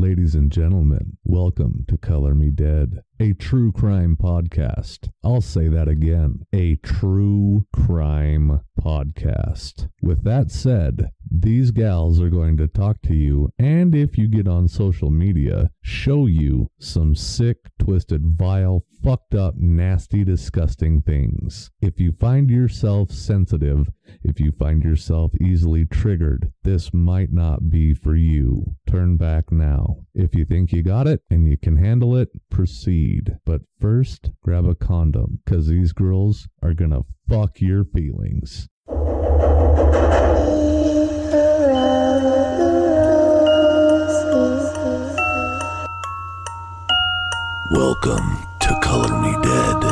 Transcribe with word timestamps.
Ladies 0.00 0.34
and 0.34 0.50
gentlemen, 0.50 1.18
welcome 1.24 1.84
to 1.86 1.98
Color 1.98 2.34
Me 2.34 2.48
Dead, 2.48 3.02
a 3.20 3.34
true 3.34 3.70
crime 3.70 4.16
podcast. 4.16 5.10
I'll 5.22 5.42
say 5.42 5.68
that 5.68 5.88
again 5.88 6.46
a 6.54 6.76
true 6.76 7.66
crime 7.70 8.62
podcast. 8.80 9.90
With 10.00 10.24
that 10.24 10.50
said, 10.50 11.10
these 11.30 11.70
gals 11.70 12.20
are 12.20 12.28
going 12.28 12.56
to 12.56 12.66
talk 12.66 13.00
to 13.02 13.14
you, 13.14 13.52
and 13.58 13.94
if 13.94 14.18
you 14.18 14.28
get 14.28 14.48
on 14.48 14.66
social 14.66 15.10
media, 15.10 15.70
show 15.80 16.26
you 16.26 16.70
some 16.78 17.14
sick, 17.14 17.58
twisted, 17.78 18.36
vile, 18.36 18.84
fucked 19.02 19.34
up, 19.34 19.54
nasty, 19.56 20.24
disgusting 20.24 21.00
things. 21.02 21.70
If 21.80 22.00
you 22.00 22.12
find 22.12 22.50
yourself 22.50 23.10
sensitive, 23.10 23.88
if 24.22 24.40
you 24.40 24.52
find 24.52 24.82
yourself 24.82 25.32
easily 25.40 25.86
triggered, 25.86 26.52
this 26.64 26.92
might 26.92 27.32
not 27.32 27.70
be 27.70 27.94
for 27.94 28.16
you. 28.16 28.74
Turn 28.86 29.16
back 29.16 29.52
now. 29.52 29.98
If 30.14 30.34
you 30.34 30.44
think 30.44 30.72
you 30.72 30.82
got 30.82 31.06
it 31.06 31.22
and 31.30 31.48
you 31.48 31.56
can 31.56 31.76
handle 31.76 32.16
it, 32.16 32.28
proceed. 32.50 33.38
But 33.46 33.62
first, 33.80 34.30
grab 34.42 34.66
a 34.66 34.74
condom, 34.74 35.40
because 35.44 35.68
these 35.68 35.92
girls 35.92 36.48
are 36.62 36.74
gonna 36.74 37.02
fuck 37.28 37.60
your 37.60 37.84
feelings. 37.84 38.68
Welcome 47.72 48.48
to 48.58 48.80
Color 48.82 49.20
Me 49.20 49.30
Dead. 49.44 49.84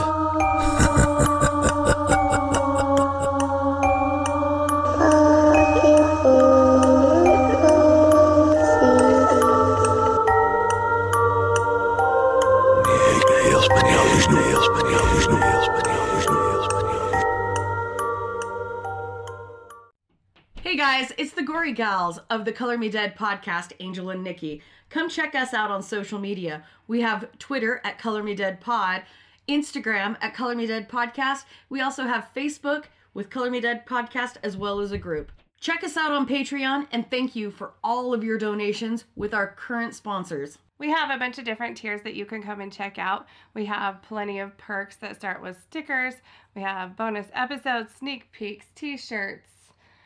Hey 20.60 20.77
guys, 20.77 21.12
it's 21.16 21.31
the 21.31 21.42
Gory 21.42 21.72
Gals 21.72 22.19
of 22.28 22.44
the 22.44 22.50
Color 22.50 22.77
Me 22.77 22.88
Dead 22.88 23.16
podcast, 23.16 23.72
Angel 23.78 24.10
and 24.10 24.25
Nikki. 24.25 24.62
Come 24.91 25.11
check 25.11 25.34
us 25.34 25.53
out 25.53 25.70
on 25.70 25.83
social 25.83 26.19
media. 26.19 26.64
We 26.86 27.03
have 27.03 27.28
Twitter 27.39 27.81
at 27.84 27.98
Color 27.98 28.22
Me 28.22 28.34
Dead 28.34 28.61
Pod, 28.61 29.03
Instagram 29.47 30.17
at 30.22 30.34
Color 30.34 30.55
Me 30.55 30.67
Dead 30.67 30.89
Podcast. 30.89 31.44
We 31.69 31.83
also 31.83 32.05
have 32.05 32.31
Facebook 32.34 32.84
with 33.12 33.28
Color 33.28 33.50
Me 33.50 33.61
Dead 33.61 33.86
Podcast 33.86 34.36
as 34.42 34.56
well 34.56 34.81
as 34.81 34.92
a 34.92 34.98
group. 34.98 35.31
Check 35.61 35.84
us 35.84 35.97
out 35.97 36.12
on 36.12 36.27
Patreon 36.27 36.86
and 36.91 37.11
thank 37.11 37.36
you 37.36 37.50
for 37.50 37.72
all 37.84 38.14
of 38.14 38.25
your 38.25 38.39
donations 38.39 39.05
with 39.14 39.34
our 39.34 39.48
current 39.48 39.94
sponsors. 39.94 40.56
We 40.78 40.91
have 40.91 41.11
a 41.11 41.19
bunch 41.19 41.39
of 41.39 41.44
different 41.44 41.77
tiers 41.77 42.03
that 42.03 42.14
you 42.14 42.25
can 42.25 42.42
come 42.42 42.61
and 42.61 42.72
check 42.72 42.98
out. 42.98 43.27
We 43.53 43.64
have 43.66 44.00
plenty 44.00 44.39
of 44.39 44.56
perks 44.56 44.97
that 44.97 45.16
start 45.16 45.42
with 45.42 45.61
stickers. 45.61 46.14
We 46.55 46.62
have 46.62 46.97
bonus 46.97 47.27
episodes, 47.34 47.92
sneak 47.98 48.31
peeks, 48.31 48.66
t-shirts. 48.77 49.48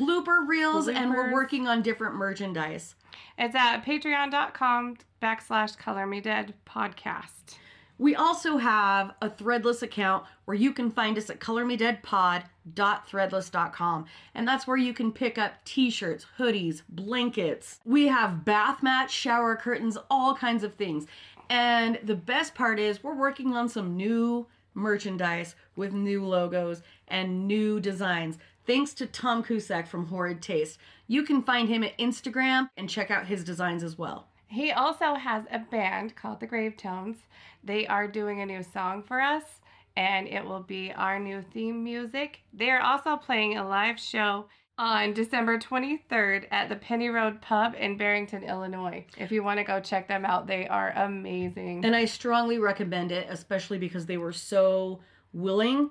Blooper 0.01 0.49
reels, 0.49 0.89
and 0.89 1.11
we're 1.11 1.33
working 1.33 1.69
on 1.69 1.83
different 1.83 2.15
merchandise. 2.15 2.95
It's 3.39 3.55
at 3.55 3.85
patreon.com 3.85 4.97
backslash 5.21 5.77
color 5.79 6.07
me 6.07 6.21
dead 6.21 6.55
podcast. 6.67 7.59
We 7.99 8.17
also 8.17 8.57
have 8.57 9.13
a 9.23 9.31
threadless 9.31 9.83
account 9.83 10.25
where 10.45 10.57
you 10.57 10.73
can 10.73 10.91
find 10.91 11.17
us 11.17 11.31
at 11.31 11.39
colormedeadpod.threadless.com. 11.39 14.07
And 14.35 14.49
that's 14.49 14.67
where 14.67 14.77
you 14.77 14.93
can 14.93 15.13
pick 15.13 15.39
up 15.39 15.65
t 15.65 15.89
shirts, 15.89 16.27
hoodies, 16.39 16.83
blankets. 16.89 17.79
We 17.85 18.09
have 18.09 18.45
bath 18.45 18.83
mats, 18.83 19.13
shower 19.13 19.55
curtains, 19.55 19.97
all 20.11 20.35
kinds 20.35 20.65
of 20.65 20.75
things. 20.75 21.07
And 21.49 22.01
the 22.03 22.17
best 22.17 22.57
part 22.57 22.81
is, 22.81 23.05
we're 23.05 23.15
working 23.15 23.55
on 23.55 23.69
some 23.69 23.97
new 23.97 24.49
merchandise 24.75 25.55
with 25.77 25.93
new 25.93 26.27
logos 26.27 26.83
and 27.09 27.47
new 27.47 27.79
designs. 27.79 28.39
Thanks 28.67 28.95
to 28.95 29.07
Tom 29.07 29.43
Cusack 29.43 29.87
from 29.87 30.07
Horrid 30.07 30.41
Taste. 30.41 30.79
You 31.13 31.25
can 31.25 31.43
find 31.43 31.69
him 31.69 31.85
at 31.85 31.99
Instagram 31.99 32.71
and 32.79 32.89
check 32.89 33.11
out 33.11 33.27
his 33.27 33.45
designs 33.45 33.83
as 33.83 33.99
well. 33.99 34.29
He 34.47 34.73
also 34.73 35.15
has 35.15 35.45
a 35.51 35.59
band 35.59 36.17
called 36.17 36.41
the 36.41 36.47
Gravetones. 36.47 37.19
They 37.63 37.87
are 37.87 38.09
doing 38.09 38.41
a 38.41 38.47
new 38.47 38.63
song 38.63 39.03
for 39.03 39.21
us, 39.21 39.43
and 39.95 40.27
it 40.27 40.43
will 40.43 40.63
be 40.63 40.91
our 40.91 41.19
new 41.19 41.43
theme 41.53 41.85
music. 41.85 42.41
They 42.55 42.71
are 42.71 42.81
also 42.81 43.19
playing 43.19 43.59
a 43.59 43.69
live 43.69 44.01
show 44.01 44.47
on 44.79 45.13
December 45.13 45.59
23rd 45.59 46.47
at 46.51 46.71
the 46.71 46.77
Penny 46.77 47.11
Road 47.11 47.43
Pub 47.43 47.75
in 47.79 47.99
Barrington, 47.99 48.43
Illinois. 48.43 49.05
If 49.19 49.31
you 49.31 49.43
want 49.43 49.59
to 49.59 49.65
go 49.65 49.81
check 49.81 50.09
them 50.09 50.25
out, 50.25 50.47
they 50.47 50.67
are 50.67 50.93
amazing. 50.97 51.85
And 51.85 51.95
I 51.95 52.07
strongly 52.07 52.59
recommend 52.59 53.13
it, 53.13 53.27
especially 53.29 53.77
because 53.77 54.07
they 54.07 54.17
were 54.17 54.33
so 54.33 55.01
willing 55.35 55.91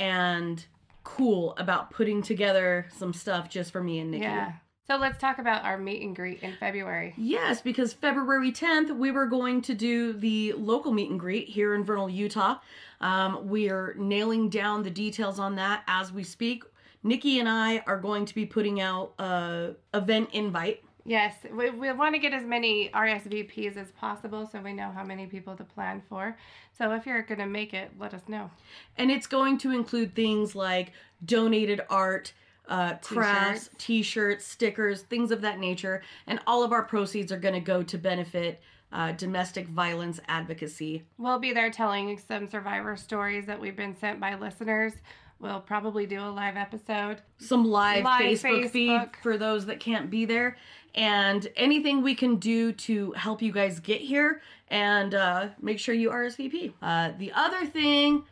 and 0.00 0.66
cool 1.06 1.54
about 1.56 1.90
putting 1.90 2.20
together 2.20 2.88
some 2.98 3.12
stuff 3.12 3.48
just 3.48 3.70
for 3.70 3.82
me 3.82 4.00
and 4.00 4.10
Nikki. 4.10 4.24
yeah. 4.24 4.52
So 4.88 4.96
let's 4.96 5.18
talk 5.18 5.38
about 5.38 5.64
our 5.64 5.78
meet 5.78 6.02
and 6.02 6.14
greet 6.14 6.42
in 6.42 6.54
February. 6.60 7.12
Yes, 7.16 7.60
because 7.60 7.92
February 7.92 8.52
10th, 8.52 8.96
we 8.96 9.10
were 9.10 9.26
going 9.26 9.62
to 9.62 9.74
do 9.74 10.12
the 10.12 10.52
local 10.52 10.92
meet 10.92 11.10
and 11.10 11.18
greet 11.18 11.48
here 11.48 11.74
in 11.74 11.82
Vernal, 11.82 12.08
Utah. 12.08 12.58
Um, 13.00 13.48
we 13.48 13.68
are 13.68 13.94
nailing 13.98 14.48
down 14.48 14.84
the 14.84 14.90
details 14.90 15.40
on 15.40 15.56
that 15.56 15.82
as 15.88 16.12
we 16.12 16.22
speak. 16.22 16.62
Nikki 17.02 17.40
and 17.40 17.48
I 17.48 17.78
are 17.86 17.98
going 17.98 18.26
to 18.26 18.34
be 18.34 18.46
putting 18.46 18.80
out 18.80 19.14
a 19.18 19.74
event 19.92 20.30
invite. 20.32 20.84
Yes, 21.06 21.34
we, 21.52 21.70
we 21.70 21.92
want 21.92 22.16
to 22.16 22.18
get 22.18 22.32
as 22.32 22.44
many 22.44 22.90
RSVPs 22.92 23.76
as 23.76 23.92
possible 23.92 24.48
so 24.50 24.60
we 24.60 24.72
know 24.72 24.90
how 24.90 25.04
many 25.04 25.26
people 25.26 25.54
to 25.54 25.62
plan 25.62 26.02
for. 26.08 26.36
So 26.76 26.92
if 26.92 27.06
you're 27.06 27.22
going 27.22 27.38
to 27.38 27.46
make 27.46 27.72
it, 27.72 27.92
let 27.98 28.12
us 28.12 28.22
know. 28.26 28.50
And 28.96 29.10
it's 29.10 29.28
going 29.28 29.58
to 29.58 29.70
include 29.70 30.16
things 30.16 30.56
like 30.56 30.92
donated 31.24 31.80
art, 31.88 32.32
uh, 32.68 32.94
crafts, 32.94 33.68
T-shirts. 33.68 33.84
t-shirts, 33.84 34.46
stickers, 34.46 35.02
things 35.02 35.30
of 35.30 35.42
that 35.42 35.60
nature. 35.60 36.02
And 36.26 36.40
all 36.44 36.64
of 36.64 36.72
our 36.72 36.82
proceeds 36.82 37.30
are 37.30 37.38
going 37.38 37.54
to 37.54 37.60
go 37.60 37.84
to 37.84 37.96
benefit 37.96 38.60
uh, 38.92 39.12
domestic 39.12 39.68
violence 39.68 40.18
advocacy. 40.26 41.04
We'll 41.18 41.38
be 41.38 41.52
there 41.52 41.70
telling 41.70 42.18
some 42.18 42.48
survivor 42.48 42.96
stories 42.96 43.46
that 43.46 43.60
we've 43.60 43.76
been 43.76 43.96
sent 43.96 44.18
by 44.18 44.34
listeners. 44.34 44.92
We'll 45.38 45.60
probably 45.60 46.06
do 46.06 46.20
a 46.20 46.30
live 46.30 46.56
episode. 46.56 47.20
Some 47.38 47.64
live, 47.66 48.04
Live 48.04 48.22
Facebook, 48.22 48.70
feed 48.70 49.10
for 49.22 49.36
those 49.36 49.66
that 49.66 49.80
can't 49.80 50.10
be 50.10 50.24
there. 50.24 50.56
And 50.96 51.46
anything 51.56 52.02
we 52.02 52.14
can 52.14 52.36
do 52.36 52.72
to 52.72 53.12
help 53.12 53.42
you 53.42 53.52
guys 53.52 53.80
get 53.80 54.00
here 54.00 54.40
and 54.68 55.14
uh, 55.14 55.48
make 55.60 55.78
sure 55.78 55.94
you 55.94 56.10
RSVP. 56.10 56.72
Uh, 56.80 57.12
the 57.18 57.32
other 57.32 57.66
thing, 57.66 58.24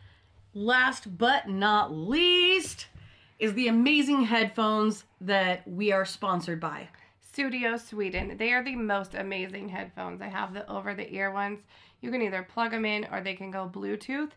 last 0.55 1.19
but 1.19 1.49
not 1.49 1.93
least, 1.93 2.87
is 3.39 3.53
the 3.55 3.69
amazing 3.69 4.25
headphones 4.25 5.05
that 5.21 5.67
we 5.69 5.93
are 5.93 6.07
sponsored 6.07 6.61
by. 6.61 6.89
Studio 7.21 7.77
Sweden. 7.77 8.37
They 8.39 8.53
are 8.53 8.63
the 8.63 8.77
most 8.77 9.15
amazing 9.15 9.69
headphones. 9.69 10.23
I 10.23 10.29
have 10.29 10.55
the 10.55 10.71
over 10.71 10.95
the 10.95 11.13
ear 11.13 11.33
ones. 11.33 11.61
You 12.01 12.11
can 12.11 12.23
either 12.23 12.43
plug 12.43 12.71
them 12.71 12.85
in 12.85 13.07
or 13.11 13.21
they 13.21 13.35
can 13.35 13.51
go 13.51 13.69
Bluetooth. 13.73 14.31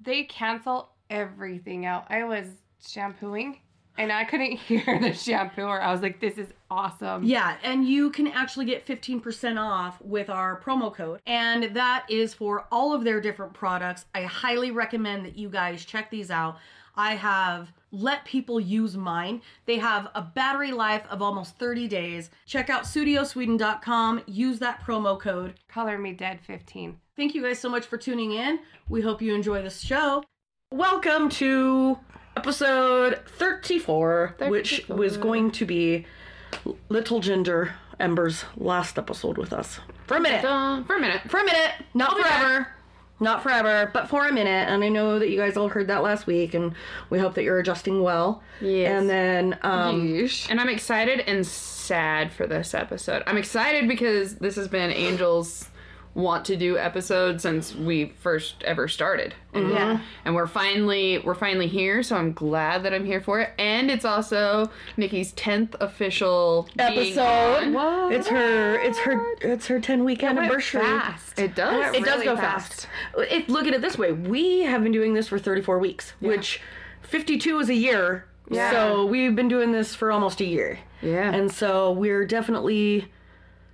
They 0.00 0.24
cancel 0.24 0.90
everything 1.08 1.86
out. 1.86 2.06
I 2.10 2.24
was 2.24 2.46
shampooing 2.86 3.58
and 3.98 4.12
I 4.12 4.24
couldn't 4.24 4.52
hear 4.56 4.98
the 5.00 5.12
shampoo 5.12 5.62
or 5.62 5.80
I 5.80 5.92
was 5.92 6.02
like, 6.02 6.20
this 6.20 6.38
is 6.38 6.48
awesome. 6.70 7.24
Yeah, 7.24 7.56
and 7.62 7.86
you 7.86 8.10
can 8.10 8.28
actually 8.28 8.66
get 8.66 8.86
15% 8.86 9.58
off 9.60 10.00
with 10.00 10.30
our 10.30 10.60
promo 10.60 10.94
code. 10.94 11.20
And 11.26 11.74
that 11.76 12.06
is 12.08 12.34
for 12.34 12.66
all 12.72 12.94
of 12.94 13.04
their 13.04 13.20
different 13.20 13.52
products. 13.52 14.06
I 14.14 14.22
highly 14.22 14.70
recommend 14.70 15.24
that 15.26 15.36
you 15.36 15.48
guys 15.48 15.84
check 15.84 16.10
these 16.10 16.30
out. 16.30 16.58
I 16.94 17.14
have 17.14 17.72
let 17.90 18.24
people 18.24 18.60
use 18.60 18.96
mine. 18.96 19.42
They 19.66 19.78
have 19.78 20.08
a 20.14 20.22
battery 20.22 20.72
life 20.72 21.04
of 21.10 21.22
almost 21.22 21.58
30 21.58 21.88
days. 21.88 22.30
Check 22.46 22.70
out 22.70 22.84
studiosweden.com, 22.84 24.22
use 24.26 24.58
that 24.58 24.82
promo 24.82 25.18
code. 25.18 25.54
Color 25.68 25.98
me 25.98 26.12
dead 26.12 26.40
15. 26.40 26.98
Thank 27.16 27.34
you 27.34 27.42
guys 27.42 27.58
so 27.58 27.68
much 27.68 27.86
for 27.86 27.98
tuning 27.98 28.32
in. 28.32 28.60
We 28.88 29.02
hope 29.02 29.20
you 29.20 29.34
enjoy 29.34 29.62
this 29.62 29.80
show. 29.80 30.24
Welcome 30.70 31.28
to 31.30 31.98
episode 32.36 33.20
34, 33.38 34.36
which 34.48 34.88
was 34.88 35.16
going 35.16 35.50
to 35.52 35.66
be 35.66 36.06
Little 36.88 37.20
Ginger 37.20 37.74
Ember's 37.98 38.44
last 38.56 38.98
episode 38.98 39.38
with 39.38 39.52
us. 39.52 39.80
For 40.06 40.16
a 40.16 40.20
minute. 40.20 40.44
Uh, 40.44 40.82
for 40.84 40.96
a 40.96 41.00
minute. 41.00 41.22
For 41.28 41.38
a 41.38 41.44
minute. 41.44 41.72
Not 41.94 42.16
be 42.16 42.22
forever. 42.22 42.68
Not 43.20 43.42
forever, 43.42 43.88
but 43.92 44.08
for 44.08 44.26
a 44.26 44.32
minute. 44.32 44.68
And 44.68 44.82
I 44.82 44.88
know 44.88 45.20
that 45.20 45.30
you 45.30 45.36
guys 45.36 45.56
all 45.56 45.68
heard 45.68 45.86
that 45.86 46.02
last 46.02 46.26
week, 46.26 46.54
and 46.54 46.74
we 47.08 47.20
hope 47.20 47.34
that 47.34 47.44
you're 47.44 47.60
adjusting 47.60 48.02
well. 48.02 48.42
Yes. 48.60 48.90
And 48.90 49.08
then, 49.08 49.58
um, 49.62 50.08
Yeesh. 50.08 50.50
And 50.50 50.60
I'm 50.60 50.68
excited 50.68 51.20
and 51.20 51.46
sad 51.46 52.32
for 52.32 52.48
this 52.48 52.74
episode. 52.74 53.22
I'm 53.26 53.36
excited 53.36 53.86
because 53.86 54.36
this 54.36 54.56
has 54.56 54.66
been 54.66 54.90
Angel's 54.90 55.68
want 56.14 56.44
to 56.44 56.56
do 56.56 56.76
episodes 56.76 57.42
since 57.42 57.74
we 57.74 58.12
first 58.20 58.62
ever 58.64 58.86
started. 58.86 59.34
And, 59.54 59.70
Yeah. 59.70 60.00
and 60.26 60.34
we're 60.34 60.46
finally 60.46 61.18
we're 61.20 61.34
finally 61.34 61.68
here, 61.68 62.02
so 62.02 62.16
I'm 62.16 62.32
glad 62.34 62.82
that 62.82 62.92
I'm 62.92 63.06
here 63.06 63.20
for 63.20 63.40
it. 63.40 63.50
And 63.58 63.90
it's 63.90 64.04
also 64.04 64.70
Nikki's 64.98 65.32
tenth 65.32 65.74
official 65.80 66.68
being 66.76 67.16
Episode. 67.16 67.74
on. 67.76 68.12
It's 68.12 68.28
her. 68.28 68.78
It's 68.78 68.98
her. 68.98 69.20
It's 69.40 69.66
her 69.68 69.80
ten 69.80 70.04
week 70.04 70.20
went 70.22 70.38
anniversary. 70.38 70.82
fast. 70.82 71.38
It 71.38 71.54
does. 71.54 71.94
It 71.94 72.04
does 72.04 72.14
really 72.14 72.24
go 72.26 72.36
fast. 72.36 72.86
fast. 73.14 73.32
If, 73.32 73.48
look 73.48 73.66
at 73.66 73.72
it 73.72 73.80
this 73.80 73.96
way: 73.96 74.12
we 74.12 74.60
have 74.62 74.82
been 74.82 74.92
doing 74.92 75.14
this 75.14 75.28
for 75.28 75.38
34 75.38 75.78
weeks, 75.78 76.12
which 76.20 76.60
52 77.02 77.58
is 77.60 77.70
a 77.70 77.74
year. 77.74 78.26
Yeah. 78.50 78.70
So 78.70 79.06
we've 79.06 79.34
been 79.34 79.48
doing 79.48 79.72
this 79.72 79.94
for 79.94 80.12
almost 80.12 80.40
a 80.42 80.44
year, 80.44 80.78
Yeah, 81.00 81.32
and 81.32 81.50
so 81.50 81.92
we're 81.92 82.26
definitely 82.26 83.10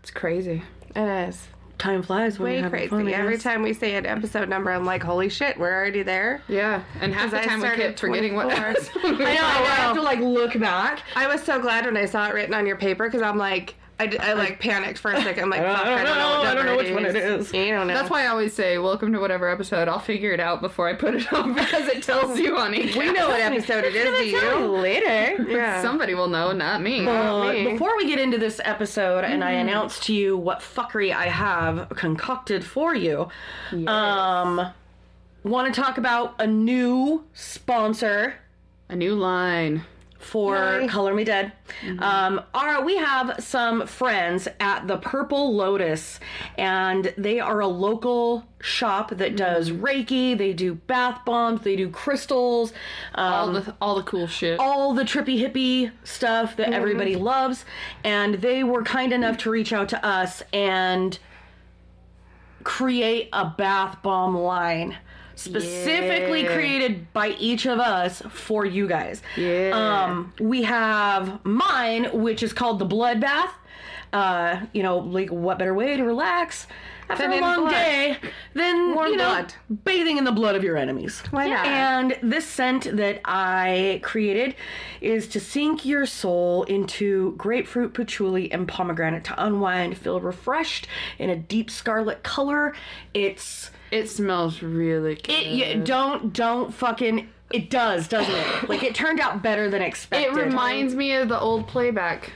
it's 0.02 0.10
crazy. 0.12 0.62
It 0.94 1.28
is. 1.28 1.48
Time 1.78 2.02
flies 2.02 2.38
when 2.38 2.62
Way 2.64 2.68
crazy. 2.70 2.88
fun. 2.88 3.08
Every 3.08 3.38
time 3.38 3.62
we 3.62 3.72
say 3.72 3.94
an 3.94 4.04
episode 4.06 4.48
number, 4.48 4.70
I'm 4.70 4.84
like, 4.84 5.02
holy 5.02 5.28
shit, 5.28 5.58
we're 5.58 5.72
already 5.72 6.02
there. 6.02 6.42
Yeah, 6.48 6.82
and 7.00 7.14
half 7.14 7.30
the 7.30 7.36
'Cause 7.38 7.46
I 7.46 7.48
time 7.48 7.60
we 7.60 7.66
started 7.66 7.82
kept 7.82 8.00
forgetting 8.00 8.34
what 8.34 8.44
24. 8.50 8.66
episode 8.70 9.02
we 9.18 9.24
I 9.26 9.34
know. 9.34 9.40
I 9.42 9.60
were 9.60 9.66
have 9.68 9.94
to 9.96 10.02
like 10.02 10.20
look 10.20 10.58
back. 10.58 11.02
I 11.16 11.26
was 11.26 11.42
so 11.42 11.60
glad 11.60 11.84
when 11.86 11.96
I 11.96 12.04
saw 12.06 12.26
it 12.28 12.34
written 12.34 12.54
on 12.54 12.66
your 12.66 12.76
paper 12.76 13.06
because 13.08 13.22
I'm 13.22 13.38
like, 13.38 13.74
I, 14.00 14.06
d- 14.06 14.18
I 14.18 14.34
like 14.34 14.60
panicked 14.60 14.98
for 15.00 15.10
a 15.10 15.20
second. 15.20 15.42
I'm 15.44 15.50
like, 15.50 15.60
I 15.60 15.64
don't 15.64 15.76
I 15.76 16.04
don't 16.04 16.04
know, 16.04 16.14
know. 16.14 16.38
what 16.38 16.46
I 16.46 16.54
don't 16.54 16.66
know 16.66 16.70
number 16.76 16.84
which 16.84 16.94
one 16.94 17.04
it 17.04 17.16
is. 17.16 17.52
You 17.52 17.72
don't 17.72 17.88
know. 17.88 17.94
That's 17.94 18.08
why 18.08 18.24
I 18.24 18.26
always 18.28 18.52
say, 18.52 18.78
"Welcome 18.78 19.12
to 19.12 19.18
whatever 19.18 19.48
episode." 19.48 19.88
I'll 19.88 19.98
figure 19.98 20.30
it 20.30 20.38
out 20.38 20.60
before 20.60 20.88
I 20.88 20.94
put 20.94 21.14
it 21.16 21.32
on 21.32 21.52
because 21.54 21.88
it 21.88 22.04
tells 22.04 22.38
you 22.38 22.56
on 22.56 22.74
each. 22.76 22.94
we 22.94 23.10
know 23.12 23.28
what 23.28 23.40
episode 23.40 23.84
it 23.84 23.96
is. 23.96 24.18
Do 24.18 24.24
you? 24.24 24.66
later. 24.66 25.44
Yeah. 25.48 25.82
Somebody 25.82 26.14
will 26.14 26.28
know, 26.28 26.52
not 26.52 26.80
me. 26.80 27.06
Uh, 27.06 27.52
me. 27.52 27.72
before 27.72 27.96
we 27.96 28.06
get 28.06 28.18
into 28.20 28.38
this 28.38 28.60
episode 28.64 29.24
and 29.24 29.42
I 29.42 29.52
announce 29.52 29.98
to 30.06 30.14
you 30.14 30.36
what 30.36 30.60
fuckery 30.60 31.12
I 31.12 31.26
have 31.26 31.88
concocted 31.90 32.64
for 32.64 32.94
you, 32.94 33.28
um, 33.86 34.72
want 35.42 35.74
to 35.74 35.80
talk 35.80 35.98
about 35.98 36.34
a 36.38 36.46
new 36.46 37.24
sponsor 37.34 38.34
A 38.88 38.96
new 38.96 39.14
line. 39.14 39.84
For. 40.18 40.86
Color 40.88 41.14
Me 41.14 41.24
Dead. 41.24 41.52
Um, 42.00 42.42
our, 42.54 42.84
we 42.84 42.96
have 42.96 43.36
some 43.42 43.86
friends 43.86 44.48
at 44.60 44.86
the 44.86 44.96
Purple 44.98 45.54
Lotus, 45.54 46.20
and 46.56 47.12
they 47.16 47.40
are 47.40 47.60
a 47.60 47.66
local 47.66 48.44
shop 48.60 49.10
that 49.10 49.36
does 49.36 49.70
Reiki. 49.70 50.36
They 50.36 50.52
do 50.52 50.74
bath 50.74 51.24
bombs. 51.24 51.62
They 51.62 51.76
do 51.76 51.88
crystals. 51.88 52.72
Um, 53.14 53.32
All 53.32 53.52
the 53.52 53.74
all 53.80 53.94
the 53.96 54.02
cool 54.02 54.26
shit. 54.26 54.58
all 54.58 54.94
the 54.94 55.04
trippy 55.04 55.38
hippie 55.40 55.92
stuff 56.04 56.56
that 56.56 56.72
everybody 56.72 57.14
loves. 57.16 57.64
And 58.04 58.34
they 58.36 58.64
were 58.64 58.82
kind 58.82 59.12
enough 59.12 59.38
to 59.38 59.50
reach 59.50 59.72
out 59.72 59.88
to 59.90 60.04
us 60.04 60.42
and 60.52 61.18
create 62.64 63.28
a 63.32 63.44
bath 63.46 64.02
bomb 64.02 64.36
line. 64.36 64.96
Specifically 65.38 66.42
Yeah. 66.42 66.54
created 66.54 67.12
by 67.12 67.28
each 67.38 67.66
of 67.66 67.78
us 67.78 68.22
for 68.28 68.64
you 68.66 68.88
guys. 68.88 69.22
Yeah. 69.36 69.70
Um, 69.72 70.32
we 70.40 70.64
have 70.64 71.44
mine, 71.44 72.08
which 72.12 72.42
is 72.42 72.52
called 72.52 72.78
the 72.78 72.84
Blood 72.84 73.20
Bath. 73.20 73.52
Uh, 74.12 74.60
you 74.72 74.82
know, 74.82 74.98
like 74.98 75.28
what 75.28 75.58
better 75.58 75.74
way 75.74 75.94
to 75.96 76.02
relax 76.02 76.66
after 77.10 77.24
Than 77.28 77.38
a 77.38 77.40
long 77.42 77.60
blood. 77.60 77.70
day 77.72 78.16
than 78.54 78.94
Warm 78.94 79.10
you 79.10 79.16
know 79.18 79.28
blood. 79.28 79.54
bathing 79.84 80.16
in 80.16 80.24
the 80.24 80.32
blood 80.32 80.54
of 80.56 80.64
your 80.64 80.78
enemies. 80.78 81.22
Why 81.30 81.46
not? 81.48 81.66
And 81.66 82.16
this 82.22 82.46
scent 82.46 82.96
that 82.96 83.20
I 83.26 84.00
created 84.02 84.54
is 85.02 85.28
to 85.28 85.40
sink 85.40 85.84
your 85.84 86.06
soul 86.06 86.62
into 86.64 87.34
grapefruit, 87.36 87.92
patchouli, 87.92 88.50
and 88.50 88.66
pomegranate 88.66 89.24
to 89.24 89.44
unwind, 89.44 89.98
feel 89.98 90.20
refreshed 90.20 90.88
in 91.18 91.28
a 91.28 91.36
deep 91.36 91.70
scarlet 91.70 92.22
color. 92.22 92.74
It's 93.12 93.70
It 93.90 94.08
smells 94.08 94.62
really 94.62 95.14
good. 95.16 95.30
it. 95.30 95.46
You, 95.46 95.82
don't 95.82 96.32
don't 96.32 96.72
fucking. 96.72 97.28
It 97.50 97.70
does, 97.70 98.08
doesn't 98.08 98.34
it? 98.34 98.68
Like 98.68 98.82
it 98.82 98.94
turned 98.94 99.20
out 99.20 99.42
better 99.42 99.70
than 99.70 99.80
expected. 99.80 100.36
It 100.36 100.44
reminds 100.44 100.94
me 100.94 101.12
of 101.14 101.28
the 101.28 101.40
old 101.40 101.66
playback 101.66 102.32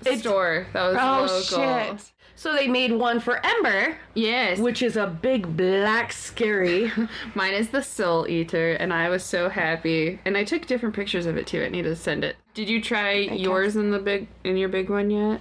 store 0.00 0.66
that 0.72 0.82
was 0.82 0.96
oh, 0.98 1.58
local. 1.60 1.96
shit. 1.96 2.12
So 2.38 2.52
they 2.54 2.68
made 2.68 2.92
one 2.92 3.18
for 3.20 3.40
Ember, 3.44 3.96
Yes. 4.14 4.58
which 4.58 4.82
is 4.82 4.98
a 4.98 5.06
big 5.06 5.56
black 5.56 6.12
scary. 6.12 6.92
Mine 7.34 7.54
is 7.54 7.68
the 7.70 7.82
Soul 7.82 8.28
Eater, 8.28 8.72
and 8.74 8.92
I 8.92 9.08
was 9.08 9.24
so 9.24 9.48
happy. 9.48 10.20
And 10.26 10.36
I 10.36 10.44
took 10.44 10.66
different 10.66 10.94
pictures 10.94 11.24
of 11.24 11.38
it 11.38 11.46
too. 11.46 11.62
I 11.64 11.70
need 11.70 11.82
to 11.82 11.96
send 11.96 12.24
it. 12.24 12.36
Did 12.52 12.68
you 12.68 12.82
try 12.82 13.12
yours 13.12 13.76
in 13.76 13.90
the 13.90 13.98
big 13.98 14.28
in 14.44 14.56
your 14.58 14.68
big 14.68 14.90
one 14.90 15.10
yet? 15.10 15.40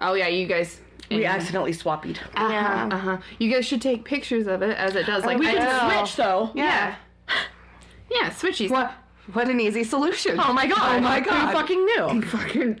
Oh 0.00 0.14
yeah, 0.14 0.28
you 0.28 0.46
guys. 0.46 0.80
We 1.10 1.24
accidentally 1.24 1.72
swappied. 1.72 2.18
Uh-huh. 2.36 2.48
Yeah. 2.48 2.88
Uh 2.90 2.98
huh. 2.98 3.18
You 3.38 3.50
guys 3.52 3.66
should 3.66 3.82
take 3.82 4.04
pictures 4.04 4.46
of 4.46 4.62
it 4.62 4.76
as 4.76 4.94
it 4.94 5.06
does. 5.06 5.24
Uh, 5.24 5.26
like 5.28 5.38
We 5.38 5.48
I 5.48 5.54
can 5.54 5.90
switch 6.06 6.16
though. 6.16 6.50
Yeah. 6.54 6.94
Yeah, 8.12 8.30
switchies. 8.30 8.70
What? 8.70 8.92
What 9.34 9.48
an 9.48 9.60
easy 9.60 9.84
solution. 9.84 10.40
Oh 10.40 10.52
my 10.52 10.66
god! 10.66 10.96
Oh 10.96 11.00
my 11.00 11.20
Who 11.20 11.30
God. 11.30 11.52
fucking 11.52 11.84
knew? 11.84 12.22
Fucking. 12.22 12.80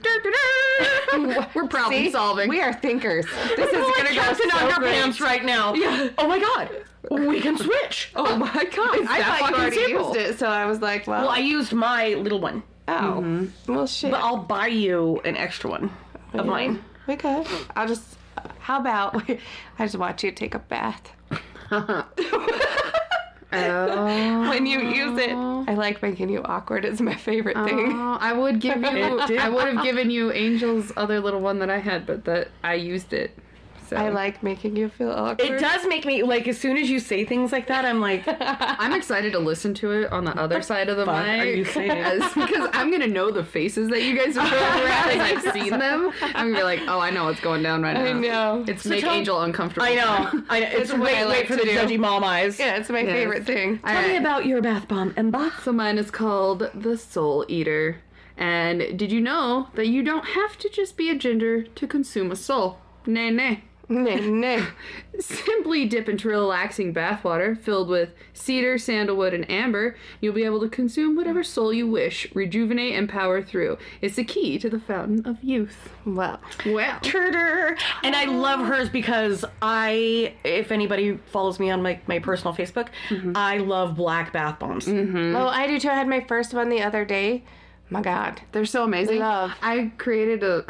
We're 1.54 1.68
problem 1.68 1.92
See? 2.02 2.10
solving. 2.10 2.48
We 2.48 2.60
are 2.60 2.72
thinkers. 2.72 3.26
This 3.56 3.68
is 3.72 3.96
gonna 3.96 4.08
go 4.08 4.14
Captain 4.20 4.50
so 4.50 4.56
Underpants 4.56 5.18
great. 5.18 5.20
right 5.20 5.44
now. 5.44 5.74
Yeah. 5.74 6.08
Oh 6.18 6.26
my 6.26 6.40
god, 6.40 6.70
we 7.10 7.40
can 7.40 7.56
switch. 7.56 8.10
Oh 8.16 8.34
my 8.36 8.52
god! 8.52 8.98
I 9.06 9.18
that 9.20 9.38
thought 9.38 9.50
you 9.50 9.56
already 9.56 9.76
simple. 9.76 10.06
used 10.16 10.16
it, 10.18 10.38
so 10.40 10.48
I 10.48 10.66
was 10.66 10.80
like, 10.80 11.06
well, 11.06 11.22
Well, 11.26 11.30
I 11.30 11.38
used 11.38 11.72
my 11.72 12.08
little 12.14 12.40
one, 12.40 12.64
oh, 12.88 12.92
mm-hmm. 12.92 13.72
well, 13.72 13.86
shit. 13.86 14.10
but 14.10 14.20
I'll 14.20 14.38
buy 14.42 14.66
you 14.66 15.20
an 15.24 15.36
extra 15.36 15.70
one 15.70 15.92
of 16.32 16.44
mine. 16.46 16.82
Okay. 17.08 17.44
I'll 17.76 17.86
just. 17.86 18.16
How 18.70 18.78
about 18.78 19.28
I 19.28 19.38
just 19.80 19.96
watch 19.96 20.22
you 20.22 20.30
to 20.30 20.36
take 20.36 20.54
a 20.54 20.60
bath 20.60 21.10
Oh. 23.52 24.48
when 24.48 24.64
you 24.64 24.78
use 24.78 25.18
it? 25.18 25.32
I 25.32 25.74
like 25.74 26.00
making 26.02 26.28
you 26.28 26.40
awkward. 26.44 26.84
It's 26.84 27.00
my 27.00 27.16
favorite 27.16 27.56
oh, 27.56 27.64
thing. 27.64 27.92
Oh, 27.92 28.16
I 28.20 28.32
would 28.32 28.60
give 28.60 28.80
you. 28.80 28.86
I 29.40 29.48
would 29.48 29.74
have 29.74 29.82
given 29.82 30.08
you 30.08 30.30
Angel's 30.30 30.92
other 30.96 31.18
little 31.18 31.40
one 31.40 31.58
that 31.58 31.68
I 31.68 31.78
had, 31.78 32.06
but 32.06 32.24
that 32.26 32.52
I 32.62 32.74
used 32.74 33.12
it. 33.12 33.36
So 33.90 33.96
I 33.96 34.08
like 34.10 34.42
making 34.42 34.76
you 34.76 34.88
feel 34.88 35.10
awkward. 35.10 35.40
It 35.40 35.58
does 35.60 35.84
make 35.86 36.04
me 36.06 36.22
like 36.22 36.46
as 36.46 36.56
soon 36.58 36.76
as 36.76 36.88
you 36.88 37.00
say 37.00 37.24
things 37.24 37.50
like 37.50 37.66
that, 37.66 37.84
I'm 37.84 38.00
like, 38.00 38.22
I'm 38.26 38.92
excited 38.92 39.32
to 39.32 39.40
listen 39.40 39.74
to 39.74 39.90
it 39.90 40.12
on 40.12 40.24
the 40.24 40.30
other 40.40 40.62
side 40.62 40.88
of 40.88 40.96
the 40.96 41.04
fuck 41.06 41.26
mic. 41.26 41.40
are 41.40 41.44
you 41.46 41.64
saying? 41.64 41.90
Because 42.34 42.70
I'm 42.72 42.90
gonna 42.92 43.08
know 43.08 43.30
the 43.32 43.44
faces 43.44 43.88
that 43.88 44.02
you 44.02 44.16
guys 44.16 44.36
are 44.36 44.48
throwing 44.48 44.62
around 44.84 45.20
I've 45.20 45.52
seen 45.52 45.70
them. 45.70 46.12
I'm 46.22 46.46
gonna 46.52 46.56
be 46.56 46.62
like, 46.62 46.80
oh, 46.86 47.00
I 47.00 47.10
know 47.10 47.24
what's 47.24 47.40
going 47.40 47.62
down 47.64 47.82
right 47.82 47.94
now. 47.94 48.04
I 48.04 48.12
know. 48.12 48.64
It's 48.68 48.86
make 48.86 49.00
tell- 49.00 49.12
Angel 49.12 49.42
uncomfortable. 49.42 49.86
I 49.86 49.94
know, 49.96 50.42
I 50.48 50.60
know. 50.60 50.66
It's, 50.70 50.92
what 50.92 51.00
wait, 51.02 51.16
I 51.18 51.26
wait 51.28 51.46
for 51.48 51.56
to 51.56 51.60
the 51.60 51.66
do. 51.66 51.76
judgy 51.76 51.98
mom 51.98 52.22
eyes. 52.22 52.58
Yeah, 52.60 52.76
it's 52.76 52.88
my 52.90 53.00
Yes. 53.00 53.12
favorite 53.12 53.44
thing. 53.46 53.78
Tell 53.80 54.06
me 54.08 54.16
about 54.16 54.46
your 54.46 54.62
bath 54.62 54.86
bomb, 54.86 55.12
Ember. 55.16 55.50
So 55.64 55.72
mine 55.72 55.98
is 55.98 56.10
called 56.12 56.70
the 56.74 56.96
Soul 56.96 57.44
Eater. 57.48 57.98
And 58.36 58.96
did 58.98 59.10
you 59.12 59.20
know 59.20 59.68
that 59.74 59.88
you 59.88 60.02
don't 60.02 60.24
have 60.28 60.56
to 60.58 60.68
just 60.70 60.96
be 60.96 61.10
a 61.10 61.14
ginger 61.14 61.62
to 61.64 61.86
consume 61.88 62.30
a 62.30 62.36
soul? 62.36 62.78
Nay, 63.06 63.30
nay. 63.30 63.64
Nay, 63.90 64.20
nay. 64.20 64.64
Simply 65.18 65.84
dip 65.84 66.08
into 66.08 66.28
relaxing 66.28 66.94
bathwater 66.94 67.58
filled 67.58 67.88
with 67.88 68.10
cedar, 68.32 68.78
sandalwood, 68.78 69.34
and 69.34 69.50
amber. 69.50 69.96
You'll 70.20 70.32
be 70.32 70.44
able 70.44 70.60
to 70.60 70.68
consume 70.68 71.16
whatever 71.16 71.42
soul 71.42 71.72
you 71.72 71.88
wish, 71.88 72.32
rejuvenate, 72.32 72.94
and 72.94 73.08
power 73.08 73.42
through. 73.42 73.78
It's 74.00 74.14
the 74.14 74.22
key 74.22 74.60
to 74.60 74.70
the 74.70 74.78
fountain 74.78 75.26
of 75.26 75.42
youth. 75.42 75.90
Well, 76.06 76.40
Well, 76.64 77.00
Turder. 77.02 77.76
And 78.04 78.14
I 78.14 78.26
love 78.26 78.60
hers 78.60 78.88
because 78.88 79.44
I, 79.60 80.34
if 80.44 80.70
anybody 80.70 81.16
follows 81.26 81.58
me 81.58 81.70
on 81.70 81.82
my, 81.82 82.00
my 82.06 82.20
personal 82.20 82.54
Facebook, 82.54 82.88
mm-hmm. 83.08 83.32
I 83.34 83.58
love 83.58 83.96
black 83.96 84.32
bath 84.32 84.60
bombs. 84.60 84.86
Mm-hmm. 84.86 85.34
oh, 85.34 85.48
I 85.48 85.66
do 85.66 85.80
too. 85.80 85.88
I 85.88 85.94
had 85.94 86.08
my 86.08 86.20
first 86.20 86.54
one 86.54 86.68
the 86.68 86.82
other 86.82 87.04
day. 87.04 87.42
My 87.90 88.02
God. 88.02 88.40
they're 88.52 88.64
so 88.66 88.84
amazing. 88.84 89.18
Love. 89.18 89.50
I 89.60 89.90
created 89.98 90.44
a 90.44 90.64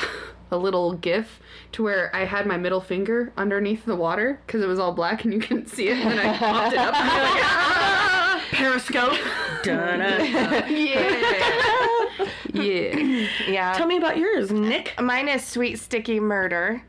a 0.50 0.56
little 0.56 0.92
gif 0.94 1.40
to 1.72 1.82
where 1.82 2.14
I 2.14 2.24
had 2.24 2.46
my 2.46 2.56
middle 2.56 2.80
finger 2.80 3.32
underneath 3.36 3.84
the 3.84 3.96
water 3.96 4.40
because 4.46 4.62
it 4.62 4.66
was 4.66 4.78
all 4.78 4.92
black 4.92 5.24
and 5.24 5.32
you 5.32 5.40
couldn't 5.40 5.68
see 5.68 5.88
it, 5.88 5.98
and 5.98 6.10
then 6.10 6.18
I 6.18 6.36
popped 6.36 6.72
it 6.72 6.78
up. 6.78 6.94
And 6.94 7.10
I 7.10 7.22
was 7.22 7.34
like, 7.34 7.44
"Ah!" 7.44 8.44
Periscope. 8.50 9.18
Dun-dun. 9.62 10.00
yeah, 10.74 12.28
yeah. 12.52 13.26
Yeah. 13.48 13.72
Tell 13.74 13.86
me 13.86 13.96
about 13.96 14.16
yours, 14.18 14.50
Nick. 14.50 14.94
Mine 15.00 15.28
is 15.28 15.44
sweet 15.44 15.78
sticky 15.78 16.20
murder, 16.20 16.82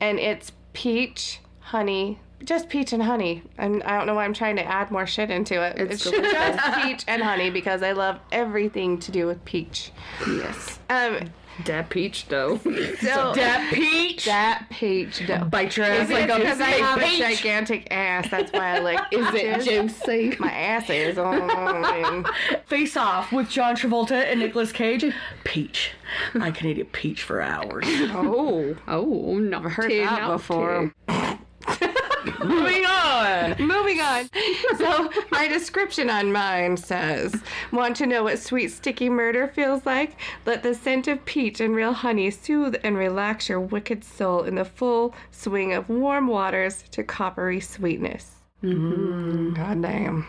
and 0.00 0.18
it's 0.18 0.52
peach, 0.72 1.40
honey, 1.60 2.18
just 2.44 2.68
peach 2.68 2.92
and 2.92 3.02
honey. 3.02 3.42
And 3.58 3.82
I 3.84 3.96
don't 3.96 4.06
know 4.06 4.14
why 4.14 4.24
I'm 4.24 4.34
trying 4.34 4.56
to 4.56 4.64
add 4.64 4.90
more 4.90 5.06
shit 5.06 5.30
into 5.30 5.62
it. 5.62 5.78
It's 5.78 6.06
It's, 6.06 6.10
just 6.10 6.82
peach 6.82 7.04
and 7.06 7.22
honey 7.22 7.50
because 7.50 7.82
I 7.82 7.92
love 7.92 8.18
everything 8.32 8.98
to 9.00 9.12
do 9.12 9.26
with 9.26 9.44
peach. 9.44 9.92
Yes. 10.26 10.78
Um, 10.90 11.30
That 11.66 11.88
peach 11.88 12.26
though. 12.26 12.58
so 12.58 13.32
That 13.34 13.70
peach. 13.72 14.24
that 14.24 14.66
peach 14.70 15.26
dough. 15.26 15.44
Bite 15.44 15.76
your 15.76 15.86
ass 15.86 16.10
like 16.10 16.26
because 16.26 16.60
I 16.60 16.70
have 16.70 17.00
a 17.00 17.18
gigantic 17.18 17.88
ass? 17.90 18.28
That's 18.30 18.52
why 18.52 18.76
I 18.76 18.78
like. 18.80 19.00
Is 19.12 19.26
it 19.32 19.62
juicy? 19.62 20.36
My 20.38 20.50
ass 20.50 20.90
is. 20.90 21.16
Oh, 21.18 22.24
Face 22.66 22.96
Off 22.96 23.32
with 23.32 23.48
John 23.48 23.76
Travolta 23.76 24.12
and 24.30 24.40
Nicolas 24.40 24.72
Cage. 24.72 25.04
Peach. 25.44 25.92
I 26.34 26.50
can 26.50 26.68
eat 26.68 26.80
a 26.80 26.84
peach 26.84 27.22
for 27.22 27.40
hours. 27.40 27.84
Oh, 27.88 28.76
oh, 28.88 29.38
not 29.38 29.62
heard 29.64 29.90
that 29.90 30.28
before. 30.28 30.92
Moving 32.44 32.84
on. 32.86 33.54
Moving 33.58 34.00
on. 34.00 34.28
So, 34.78 35.10
my 35.30 35.48
description 35.48 36.10
on 36.10 36.32
mine 36.32 36.76
says 36.76 37.34
Want 37.72 37.96
to 37.96 38.06
know 38.06 38.24
what 38.24 38.38
sweet, 38.38 38.68
sticky 38.68 39.08
murder 39.08 39.48
feels 39.48 39.84
like? 39.86 40.16
Let 40.46 40.62
the 40.62 40.74
scent 40.74 41.08
of 41.08 41.24
peach 41.24 41.60
and 41.60 41.74
real 41.74 41.92
honey 41.92 42.30
soothe 42.30 42.76
and 42.84 42.96
relax 42.96 43.48
your 43.48 43.60
wicked 43.60 44.04
soul 44.04 44.42
in 44.42 44.54
the 44.54 44.64
full 44.64 45.14
swing 45.30 45.72
of 45.72 45.88
warm 45.88 46.26
waters 46.26 46.84
to 46.90 47.02
coppery 47.02 47.60
sweetness. 47.60 48.30
Mm-hmm. 48.62 49.54
God 49.54 49.82
damn. 49.82 50.26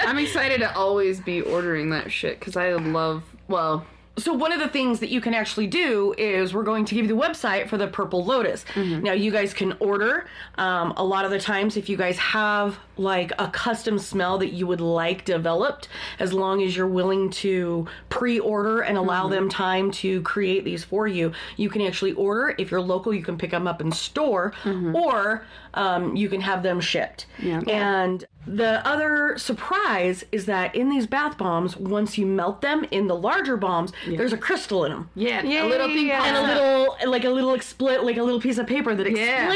I'm 0.00 0.18
excited 0.18 0.58
to 0.60 0.74
always 0.74 1.20
be 1.20 1.42
ordering 1.42 1.90
that 1.90 2.10
shit 2.10 2.40
because 2.40 2.56
I 2.56 2.72
love. 2.72 3.22
Well, 3.46 3.86
So 4.18 4.32
one 4.32 4.52
of 4.52 4.60
the 4.60 4.68
things 4.68 5.00
that 5.00 5.08
you 5.08 5.20
can 5.20 5.32
actually 5.32 5.66
do 5.68 6.14
is 6.18 6.52
we're 6.52 6.64
going 6.64 6.84
to 6.86 6.94
give 6.94 7.04
you 7.06 7.16
the 7.16 7.20
website 7.20 7.68
for 7.68 7.78
the 7.78 7.86
Purple 7.86 8.24
Lotus. 8.24 8.64
Now 8.76 9.12
you 9.12 9.30
guys 9.30 9.54
can 9.54 9.74
order. 9.80 10.26
Um, 10.56 10.92
a 10.96 11.04
lot 11.04 11.24
of 11.24 11.30
the 11.30 11.38
times, 11.38 11.76
if 11.76 11.88
you 11.88 11.96
guys 11.96 12.18
have 12.18 12.78
like 12.96 13.32
a 13.38 13.48
custom 13.48 13.98
smell 13.98 14.38
that 14.38 14.52
you 14.52 14.66
would 14.66 14.80
like 14.80 15.24
developed, 15.24 15.88
as 16.18 16.32
long 16.32 16.62
as 16.62 16.76
you're 16.76 16.88
willing 16.88 17.30
to 17.30 17.86
pre-order 18.08 18.80
and 18.80 18.98
allow 18.98 19.28
them 19.28 19.48
time 19.48 19.90
to 19.92 20.20
create 20.22 20.64
these 20.64 20.82
for 20.82 21.06
you, 21.06 21.32
you 21.56 21.70
can 21.70 21.82
actually 21.82 22.12
order. 22.12 22.54
If 22.58 22.70
you're 22.70 22.80
local, 22.80 23.14
you 23.14 23.22
can 23.22 23.38
pick 23.38 23.50
them 23.52 23.68
up 23.68 23.80
in 23.80 23.92
store, 23.92 24.52
or 24.94 25.46
um, 25.74 26.16
you 26.16 26.28
can 26.28 26.40
have 26.40 26.62
them 26.62 26.80
shipped. 26.80 27.26
Yeah. 27.38 27.60
And 27.68 28.24
the 28.56 28.86
other 28.86 29.36
surprise 29.38 30.24
is 30.32 30.46
that 30.46 30.74
in 30.74 30.88
these 30.90 31.06
bath 31.06 31.36
bombs, 31.38 31.76
once 31.76 32.16
you 32.18 32.26
melt 32.26 32.60
them 32.62 32.84
in 32.90 33.06
the 33.06 33.14
larger 33.16 33.56
bombs, 33.56 33.92
there's 34.06 34.32
a 34.32 34.38
crystal 34.38 34.84
in 34.84 34.92
them. 34.92 35.10
yeah, 35.14 35.42
Yeah, 35.42 35.64
a 35.64 35.66
little 35.66 35.88
thing 35.88 36.06
yeah, 36.08 36.24
And 36.24 36.36
a 36.36 36.42
little, 36.54 37.10
like 37.10 37.24
a 37.24 37.30
little 37.30 37.52
expli- 37.56 38.02
like 38.02 38.16
a 38.16 38.22
little 38.22 38.40
piece 38.40 38.58
of 38.58 38.66
paper 38.66 38.94
that 38.94 39.10
Yeah. 39.10 39.48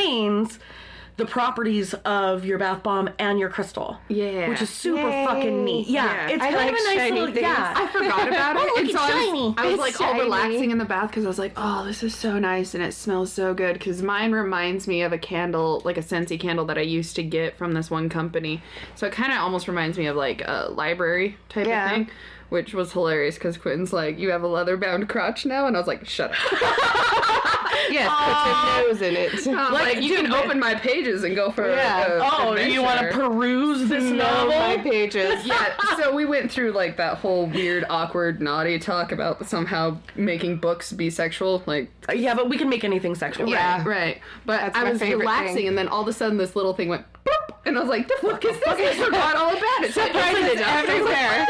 Explains 1.13 1.17
the 1.17 1.27
properties 1.27 1.95
of 2.05 2.45
your 2.45 2.59
bath 2.59 2.83
bomb 2.83 3.11
and 3.19 3.39
your 3.39 3.49
crystal. 3.49 3.99
Yeah. 4.09 4.49
Which 4.49 4.63
is 4.63 4.71
super 4.71 5.09
Yay. 5.09 5.27
fucking 5.27 5.65
neat. 5.65 5.87
Yeah. 5.89 6.05
Yeah. 6.07 6.29
It's 6.35 6.43
I 6.43 6.47
kind 6.53 6.57
like 6.57 6.73
of 6.73 6.79
a 6.79 6.83
nice 6.97 7.11
little, 7.11 7.27
things. 7.27 7.41
yeah. 7.41 7.75
I 7.77 7.87
forgot 7.89 8.29
about 8.29 8.57
it. 8.57 8.63
Oh, 8.63 8.75
and 8.79 8.89
it's 8.89 8.97
so 8.99 9.03
I 9.03 9.15
was, 9.15 9.25
shiny. 9.25 9.55
I 9.59 9.65
was 9.67 9.73
It's 9.91 10.01
like 10.01 10.01
all 10.01 10.19
relaxing 10.21 10.71
in 10.71 10.79
the 10.79 10.85
bath 10.85 11.11
because 11.11 11.25
I 11.25 11.29
was 11.29 11.39
like, 11.39 11.53
oh, 11.57 11.85
this 11.85 12.03
is 12.03 12.15
so 12.15 12.39
nice 12.39 12.75
and 12.75 12.83
it 12.83 12.93
smells 12.95 13.33
so 13.33 13.53
good. 13.55 13.75
Because 13.75 14.03
mine 14.03 14.33
reminds 14.33 14.89
me 14.89 15.03
of 15.03 15.13
a 15.13 15.19
candle, 15.19 15.83
like 15.85 15.99
a 15.99 16.03
Scentsy 16.03 16.39
candle 16.41 16.65
that 16.67 16.79
I 16.79 16.83
used 16.83 17.15
to 17.17 17.23
get 17.23 17.57
from 17.57 17.73
this 17.73 17.91
one 17.91 18.09
company. 18.09 18.63
So 18.95 19.07
it 19.07 19.13
kind 19.13 19.33
of 19.33 19.39
almost 19.39 19.69
reminds 19.69 19.99
me 19.99 20.07
of 20.07 20.17
like 20.17 20.43
a 20.45 20.69
library 20.71 21.37
type 21.49 21.67
Yeah. 21.67 21.85
of 21.85 21.91
thing. 21.93 22.11
Which 22.53 22.75
was 22.75 22.93
hilarious 22.93 23.37
because 23.37 23.57
Quentin's 23.57 23.95
like, 23.95 24.19
"You 24.19 24.31
have 24.31 24.43
a 24.43 24.47
leather 24.47 24.77
bound 24.77 25.09
crotch 25.09 25.47
now," 25.47 25.67
and 25.67 25.75
I 25.75 25.81
was 25.81 25.87
like, 25.89 26.07
"Shut 26.07 26.33
up!" 26.33 26.37
Yes, 27.91 28.09
put 28.09 28.47
your 28.47 28.89
nose 28.93 29.03
in 29.03 29.17
it. 29.17 29.47
I'm 29.59 29.73
like, 29.73 30.01
you 30.03 30.15
can 30.17 30.31
but- 30.31 30.45
open 30.45 30.61
my 30.61 30.75
pages 30.75 31.25
and 31.25 31.35
go 31.35 31.51
for 31.51 31.69
Yeah. 31.69 32.19
a, 32.19 32.21
Oh, 32.23 32.55
do 32.55 32.71
you 32.71 32.83
want 32.83 33.01
to 33.01 33.09
peruse 33.09 33.89
this 33.89 34.05
No, 34.05 34.17
novel? 34.17 34.49
my 34.55 34.77
pages. 34.79 35.45
yeah, 35.47 35.75
so 35.97 36.15
we 36.15 36.25
went 36.25 36.51
through 36.51 36.73
like 36.73 36.97
that 36.99 37.19
whole 37.19 37.47
weird, 37.47 37.85
awkward, 37.91 38.41
naughty 38.41 38.79
talk 38.79 39.13
about 39.13 39.47
somehow 39.47 39.99
making 40.15 40.57
books 40.59 40.93
be 40.93 41.11
sexual. 41.11 41.63
Like, 41.67 41.91
uh, 42.09 42.13
yeah, 42.13 42.35
but 42.35 42.49
we 42.49 42.57
can 42.57 42.69
make 42.69 42.85
anything 42.85 43.15
sexual. 43.15 43.49
Yeah. 43.49 43.79
right, 43.79 43.87
right. 43.87 44.21
But 44.47 44.61
That's 44.61 44.77
I 44.77 44.91
was 44.91 45.01
relaxing, 45.01 45.57
thing. 45.57 45.69
and 45.69 45.77
then 45.77 45.89
all 45.89 46.03
of 46.03 46.09
a 46.09 46.13
sudden, 46.13 46.39
this 46.39 46.55
little 46.55 46.73
thing 46.75 46.89
went 46.89 47.05
boop, 47.25 47.57
and 47.67 47.77
I 47.77 47.81
was 47.81 47.89
like, 47.91 48.07
"The 48.09 48.17
fuck 48.21 48.45
is 48.45 48.59
this?" 48.61 48.69
I 49.01 49.05
forgot 49.05 49.37
all 49.37 49.51
about 49.51 49.85
it. 49.85 49.93
So 49.93 50.03
I 50.03 50.09
opened 50.09 50.19
Surprises 50.21 50.61
it 50.61 50.63
up, 50.63 50.69
and 50.85 50.91
I 50.91 51.03
was 51.03 51.05
like, 51.11 51.19
everywhere. 51.19 51.47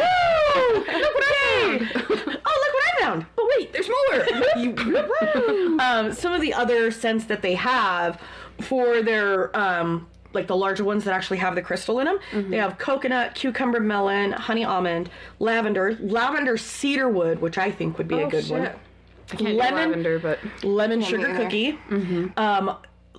"Woo! 0.87 0.91
Look 1.00 1.14
what 1.14 1.25
I 1.25 1.78
found!" 1.78 1.90
Oh, 1.94 2.14
look 2.14 2.75
what 2.75 2.84
I 2.87 3.00
found. 3.00 3.26
But 3.37 3.44
wait, 3.56 3.72
There's 3.72 3.88
more. 3.88 5.80
um, 5.80 6.12
some 6.12 6.32
of 6.32 6.40
the 6.40 6.54
other 6.54 6.90
scents 6.90 7.25
that 7.26 7.42
they 7.42 7.54
have 7.54 8.20
for 8.61 9.02
their 9.02 9.56
um, 9.58 10.06
like 10.34 10.46
the 10.46 10.56
larger 10.56 10.84
ones 10.84 11.04
that 11.04 11.12
actually 11.14 11.37
have 11.38 11.54
the 11.54 11.62
crystal 11.62 11.99
in 12.00 12.06
them. 12.06 12.18
They 12.50 12.56
have 12.56 12.78
coconut, 12.78 13.34
cucumber, 13.34 13.80
melon, 13.80 14.32
honey 14.32 14.64
almond, 14.64 15.11
lavender, 15.38 15.96
lavender 16.00 16.56
cedarwood, 16.56 17.40
which 17.40 17.58
I 17.58 17.70
think 17.70 17.99
would 17.99 18.08
be 18.08 18.20
a 18.20 18.28
good 18.28 18.49
one. 18.49 18.62
I 18.66 19.37
can't 19.37 19.56
Lemon- 19.56 19.75
lavender, 19.90 20.18
but 20.18 20.38
Lemon 20.64 21.02
sugar 21.02 21.28
either. 21.28 21.44
cookie, 21.44 21.78
um, 22.37 22.76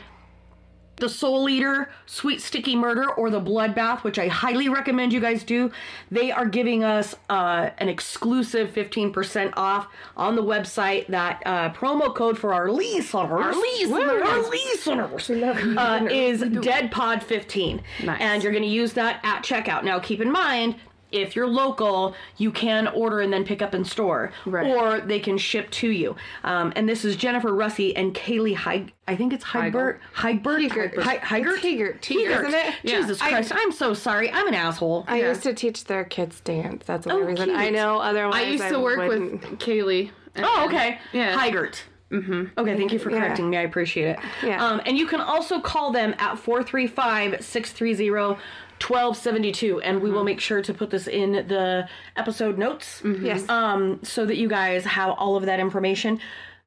the 0.98 1.08
Soul 1.08 1.48
Eater, 1.48 1.90
Sweet 2.06 2.40
Sticky 2.40 2.76
Murder, 2.76 3.10
or 3.10 3.30
the 3.30 3.40
Bloodbath, 3.40 4.02
which 4.04 4.18
I 4.18 4.28
highly 4.28 4.68
recommend 4.68 5.12
you 5.12 5.20
guys 5.20 5.44
do. 5.44 5.70
They 6.10 6.30
are 6.30 6.46
giving 6.46 6.84
us 6.84 7.14
uh, 7.30 7.70
an 7.78 7.88
exclusive 7.88 8.70
15% 8.70 9.52
off 9.56 9.88
on 10.16 10.36
the 10.36 10.42
website. 10.42 11.06
That 11.08 11.42
uh, 11.46 11.70
promo 11.70 12.14
code 12.14 12.38
for 12.38 12.52
our 12.52 12.70
listeners, 12.70 13.14
our 13.14 13.54
listeners, 13.54 14.22
our 14.22 14.42
listeners, 14.50 15.30
uh, 15.76 16.08
is 16.10 16.42
DeadPod15. 16.42 17.80
Nice. 18.04 18.20
And 18.20 18.42
you're 18.42 18.52
going 18.52 18.64
to 18.64 18.68
use 18.68 18.92
that 18.94 19.20
at 19.22 19.42
checkout. 19.42 19.84
Now, 19.84 19.98
keep 19.98 20.20
in 20.20 20.30
mind, 20.30 20.76
if 21.10 21.34
you're 21.34 21.46
local, 21.46 22.14
you 22.36 22.50
can 22.50 22.86
order 22.88 23.20
and 23.20 23.32
then 23.32 23.44
pick 23.44 23.62
up 23.62 23.74
in 23.74 23.84
store, 23.84 24.32
Right. 24.46 24.66
or 24.66 25.00
they 25.00 25.18
can 25.18 25.38
ship 25.38 25.70
to 25.72 25.88
you. 25.88 26.16
Um, 26.44 26.72
and 26.76 26.88
this 26.88 27.04
is 27.04 27.16
Jennifer 27.16 27.50
Russi 27.50 27.92
and 27.96 28.14
Kaylee 28.14 28.54
Heig. 28.56 28.90
I 29.06 29.16
think 29.16 29.32
it's 29.32 29.44
Heigbert. 29.44 29.98
Heigbert. 30.16 30.58
Hiegert. 30.70 31.02
Hi- 31.02 31.16
Heigert. 31.18 31.54
It's 31.54 31.62
Hiegert. 31.64 32.04
Hiegert. 32.04 32.46
Isn't 32.48 32.54
it? 32.54 32.74
Yeah. 32.82 33.00
Jesus 33.00 33.22
I- 33.22 33.28
Christ! 33.30 33.52
I'm 33.54 33.72
so 33.72 33.94
sorry. 33.94 34.30
I'm 34.30 34.46
an 34.48 34.54
asshole. 34.54 35.04
I 35.08 35.20
Yeah. 35.20 35.28
used 35.28 35.42
to 35.44 35.54
teach 35.54 35.84
their 35.84 36.04
kids 36.04 36.40
dance. 36.40 36.84
That's 36.86 37.06
the 37.06 37.12
only 37.12 37.24
Oh, 37.24 37.30
reason 37.30 37.46
cute. 37.46 37.58
I 37.58 37.70
know. 37.70 37.98
Otherwise, 38.00 38.34
I 38.34 38.42
used 38.42 38.68
to 38.68 38.78
work 38.80 38.98
wouldn't. 38.98 39.50
with 39.50 39.58
Kaylee. 39.58 40.10
and- 40.34 40.44
oh, 40.46 40.66
okay. 40.66 40.98
Yeah. 41.12 41.36
Heigert. 41.36 41.82
Mm-hmm. 42.12 42.44
Okay, 42.58 42.76
thank 42.76 42.92
you 42.92 42.98
for 42.98 43.10
Yeah. 43.10 43.18
correcting 43.20 43.50
me. 43.50 43.56
I 43.58 43.62
appreciate 43.62 44.08
it. 44.08 44.18
Yeah. 44.42 44.64
Um, 44.64 44.80
and 44.86 44.96
you 44.96 45.06
can 45.06 45.20
also 45.20 45.60
call 45.60 45.90
them 45.90 46.14
at 46.18 46.38
435 46.38 47.44
630 47.44 48.36
1272 48.80 49.80
and 49.80 50.00
we 50.00 50.10
will 50.10 50.18
mm-hmm. 50.18 50.26
make 50.26 50.40
sure 50.40 50.62
to 50.62 50.72
put 50.72 50.90
this 50.90 51.06
in 51.06 51.32
the 51.32 51.88
episode 52.16 52.58
notes 52.58 53.00
mm-hmm. 53.02 53.24
Yes. 53.24 53.48
um 53.48 54.00
so 54.02 54.24
that 54.26 54.36
you 54.36 54.48
guys 54.48 54.84
have 54.84 55.10
all 55.10 55.36
of 55.36 55.46
that 55.46 55.60
information 55.60 56.20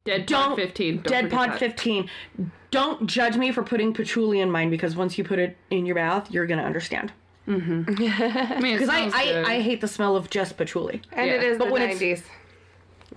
Dead 0.03 0.25
don't 0.25 0.49
Pod 0.49 0.57
15. 0.57 0.95
Don't 0.95 1.07
dead 1.07 1.31
pod 1.31 1.51
that. 1.51 1.59
15 1.59 2.09
don't 2.71 3.05
judge 3.05 3.35
me 3.37 3.51
for 3.51 3.63
putting 3.63 3.93
patchouli 3.93 4.39
in 4.39 4.49
mine 4.49 4.69
because 4.69 4.95
once 4.95 5.17
you 5.17 5.23
put 5.23 5.39
it 5.39 5.57
in 5.69 5.85
your 5.85 5.95
bath 5.95 6.31
you're 6.31 6.47
gonna 6.47 6.63
understand 6.63 7.11
mm-hmm. 7.47 7.93
Man, 8.61 8.79
because 8.79 8.89
I, 8.89 9.11
I 9.13 9.43
i 9.55 9.61
hate 9.61 9.81
the 9.81 9.87
smell 9.87 10.15
of 10.15 10.29
just 10.29 10.57
patchouli 10.57 11.01
and 11.11 11.27
yeah. 11.27 11.35
it 11.35 11.43
is 11.43 11.57
But 11.57 11.65
the 11.65 11.71
when 11.71 11.81
it's- 11.83 12.01
90s. 12.01 12.23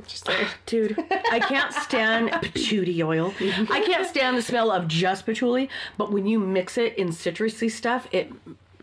Just 0.08 0.26
saying. 0.26 0.48
dude 0.66 0.98
i 1.30 1.38
can't 1.38 1.72
stand 1.72 2.30
patchouli 2.42 3.00
oil 3.02 3.32
i 3.70 3.80
can't 3.86 4.06
stand 4.06 4.36
the 4.36 4.42
smell 4.42 4.70
of 4.70 4.88
just 4.88 5.24
patchouli 5.24 5.70
but 5.96 6.10
when 6.10 6.26
you 6.26 6.40
mix 6.40 6.76
it 6.76 6.98
in 6.98 7.08
citrusy 7.08 7.70
stuff 7.70 8.08
it 8.10 8.30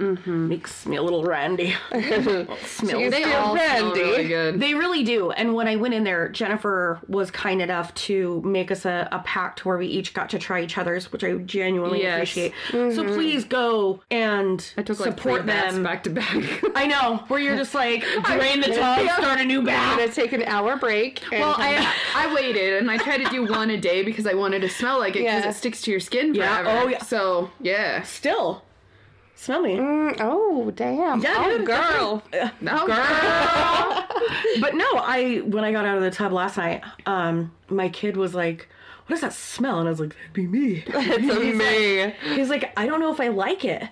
Mm-hmm. 0.01 0.47
makes 0.49 0.85
me 0.85 0.97
a 0.97 1.01
little 1.03 1.23
randy 1.23 1.75
smells 1.91 3.11
They 3.11 3.21
Still 3.23 3.33
all 3.35 3.55
smell 3.55 3.91
brandy. 3.91 3.99
really 4.01 4.27
good. 4.27 4.59
They 4.59 4.73
really 4.73 5.03
do. 5.03 5.31
And 5.31 5.53
when 5.53 5.67
I 5.67 5.75
went 5.75 5.93
in 5.93 6.03
there, 6.03 6.27
Jennifer 6.29 6.99
was 7.07 7.29
kind 7.31 7.61
enough 7.61 7.93
to 7.95 8.41
make 8.43 8.71
us 8.71 8.85
a, 8.85 9.07
a 9.11 9.19
pact 9.19 9.65
where 9.65 9.77
we 9.77 9.87
each 9.87 10.13
got 10.13 10.29
to 10.31 10.39
try 10.39 10.61
each 10.61 10.77
other's, 10.77 11.11
which 11.11 11.23
I 11.23 11.33
genuinely 11.37 12.01
Yes. 12.01 12.15
appreciate. 12.17 12.53
So 12.71 12.77
mm-hmm. 12.77 13.13
please 13.13 13.43
go 13.45 14.01
and 14.09 14.73
I 14.77 14.83
took 14.83 14.99
like 14.99 15.11
support 15.11 15.41
three 15.41 15.47
baths 15.47 15.73
them. 15.75 15.83
back 15.83 16.03
to 16.03 16.09
back. 16.09 16.35
I 16.75 16.87
know, 16.87 17.23
where 17.27 17.39
you're 17.39 17.55
just 17.57 17.75
like, 17.75 18.01
drain 18.23 18.61
the 18.61 18.67
tub, 18.73 19.07
start 19.17 19.39
a 19.39 19.45
new 19.45 19.59
I'm 19.59 19.65
bath. 19.65 19.97
gonna 19.99 20.11
take 20.11 20.33
an 20.33 20.43
hour 20.43 20.77
break. 20.77 21.21
And 21.31 21.41
Well, 21.41 21.55
I. 21.57 21.93
I 22.15 22.33
waited 22.33 22.73
and 22.81 22.89
I 22.89 22.97
tried 22.97 23.17
to 23.23 23.29
do 23.29 23.45
one 23.45 23.69
a 23.69 23.77
day 23.77 24.03
because 24.03 24.25
I 24.25 24.33
wanted 24.33 24.61
to 24.61 24.69
smell 24.69 24.99
like 24.99 25.15
it 25.15 25.19
because 25.19 25.43
Yeah. 25.43 25.49
it 25.49 25.53
sticks 25.53 25.81
to 25.83 25.91
your 25.91 25.99
skin 25.99 26.33
Yeah. 26.33 26.61
forever. 26.63 26.79
Oh, 26.83 26.87
yeah. 26.87 27.03
So 27.03 27.49
yeah, 27.59 28.01
Still. 28.03 28.63
Smell 29.35 29.61
me. 29.61 29.75
Mm, 29.77 30.17
oh, 30.19 30.71
damn. 30.71 31.21
Yeah, 31.21 31.35
oh, 31.37 31.57
dude, 31.57 31.65
girl. 31.67 32.23
No, 32.61 32.85
girl. 32.85 34.07
But 34.61 34.75
no, 34.75 34.85
I 34.95 35.41
when 35.45 35.63
I 35.63 35.71
got 35.71 35.85
out 35.85 35.97
of 35.97 36.03
the 36.03 36.11
tub 36.11 36.31
last 36.31 36.57
night, 36.57 36.83
um, 37.05 37.51
my 37.69 37.89
kid 37.89 38.17
was 38.17 38.35
like, 38.35 38.67
"What 39.05 39.15
does 39.15 39.21
that 39.21 39.33
smell?" 39.33 39.79
And 39.79 39.87
I 39.87 39.91
was 39.91 39.99
like, 39.99 40.15
"That'd 40.15 40.33
be 40.33 40.45
me." 40.47 40.83
It's 40.87 41.57
me. 41.57 42.35
He's 42.35 42.49
like, 42.49 42.71
"I 42.77 42.85
don't 42.85 42.99
know 42.99 43.11
if 43.11 43.19
I 43.19 43.29
like 43.29 43.65
it," 43.65 43.83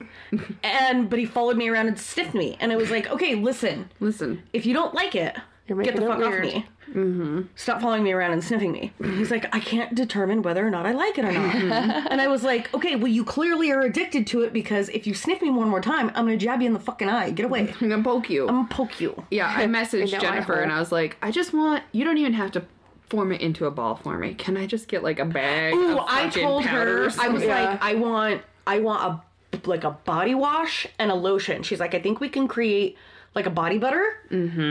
and 0.64 1.10
but 1.10 1.18
he 1.18 1.26
followed 1.26 1.58
me 1.58 1.68
around 1.70 1.88
and 1.88 1.98
sniffed 2.00 2.34
me, 2.36 2.58
and 2.60 2.72
I 2.72 2.76
was 2.76 2.92
like, 2.92 3.10
"Okay, 3.10 3.36
listen, 3.36 3.90
Listen, 4.00 4.44
if 4.54 4.66
you 4.66 4.74
don't 4.74 4.94
like 4.94 5.16
it, 5.16 5.36
You're 5.78 5.84
get 5.84 5.96
the 5.96 6.02
making 6.02 6.24
fuck 6.24 6.34
it 6.34 6.48
off 6.48 6.54
me. 6.54 6.66
Mm-hmm. 6.90 7.42
Stop 7.56 7.82
following 7.82 8.04
me 8.04 8.12
around 8.12 8.34
and 8.34 8.44
sniffing 8.44 8.72
me." 8.72 8.94
He's 9.02 9.32
like, 9.32 9.54
"I 9.54 9.60
can't 9.60 9.94
determine 9.96 10.42
whether 10.42 10.66
or 10.66 10.70
not 10.70 10.86
I 10.86 10.92
like 10.92 11.18
it 11.18 11.26
or 11.26 11.32
not," 11.32 11.56
and 12.12 12.20
I 12.22 12.28
was 12.28 12.44
like, 12.44 12.74
"Okay, 12.74 12.96
well, 12.96 13.08
you 13.08 13.24
clearly 13.24 13.72
are 13.72 13.82
addicted 13.82 14.28
to 14.28 14.42
it 14.42 14.54
because 14.54 14.90
if 14.90 15.06
you 15.06 15.14
sniff 15.14 15.42
me 15.42 15.50
one 15.50 15.70
more 15.70 15.82
time, 15.82 16.10
I'm 16.10 16.26
gonna 16.26 16.38
jab 16.38 16.62
you 16.62 16.68
in 16.68 16.74
the 16.74 16.80
fucking 16.80 17.10
eye. 17.10 17.32
Get 17.32 17.46
away." 17.46 17.74
I'm 17.82 17.90
gonna 17.90 18.04
poke 18.04 18.30
you. 18.30 18.48
I'm 18.48 18.56
gonna 18.56 18.68
poke 18.70 19.00
you. 19.00 19.24
yeah, 19.32 19.54
I 19.56 19.66
messaged 19.68 20.12
know 20.12 20.18
I 20.18 20.22
Jennifer 20.22 20.54
and. 20.54 20.72
I 20.72 20.80
was 20.80 20.92
like, 20.92 21.18
I 21.22 21.32
just 21.32 21.54
want 21.54 21.84
you 21.92 22.04
don't 22.04 22.18
even 22.18 22.34
have 22.34 22.52
to 22.52 22.64
form 23.10 23.32
it 23.32 23.42
into 23.42 23.66
a 23.66 23.72
ball 23.72 23.96
for 23.96 24.18
me. 24.18 24.34
Can 24.36 24.56
I 24.56 24.68
just 24.68 24.88
get 24.88 25.04
like 25.04 25.20
a 25.20 25.26
bag? 25.26 25.74
Ooh, 25.74 25.98
of 25.98 26.06
I 26.08 26.26
fucking 26.26 26.44
told 26.44 26.64
powder 26.64 26.82
or 26.82 26.98
her 26.98 27.04
I 27.04 27.06
was 27.06 27.16
something? 27.16 27.50
Yeah. 27.50 27.72
like, 27.72 27.82
I 27.82 27.96
want, 27.96 28.42
I 28.68 28.80
want 28.80 29.04
a 29.04 29.22
like 29.66 29.84
a 29.84 29.92
body 29.92 30.36
wash 30.36 30.88
and 31.00 31.12
a 31.12 31.16
lotion. 31.16 31.64
She's 31.64 31.80
like, 31.80 31.94
I 31.94 32.00
think 32.00 32.20
we 32.20 32.30
can 32.30 32.48
create 32.48 32.98
like 33.36 33.46
a 33.46 33.50
body 33.52 33.78
butter 33.78 34.04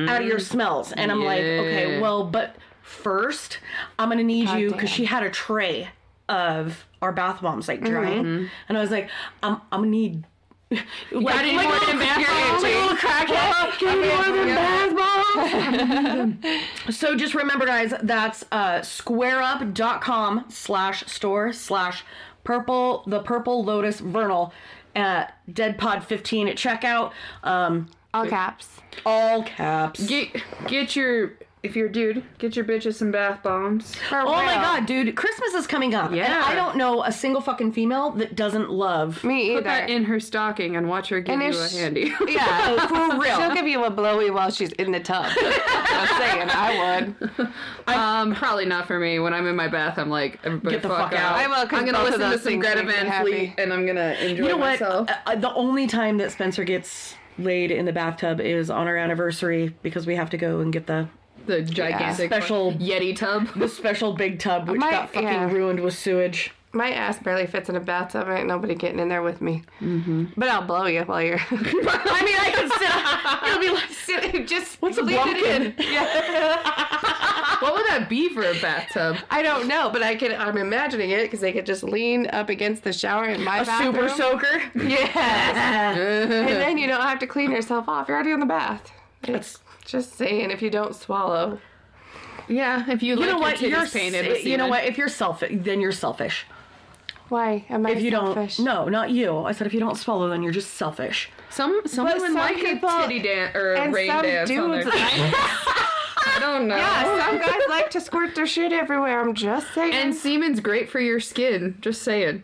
out 0.08 0.20
of 0.20 0.26
your 0.26 0.38
smells. 0.38 0.92
And 0.92 1.10
I'm 1.12 1.22
like, 1.24 1.40
okay, 1.40 1.86
Mm-hmm. 1.92 2.00
Well, 2.02 2.24
but 2.24 2.56
first 2.82 3.58
I'm 3.98 4.08
gonna 4.08 4.22
need 4.24 4.48
you 4.50 4.70
because 4.72 4.90
she 4.90 5.04
had 5.04 5.22
a 5.22 5.30
tray 5.30 5.88
of 6.28 6.84
our 7.00 7.12
bath 7.12 7.40
bombs 7.40 7.68
like 7.68 7.82
drying, 7.82 8.24
Mm-hmm. 8.24 8.46
and 8.68 8.78
I 8.78 8.80
was 8.80 8.90
like, 8.90 9.08
I'm, 9.42 9.60
I'm 9.72 9.80
gonna 9.80 9.90
need. 9.90 10.24
Like, 10.70 10.84
gotta 11.12 11.46
need 11.46 11.54
more 11.62 11.80
than 11.86 11.98
bath 11.98 12.26
bombs. 12.26 12.62
Like 12.62 12.74
a 12.74 12.78
little 12.78 12.96
crackhead. 12.98 13.78
Give 13.78 13.98
me 13.98 14.08
more 14.08 14.24
than 14.36 14.48
bath 14.54 16.40
bombs. 16.44 16.94
So 16.96 17.14
just 17.16 17.34
remember, 17.34 17.64
guys, 17.64 17.94
that's 18.02 18.44
uh, 18.52 18.80
squareup.com 18.80 20.44
slash 20.48 21.06
store 21.06 21.52
slash 21.52 22.04
purple, 22.44 23.04
the 23.06 23.20
purple 23.20 23.64
lotus 23.64 24.00
vernal 24.00 24.52
at 24.94 25.34
deadpod15 25.50 26.50
at 26.50 26.56
checkout. 26.56 27.12
Um, 27.44 27.88
All 28.14 28.26
caps. 28.26 28.68
all 29.04 29.42
caps. 29.42 30.06
Get 30.06 30.42
get 30.66 30.96
your 30.96 31.32
if 31.60 31.74
you're 31.74 31.88
a 31.88 31.92
dude, 31.92 32.22
get 32.38 32.54
your 32.54 32.64
bitches 32.64 32.94
some 32.94 33.10
bath 33.10 33.42
bombs. 33.42 33.92
For 34.08 34.20
Oh 34.20 34.26
my 34.26 34.54
god, 34.54 34.86
dude, 34.86 35.14
Christmas 35.16 35.54
is 35.54 35.66
coming 35.66 35.92
up. 35.92 36.12
Yeah. 36.12 36.24
And 36.26 36.32
I 36.44 36.54
don't 36.54 36.76
know 36.76 37.02
a 37.02 37.10
single 37.10 37.40
fucking 37.42 37.72
female 37.72 38.10
that 38.12 38.36
doesn't 38.36 38.70
love. 38.70 39.22
Me 39.24 39.56
Put 39.56 39.64
that 39.64 39.84
either. 39.84 39.92
in 39.92 40.04
her 40.04 40.20
stocking 40.20 40.76
and 40.76 40.88
watch 40.88 41.08
her 41.08 41.20
give 41.20 41.32
And 41.34 41.42
you 41.42 41.48
if 41.48 41.56
a 41.56 41.68
sh- 41.68 41.74
handy. 41.76 42.12
Yeah, 42.28 42.86
for 43.10 43.18
real. 43.20 43.36
She'll 43.36 43.52
give 43.54 43.66
you 43.66 43.84
a 43.84 43.90
blowy 43.90 44.30
while 44.30 44.50
she's 44.52 44.70
in 44.74 44.92
the 44.92 45.00
tub. 45.00 45.26
I'm 45.36 46.20
saying 46.20 46.48
I 46.50 47.10
would. 47.36 47.48
um, 47.88 48.34
probably 48.36 48.64
not 48.64 48.86
for 48.86 48.98
me. 49.00 49.18
When 49.18 49.34
I'm 49.34 49.46
in 49.48 49.56
my 49.56 49.68
bath, 49.68 49.98
I'm 49.98 50.10
like, 50.10 50.38
everybody 50.44 50.76
Get 50.76 50.82
the 50.82 50.88
fuck, 50.88 51.10
fuck 51.10 51.20
out. 51.20 51.32
out. 51.32 51.38
I 51.38 51.46
will, 51.48 51.66
'cause 51.68 51.78
I'm 51.80 51.84
gonna 51.84 52.04
listen 52.04 52.20
to 52.20 52.30
some 52.38 52.38
things 52.38 52.64
Greta 52.64 52.84
Van 52.86 53.20
Fleet, 53.24 53.54
and 53.58 53.72
I'm 53.72 53.84
gonna 53.84 54.12
enjoy 54.20 54.44
You 54.44 54.48
know 54.50 54.56
what? 54.58 54.80
myself. 54.80 55.08
Uh, 55.26 55.34
the 55.34 55.52
only 55.54 55.86
time 55.88 56.18
that 56.18 56.30
Spencer 56.30 56.62
gets 56.62 57.14
laid 57.38 57.70
in 57.70 57.84
the 57.84 57.92
bathtub 57.92 58.40
is 58.40 58.70
on 58.70 58.86
our 58.86 58.96
anniversary 58.96 59.74
because 59.82 60.06
we 60.06 60.16
have 60.16 60.30
to 60.30 60.36
go 60.36 60.60
and 60.60 60.72
get 60.72 60.86
the 60.86 61.08
The 61.46 61.62
gigantic 61.62 62.30
Special- 62.30 62.72
Yeti 62.74 63.16
tub. 63.16 63.48
the 63.54 63.68
special 63.68 64.12
big 64.14 64.38
tub 64.38 64.68
which 64.68 64.80
My- 64.80 64.90
got 64.90 65.10
fucking 65.14 65.28
yeah. 65.28 65.50
ruined 65.50 65.80
with 65.80 65.94
sewage. 65.94 66.52
My 66.72 66.90
ass 66.90 67.18
barely 67.18 67.46
fits 67.46 67.70
in 67.70 67.76
a 67.76 67.80
bathtub. 67.80 68.28
Ain't 68.28 68.46
nobody 68.46 68.74
getting 68.74 68.98
in 68.98 69.08
there 69.08 69.22
with 69.22 69.40
me. 69.40 69.62
Mm-hmm. 69.80 70.26
But 70.36 70.50
I'll 70.50 70.66
blow 70.66 70.84
you 70.84 71.00
up 71.00 71.08
while 71.08 71.22
you're. 71.22 71.40
I 71.50 72.22
mean, 72.22 72.36
I 72.38 72.50
can 72.54 72.70
sit. 72.70 73.48
It'll 73.48 73.60
be 73.60 73.70
like, 73.70 73.90
Sit- 73.90 74.46
just 74.46 74.80
what's 74.82 74.98
a 74.98 75.02
leave 75.02 75.18
it 75.18 75.36
in. 75.38 75.62
bumpkin? 75.70 75.84
what 77.60 77.72
would 77.74 77.86
that 77.86 78.06
be 78.10 78.28
for 78.28 78.42
a 78.42 78.52
bathtub? 78.60 79.16
I 79.30 79.42
don't 79.42 79.66
know, 79.66 79.88
but 79.90 80.02
I 80.02 80.14
can. 80.14 80.32
I'm 80.38 80.58
imagining 80.58 81.10
it 81.10 81.22
because 81.22 81.40
they 81.40 81.52
could 81.52 81.64
just 81.66 81.82
lean 81.82 82.26
up 82.28 82.50
against 82.50 82.84
the 82.84 82.92
shower 82.92 83.24
in 83.24 83.42
my 83.42 83.60
A 83.60 83.64
bathroom. 83.64 83.94
super 83.94 84.08
soaker. 84.10 84.62
Yes. 84.74 85.16
and 85.16 86.48
then 86.48 86.76
you 86.76 86.86
don't 86.86 87.00
have 87.02 87.18
to 87.20 87.26
clean 87.26 87.50
yourself 87.50 87.88
off. 87.88 88.08
You're 88.08 88.16
already 88.16 88.32
in 88.32 88.40
the 88.40 88.46
bath. 88.46 88.92
It's 89.24 89.58
just 89.86 90.16
saying 90.16 90.50
if 90.50 90.60
you 90.60 90.68
don't 90.70 90.94
swallow. 90.94 91.60
Yeah, 92.46 92.90
if 92.90 93.02
you, 93.02 93.14
You 93.14 93.20
like 93.20 93.28
know 93.30 93.38
what? 93.38 93.60
You're 93.60 93.86
painted 93.86 94.44
you 94.44 94.56
know 94.56 94.68
what? 94.68 94.84
If 94.84 94.96
you're 94.96 95.08
selfish, 95.08 95.52
then 95.62 95.80
you're 95.80 95.92
selfish. 95.92 96.46
Why 97.28 97.64
am 97.68 97.86
I 97.86 97.90
If 97.90 98.02
you 98.02 98.10
selfish? 98.10 98.56
don't, 98.56 98.64
no, 98.66 98.88
not 98.88 99.10
you. 99.10 99.38
I 99.38 99.52
said 99.52 99.66
if 99.66 99.74
you 99.74 99.80
don't 99.80 99.96
swallow, 99.96 100.28
then 100.28 100.42
you're 100.42 100.52
just 100.52 100.74
selfish. 100.74 101.28
Some 101.50 101.82
someone 101.86 102.14
But 102.14 102.20
would 102.20 102.26
some 102.28 102.34
like 102.36 102.56
people- 102.56 102.88
a 102.88 103.02
titty 103.02 103.20
dance 103.20 103.54
or 103.56 103.74
a 103.74 103.80
And 103.80 103.92
rain 103.94 104.08
some 104.08 104.22
dance 104.22 104.50
on 104.50 104.70
their 104.70 104.82
dudes 104.84 104.96
I 104.96 106.38
don't 106.40 106.68
know. 106.68 106.76
yeah, 106.76 107.26
some 107.26 107.38
guys 107.38 107.60
like 107.68 107.90
to 107.90 108.00
squirt 108.00 108.34
their 108.34 108.46
shit 108.46 108.72
everywhere. 108.72 109.20
I'm 109.20 109.34
just 109.34 109.72
saying. 109.74 109.92
And 109.94 110.14
semen's 110.14 110.60
great 110.60 110.88
for 110.90 111.00
your 111.00 111.20
skin. 111.20 111.76
Just 111.80 112.02
saying. 112.02 112.42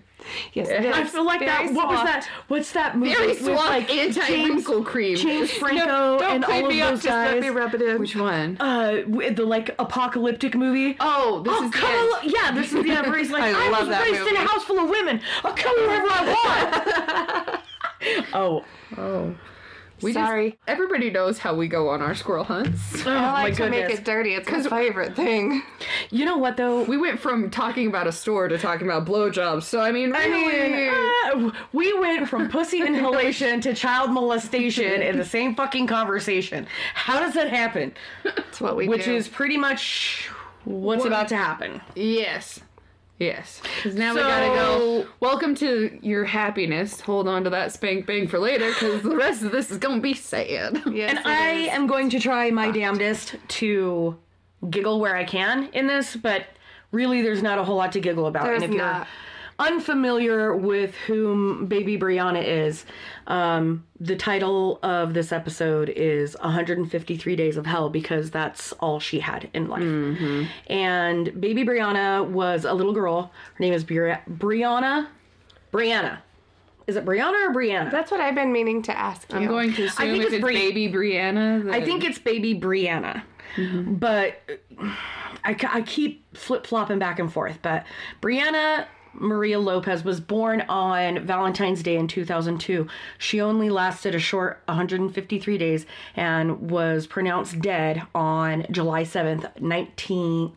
Yes, 0.52 0.68
it 0.68 0.84
is. 0.84 0.94
I 0.94 1.04
feel 1.04 1.24
like 1.24 1.40
that. 1.40 1.62
Very 1.64 1.74
What 1.74 1.88
was 1.88 2.02
that? 2.04 2.28
What's 2.48 2.72
that 2.72 2.96
movie 2.96 3.14
Very 3.14 3.28
with 3.28 3.42
like 3.42 3.90
anti-wrinkle 3.90 4.84
cream. 4.84 5.16
James 5.16 5.50
Franco 5.58 5.84
No, 5.86 6.18
and 6.20 6.44
all 6.44 6.62
of 6.64 6.68
me 6.68 6.80
those 6.80 6.98
up. 6.98 7.02
Just 7.02 7.06
let 7.06 7.32
guys? 7.34 7.42
me 7.42 7.48
rub 7.50 7.74
it 7.74 7.82
in. 7.82 7.98
Which 7.98 8.16
one? 8.16 8.56
uh, 8.60 9.02
the 9.06 9.44
like 9.46 9.74
apocalyptic 9.78 10.54
movie. 10.54 10.96
oh, 11.00 11.42
this 11.42 11.52
Oh, 11.56 11.64
is 11.66 11.70
the 11.70 11.76
come 11.78 11.90
end. 12.22 12.32
Yeah, 12.32 12.50
this 12.52 12.72
is 12.72 12.82
the 12.84 12.90
end 12.90 13.06
where 13.08 13.18
he's 13.18 13.30
like, 13.38 13.44
I 13.44 13.66
I, 13.66 13.70
love 13.70 13.80
was 13.80 13.88
that 13.90 14.02
raised 14.04 14.26
in 14.28 14.36
a 14.36 14.40
house 14.40 14.64
full 14.64 14.78
of 14.78 14.88
women. 14.90 15.20
I'll 15.42 15.54
come 15.54 15.74
wherever 15.76 16.08
I 16.10 17.50
want. 17.50 17.60
oh, 18.34 18.64
Oh. 18.96 19.34
We 20.04 20.12
just- 20.12 20.24
Sorry. 20.24 20.58
everybody 20.68 21.10
knows 21.10 21.38
how 21.38 21.54
we 21.54 21.66
go 21.66 21.88
on 21.88 22.00
our 22.02 22.14
squirrel 22.14 22.44
hunts. 22.44 23.04
oh 23.06 23.10
I 23.10 23.14
my 23.14 23.42
like 23.44 23.54
to 23.56 23.68
make 23.70 23.90
it 23.90 24.04
dirty. 24.04 24.34
It's 24.34 24.48
my 24.48 24.62
favorite 24.62 25.16
thing. 25.16 25.62
You 26.10 26.24
know 26.24 26.36
what 26.36 26.56
though? 26.56 26.82
We 26.84 26.96
went 26.96 27.18
from 27.18 27.50
talking 27.50 27.86
about 27.88 28.06
a 28.06 28.12
store 28.12 28.48
to 28.48 28.58
talking 28.58 28.86
about 28.86 29.06
blowjobs. 29.06 29.64
So 29.64 29.80
I 29.80 29.90
mean, 29.92 30.12
I 30.14 30.28
mean, 30.28 31.46
uh, 31.48 31.52
we 31.72 31.98
went 31.98 32.28
from 32.28 32.48
pussy 32.48 32.80
inhalation 32.82 33.60
to 33.62 33.74
child 33.74 34.10
molestation 34.10 35.02
in 35.02 35.18
the 35.18 35.24
same 35.24 35.54
fucking 35.54 35.86
conversation. 35.86 36.66
How 36.94 37.18
does 37.20 37.34
that 37.34 37.48
happen? 37.48 37.94
That's 38.22 38.60
what 38.60 38.76
we 38.76 38.88
Which 38.88 39.06
do. 39.06 39.14
is 39.16 39.26
pretty 39.28 39.56
much 39.56 40.28
what's 40.64 41.04
about 41.04 41.28
to 41.28 41.36
happen. 41.36 41.80
yes, 41.94 42.60
yes. 43.18 43.60
Because 43.76 43.94
now 43.96 44.14
we 44.14 44.20
gotta 44.20 44.46
go. 44.54 45.06
Welcome 45.20 45.54
to 45.56 45.98
your 46.02 46.24
happiness. 46.24 47.00
Hold 47.00 47.28
on 47.28 47.44
to 47.44 47.50
that 47.50 47.72
spank 47.72 48.06
bang 48.06 48.28
for 48.28 48.38
later, 48.38 48.68
because 48.68 49.02
the 49.02 49.16
rest 49.16 49.42
of 49.42 49.52
this 49.52 49.70
is 49.70 49.78
gonna 49.78 50.00
be 50.00 50.14
sad. 50.14 50.82
yes, 50.92 51.10
And 51.10 51.18
I 51.26 51.50
is. 51.52 51.68
am 51.68 51.86
going 51.86 52.10
to 52.10 52.20
try 52.20 52.50
my 52.50 52.70
damnedest 52.70 53.36
to 53.48 54.18
giggle 54.70 55.00
where 55.00 55.16
I 55.16 55.24
can 55.24 55.68
in 55.72 55.86
this, 55.86 56.16
but 56.16 56.46
really 56.92 57.22
there's 57.22 57.42
not 57.42 57.58
a 57.58 57.64
whole 57.64 57.76
lot 57.76 57.92
to 57.92 58.00
giggle 58.00 58.26
about. 58.26 58.44
There's 58.44 58.62
and 58.62 58.72
if 58.72 58.78
not. 58.78 58.96
you're 58.96 59.06
unfamiliar 59.58 60.54
with 60.56 60.94
whom 61.06 61.66
Baby 61.66 61.98
Brianna 61.98 62.42
is, 62.42 62.84
um, 63.26 63.84
the 64.00 64.16
title 64.16 64.78
of 64.82 65.14
this 65.14 65.32
episode 65.32 65.88
is 65.90 66.36
153 66.40 67.36
Days 67.36 67.56
of 67.56 67.66
Hell 67.66 67.90
because 67.90 68.30
that's 68.30 68.72
all 68.72 69.00
she 69.00 69.20
had 69.20 69.48
in 69.54 69.68
life. 69.68 69.82
Mm-hmm. 69.82 70.44
And 70.72 71.40
Baby 71.40 71.64
Brianna 71.64 72.28
was 72.28 72.64
a 72.64 72.72
little 72.72 72.92
girl. 72.92 73.32
Her 73.54 73.60
name 73.60 73.72
is 73.72 73.84
Bri- 73.84 74.18
Brianna. 74.28 75.08
Brianna. 75.72 76.18
Is 76.86 76.96
it 76.96 77.04
Brianna 77.04 77.48
or 77.48 77.54
Brianna? 77.54 77.90
That's 77.90 78.10
what 78.10 78.20
I've 78.20 78.34
been 78.34 78.52
meaning 78.52 78.82
to 78.82 78.96
ask 78.96 79.32
you. 79.32 79.38
I'm 79.38 79.46
going 79.46 79.72
to 79.74 79.84
assume 79.84 80.06
think 80.06 80.18
if 80.18 80.26
it's 80.26 80.34
it's 80.34 80.42
Bri- 80.42 80.54
baby 80.54 80.92
Brianna. 80.92 81.72
I 81.72 81.82
think 81.82 82.04
it's 82.04 82.18
baby 82.18 82.58
Brianna. 82.58 83.22
But 83.56 84.40
I, 85.44 85.56
I 85.68 85.82
keep 85.82 86.36
flip 86.36 86.66
flopping 86.66 86.98
back 86.98 87.18
and 87.18 87.32
forth. 87.32 87.60
But 87.62 87.86
Brianna 88.20 88.86
Maria 89.14 89.58
Lopez 89.58 90.04
was 90.04 90.20
born 90.20 90.62
on 90.62 91.24
Valentine's 91.26 91.82
Day 91.82 91.96
in 91.96 92.08
2002. 92.08 92.86
She 93.18 93.40
only 93.40 93.70
lasted 93.70 94.14
a 94.14 94.18
short 94.18 94.62
153 94.66 95.58
days 95.58 95.86
and 96.16 96.70
was 96.70 97.06
pronounced 97.06 97.60
dead 97.60 98.02
on 98.14 98.66
July 98.70 99.02
7th, 99.02 99.50
19th. 99.60 100.52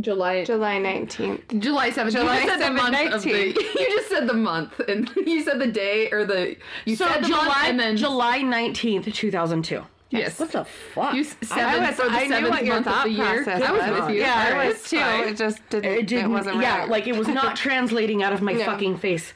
July. 0.00 0.44
July 0.44 0.76
19th. 0.76 1.60
July 1.60 1.90
7th. 1.90 2.12
July 2.12 2.40
you 2.40 2.46
just 2.46 2.58
said 2.58 2.58
the 2.60 2.64
7th, 2.64 2.76
month 2.76 3.12
of 3.14 3.22
the. 3.22 3.30
19th. 3.30 3.56
You 3.80 3.90
just 3.90 4.08
said 4.08 4.26
the 4.26 4.34
month, 4.34 4.80
and 4.80 5.10
you 5.16 5.42
said 5.42 5.58
the 5.58 5.66
day 5.66 6.10
or 6.10 6.24
the. 6.24 6.56
You 6.86 6.96
So 6.96 7.06
said 7.06 7.24
the 7.24 7.28
July, 7.28 7.44
month, 7.44 7.58
and 7.64 7.80
then 7.80 7.96
July 7.96 8.40
19th, 8.40 9.12
2002. 9.12 9.82
Yes. 10.12 10.38
What 10.38 10.52
the 10.52 10.64
fuck? 10.64 11.14
You 11.14 11.22
s- 11.22 11.36
seven 11.42 11.92
for 11.94 12.02
the 12.04 12.10
I 12.10 12.22
knew 12.26 12.28
seventh 12.34 12.50
what 12.50 12.64
your 12.64 12.74
month 12.74 12.86
of 12.86 12.92
thought 12.92 13.04
the 13.04 13.10
year. 13.10 13.44
process 13.44 13.62
I 13.62 13.72
was 13.72 13.80
was. 13.90 14.00
with 14.00 14.10
you. 14.10 14.20
Yeah, 14.20 14.48
I 14.54 14.66
was 14.68 14.82
too. 14.82 14.98
fine. 14.98 15.28
It 15.28 15.36
just 15.36 15.68
didn't. 15.70 15.84
it 15.92 15.98
It, 16.00 16.06
didn't, 16.06 16.32
wasn't 16.32 16.60
yeah, 16.60 16.78
right. 16.80 16.88
like 16.88 17.06
it 17.06 17.16
was 17.16 17.28
not 17.28 17.56
translating 17.64 18.22
out 18.22 18.32
of 18.32 18.42
my 18.42 18.52
Yeah. 18.52 18.66
fucking 18.66 18.98
face. 18.98 19.32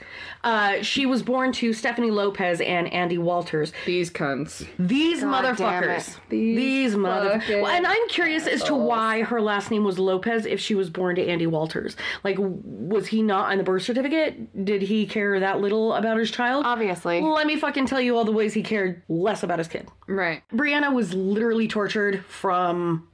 Uh, 0.46 0.80
she 0.80 1.06
was 1.06 1.24
born 1.24 1.50
to 1.50 1.72
Stephanie 1.72 2.12
Lopez 2.12 2.60
and 2.60 2.86
Andy 2.92 3.18
Walters. 3.18 3.72
These 3.84 4.12
cunts. 4.12 4.64
These 4.78 5.20
God 5.20 5.42
damn 5.42 5.56
motherfuckers. 5.56 6.08
it. 6.10 6.20
These, 6.28 6.56
These 6.56 6.94
motherfuckers. 6.94 7.62
Well, 7.62 7.66
and 7.66 7.84
I'm 7.84 8.08
curious 8.08 8.46
as 8.46 8.62
to 8.64 8.76
why 8.76 9.22
her 9.22 9.40
last 9.40 9.72
name 9.72 9.82
was 9.82 9.98
Lopez 9.98 10.46
if 10.46 10.60
she 10.60 10.76
was 10.76 10.88
born 10.88 11.16
to 11.16 11.26
Andy 11.26 11.48
Walters. 11.48 11.96
Like, 12.22 12.36
was 12.38 13.08
he 13.08 13.22
not 13.22 13.50
on 13.50 13.58
the 13.58 13.64
birth 13.64 13.82
certificate? 13.82 14.64
Did 14.64 14.82
he 14.82 15.04
care 15.04 15.40
that 15.40 15.60
little 15.60 15.94
about 15.94 16.16
his 16.16 16.30
child? 16.30 16.64
Obviously. 16.64 17.20
Let 17.20 17.48
me 17.48 17.56
fucking 17.56 17.86
tell 17.86 18.00
you 18.00 18.16
all 18.16 18.24
the 18.24 18.30
ways 18.30 18.54
he 18.54 18.62
cared 18.62 19.02
less 19.08 19.42
about 19.42 19.58
his 19.58 19.66
kid. 19.66 19.88
Right. 20.06 20.44
Brianna 20.52 20.94
was 20.94 21.12
literally 21.12 21.66
tortured 21.66 22.24
from 22.26 23.08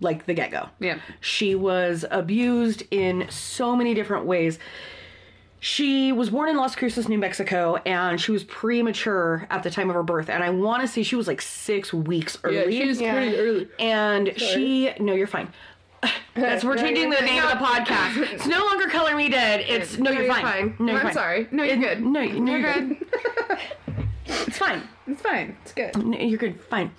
like 0.00 0.26
the 0.26 0.34
get 0.34 0.50
go. 0.50 0.68
Yeah. 0.80 0.98
She 1.20 1.54
was 1.54 2.04
abused 2.10 2.82
in 2.90 3.26
so 3.30 3.74
many 3.74 3.94
different 3.94 4.26
ways. 4.26 4.58
She 5.64 6.12
was 6.12 6.28
born 6.28 6.50
in 6.50 6.58
Las 6.58 6.76
Cruces, 6.76 7.08
New 7.08 7.16
Mexico, 7.16 7.76
and 7.86 8.20
she 8.20 8.32
was 8.32 8.44
premature 8.44 9.46
at 9.48 9.62
the 9.62 9.70
time 9.70 9.88
of 9.88 9.94
her 9.96 10.02
birth. 10.02 10.28
And 10.28 10.44
I 10.44 10.50
want 10.50 10.82
to 10.82 10.86
say 10.86 11.02
she 11.02 11.16
was 11.16 11.26
like 11.26 11.40
six 11.40 11.90
weeks 11.90 12.36
early. 12.44 12.56
Yeah, 12.56 12.62
early. 12.64 12.78
she 12.80 12.86
was 12.88 13.00
Yeah. 13.00 13.12
pretty 13.14 13.36
early. 13.38 13.68
and 13.78 14.32
she, 14.38 14.92
no, 15.00 15.14
you're 15.14 15.26
fine. 15.26 15.48
That's 16.34 16.64
we're 16.64 16.76
changing 16.76 17.08
the 17.08 17.20
name 17.22 17.42
of 17.42 17.48
the 17.48 17.56
podcast. 17.64 18.30
It's 18.34 18.46
no 18.46 18.62
longer 18.62 18.88
Color 18.88 19.16
Me 19.16 19.30
Dead. 19.30 19.64
It's 19.66 19.96
no, 19.96 20.10
you're, 20.10 20.24
you're 20.24 20.34
fine. 20.34 20.42
fine. 20.42 20.76
No, 20.78 20.92
you're 20.92 21.00
I'm 21.00 21.06
fine. 21.06 21.14
sorry. 21.14 21.48
No, 21.50 21.62
you're 21.62 21.76
It- 21.76 21.80
good. 21.80 22.02
No, 22.02 22.10
no, 22.10 22.20
you're, 22.20 22.46
You're 22.46 22.72
good. 22.74 22.98
good. 22.98 23.58
It's 24.26 24.58
fine. 24.58 24.82
It's 25.06 25.20
fine. 25.22 25.56
It's 25.62 25.72
good. 25.72 25.96
No, 25.96 26.18
You're 26.18 26.38
good. 26.38 26.60
Fine. 26.64 26.90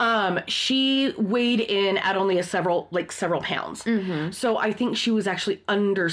Um, 0.00 0.40
she 0.46 1.12
weighed 1.18 1.60
in 1.60 1.96
at 1.98 2.16
only 2.16 2.38
a 2.38 2.42
several, 2.42 2.88
like 2.90 3.10
several 3.12 3.40
pounds. 3.42 3.82
Mm-hmm. 3.84 4.30
So 4.32 4.56
I 4.58 4.72
think 4.72 4.96
she 4.96 5.10
was 5.10 5.26
actually 5.26 5.62
under 5.68 6.08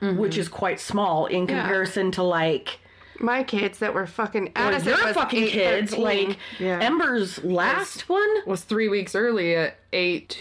6 0.00 0.14
which 0.18 0.36
is 0.38 0.48
quite 0.48 0.80
small 0.80 1.26
in 1.26 1.46
comparison 1.46 2.10
to 2.12 2.22
like 2.22 2.78
My 3.18 3.42
kids 3.44 3.78
that 3.80 3.92
were 3.94 4.06
fucking 4.06 4.52
well, 4.56 4.68
Addison 4.68 4.88
your 4.94 5.04
was 5.04 5.14
fucking 5.14 5.44
8, 5.44 5.50
kids. 5.50 5.90
13. 5.90 6.04
Like 6.28 6.38
yeah. 6.58 6.78
Ember's 6.80 7.42
last 7.44 8.08
one. 8.08 8.28
Was 8.46 8.62
three 8.62 8.88
weeks 8.88 9.14
early 9.14 9.54
at 9.54 9.76
eight. 9.92 10.38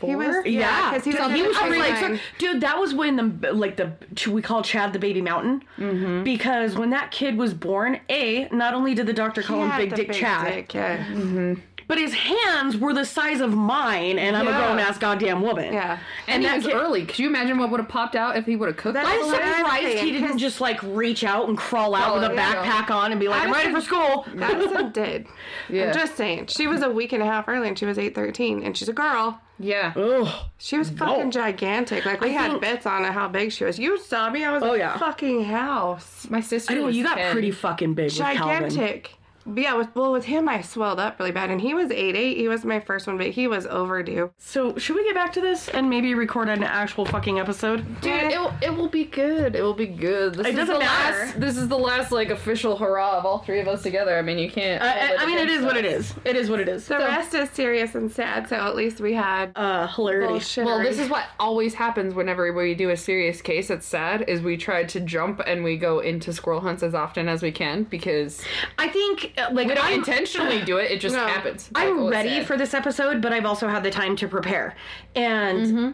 he 0.00 0.14
was 0.16 0.44
Yeah, 0.46 0.60
yeah 0.60 0.90
because 0.90 1.04
he 1.04 1.10
was, 1.20 1.32
he 1.32 1.42
was 1.42 1.56
I 1.56 1.66
three 1.68 1.78
was 1.78 1.88
legs. 1.88 2.02
like, 2.10 2.20
Dude, 2.38 2.60
that 2.60 2.78
was 2.78 2.94
when 2.94 3.16
the 3.40 3.52
like 3.52 3.76
the 3.76 3.92
we 4.30 4.40
call 4.42 4.62
Chad 4.62 4.92
the 4.92 4.98
baby 4.98 5.20
mountain 5.20 5.62
Mm-hmm. 5.78 6.22
because 6.24 6.76
when 6.76 6.90
that 6.90 7.10
kid 7.10 7.36
was 7.36 7.54
born, 7.54 7.98
a 8.08 8.48
not 8.52 8.72
only 8.74 8.94
did 8.94 9.06
the 9.06 9.12
doctor 9.12 9.42
call 9.42 9.62
him 9.64 9.76
Big 9.76 9.90
the 9.90 9.96
Dick 9.96 10.08
big 10.08 10.16
Chad, 10.16 10.46
dick, 10.52 10.74
yeah. 10.74 11.54
But 11.92 11.98
his 11.98 12.14
hands 12.14 12.74
were 12.78 12.94
the 12.94 13.04
size 13.04 13.42
of 13.42 13.52
mine, 13.54 14.18
and 14.18 14.34
I'm 14.34 14.48
a 14.48 14.52
grown 14.52 14.78
ass 14.78 14.96
goddamn 14.96 15.42
woman. 15.42 15.74
Yeah. 15.74 15.98
And, 16.26 16.42
that 16.42 16.52
he 16.52 16.56
was 16.56 16.66
kid- 16.66 16.74
early. 16.74 17.04
Could 17.04 17.18
you 17.18 17.26
imagine 17.26 17.58
what 17.58 17.70
would 17.70 17.80
have 17.80 17.88
popped 17.90 18.16
out 18.16 18.34
if 18.38 18.46
he 18.46 18.56
would 18.56 18.68
have 18.68 18.78
cooked 18.78 18.94
That 18.94 19.04
I'm 19.04 19.18
the 19.20 19.26
is 19.26 19.32
way? 19.32 19.38
what 19.38 19.42
I'm 19.46 19.56
surprised 19.58 19.98
he 19.98 20.12
didn't 20.12 20.38
just 20.38 20.62
like 20.62 20.82
reach 20.82 21.22
out 21.22 21.50
and 21.50 21.58
crawl 21.58 21.94
out 21.94 22.04
Crawl 22.04 22.14
with 22.14 22.22
a 22.24 22.26
out, 22.28 22.34
yeah. 22.34 22.64
backpack 22.64 22.90
on 22.90 23.10
and 23.10 23.20
be 23.20 23.28
like, 23.28 23.42
I'm 23.42 23.52
ready 23.52 23.70
for 23.70 23.76
Addison- 23.76 23.86
school. 23.94 24.26
Addison 24.42 24.92
did. 24.94 25.26
Yeah. 25.68 25.88
I'm 25.88 25.92
just 25.94 26.16
saying. 26.16 26.46
She 26.46 26.66
was 26.66 26.80
a 26.80 26.88
week 26.88 27.12
and 27.12 27.22
a 27.22 27.26
half 27.26 27.46
early 27.46 27.68
and 27.68 27.78
she 27.78 27.84
was 27.84 27.98
813 27.98 28.62
and 28.62 28.74
she's 28.74 28.88
a 28.88 28.94
girl. 28.94 29.38
Yeah. 29.58 29.92
Ugh. 29.94 30.28
She 30.56 30.78
was 30.78 30.88
fucking 30.88 31.30
gigantic. 31.30 32.06
Like 32.06 32.22
we 32.22 32.30
I 32.30 32.32
had 32.32 32.50
think- 32.52 32.62
bits 32.62 32.86
on 32.86 33.04
how 33.04 33.28
big 33.28 33.52
she 33.52 33.64
was. 33.64 33.78
You 33.78 33.98
saw 33.98 34.30
me. 34.30 34.44
I 34.46 34.50
was 34.52 34.62
Oh, 34.62 34.72
a 34.72 34.78
yeah. 34.78 34.96
fucking 34.96 35.44
house. 35.44 36.26
My 36.30 36.40
sister. 36.40 36.72
I 36.72 36.76
know 36.76 36.86
was 36.86 36.96
you 36.96 37.04
got 37.04 37.18
10. 37.18 37.32
pretty 37.32 37.50
fucking 37.50 37.92
big 37.94 38.06
with 38.06 38.14
Gigantic. 38.14 39.12
But 39.46 39.60
yeah, 39.62 39.74
with, 39.74 39.94
well, 39.94 40.12
with 40.12 40.24
him, 40.24 40.48
I 40.48 40.60
swelled 40.62 41.00
up 41.00 41.18
really 41.18 41.32
bad, 41.32 41.50
and 41.50 41.60
he 41.60 41.74
was 41.74 41.90
eight 41.90 42.16
eight. 42.16 42.36
He 42.36 42.48
was 42.48 42.64
my 42.64 42.80
first 42.80 43.06
one, 43.06 43.18
but 43.18 43.28
he 43.28 43.46
was 43.46 43.66
overdue. 43.66 44.30
So 44.38 44.76
should 44.78 44.96
we 44.96 45.04
get 45.04 45.14
back 45.14 45.32
to 45.34 45.40
this 45.40 45.68
and 45.68 45.88
maybe 45.90 46.14
record 46.14 46.48
an 46.48 46.62
actual 46.62 47.04
fucking 47.06 47.38
episode? 47.38 48.00
Dude, 48.00 48.12
it 48.32 48.38
will, 48.38 48.52
it 48.62 48.74
will 48.74 48.88
be 48.88 49.04
good. 49.04 49.54
It 49.56 49.62
will 49.62 49.74
be 49.74 49.86
good. 49.86 50.34
This 50.34 50.46
It 50.46 50.50
is 50.50 50.56
doesn't 50.56 50.74
the 50.74 50.80
matter. 50.80 51.18
last. 51.26 51.40
This 51.40 51.56
is 51.56 51.68
the 51.68 51.78
last 51.78 52.12
like 52.12 52.30
official 52.30 52.76
hurrah 52.76 53.18
of 53.18 53.26
all 53.26 53.38
three 53.38 53.60
of 53.60 53.68
us 53.68 53.82
together. 53.82 54.16
I 54.16 54.22
mean, 54.22 54.38
you 54.38 54.50
can't. 54.50 54.82
I, 54.82 55.14
I, 55.14 55.16
I 55.22 55.26
mean, 55.26 55.38
it 55.38 55.48
is 55.50 55.64
what 55.64 55.76
it 55.76 55.84
is. 55.84 56.14
It 56.24 56.36
is 56.36 56.48
what 56.50 56.60
it 56.60 56.68
is. 56.68 56.86
The 56.86 56.98
rest 56.98 57.34
is 57.34 57.50
serious 57.50 57.94
and 57.94 58.10
sad, 58.10 58.48
so 58.48 58.56
at 58.56 58.76
least 58.76 59.00
we 59.00 59.14
had 59.14 59.52
Uh, 59.56 59.86
hilarity. 59.88 60.28
bullshit. 60.28 60.64
Well, 60.64 60.78
this 60.82 60.98
is 60.98 61.08
what 61.08 61.24
always 61.40 61.74
happens 61.74 62.14
whenever 62.14 62.52
we 62.52 62.74
do 62.74 62.90
a 62.90 62.96
serious 62.96 63.40
case 63.42 63.68
that's 63.68 63.86
sad. 63.86 64.24
Is 64.28 64.40
we 64.42 64.56
try 64.56 64.84
to 64.84 65.00
jump 65.00 65.40
and 65.46 65.64
we 65.64 65.76
go 65.76 66.00
into 66.00 66.32
squirrel 66.32 66.60
hunts 66.60 66.82
as 66.82 66.94
often 66.94 67.28
as 67.28 67.42
we 67.42 67.50
can 67.52 67.84
because 67.84 68.42
I 68.78 68.88
think 68.88 69.31
uh, 69.31 69.31
like 69.36 69.48
uh, 69.48 69.52
we 69.54 69.64
don't 69.66 69.84
I'm, 69.84 69.94
intentionally 69.94 70.62
do 70.62 70.78
it. 70.78 70.90
It 70.90 71.00
just 71.00 71.14
No. 71.14 71.26
happens. 71.26 71.70
Like, 71.74 71.88
I'm 71.88 72.08
ready 72.08 72.44
for 72.44 72.56
this 72.56 72.74
episode, 72.74 73.20
but 73.20 73.32
I've 73.32 73.46
also 73.46 73.68
had 73.68 73.82
the 73.82 73.90
time 73.90 74.16
to 74.16 74.28
prepare. 74.28 74.76
And 75.14 75.66
mm-hmm. 75.66 75.90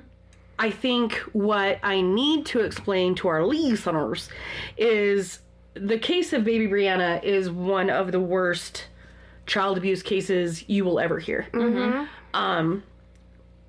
I 0.59 0.71
think 0.71 1.15
what 1.33 1.79
I 1.83 2.01
need 2.01 2.47
to 2.47 2.61
explain 2.61 3.15
to 3.17 3.29
our 3.29 3.45
listeners 3.45 4.29
is 4.77 5.41
the 5.75 5.99
case 5.99 6.33
of 6.33 6.45
baby 6.45 6.67
Brianna 6.67 7.23
is 7.23 7.51
one 7.51 7.91
of 7.91 8.11
the 8.13 8.21
worst 8.21 8.87
child 9.47 9.79
abuse 9.79 10.03
cases 10.03 10.69
you 10.69 10.85
will 10.85 10.99
ever 10.99 11.19
hear. 11.19 11.47
Mm-hmm. 11.53 12.05
Um, 12.35 12.83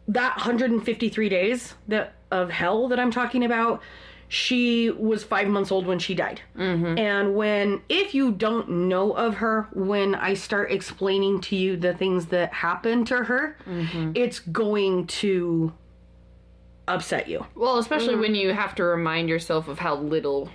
that 0.07 0.35
153 0.37 1.29
days 1.29 1.75
that 1.87 2.13
of 2.31 2.49
hell 2.49 2.87
that 2.87 2.99
I'm 2.99 3.11
talking 3.11 3.45
about, 3.45 3.81
she 4.29 4.91
was 4.91 5.23
five 5.23 5.47
months 5.47 5.71
old 5.71 5.87
when 5.87 5.97
she 5.97 6.13
died. 6.13 6.39
Mm-hmm. 6.55 6.99
And 6.99 7.35
when, 7.35 7.81
if 7.89 8.13
you 8.13 8.31
don't 8.31 8.69
know 8.87 9.11
of 9.11 9.35
her, 9.35 9.67
when 9.73 10.13
I 10.13 10.35
start 10.35 10.71
explaining 10.71 11.41
to 11.41 11.55
you 11.55 11.75
the 11.75 11.95
things 11.95 12.27
that 12.27 12.53
happened 12.53 13.07
to 13.07 13.23
her, 13.23 13.57
mm-hmm. 13.67 14.11
it's 14.13 14.37
going 14.39 15.07
to 15.07 15.73
upset 16.87 17.27
you. 17.27 17.45
Well, 17.55 17.79
especially 17.79 18.13
mm-hmm. 18.13 18.21
when 18.21 18.35
you 18.35 18.53
have 18.53 18.75
to 18.75 18.83
remind 18.83 19.29
yourself 19.29 19.67
of 19.67 19.79
how 19.79 19.95
little. 19.95 20.49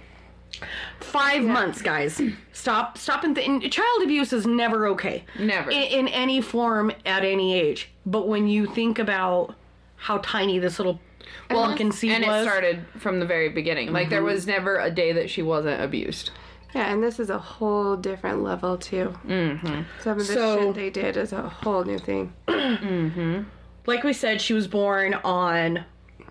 Five 1.00 1.42
months, 1.42 1.82
guys. 1.82 2.22
Stop, 2.52 2.96
stop 2.96 3.24
and 3.24 3.34
think. 3.34 3.72
Child 3.72 4.02
abuse 4.04 4.32
is 4.32 4.46
never 4.46 4.86
okay. 4.86 5.24
Never. 5.36 5.72
In, 5.72 5.82
in 5.82 6.08
any 6.08 6.40
form 6.40 6.92
at 7.04 7.24
any 7.24 7.58
age. 7.58 7.90
But 8.06 8.28
when 8.28 8.46
you 8.46 8.66
think 8.66 9.00
about 9.00 9.56
how 9.96 10.18
tiny 10.18 10.60
this 10.60 10.78
little 10.78 11.00
pumpkin 11.48 11.88
uh-huh. 11.88 11.96
seed 11.96 12.12
and 12.12 12.26
was. 12.26 12.46
it 12.46 12.48
started 12.48 12.84
from 12.98 13.20
the 13.20 13.26
very 13.26 13.48
beginning. 13.48 13.92
Like 13.92 14.10
there 14.10 14.20
mm-hmm. 14.20 14.34
was 14.34 14.46
never 14.46 14.78
a 14.78 14.90
day 14.90 15.12
that 15.12 15.30
she 15.30 15.42
wasn't 15.42 15.80
abused. 15.80 16.30
yeah, 16.74 16.92
and 16.92 17.02
this 17.02 17.20
is 17.20 17.30
a 17.30 17.38
whole 17.38 17.96
different 17.96 18.42
level 18.42 18.76
too. 18.76 19.14
Mm-hmm. 19.26 19.82
Some 20.00 20.20
of 20.20 20.26
the 20.26 20.32
So- 20.32 20.58
shit 20.58 20.74
they 20.74 20.90
did 20.90 21.16
is 21.16 21.32
a 21.32 21.48
whole 21.48 21.84
new 21.84 21.98
thing. 21.98 22.32
Mm-hmm. 22.48 23.42
like 23.86 24.04
we 24.04 24.12
said, 24.12 24.40
she 24.40 24.54
was 24.54 24.66
born 24.66 25.14
on 25.14 25.84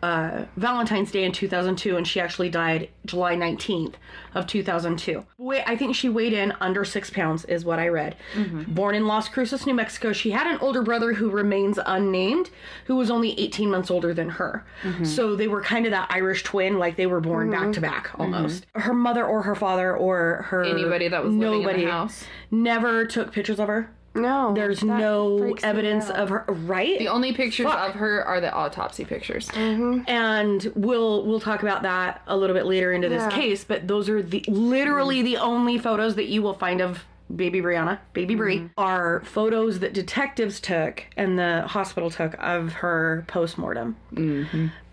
uh, 0.04 0.44
Valentine's 0.58 1.12
Day 1.12 1.24
in 1.24 1.32
2002, 1.32 1.96
and 1.96 2.06
she 2.06 2.20
actually 2.20 2.50
died 2.50 2.89
July 3.06 3.38
19th 3.38 3.94
of 4.36 4.46
2002. 4.46 5.26
Wait, 5.38 5.63
I 5.66 5.78
think 5.78 5.96
she 5.96 6.10
weighed 6.10 6.34
in 6.34 6.52
under 6.60 6.84
six 6.84 7.10
pounds, 7.10 7.46
is 7.46 7.63
what 7.63 7.80
I 7.80 7.88
read. 7.88 8.18
Mm-hmm. 8.34 8.74
Born 8.74 8.96
in 8.96 9.08
Las 9.08 9.30
Cruces, 9.30 9.66
New 9.66 9.74
Mexico, 9.74 10.12
she 10.12 10.32
had 10.32 10.46
an 10.46 10.58
older 10.60 10.82
brother 10.82 11.13
who 11.13 11.30
remains 11.30 11.80
unnamed, 11.86 12.50
who 12.84 12.98
was 12.98 13.10
only 13.10 13.39
18 13.39 13.72
months 13.72 13.89
older 13.89 14.13
than 14.13 14.28
her. 14.28 14.66
Mm-hmm. 14.82 15.06
So 15.06 15.38
they 15.38 15.48
were 15.48 15.62
kind 15.62 15.86
of 15.86 15.92
that 15.92 16.12
Irish 16.12 16.44
twin, 16.44 16.78
like 16.78 16.98
they 16.98 17.08
were 17.08 17.22
born 17.22 17.50
back 17.50 17.72
to 17.72 17.80
mm-hmm. 17.80 17.82
back 17.82 18.12
almost. 18.20 18.66
Her 18.76 18.94
mother 18.94 19.26
or 19.26 19.44
her 19.44 19.56
father 19.56 19.96
or 19.96 20.42
her 20.50 20.66
Anybody 20.66 21.08
that 21.08 21.24
was 21.24 21.34
living 21.34 21.63
in 21.63 21.80
the 21.80 21.86
house. 21.89 22.26
never 22.52 23.06
took 23.06 23.32
pictures 23.32 23.58
of 23.58 23.70
her. 23.70 23.89
No, 24.15 24.54
There's 24.54 24.84
no 24.84 25.56
evidence 25.63 26.10
of 26.10 26.30
her, 26.30 26.45
right? 26.47 26.99
The 26.99 27.08
only 27.08 27.34
pictures 27.34 27.65
Fuck. 27.65 27.89
of 27.89 27.95
her 27.95 28.23
are 28.23 28.39
the 28.39 28.54
autopsy 28.54 29.06
pictures. 29.06 29.49
and 29.56 30.71
we'll 30.76 31.26
we'll 31.26 31.39
talk 31.39 31.63
about 31.63 31.82
that 31.84 32.21
a 32.28 32.38
little 32.38 32.56
bit 32.56 32.65
later 32.65 32.91
into 32.93 33.10
this 33.10 33.32
case 33.34 33.63
but 33.63 33.88
those 33.88 34.10
are 34.10 34.21
the 34.21 34.43
literally 34.47 35.17
mm-hmm. 35.17 35.26
the 35.26 35.38
only 35.38 35.78
photos 35.78 36.15
that 36.15 36.26
you 36.26 36.41
will 36.41 36.54
find 36.54 36.82
of 36.82 37.04
baby 37.36 37.62
brianna 37.62 37.98
baby 38.13 38.36
brie 38.36 38.69
are 38.78 39.22
photos 39.26 39.80
that 39.80 39.93
detectives 39.93 40.60
took 40.60 41.04
and 41.17 41.38
the 41.39 41.62
hospital 41.67 42.10
took 42.10 42.36
of 42.39 42.74
her 42.74 43.24
post-mortem 43.28 43.96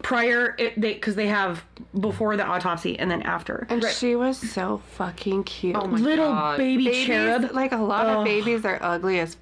prior 0.03 0.55
it, 0.59 0.81
they 0.81 0.95
because 0.95 1.15
they 1.17 1.27
have 1.27 1.65
before 2.01 2.37
the 2.37 2.45
autopsy 2.47 2.99
and 2.99 3.11
then 3.11 3.23
after 3.23 3.67
And 3.69 3.85
she 3.85 4.15
was 4.17 4.39
so 4.39 4.81
fucking 4.93 5.45
cute. 5.45 5.77
Oh 5.77 5.87
my 5.87 5.99
little 5.99 6.29
God. 6.29 6.57
baby 6.57 6.87
babies, 6.87 7.07
cherub 7.07 7.53
like 7.53 7.73
a 7.73 7.77
lot 7.77 8.07
Ugh. 8.07 8.19
of 8.19 8.25
babies 8.25 8.65
are 8.65 8.79
ugly 8.81 9.21
as 9.21 9.37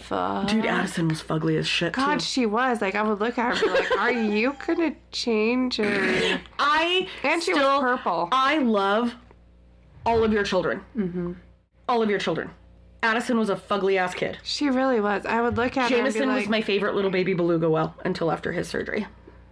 fuck. 0.00 0.48
dude 0.48 0.66
addison 0.66 1.08
was 1.08 1.22
fugly 1.22 1.56
as 1.56 1.66
shit 1.66 1.94
God, 1.94 2.20
too. 2.20 2.24
she 2.24 2.44
was 2.44 2.82
like 2.82 2.94
I 2.94 3.02
would 3.02 3.20
look 3.20 3.38
at 3.38 3.56
her 3.56 3.64
and 3.66 3.74
be 3.74 3.80
like, 3.80 3.98
"Are 3.98 4.12
you 4.36 4.54
gonna 4.66 4.94
change 5.12 5.76
her?" 5.76 6.40
i 6.58 7.08
And 7.22 7.42
she 7.42 7.52
still 7.54 7.80
was 7.80 7.80
purple. 7.80 8.28
I 8.32 8.58
love 8.58 9.14
all 10.04 10.22
of 10.24 10.32
your 10.32 10.42
children. 10.44 10.82
Mm-hmm. 10.96 11.32
All 11.92 12.02
of 12.02 12.08
your 12.08 12.18
children. 12.18 12.50
Addison 13.02 13.38
was 13.38 13.50
a 13.50 13.56
fugly 13.56 13.98
ass 13.98 14.14
kid. 14.14 14.38
She 14.42 14.70
really 14.70 14.98
was. 14.98 15.26
I 15.26 15.42
would 15.42 15.58
look 15.58 15.76
at 15.76 15.90
her 15.90 15.96
and 15.96 16.06
Jameson 16.06 16.28
like, 16.28 16.38
was 16.38 16.48
my 16.48 16.62
favorite 16.62 16.94
little 16.94 17.10
baby 17.10 17.34
beluga 17.34 17.68
well 17.68 17.94
until 18.04 18.32
after 18.32 18.50
his 18.52 18.66
surgery. 18.66 19.06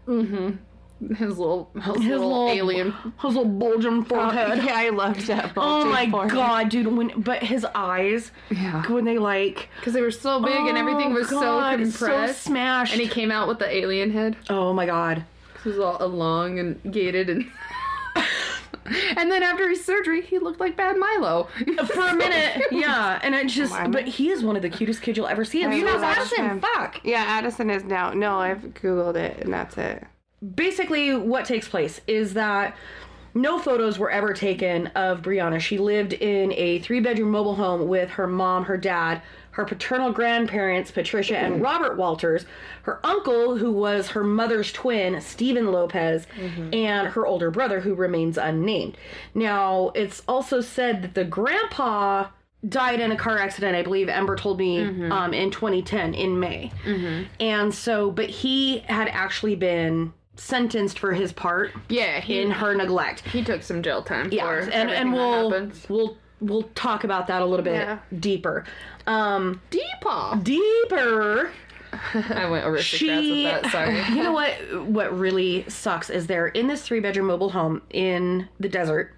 Mm-hmm. 0.07 1.14
His 1.14 1.38
little, 1.38 1.70
his, 1.74 1.85
His 1.96 2.05
little, 2.07 2.29
little- 2.46 2.48
alien. 2.50 2.92
His 2.92 3.24
little 3.35 3.44
bulging 3.44 4.05
forehead. 4.05 4.62
yeah, 4.64 4.74
I 4.74 4.88
loved 4.88 5.26
that. 5.26 5.53
Oh 5.57 5.85
my 5.85 6.09
forehead. 6.11 6.33
god, 6.33 6.68
dude! 6.70 6.87
When 6.87 7.20
but 7.20 7.42
his 7.42 7.66
eyes, 7.74 8.31
Yeah. 8.50 8.87
when 8.90 9.05
they 9.05 9.18
like 9.18 9.68
Because 9.76 9.92
they 9.94 10.03
were 10.03 10.11
so 10.11 10.40
big 10.42 10.55
and 10.57 10.79
everything 10.79 11.12
Oh, 11.12 11.14
was 11.16 11.29
God, 11.31 11.79
so 11.81 11.90
so 11.90 12.07
compressed. 12.07 12.42
smashed. 12.42 12.92
and 12.94 13.03
he 13.03 13.09
came 13.09 13.31
out 13.31 13.48
with 13.48 13.59
the 13.59 13.68
alien 13.74 14.11
head. 14.12 14.37
oh 14.48 14.72
my 14.72 14.87
god. 14.87 15.24
This 15.64 15.76
was 15.76 15.79
all 15.79 16.07
long 16.09 16.59
and 16.59 16.81
gated 16.90 17.29
and. 18.90 19.18
and 19.18 19.31
then 19.31 19.42
after 19.42 19.68
his 19.68 19.85
surgery, 19.85 20.22
he 20.22 20.38
looked 20.38 20.61
like 20.61 20.76
Bad 20.76 20.96
Milo. 20.98 21.48
Uh, 21.79 21.87
for 21.87 22.09
a 22.09 22.14
minute, 22.14 22.66
yeah, 22.70 23.18
and 23.22 23.35
it 23.35 23.46
just. 23.48 23.72
Why 23.72 23.87
But 23.87 24.07
he 24.07 24.31
is 24.31 24.42
one 24.42 24.57
of 24.57 24.62
the 24.62 24.70
cutest 24.70 25.03
kids 25.03 25.16
you'll 25.16 25.26
ever 25.26 25.44
see. 25.44 25.62
And 25.62 25.72
I 25.72 25.79
so 25.81 25.87
know 25.87 25.94
is 25.94 26.00
that. 26.00 26.18
Addison. 26.18 26.61
Fuck. 26.61 27.00
Yeah, 27.05 27.24
Addison 27.26 27.70
is 27.70 27.85
now. 27.85 28.12
No, 28.12 28.38
I've 28.38 28.59
googled 28.59 29.16
it 29.16 29.38
and 29.44 29.53
that's 29.53 29.76
it. 29.79 30.05
basically 30.55 31.14
what 31.14 31.44
takes 31.44 31.68
place 31.68 32.00
is 32.07 32.35
that 32.35 32.76
no 33.35 33.59
photos 33.59 33.98
were 33.98 34.11
ever 34.11 34.33
taken 34.33 34.88
of 34.88 35.22
Brianna. 35.22 35.61
She 35.61 35.79
lived 35.79 36.12
in 36.14 36.53
a 36.55 36.81
three 36.81 37.00
bedroom 37.00 37.31
mobile 37.31 37.55
home 37.55 37.87
with 37.88 38.11
her 38.11 38.26
mom, 38.26 38.64
her 38.64 38.76
dad, 38.76 39.22
her 39.61 39.66
paternal 39.66 40.11
grandparents, 40.11 40.90
Patricia 40.90 41.37
and 41.37 41.55
mm-hmm. 41.55 41.64
Robert 41.64 41.96
Walters, 41.99 42.46
her 42.85 42.99
uncle, 43.05 43.59
who 43.59 43.70
was 43.70 44.09
her 44.09 44.25
mother's 44.25 44.73
twin, 44.73 45.20
Stephen 45.20 45.70
Lopez, 45.70 46.27
mm-hmm. 46.38 46.73
and 46.73 47.09
her 47.09 47.27
older 47.27 47.51
brother, 47.51 47.81
who 47.81 47.94
remains 47.94 48.38
unnamed. 48.38 48.96
Now, 49.35 49.92
it's 49.94 50.23
also 50.27 50.62
said 50.62 51.03
that 51.03 51.14
the 51.14 51.25
grandpa 51.25 52.29
died 52.66 53.01
in 53.01 53.12
a 53.12 53.16
car 53.16 53.38
accident, 53.38 53.77
I 53.77 53.83
believe 53.83 54.09
Ember 54.09 54.37
told 54.37 54.59
me 54.59 54.79
mm-hmm. 54.79 55.12
um, 55.12 55.35
in 55.35 55.51
2010 55.51 56.14
in 56.14 56.40
May. 56.40 56.73
And 57.38 57.75
so, 57.75 58.11
but 58.11 58.31
he 58.31 58.79
had 58.81 59.09
actually 59.09 59.57
been 59.57 60.12
sentenced 60.37 60.99
for 60.99 61.12
his 61.12 61.33
part 61.33 61.73
Yeah, 61.90 62.20
he, 62.20 62.40
in 62.40 62.51
her 62.51 62.75
neglect. 62.75 63.20
he 63.29 63.44
took 63.44 63.62
some 63.62 63.83
jail 63.83 64.03
time 64.03 64.31
Yeah, 64.33 64.44
for 64.44 64.70
and 64.70 64.90
and 64.90 65.12
we'll 65.12 65.70
we'll 65.90 66.16
we'll 66.40 66.64
talk 66.74 67.05
about 67.05 67.26
that 67.29 67.42
a 67.42 67.44
little 67.44 67.64
bit 67.64 67.74
Yeah. 67.74 67.98
deeper. 68.18 68.64
Um, 69.07 69.61
Deepaw. 69.70 70.42
deeper. 70.44 71.50
I 71.92 72.48
went 72.48 72.66
aristocrats 72.66 72.83
She, 72.87 73.44
with 73.44 73.62
that. 73.62 73.72
Sorry. 73.72 74.00
you 74.16 74.22
know 74.22 74.33
what? 74.33 74.87
What 74.87 75.18
really 75.18 75.68
sucks 75.68 76.11
is 76.11 76.26
they're 76.26 76.48
in 76.48 76.66
this 76.68 76.83
three 76.83 77.00
bedroom 77.00 77.26
mobile 77.26 77.50
home 77.50 77.83
in 77.90 78.48
the 78.61 78.68
desert, 78.68 79.14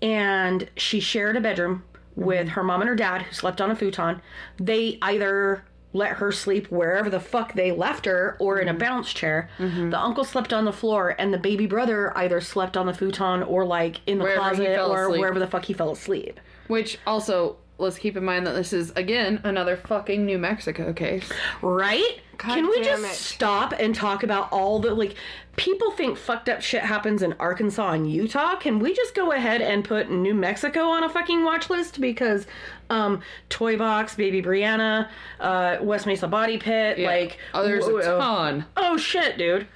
and 0.00 0.68
she 0.76 1.00
shared 1.00 1.36
a 1.36 1.40
bedroom 1.40 1.84
with 2.16 2.46
mm-hmm. 2.46 2.48
her 2.48 2.62
mom 2.62 2.80
and 2.80 2.88
her 2.88 2.96
dad, 2.96 3.22
who 3.22 3.34
slept 3.34 3.60
on 3.60 3.70
a 3.70 3.76
futon. 3.76 4.22
They 4.58 4.98
either 5.02 5.64
let 5.92 6.12
her 6.12 6.30
sleep 6.30 6.70
wherever 6.70 7.08
the 7.08 7.20
fuck 7.20 7.54
they 7.54 7.72
left 7.72 8.04
her 8.04 8.36
or 8.38 8.58
in 8.58 8.68
a 8.68 8.72
mm-hmm. 8.72 8.78
bounce 8.78 9.12
chair. 9.12 9.48
Mm-hmm. 9.58 9.90
The 9.90 9.98
uncle 9.98 10.24
slept 10.24 10.52
on 10.52 10.64
the 10.64 10.72
floor, 10.72 11.14
and 11.18 11.32
the 11.32 11.38
baby 11.38 11.66
brother 11.66 12.16
either 12.16 12.40
slept 12.40 12.76
on 12.76 12.86
the 12.86 12.94
futon 12.94 13.42
or 13.42 13.64
like 13.64 14.00
in 14.06 14.18
the 14.18 14.24
Wherever 14.24 14.40
closet 14.40 14.78
or 14.78 15.04
asleep. 15.06 15.20
wherever 15.20 15.38
the 15.38 15.46
fuck 15.46 15.64
he 15.64 15.72
fell 15.72 15.90
asleep. 15.90 16.40
Which 16.68 16.98
also, 17.06 17.56
let's 17.78 17.98
keep 17.98 18.16
in 18.16 18.24
mind 18.24 18.46
that 18.46 18.52
this 18.54 18.72
is 18.72 18.90
again 18.96 19.40
another 19.44 19.76
fucking 19.76 20.24
New 20.24 20.38
Mexico 20.38 20.92
case. 20.92 21.28
Right? 21.62 22.20
God 22.38 22.54
Can 22.54 22.68
we 22.68 22.82
just 22.82 23.02
it. 23.04 23.14
stop 23.14 23.72
and 23.76 23.92
talk 23.94 24.22
about 24.22 24.52
all 24.52 24.78
the 24.78 24.94
like 24.94 25.14
people 25.56 25.90
think 25.90 26.16
fucked 26.16 26.48
up 26.48 26.62
shit 26.62 26.82
happens 26.82 27.20
in 27.22 27.32
Arkansas 27.40 27.90
and 27.90 28.08
Utah? 28.10 28.54
Can 28.54 28.78
we 28.78 28.94
just 28.94 29.14
go 29.16 29.32
ahead 29.32 29.60
and 29.60 29.84
put 29.84 30.08
New 30.08 30.34
Mexico 30.34 30.82
on 30.84 31.02
a 31.02 31.08
fucking 31.08 31.42
watch 31.44 31.68
list 31.68 32.00
because 32.00 32.46
um 32.90 33.22
Toy 33.48 33.76
Box, 33.76 34.14
Baby 34.14 34.40
Brianna, 34.40 35.08
uh 35.40 35.78
West 35.80 36.06
Mesa 36.06 36.28
Body 36.28 36.58
Pit, 36.58 37.00
like 37.00 37.38
oh, 37.54 37.64
there's 37.64 37.84
whoa, 37.86 37.96
a 37.96 38.02
ton. 38.02 38.66
Oh 38.76 38.96
shit, 38.96 39.36
dude. 39.36 39.66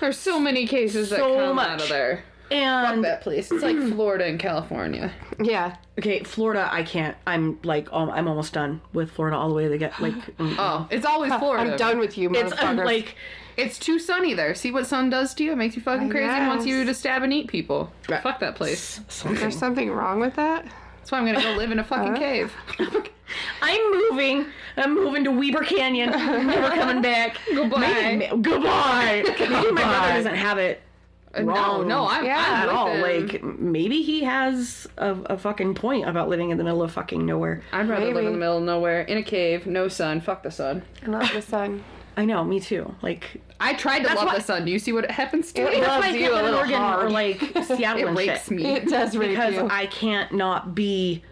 There's 0.00 0.18
so 0.18 0.38
many 0.38 0.66
cases 0.66 1.10
that 1.10 1.18
So 1.18 1.34
come 1.36 1.58
out 1.58 1.70
much. 1.72 1.82
of 1.82 1.88
there. 1.88 2.24
And 2.52 3.04
That 3.04 3.22
place. 3.22 3.50
It's 3.50 3.62
like 3.62 3.76
Florida 3.76 4.24
and 4.26 4.38
California. 4.38 5.12
Yeah. 5.42 5.76
okay, 5.98 6.22
Florida, 6.22 6.68
I 6.70 6.82
can't. 6.82 7.16
I'm 7.26 7.58
like 7.62 7.92
um, 7.92 8.10
I'm 8.10 8.28
almost 8.28 8.52
done 8.52 8.80
with 8.92 9.10
Florida 9.10 9.36
all 9.36 9.48
the 9.48 9.54
way 9.54 9.64
to 9.64 9.70
the 9.70 9.78
get 9.78 9.98
like 10.00 10.14
mm. 10.36 10.54
Oh, 10.58 10.86
it's 10.90 11.06
always 11.06 11.32
Florida. 11.34 11.72
I'm 11.72 11.76
done 11.78 11.98
with 11.98 12.18
you, 12.18 12.30
it's 12.30 12.52
I'm 12.52 12.76
motherfuckers. 12.76 12.84
like 12.84 13.16
It's 13.56 13.78
too 13.78 13.98
sunny 13.98 14.34
there. 14.34 14.54
See 14.54 14.70
what 14.70 14.86
sun 14.86 15.10
does 15.10 15.34
to 15.34 15.44
you? 15.44 15.52
It 15.52 15.56
makes 15.56 15.76
you 15.76 15.82
fucking 15.82 16.10
crazy 16.10 16.28
and 16.28 16.48
wants 16.48 16.64
guess. 16.64 16.70
you 16.70 16.84
to 16.84 16.94
stab 16.94 17.22
and 17.22 17.32
eat 17.32 17.48
people. 17.48 17.92
Fuck 18.02 18.40
that 18.40 18.54
place. 18.56 19.00
There's 19.24 19.56
something 19.58 19.90
wrong 19.90 20.20
with 20.20 20.34
that? 20.36 20.64
That's 20.98 21.10
why 21.10 21.18
I'm 21.18 21.26
gonna 21.26 21.42
go 21.42 21.52
live 21.54 21.72
in 21.72 21.78
a 21.80 21.84
fucking 21.84 22.14
cave. 22.14 22.54
I'm 23.62 23.92
moving. 23.92 24.46
I'm 24.76 24.94
moving 24.94 25.24
to 25.24 25.30
Weber 25.30 25.64
Canyon. 25.64 26.10
I'm 26.14 26.46
never 26.46 26.68
coming 26.74 27.02
back. 27.02 27.38
Goodbye. 27.54 27.80
Maybe, 27.80 28.42
goodbye. 28.42 29.22
Maybe 29.38 29.72
my 29.72 29.82
brother 29.82 30.14
doesn't 30.14 30.34
have 30.34 30.58
it 30.58 30.80
No, 30.80 30.91
Oh, 31.34 31.42
wrong 31.44 31.88
no, 31.88 32.06
I'm, 32.06 32.24
Yeah, 32.24 32.36
I'm 32.38 32.54
at 32.54 32.66
with 32.66 32.76
all. 32.76 32.88
him. 32.88 33.00
Like 33.00 33.42
maybe 33.42 34.02
he 34.02 34.24
has 34.24 34.86
a, 34.98 35.12
a 35.26 35.38
fucking 35.38 35.74
point 35.74 36.06
about 36.08 36.28
living 36.28 36.50
in 36.50 36.58
the 36.58 36.64
middle 36.64 36.82
of 36.82 36.92
fucking 36.92 37.24
nowhere. 37.24 37.62
I'd 37.72 37.88
rather 37.88 38.06
live 38.12 38.26
in 38.26 38.32
the 38.32 38.38
middle 38.38 38.58
of 38.58 38.64
nowhere, 38.64 39.00
in 39.02 39.16
a 39.18 39.22
cave, 39.22 39.66
no 39.66 39.88
sun. 39.88 40.20
Fuck 40.20 40.42
the 40.42 40.50
sun. 40.50 40.82
I 41.02 41.06
love 41.06 41.30
the 41.32 41.40
sun. 41.42 41.82
I 42.16 42.26
know, 42.26 42.44
me 42.44 42.60
too. 42.60 42.94
Like 43.00 43.40
I 43.58 43.72
tried 43.72 44.00
to 44.00 44.08
love 44.14 44.26
why- 44.26 44.34
the 44.36 44.42
sun. 44.42 44.66
Do 44.66 44.70
you 44.70 44.78
see 44.78 44.92
what 44.92 45.10
happens 45.10 45.50
to 45.54 45.62
It 45.62 45.70
me? 45.70 45.76
loves 45.86 46.04
why 46.04 46.08
I 46.10 46.12
you 46.12 46.28
can't 46.28 46.32
a 46.34 46.42
little 46.42 46.58
Oregon 46.58 46.76
hard. 46.76 47.06
or 47.06 47.10
like 47.10 47.40
Seattle 47.64 48.02
It 48.02 48.08
and 48.08 48.18
rapes 48.18 48.44
shit. 48.48 48.50
me. 48.56 48.66
It 48.66 48.88
does 48.88 49.16
rape 49.16 49.30
because 49.30 49.54
you. 49.54 49.68
I 49.70 49.86
can't 49.86 50.32
not 50.32 50.74
be 50.74 51.22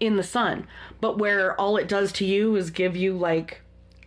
in 0.00 0.16
the 0.16 0.22
sun. 0.22 0.66
But 1.02 1.18
where 1.18 1.60
all 1.60 1.76
it 1.76 1.86
does 1.88 2.12
to 2.12 2.24
you 2.24 2.56
is 2.56 2.70
give 2.70 2.96
you 2.96 3.12
like 3.18 3.60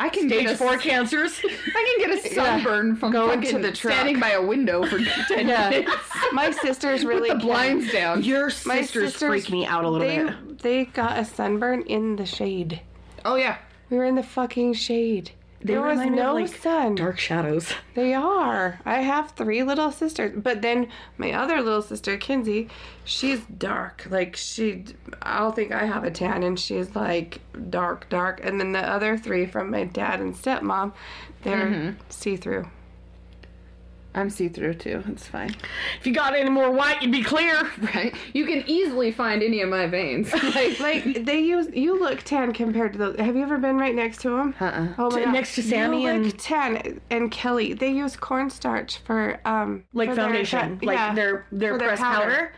I 0.03 0.09
can 0.09 0.27
stage 0.27 0.43
get 0.43 0.53
a, 0.55 0.57
four 0.57 0.77
cancers. 0.77 1.39
I 1.43 1.97
can 1.99 2.09
get 2.09 2.25
a 2.25 2.29
sunburn 2.35 2.95
from 2.95 3.11
going 3.13 3.41
to 3.41 3.57
the 3.59 3.71
truck. 3.71 3.93
standing 3.93 4.19
by 4.19 4.31
a 4.31 4.41
window 4.41 4.83
for 4.85 4.99
ten 5.27 5.47
Yeah. 5.47 5.69
minutes. 5.69 5.91
My 6.33 6.51
sister's 6.51 7.05
really 7.05 7.29
the 7.29 7.35
blinds 7.35 7.91
down. 7.91 8.23
Your 8.23 8.45
My 8.65 8.81
sisters 8.81 9.13
sisters 9.13 9.29
freak 9.29 9.49
me 9.49 9.65
out 9.65 9.85
a 9.85 9.89
little 9.89 10.07
they, 10.07 10.23
bit. 10.23 10.59
They 10.59 10.85
got 10.85 11.17
a 11.17 11.25
sunburn 11.25 11.83
in 11.83 12.15
the 12.17 12.25
shade. 12.25 12.81
Oh 13.23 13.35
yeah. 13.35 13.57
We 13.89 13.97
were 13.97 14.05
in 14.05 14.15
the 14.15 14.23
fucking 14.23 14.73
shade. 14.73 15.31
They 15.63 15.73
there 15.73 15.81
was 15.81 15.99
me 15.99 16.07
of, 16.07 16.13
no 16.13 16.33
like, 16.33 16.47
sun. 16.55 16.95
Dark 16.95 17.17
shadows. 17.19 17.71
They 17.95 18.13
are. 18.13 18.79
I 18.85 19.01
have 19.01 19.31
three 19.31 19.61
little 19.63 19.91
sisters, 19.91 20.33
but 20.35 20.61
then 20.61 20.87
my 21.17 21.31
other 21.31 21.61
little 21.61 21.81
sister, 21.83 22.17
Kinsey, 22.17 22.69
she's 23.05 23.41
dark. 23.41 24.07
Like 24.09 24.35
she, 24.35 24.85
I 25.21 25.39
don't 25.39 25.55
think 25.55 25.71
I 25.71 25.85
have 25.85 26.03
a 26.03 26.11
tan, 26.11 26.41
and 26.43 26.59
she's 26.59 26.95
like 26.95 27.39
dark, 27.69 28.09
dark. 28.09 28.41
And 28.43 28.59
then 28.59 28.71
the 28.71 28.79
other 28.87 29.17
three 29.17 29.45
from 29.45 29.69
my 29.71 29.83
dad 29.83 30.19
and 30.19 30.33
stepmom, 30.35 30.93
they're 31.43 31.67
Mm-hmm. 31.67 31.99
see 32.09 32.35
through. 32.35 32.67
I'm 34.15 34.29
see 34.29 34.47
through 34.47 34.75
too. 34.75 35.03
It's 35.07 35.25
fine. 35.27 35.55
If 35.99 36.05
you 36.05 36.13
got 36.13 36.35
any 36.35 36.49
more 36.49 36.71
white, 36.71 37.01
you'd 37.01 37.11
be 37.11 37.23
clear. 37.23 37.69
Right? 37.95 38.13
You 38.33 38.45
can 38.45 38.63
easily 38.67 39.11
find 39.11 39.41
any 39.41 39.61
of 39.61 39.69
my 39.69 39.87
veins. 39.87 40.31
Like, 40.55 40.79
Like 40.79 41.25
they 41.25 41.39
use, 41.39 41.67
you 41.73 41.99
look 41.99 42.21
tan 42.23 42.53
compared 42.53 42.93
to 42.93 42.99
those. 42.99 43.19
Have 43.19 43.35
you 43.35 43.41
ever 43.43 43.57
been 43.57 43.77
right 43.77 43.95
next 43.95 44.21
to 44.21 44.29
them? 44.29 44.53
uh-uh. 44.59 44.87
Oh 44.97 45.09
my 45.09 45.19
To- 45.19 45.25
God. 45.25 45.33
next 45.33 45.55
to 45.55 45.63
Sammy 45.63 46.03
you 46.03 46.09
and- 46.09 46.25
look 46.25 46.35
tan 46.37 47.01
and 47.09 47.31
Kelly. 47.31 47.73
They 47.73 47.89
use 47.91 48.15
cornstarch 48.15 48.99
for 48.99 49.39
um 49.45 49.83
Like 49.93 50.09
for 50.09 50.15
their 50.15 50.25
foundation, 50.25 50.77
cut- 50.79 50.83
like 50.87 50.95
yeah, 50.97 51.13
their 51.15 51.45
their 51.51 51.77
pressed 51.77 52.01
powder. 52.01 52.53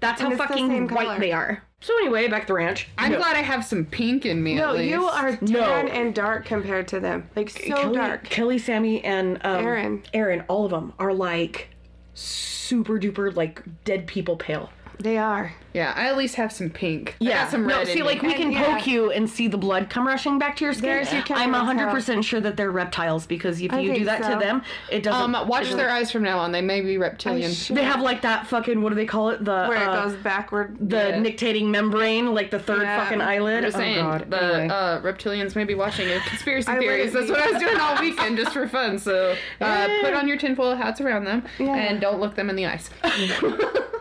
That's 0.00 0.20
And 0.20 0.32
how 0.32 0.46
fucking 0.46 0.88
white 0.88 1.06
color. 1.06 1.18
they 1.20 1.32
are. 1.32 1.62
So 1.80 1.92
anyway, 1.98 2.26
back 2.28 2.42
to 2.42 2.46
the 2.48 2.54
ranch. 2.54 2.88
I'm 2.96 3.12
No. 3.12 3.18
glad 3.18 3.36
I 3.36 3.42
have 3.42 3.64
some 3.64 3.84
pink 3.84 4.24
in 4.24 4.42
me 4.42 4.54
No, 4.54 4.70
at 4.70 4.74
least. 4.76 4.90
you 4.90 5.04
are 5.04 5.36
tan 5.36 5.50
No. 5.52 5.62
and 5.62 6.14
dark 6.14 6.46
compared 6.46 6.88
to 6.88 7.00
them. 7.00 7.28
Like 7.36 7.50
so 7.50 7.58
Kelly, 7.74 7.96
dark. 7.96 8.24
Kelly, 8.24 8.58
Sammy, 8.58 9.04
and 9.04 9.36
um, 9.44 9.64
Erin. 9.64 10.02
Erin, 10.14 10.44
all 10.48 10.64
of 10.64 10.70
them 10.70 10.94
are 10.98 11.12
like 11.12 11.68
super 12.14 12.98
duper 12.98 13.34
like 13.36 13.62
dead 13.84 14.06
people 14.06 14.36
pale. 14.36 14.70
They 14.98 15.18
are. 15.18 15.54
Yeah, 15.76 15.92
I 15.94 16.06
at 16.08 16.16
least 16.16 16.36
have 16.36 16.50
some 16.52 16.70
pink. 16.70 17.14
I 17.20 17.24
got 17.26 17.50
some 17.50 17.66
no, 17.66 17.84
see, 17.84 17.98
in 18.00 18.06
like 18.06 18.22
me. 18.22 18.28
we 18.28 18.34
can 18.34 18.44
And, 18.44 18.52
yeah. 18.54 18.76
poke 18.78 18.86
you 18.86 19.10
and 19.12 19.28
see 19.28 19.46
the 19.46 19.58
blood 19.58 19.90
come 19.90 20.06
rushing 20.06 20.38
back 20.38 20.56
to 20.56 20.64
your 20.64 20.72
skin. 20.72 20.84
There's 20.88 21.12
your 21.12 21.20
I'm 21.20 21.26
camera, 21.52 21.60
hundred 21.60 21.90
percent 21.90 22.24
sure 22.24 22.40
that 22.40 22.56
they're 22.56 22.70
reptiles 22.70 23.26
because 23.26 23.60
if 23.60 23.72
I 23.72 23.80
you 23.80 23.94
do 23.94 24.04
that 24.06 24.24
so. 24.24 24.32
to 24.32 24.38
them, 24.38 24.62
it 24.90 25.02
doesn't. 25.02 25.34
Um, 25.34 25.46
watch 25.48 25.70
it 25.70 25.76
their 25.76 25.90
eyes 25.90 26.10
from 26.10 26.22
now 26.22 26.38
on. 26.38 26.50
They 26.52 26.62
may 26.62 26.80
be 26.80 26.96
reptilian. 26.96 27.52
They 27.70 27.84
have 27.84 28.00
like 28.00 28.22
that 28.22 28.46
fucking 28.46 28.80
what 28.80 28.88
do 28.88 28.94
they 28.94 29.04
call 29.04 29.28
it? 29.28 29.44
The 29.44 29.66
Where 29.66 29.76
uh, 29.76 29.92
it 29.92 30.08
goes 30.08 30.16
backward. 30.22 30.76
the 30.80 30.96
Yeah. 30.96 31.18
nictating 31.18 31.66
membrane, 31.68 32.32
like 32.34 32.50
the 32.50 32.58
third 32.58 32.80
Yeah. 32.82 33.04
fucking 33.04 33.20
eyelid. 33.20 33.58
I'm 33.58 33.62
just 33.64 33.76
oh 33.76 33.80
saying, 33.80 33.96
god. 34.04 34.30
the 34.30 34.42
Anyway. 34.42 34.68
uh, 34.74 35.00
reptilians 35.02 35.54
may 35.56 35.64
be 35.64 35.74
watching 35.74 36.08
a 36.10 36.18
conspiracy 36.20 36.72
theories. 36.78 37.12
That's 37.12 37.28
what 37.28 37.40
I 37.40 37.50
was 37.50 37.60
doing 37.62 37.78
all 37.78 38.00
weekend 38.00 38.38
just 38.38 38.52
for 38.54 38.66
fun. 38.66 38.98
So 38.98 39.36
uh, 39.60 39.88
put 40.00 40.14
on 40.14 40.26
your 40.26 40.38
tinfoil 40.38 40.74
hats 40.74 41.02
around 41.02 41.24
them 41.24 41.44
Yeah. 41.58 41.74
and 41.76 42.00
don't 42.00 42.18
look 42.18 42.34
them 42.34 42.48
in 42.48 42.56
the 42.56 42.64
eyes. 42.64 42.88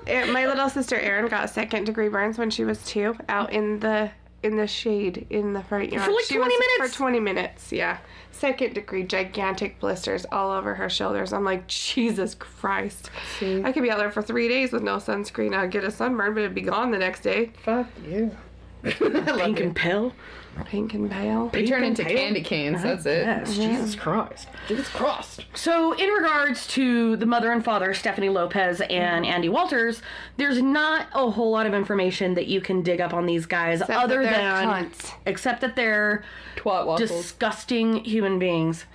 My 0.08 0.46
little 0.46 0.70
sister 0.70 0.96
Erin 0.98 1.28
got 1.30 1.50
second 1.66 1.86
degree 1.86 2.10
burns 2.10 2.38
when 2.38 2.52
she 2.52 2.64
was 2.64 2.84
two, 2.86 3.16
out 3.28 3.52
in 3.52 3.80
the 3.80 4.12
in 4.44 4.56
the 4.56 4.68
shade 4.68 5.26
in 5.32 5.54
the 5.54 5.64
front 5.64 5.92
yard. 5.92 6.06
For 6.06 6.12
like 6.12 6.26
she 6.26 6.36
20 6.36 6.48
was, 6.56 6.64
minutes? 6.78 6.94
For 6.94 6.98
twenty 6.98 7.20
minutes, 7.20 7.72
yeah. 7.72 7.98
Second 8.32 8.76
degree, 8.76 9.04
gigantic 9.04 9.80
blisters 9.80 10.26
all 10.32 10.52
over 10.52 10.76
her 10.76 10.90
shoulders. 10.90 11.34
I'm 11.34 11.44
like, 11.44 11.66
Jesus 11.68 12.36
Christ. 12.36 13.10
I 13.42 13.72
could 13.72 13.82
be 13.82 13.90
out 13.90 13.98
there 13.98 14.12
for 14.12 14.22
three 14.22 14.48
days 14.48 14.72
with 14.72 14.84
no 14.84 14.98
sunscreen. 14.98 15.56
I'd 15.56 15.72
get 15.72 15.84
a 15.84 15.90
sunburn, 15.90 16.34
but 16.34 16.42
it'd 16.42 16.54
be 16.54 16.62
gone 16.62 16.92
the 16.92 16.98
next 16.98 17.22
day. 17.22 17.52
Fuck 17.64 17.88
you. 18.06 18.36
Pink 18.84 19.60
and 19.62 19.76
pale. 19.76 20.14
Pink 20.64 20.94
and 20.94 21.12
pale. 21.12 21.50
They 21.50 21.66
turn 21.66 21.84
into 21.84 22.04
pale? 22.04 22.16
candy 22.18 22.42
canes. 22.42 22.82
That's 22.82 23.06
it. 23.06 23.26
Yes, 23.26 23.56
Jesus 23.56 23.96
Christ. 23.96 24.48
It's 24.70 24.88
crossed. 24.90 25.46
So, 25.54 25.92
in 25.94 26.10
regards 26.10 26.66
to 26.68 27.16
the 27.18 27.26
mother 27.26 27.52
and 27.52 27.64
father, 27.64 27.94
Stephanie 27.94 28.30
Lopez 28.30 28.82
and 28.82 29.26
Andy 29.26 29.50
Walters, 29.50 30.02
there's 30.38 30.62
not 30.62 31.08
a 31.14 31.30
whole 31.30 31.52
lot 31.52 31.66
of 31.68 31.74
information 31.74 32.34
that 32.36 32.48
you 32.48 32.62
can 32.62 32.82
dig 32.82 33.02
up 33.02 33.14
on 33.14 33.26
these 33.26 33.46
guys 33.46 33.80
that 33.80 33.90
other 33.90 34.24
they're 34.24 34.32
than 34.32 34.68
cunts. 34.68 35.12
except 35.26 35.62
that 35.62 35.76
they're 35.76 36.24
Twat 36.56 36.86
waffles. 36.86 37.00
disgusting 37.10 38.04
human 38.06 38.40
beings. 38.40 38.86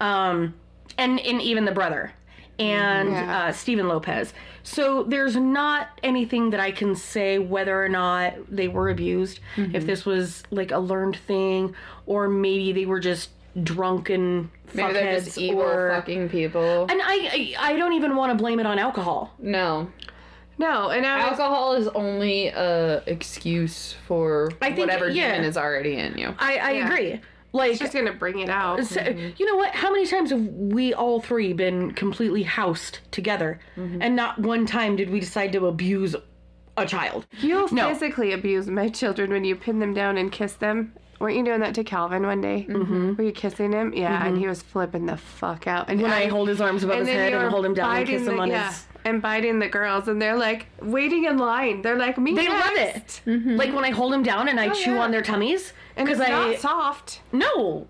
Um, 0.00 0.54
and, 0.98 1.20
and 1.20 1.40
even 1.42 1.64
the 1.66 1.72
brother 1.72 2.12
and 2.58 3.10
Yeah. 3.12 3.44
uh, 3.48 3.52
Stephen 3.52 3.88
Lopez. 3.88 4.32
So 4.62 5.02
there's 5.04 5.36
not 5.36 5.88
anything 6.02 6.50
that 6.50 6.60
I 6.60 6.70
can 6.70 6.94
say 6.94 7.38
whether 7.38 7.82
or 7.82 7.88
not 7.88 8.34
they 8.48 8.68
were 8.68 8.90
abused, 8.90 9.40
if 9.56 9.66
mm-hmm. 9.72 9.86
this 9.86 10.04
was 10.04 10.42
like 10.50 10.70
a 10.70 10.78
learned 10.78 11.16
thing, 11.16 11.74
or 12.06 12.28
maybe 12.28 12.72
they 12.72 12.86
were 12.86 13.00
just 13.00 13.30
drunken 13.62 14.50
Maybe 14.74 14.92
they're 14.92 15.16
fuckheads 15.18 15.24
just 15.24 15.38
evil 15.38 15.62
or 15.62 15.90
fucking 15.90 16.28
people. 16.28 16.86
and 16.88 17.00
I, 17.02 17.54
I 17.58 17.72
I 17.72 17.76
don't 17.76 17.94
even 17.94 18.14
want 18.14 18.30
to 18.30 18.40
blame 18.40 18.60
it 18.60 18.66
on 18.66 18.78
alcohol. 18.78 19.34
No. 19.38 19.90
No, 20.58 20.90
and 20.90 21.06
I 21.06 21.30
was, 21.30 21.40
Alcohol 21.40 21.72
is 21.72 21.88
only 21.88 22.48
a 22.48 23.02
excuse 23.06 23.94
for 24.06 24.52
I 24.60 24.66
think- 24.66 24.78
whatever 24.80 25.08
yeah. 25.08 25.32
demon 25.32 25.48
is 25.48 25.56
already 25.56 25.96
in 25.96 26.18
you. 26.18 26.34
I, 26.38 26.58
I 26.58 26.70
Yeah. 26.72 26.86
agree. 26.86 27.20
Like, 27.52 27.72
it's 27.72 27.80
just 27.80 27.92
gonna 27.92 28.12
bring 28.12 28.38
it 28.38 28.48
out. 28.48 28.84
so- 28.84 29.00
mm-hmm. 29.00 29.30
you 29.36 29.46
know 29.46 29.56
what? 29.56 29.74
How 29.74 29.90
many 29.90 30.06
times 30.06 30.30
have 30.30 30.40
we 30.40 30.94
all 30.94 31.20
three 31.20 31.52
been 31.52 31.92
completely 31.92 32.42
housed 32.44 32.98
together, 33.10 33.60
mm-hmm. 33.76 34.00
and 34.00 34.14
not 34.14 34.38
one 34.38 34.66
time 34.66 34.96
did 34.96 35.10
we 35.10 35.20
decide 35.20 35.52
to 35.54 35.66
abuse 35.66 36.14
a 36.76 36.86
child? 36.86 37.26
You 37.40 37.68
No. 37.72 37.88
physically 37.88 38.32
abuse 38.32 38.68
my 38.68 38.88
children 38.88 39.30
when 39.30 39.44
you 39.44 39.56
pin 39.56 39.80
them 39.80 39.94
down 39.94 40.16
and 40.16 40.30
kiss 40.30 40.54
them. 40.54 40.92
Weren't 41.18 41.36
you 41.36 41.44
doing 41.44 41.60
that 41.60 41.74
to 41.74 41.84
Calvin 41.84 42.22
one 42.22 42.40
day? 42.40 42.66
Mm-hmm. 42.66 43.16
Were 43.16 43.24
you 43.24 43.32
kissing 43.32 43.72
him? 43.72 43.92
Yeah, 43.92 44.24
and 44.24 44.32
mm-hmm. 44.32 44.40
he 44.40 44.46
was 44.48 44.62
flipping 44.62 45.04
the 45.04 45.18
fuck 45.18 45.66
out. 45.66 45.90
And 45.90 46.00
When 46.00 46.10
I 46.10 46.20
and- 46.22 46.32
hold 46.32 46.48
his 46.48 46.62
arms 46.62 46.82
above 46.82 47.00
his 47.00 47.08
head 47.08 47.34
and 47.34 47.50
hold 47.50 47.66
him 47.66 47.74
down 47.74 47.94
and 47.94 48.06
kiss 48.06 48.22
him 48.22 48.36
the- 48.36 48.42
on 48.42 48.48
yeah, 48.48 48.68
his. 48.68 48.86
and 49.04 49.20
biting 49.20 49.58
the 49.58 49.68
girls, 49.68 50.08
and 50.08 50.22
they're 50.22 50.38
like 50.38 50.68
waiting 50.80 51.24
in 51.26 51.36
line. 51.36 51.82
They're 51.82 51.98
like 51.98 52.16
me. 52.16 52.32
They 52.32 52.48
love 52.48 52.72
next." 52.74 53.20
it. 53.26 53.46
Like 53.56 53.74
when 53.74 53.84
I 53.84 53.90
hold 53.90 54.14
him 54.14 54.22
down 54.22 54.48
and 54.48 54.58
I 54.58 54.68
oh, 54.68 54.72
chew 54.72 54.94
yeah. 54.94 55.02
on 55.02 55.10
their 55.10 55.20
tummies. 55.20 55.74
And 56.00 56.08
it's 56.08 56.20
I 56.20 56.28
not 56.28 56.58
soft. 56.58 57.20
no, 57.32 57.86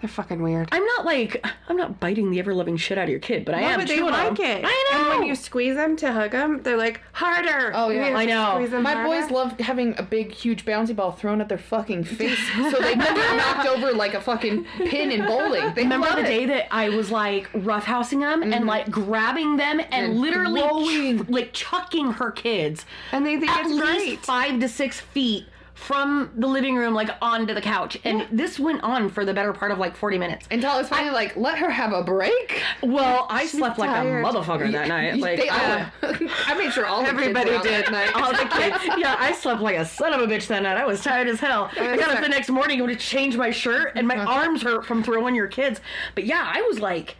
They're 0.00 0.08
fucking 0.08 0.40
weird. 0.42 0.68
I'm 0.70 0.84
not 0.84 1.04
like 1.04 1.44
I'm 1.68 1.76
not 1.76 1.98
biting 1.98 2.30
the 2.30 2.38
ever 2.38 2.54
loving 2.54 2.76
shit 2.76 2.98
out 2.98 3.04
of 3.04 3.10
your 3.10 3.18
kid, 3.18 3.44
but 3.44 3.54
I 3.56 3.60
No, 3.62 3.66
am 3.66 3.80
but 3.80 3.88
they 3.88 3.96
chewing 3.96 4.12
like 4.12 4.30
on 4.30 4.36
'em. 4.40 4.44
it. 4.44 4.64
I 4.64 4.90
know. 4.92 5.10
And 5.10 5.18
when 5.20 5.28
you 5.28 5.34
squeeze 5.34 5.74
them 5.74 5.96
to 5.96 6.12
hug 6.12 6.30
them, 6.30 6.62
they're 6.62 6.76
like 6.76 7.00
harder. 7.12 7.72
Oh, 7.74 7.88
yeah. 7.90 8.16
I 8.16 8.24
know. 8.24 8.64
My 8.80 8.92
harder. 8.92 9.08
boys 9.08 9.30
love 9.32 9.58
having 9.58 9.96
a 9.98 10.04
big, 10.04 10.30
huge 10.32 10.64
bouncy 10.64 10.94
ball 10.94 11.10
thrown 11.10 11.40
at 11.40 11.48
their 11.48 11.58
fucking 11.58 12.04
face 12.04 12.38
so 12.70 12.78
they 12.80 12.94
get 12.94 13.36
knocked 13.36 13.68
over 13.68 13.92
like 13.92 14.14
a 14.14 14.20
fucking 14.20 14.64
pin 14.86 15.10
in 15.10 15.26
bowling. 15.26 15.74
They 15.74 15.82
Remember 15.82 16.06
love 16.06 16.16
the 16.16 16.22
it. 16.22 16.26
day 16.28 16.46
that 16.46 16.68
I 16.72 16.90
was 16.90 17.10
like 17.10 17.50
roughhousing 17.52 18.20
them 18.20 18.42
and 18.44 18.52
mm-hmm. 18.54 18.68
like 18.68 18.90
grabbing 18.90 19.56
them 19.56 19.80
and, 19.80 19.92
And 19.92 20.20
literally 20.20 21.18
ch- 21.18 21.28
like 21.28 21.52
chucking 21.52 22.12
her 22.12 22.30
kids 22.30 22.86
and 23.10 23.26
they 23.26 23.36
think 23.36 23.50
at 23.50 23.62
it's 23.66 23.70
least 23.74 23.84
great. 24.04 24.18
five 24.20 24.60
to 24.60 24.68
six 24.68 25.00
feet 25.00 25.46
from 25.78 26.30
the 26.36 26.46
living 26.46 26.76
room 26.76 26.92
like 26.92 27.08
onto 27.22 27.54
the 27.54 27.60
couch 27.60 27.96
and 28.04 28.26
this 28.30 28.58
went 28.58 28.82
on 28.82 29.08
for 29.08 29.24
the 29.24 29.32
better 29.32 29.52
part 29.52 29.70
of 29.70 29.78
like 29.78 29.96
40 29.96 30.18
minutes 30.18 30.48
Until 30.50 30.70
I 30.70 30.78
was 30.78 30.88
finally 30.88 31.12
like, 31.12 31.36
let 31.36 31.56
her 31.58 31.70
have 31.70 31.92
a 31.92 32.02
break. 32.02 32.62
well 32.82 33.26
i 33.30 33.46
slept 33.46 33.78
like 33.78 33.90
a 33.90 34.04
motherfucker 34.04 34.70
that 34.72 34.88
night 34.88 35.16
like 35.18 35.40
they 35.40 35.48
I- 35.48 35.90
all, 36.02 36.10
uh, 36.10 36.18
I 36.46 36.54
made 36.58 36.72
sure 36.72 36.86
all 36.86 37.02
the 37.02 37.08
Everybody 37.08 37.50
kids 37.50 37.64
were 37.64 37.72
out 37.72 37.84
did. 37.84 37.86
that 37.86 37.92
night. 37.92 38.14
all 38.14 38.32
the 38.32 38.48
kids. 38.54 38.98
Yeah, 38.98 39.16
I 39.18 39.32
slept 39.32 39.60
like 39.60 39.76
a 39.76 39.84
son 39.84 40.12
of 40.12 40.20
a 40.20 40.26
bitch 40.26 40.46
that 40.48 40.62
night. 40.62 40.76
I 40.76 40.84
was 40.86 41.02
tired 41.02 41.28
as 41.28 41.40
hell. 41.40 41.70
I 41.78 41.96
got 41.96 42.10
up 42.10 42.22
the 42.22 42.28
next 42.28 42.48
morning 42.48 42.80
and 42.80 42.88
to 42.88 42.96
change 42.96 43.36
my 43.36 43.50
shirt, 43.50 43.92
and 43.94 44.08
my 44.08 44.16
uh-huh. 44.16 44.30
arms 44.30 44.62
hurt 44.62 44.84
from 44.84 45.02
throwing 45.02 45.34
your 45.34 45.46
kids. 45.46 45.80
But 46.14 46.24
yeah, 46.24 46.50
I 46.52 46.62
was 46.62 46.80
like, 46.80 47.16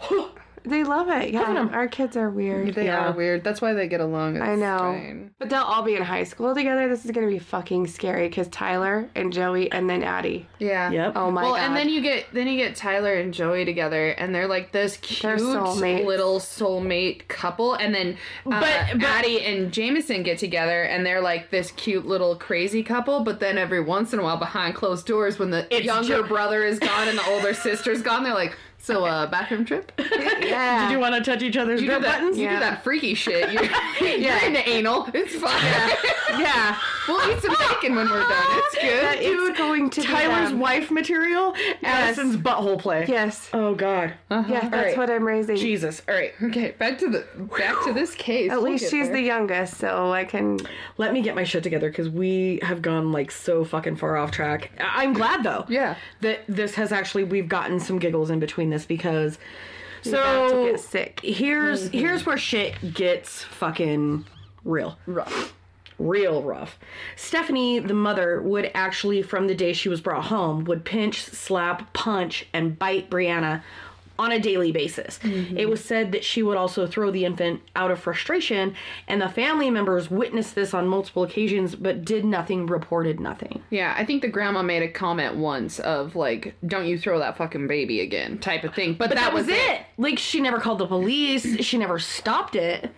They 0.64 0.84
love 0.84 1.08
it. 1.08 1.30
Yeah, 1.30 1.52
them. 1.52 1.70
our 1.72 1.88
kids 1.88 2.16
are 2.16 2.28
weird. 2.30 2.74
They 2.74 2.86
Yeah. 2.86 3.08
are 3.08 3.12
weird. 3.12 3.42
That's 3.44 3.60
why 3.62 3.72
they 3.72 3.88
get 3.88 4.00
along. 4.00 4.36
It's 4.36 4.44
I 4.44 4.54
know. 4.56 4.78
fine. 4.78 5.30
But 5.38 5.48
they'll 5.48 5.62
all 5.62 5.82
be 5.82 5.96
in 5.96 6.02
high 6.02 6.24
school 6.24 6.54
together. 6.54 6.88
This 6.88 7.04
is 7.04 7.10
going 7.12 7.26
to 7.26 7.32
be 7.32 7.38
fucking 7.38 7.86
scary 7.86 8.28
because 8.28 8.48
Tyler 8.48 9.08
and 9.14 9.32
Joey 9.32 9.72
and 9.72 9.88
then 9.88 10.02
Addie. 10.02 10.46
Yeah. 10.58 10.90
Yep. 10.90 11.12
Oh 11.16 11.30
my 11.30 11.40
god. 11.42 11.46
well, 11.46 11.54
god. 11.56 11.66
and 11.66 11.76
then 11.76 11.88
you 11.88 12.00
get 12.02 12.26
then 12.32 12.46
you 12.46 12.56
get 12.58 12.76
Tyler 12.76 13.14
and 13.14 13.32
Joey 13.32 13.64
together, 13.64 14.08
and 14.10 14.34
they're 14.34 14.46
like 14.48 14.72
this 14.72 14.96
cute 14.98 15.40
soulmates. 15.40 16.04
little 16.04 16.38
soulmate 16.38 17.26
couple. 17.28 17.74
And 17.74 17.94
then 17.94 18.16
uh, 18.46 18.60
But- 18.60 18.98
but- 19.00 19.02
Addie 19.08 19.44
and 19.44 19.72
Jameson 19.72 20.22
get 20.22 20.38
together, 20.38 20.82
and 20.82 21.04
they're 21.06 21.20
like 21.22 21.50
this 21.50 21.70
cute 21.72 22.06
little 22.06 22.36
crazy 22.36 22.82
couple. 22.82 23.20
But 23.20 23.40
then 23.40 23.56
every 23.58 23.80
once 23.80 24.12
in 24.12 24.18
a 24.18 24.22
while, 24.22 24.36
behind 24.36 24.74
closed 24.74 25.06
doors, 25.06 25.38
when 25.38 25.50
the 25.50 25.66
It's 25.74 25.84
younger 25.86 26.18
Jo- 26.22 26.28
brother 26.28 26.64
is 26.64 26.78
gone 26.78 27.08
and 27.08 27.18
the 27.18 27.26
older 27.30 27.54
sister's 27.54 28.02
gone, 28.02 28.24
they're 28.24 28.34
like, 28.34 28.56
"So, 28.82 29.04
uh, 29.04 29.26
bathroom 29.30 29.64
trip? 29.64 29.92
yeah. 29.98 30.86
"Do 30.88 30.92
you 30.94 30.98
want 31.00 31.14
to 31.22 31.30
touch 31.30 31.42
each 31.42 31.56
other's 31.56 31.80
You 31.80 31.88
do 31.88 31.92
butt 31.94 32.02
that? 32.02 32.18
buttons?" 32.20 32.38
You 32.38 32.44
Yeah. 32.44 32.54
do 32.54 32.60
that 32.60 32.82
freaky 32.84 33.14
shit? 33.14 33.52
You're, 33.52 33.64
you're 34.16 34.36
into 34.44 34.68
anal. 34.68 35.08
It's 35.14 35.34
fine. 35.36 36.40
Yeah, 36.40 36.76
we'll 37.08 37.30
eat 37.30 37.42
some 37.42 37.54
bacon 37.58 37.94
when 37.96 38.08
we're 38.08 38.20
done. 38.20 38.46
It's 38.48 38.74
good." 38.76 39.18
it's 39.20 39.58
going 39.58 39.90
to 39.90 40.02
Tyler's 40.02 40.50
them. 40.50 40.60
wife 40.60 40.90
material, 40.90 41.54
Addison's 41.82 42.36
butthole 42.36 42.78
play. 42.80 43.04
Yes. 43.08 43.50
Oh 43.52 43.74
God. 43.74 44.14
Yeah, 44.30 44.42
that's 44.48 44.74
Alright. 44.74 44.96
what 44.96 45.10
I'm 45.10 45.26
raising. 45.26 45.56
Jesus. 45.56 46.02
All 46.08 46.14
right. 46.14 46.32
Okay, 46.42 46.70
back 46.78 46.98
to 47.00 47.08
the 47.10 47.26
back 47.58 47.82
to 47.84 47.92
this 47.92 48.14
case. 48.14 48.50
At 48.50 48.62
We'll 48.62 48.72
least 48.72 48.84
she's 48.90 49.06
there. 49.08 49.16
the 49.16 49.22
youngest, 49.22 49.76
so 49.78 50.12
I 50.12 50.24
can. 50.24 50.58
Let 50.98 51.12
me 51.12 51.20
get 51.22 51.34
my 51.34 51.44
shit 51.44 51.62
together 51.62 51.90
because 51.90 52.08
we 52.08 52.60
have 52.62 52.80
gone 52.82 53.12
like 53.12 53.30
so 53.30 53.64
fucking 53.64 53.96
far 53.96 54.16
off 54.16 54.30
track. 54.30 54.70
I- 54.78 55.02
I'm 55.02 55.12
glad 55.12 55.42
though. 55.42 55.64
Yeah. 55.68 55.96
That 56.20 56.40
this 56.48 56.74
has 56.76 56.92
actually 56.92 57.24
we've 57.24 57.48
gotten 57.48 57.80
some 57.80 57.98
giggles 57.98 58.30
in 58.30 58.38
between 58.40 58.69
this 58.70 58.86
because. 58.86 59.38
So 60.02 60.70
get 60.70 60.80
sick. 60.80 61.20
here's 61.22 61.88
mm-hmm. 61.88 61.98
here's 61.98 62.24
where 62.24 62.38
shit 62.38 62.94
gets 62.94 63.42
fucking 63.42 64.24
real. 64.64 64.98
rough. 65.06 65.52
real 65.98 66.42
rough. 66.42 66.78
Stephanie, 67.16 67.80
the 67.80 67.92
mother, 67.92 68.40
would 68.40 68.70
actually, 68.74 69.20
from 69.20 69.46
the 69.46 69.54
day 69.54 69.74
she 69.74 69.90
was 69.90 70.00
brought 70.00 70.24
home, 70.24 70.64
would 70.64 70.86
pinch, 70.86 71.22
slap, 71.22 71.92
punch, 71.92 72.46
and 72.54 72.78
bite 72.78 73.10
Brianna 73.10 73.62
on 74.20 74.32
a 74.32 74.38
daily 74.38 74.70
basis. 74.70 75.18
Mm-hmm. 75.22 75.56
It 75.56 75.68
was 75.70 75.82
said 75.82 76.12
that 76.12 76.22
she 76.22 76.42
would 76.42 76.58
also 76.58 76.86
throw 76.86 77.10
the 77.10 77.24
infant 77.24 77.62
out 77.74 77.90
of 77.90 77.98
frustration, 77.98 78.74
and 79.08 79.20
the 79.22 79.30
family 79.30 79.70
members 79.70 80.10
witnessed 80.10 80.54
this 80.54 80.74
on 80.74 80.86
multiple 80.86 81.22
occasions, 81.22 81.74
but 81.74 82.04
did 82.04 82.22
nothing, 82.24 82.66
reported 82.66 83.18
nothing. 83.18 83.62
Yeah, 83.70 83.94
I 83.96 84.04
think 84.04 84.20
the 84.20 84.28
grandma 84.28 84.60
made 84.62 84.82
a 84.82 84.88
comment 84.88 85.36
once 85.36 85.80
of 85.80 86.14
like, 86.14 86.54
"Don't 86.66 86.84
you 86.86 86.98
throw 86.98 87.18
that 87.18 87.38
fucking 87.38 87.66
baby 87.66 88.00
again," 88.02 88.38
type 88.38 88.62
of 88.62 88.74
thing. 88.74 88.92
But, 88.92 89.08
But 89.08 89.16
that, 89.16 89.32
was 89.32 89.48
it. 89.48 89.80
Like 89.96 90.18
she 90.18 90.40
never 90.40 90.60
called 90.60 90.78
the 90.78 90.86
police. 90.86 91.64
She 91.64 91.78
never 91.78 91.98
stopped 91.98 92.56
it. 92.56 92.90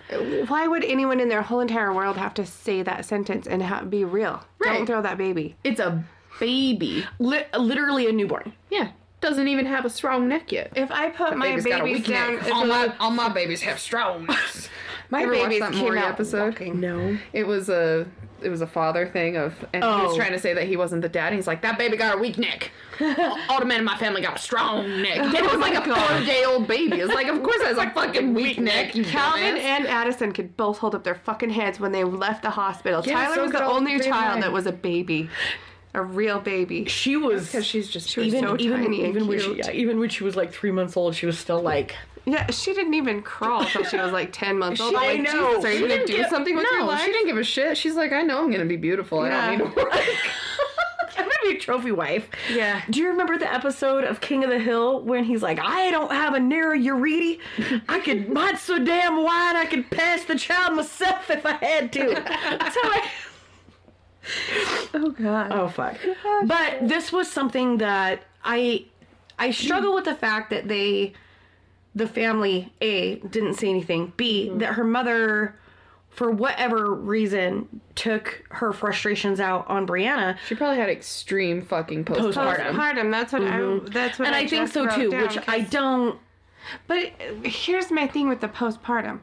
Why 0.48 0.66
would 0.66 0.84
anyone 0.84 1.20
in 1.20 1.28
their 1.28 1.42
whole 1.42 1.60
entire 1.60 1.92
world 1.92 2.16
have 2.16 2.34
to 2.34 2.44
say 2.44 2.82
that 2.82 3.04
sentence 3.04 3.46
and 3.46 3.62
ha- 3.62 3.84
be 3.84 4.04
real? 4.04 4.44
Don't 4.60 4.86
throw 4.86 5.02
that 5.02 5.18
baby. 5.18 5.54
It's 5.62 5.78
a 5.80 6.04
baby. 6.40 7.04
Li- 7.18 7.44
literally 7.56 8.08
a 8.08 8.12
newborn. 8.12 8.52
Yeah, 8.70 8.88
doesn't 9.22 9.48
even 9.48 9.64
have 9.66 9.84
a 9.86 9.90
strong 9.90 10.28
neck 10.28 10.52
yet. 10.52 10.72
If 10.76 10.90
I 10.90 11.08
put 11.10 11.36
my 11.36 11.48
Baby's 11.50 11.64
got 11.64 11.80
a 11.80 11.84
babies 11.84 11.98
weak 12.00 12.08
down, 12.08 12.34
neck. 12.36 12.52
All 12.52 12.66
my 12.66 12.92
all 13.00 13.10
my 13.10 13.28
babies 13.30 13.62
have 13.62 13.78
strong 13.78 14.26
necks. 14.26 14.68
my 15.10 15.22
Ever 15.22 15.32
watch 15.32 15.42
babies 15.44 15.60
that 15.60 15.72
came 15.72 15.80
Maury 15.84 15.98
out 16.00 16.10
episode? 16.12 16.50
walking. 16.52 16.80
No. 16.80 17.16
It 17.32 17.46
was 17.46 17.68
a 17.70 18.06
it 18.42 18.48
was 18.50 18.60
a 18.60 18.66
father 18.66 19.06
thing 19.06 19.36
of, 19.36 19.54
and 19.72 19.84
he 19.84 19.88
was 19.88 20.14
Oh. 20.14 20.16
trying 20.16 20.32
to 20.32 20.38
say 20.38 20.52
that 20.52 20.64
he 20.66 20.76
wasn't 20.76 21.02
the 21.02 21.08
dad. 21.08 21.32
He's 21.32 21.46
like, 21.46 21.62
that 21.62 21.78
baby 21.78 21.96
got 21.96 22.16
a 22.16 22.18
weak 22.18 22.38
neck. 22.38 22.72
all, 23.00 23.38
all 23.48 23.60
the 23.60 23.64
men 23.66 23.78
in 23.78 23.84
my 23.84 23.96
family 23.98 24.20
got 24.20 24.34
a 24.34 24.38
strong 24.40 25.00
neck. 25.00 25.18
Oh 25.20 25.32
it 25.32 25.42
was 25.44 25.58
like 25.60 25.74
a 25.74 25.82
four 25.84 26.26
day 26.26 26.42
old 26.44 26.66
baby. 26.66 26.96
It's 26.98 27.14
like, 27.14 27.28
of 27.28 27.40
course, 27.40 27.60
it 27.60 27.68
has 27.68 27.78
a 27.78 27.90
fucking 27.94 28.34
weak 28.34 28.58
neck. 28.58 28.96
You 28.96 29.04
Calvin 29.04 29.56
and 29.58 29.86
Addison 29.86 30.32
could 30.32 30.56
both 30.56 30.78
hold 30.78 30.96
up 30.96 31.04
their 31.04 31.14
fucking 31.14 31.50
heads 31.50 31.78
when 31.78 31.92
they 31.92 32.02
left 32.02 32.42
the 32.42 32.50
hospital. 32.50 33.00
Yeah, 33.06 33.14
Tyler 33.14 33.34
so 33.36 33.42
was 33.44 33.52
the 33.52 33.64
only 33.64 34.00
child 34.00 34.42
that 34.42 34.50
was 34.50 34.66
a 34.66 34.72
baby, 34.72 35.30
a 35.94 36.02
real 36.02 36.40
baby. 36.40 36.86
She 36.86 37.16
was. 37.16 37.46
because 37.46 37.66
she's 37.66 37.88
just 37.88 38.16
was 38.16 38.26
even 38.26 38.40
so 38.44 38.56
even 38.58 38.92
even 38.94 39.26
when 39.26 39.38
she 39.40 39.54
yeah, 39.56 39.70
even 39.72 39.98
when 40.00 40.08
she 40.08 40.24
was 40.24 40.36
like 40.36 40.52
three 40.52 40.70
months 40.72 40.96
old, 40.96 41.14
she 41.14 41.26
was 41.26 41.38
still 41.38 41.60
like 41.60 41.94
Yeah, 42.24 42.46
she 42.50 42.72
didn't 42.74 42.94
even 42.94 43.20
crawl 43.22 43.62
until 43.62 43.84
she 43.84 43.96
was 43.98 44.12
like 44.12 44.30
ten 44.32 44.58
months 44.58 44.80
old. 44.80 44.90
She- 44.92 44.96
I 44.96 45.12
like, 45.14 45.22
know. 45.22 45.56
Jesus, 45.56 45.64
are 45.64 45.68
She 45.72 45.74
you 45.76 45.80
gonna 45.82 45.94
didn't 45.96 46.06
do 46.06 46.16
get- 46.16 46.30
something 46.30 46.54
with 46.56 46.66
your 46.72 46.84
life? 46.84 47.00
she 47.04 47.12
didn't 47.12 47.26
give 47.26 47.36
a 47.36 47.44
shit. 47.44 47.76
She's 47.76 47.94
like, 47.94 48.12
I 48.12 48.22
know 48.22 48.38
I'm 48.42 48.50
gonna 48.50 48.64
be 48.64 48.76
beautiful. 48.76 49.20
I 49.20 49.28
don't 49.28 49.50
need 49.58 49.74
to 49.74 49.82
work. 49.82 49.92
I'm 51.18 51.24
gonna 51.26 51.34
be 51.42 51.56
a 51.56 51.58
trophy 51.58 51.92
wife. 51.92 52.26
Yeah. 52.50 52.80
Do 52.88 52.98
you 53.00 53.08
remember 53.08 53.36
the 53.36 53.52
episode 53.52 54.04
of 54.04 54.20
King 54.22 54.44
of 54.44 54.50
the 54.50 54.58
Hill 54.58 55.02
when 55.02 55.24
he's 55.24 55.42
like, 55.42 55.58
I 55.60 55.90
don't 55.90 56.10
have 56.10 56.32
a 56.34 56.40
narrow 56.40 56.72
urethra. 56.74 57.82
I 57.88 58.00
could 58.00 58.28
might 58.32 58.58
so 58.58 58.78
damn 58.82 59.22
wide 59.22 59.56
I 59.56 59.66
could 59.66 59.90
pass 59.90 60.24
the 60.24 60.38
child 60.38 60.74
myself 60.76 61.28
if 61.30 61.44
I 61.44 61.52
had 61.54 61.92
to. 61.92 62.00
so 62.14 62.20
I, 62.24 63.10
Oh 64.94 65.10
God. 65.10 65.50
oh 65.52 65.68
fuck. 65.68 65.96
Oh, 66.24 66.44
but 66.46 66.86
this 66.86 67.10
was 67.12 67.30
something 67.30 67.78
that 67.78 68.22
I 68.44 68.84
I 69.38 69.50
struggle 69.50 69.94
with 69.94 70.04
the 70.04 70.14
fact 70.14 70.50
that 70.50 70.68
they 70.68 71.14
the 71.94 72.06
family 72.06 72.72
A 72.80 73.16
didn't 73.16 73.54
say 73.54 73.68
anything. 73.68 74.12
B 74.16 74.48
mm-hmm. 74.48 74.58
that 74.58 74.74
her 74.74 74.84
mother 74.84 75.56
for 76.12 76.30
whatever 76.30 76.94
reason, 76.94 77.80
took 77.94 78.44
her 78.50 78.72
frustrations 78.72 79.40
out 79.40 79.66
on 79.68 79.86
Brianna. 79.86 80.36
She 80.46 80.54
probably 80.54 80.78
had 80.78 80.90
extreme 80.90 81.62
fucking 81.62 82.04
postpartum. 82.04 82.34
Postpartum. 82.34 82.72
Postpartum. 82.74 83.10
That's 83.10 83.32
what 83.32 83.42
I. 83.42 83.46
Mm-hmm. 83.46 83.86
That's 83.86 84.18
what 84.18 84.28
And 84.28 84.34
I, 84.34 84.40
I 84.40 84.46
think 84.46 84.62
just 84.62 84.74
so 84.74 84.86
too, 84.86 85.10
down, 85.10 85.22
which 85.22 85.38
I 85.48 85.60
'cause- 85.60 85.70
don't. 85.70 86.18
But 86.86 87.12
here's 87.44 87.90
my 87.90 88.06
thing 88.06 88.28
with 88.28 88.40
the 88.40 88.48
postpartum. 88.48 89.20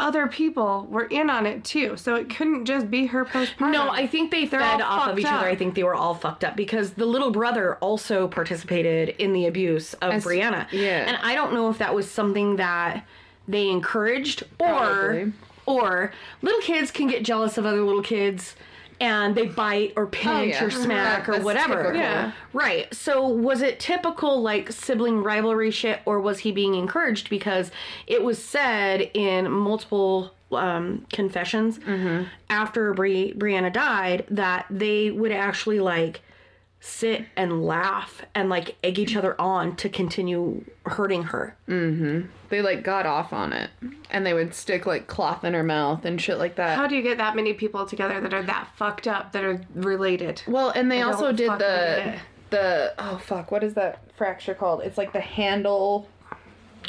Other 0.00 0.26
people 0.26 0.86
were 0.90 1.04
in 1.04 1.28
on 1.30 1.44
it 1.46 1.62
too, 1.62 1.96
so 1.96 2.14
it 2.14 2.30
couldn't 2.34 2.64
just 2.64 2.90
be 2.90 3.06
her 3.06 3.24
postpartum. 3.24 3.72
No, 3.72 3.90
I 3.90 4.06
think 4.06 4.30
they 4.30 4.46
They're 4.46 4.60
fed 4.60 4.80
off 4.80 5.08
of 5.10 5.18
each 5.18 5.26
other. 5.26 5.46
I 5.46 5.54
think 5.54 5.74
they 5.74 5.82
were 5.84 5.94
all 5.94 6.14
fucked 6.14 6.42
up 6.42 6.56
because 6.56 6.92
the 6.94 7.04
little 7.06 7.30
brother 7.30 7.76
also 7.76 8.26
participated 8.26 9.10
in 9.18 9.32
the 9.34 9.46
abuse 9.46 9.92
of 9.94 10.12
As- 10.14 10.24
Brianna. 10.24 10.66
yeah. 10.72 11.04
And 11.06 11.18
I 11.22 11.34
don't 11.34 11.52
know 11.52 11.68
if 11.70 11.78
that 11.78 11.94
was 11.94 12.10
something 12.10 12.56
that 12.56 13.04
they 13.46 13.68
encouraged 13.68 14.42
or 14.58 14.68
Probably. 14.68 15.32
or 15.66 16.12
little 16.40 16.60
kids 16.62 16.90
can 16.90 17.06
get 17.06 17.22
jealous 17.22 17.58
of 17.58 17.66
other 17.66 17.82
little 17.82 18.02
kids 18.02 18.56
and 19.00 19.34
they 19.34 19.46
bite 19.46 19.94
or 19.96 20.06
pinch 20.06 20.28
Oh, 20.30 20.42
yeah. 20.42 20.64
or 20.64 20.70
smack 20.70 21.28
or 21.28 21.40
whatever. 21.40 21.94
Yeah. 21.94 22.32
Right. 22.52 22.92
So 22.94 23.26
was 23.26 23.62
it 23.62 23.80
typical 23.80 24.42
like 24.42 24.70
sibling 24.70 25.22
rivalry 25.22 25.70
shit 25.70 26.00
or 26.04 26.20
was 26.20 26.40
he 26.40 26.52
being 26.52 26.74
encouraged 26.74 27.30
because 27.30 27.70
it 28.06 28.22
was 28.22 28.42
said 28.42 29.10
in 29.14 29.50
multiple 29.50 30.34
um, 30.52 31.06
confessions 31.12 31.78
after 32.48 32.92
Bri- 32.92 33.32
Brianna 33.36 33.72
died 33.72 34.26
that 34.30 34.66
they 34.68 35.10
would 35.10 35.32
actually 35.32 35.80
like 35.80 36.20
sit 36.80 37.26
and 37.36 37.64
laugh 37.64 38.22
and 38.34 38.48
like 38.48 38.76
egg 38.82 38.98
each 38.98 39.14
other 39.14 39.38
on 39.40 39.76
to 39.76 39.88
continue 39.88 40.64
hurting 40.86 41.24
her. 41.24 41.54
Mm-hmm. 41.68 42.28
They 42.48 42.62
like 42.62 42.82
got 42.82 43.06
off 43.06 43.32
on 43.32 43.52
it, 43.52 43.70
and 44.10 44.24
they 44.24 44.32
would 44.32 44.54
stick 44.54 44.86
like 44.86 45.06
cloth 45.06 45.44
in 45.44 45.54
her 45.54 45.62
mouth 45.62 46.04
and 46.04 46.20
shit 46.20 46.38
like 46.38 46.56
that. 46.56 46.76
How 46.76 46.86
do 46.86 46.96
you 46.96 47.02
get 47.02 47.18
that 47.18 47.36
many 47.36 47.52
people 47.52 47.86
together 47.86 48.20
that 48.20 48.32
are 48.32 48.42
that 48.42 48.68
fucked 48.76 49.06
up 49.06 49.32
that 49.32 49.44
are 49.44 49.60
related? 49.74 50.42
well, 50.46 50.70
and 50.70 50.90
they 50.90 51.02
I 51.02 51.06
also 51.06 51.32
did 51.32 51.50
the 51.52 52.18
the 52.48 52.94
oh 52.98 53.18
fuck, 53.18 53.50
what 53.50 53.62
is 53.62 53.74
that 53.74 54.00
fracture 54.16 54.54
called? 54.54 54.82
It's 54.82 54.98
like 54.98 55.12
the 55.12 55.20
handle. 55.20 56.08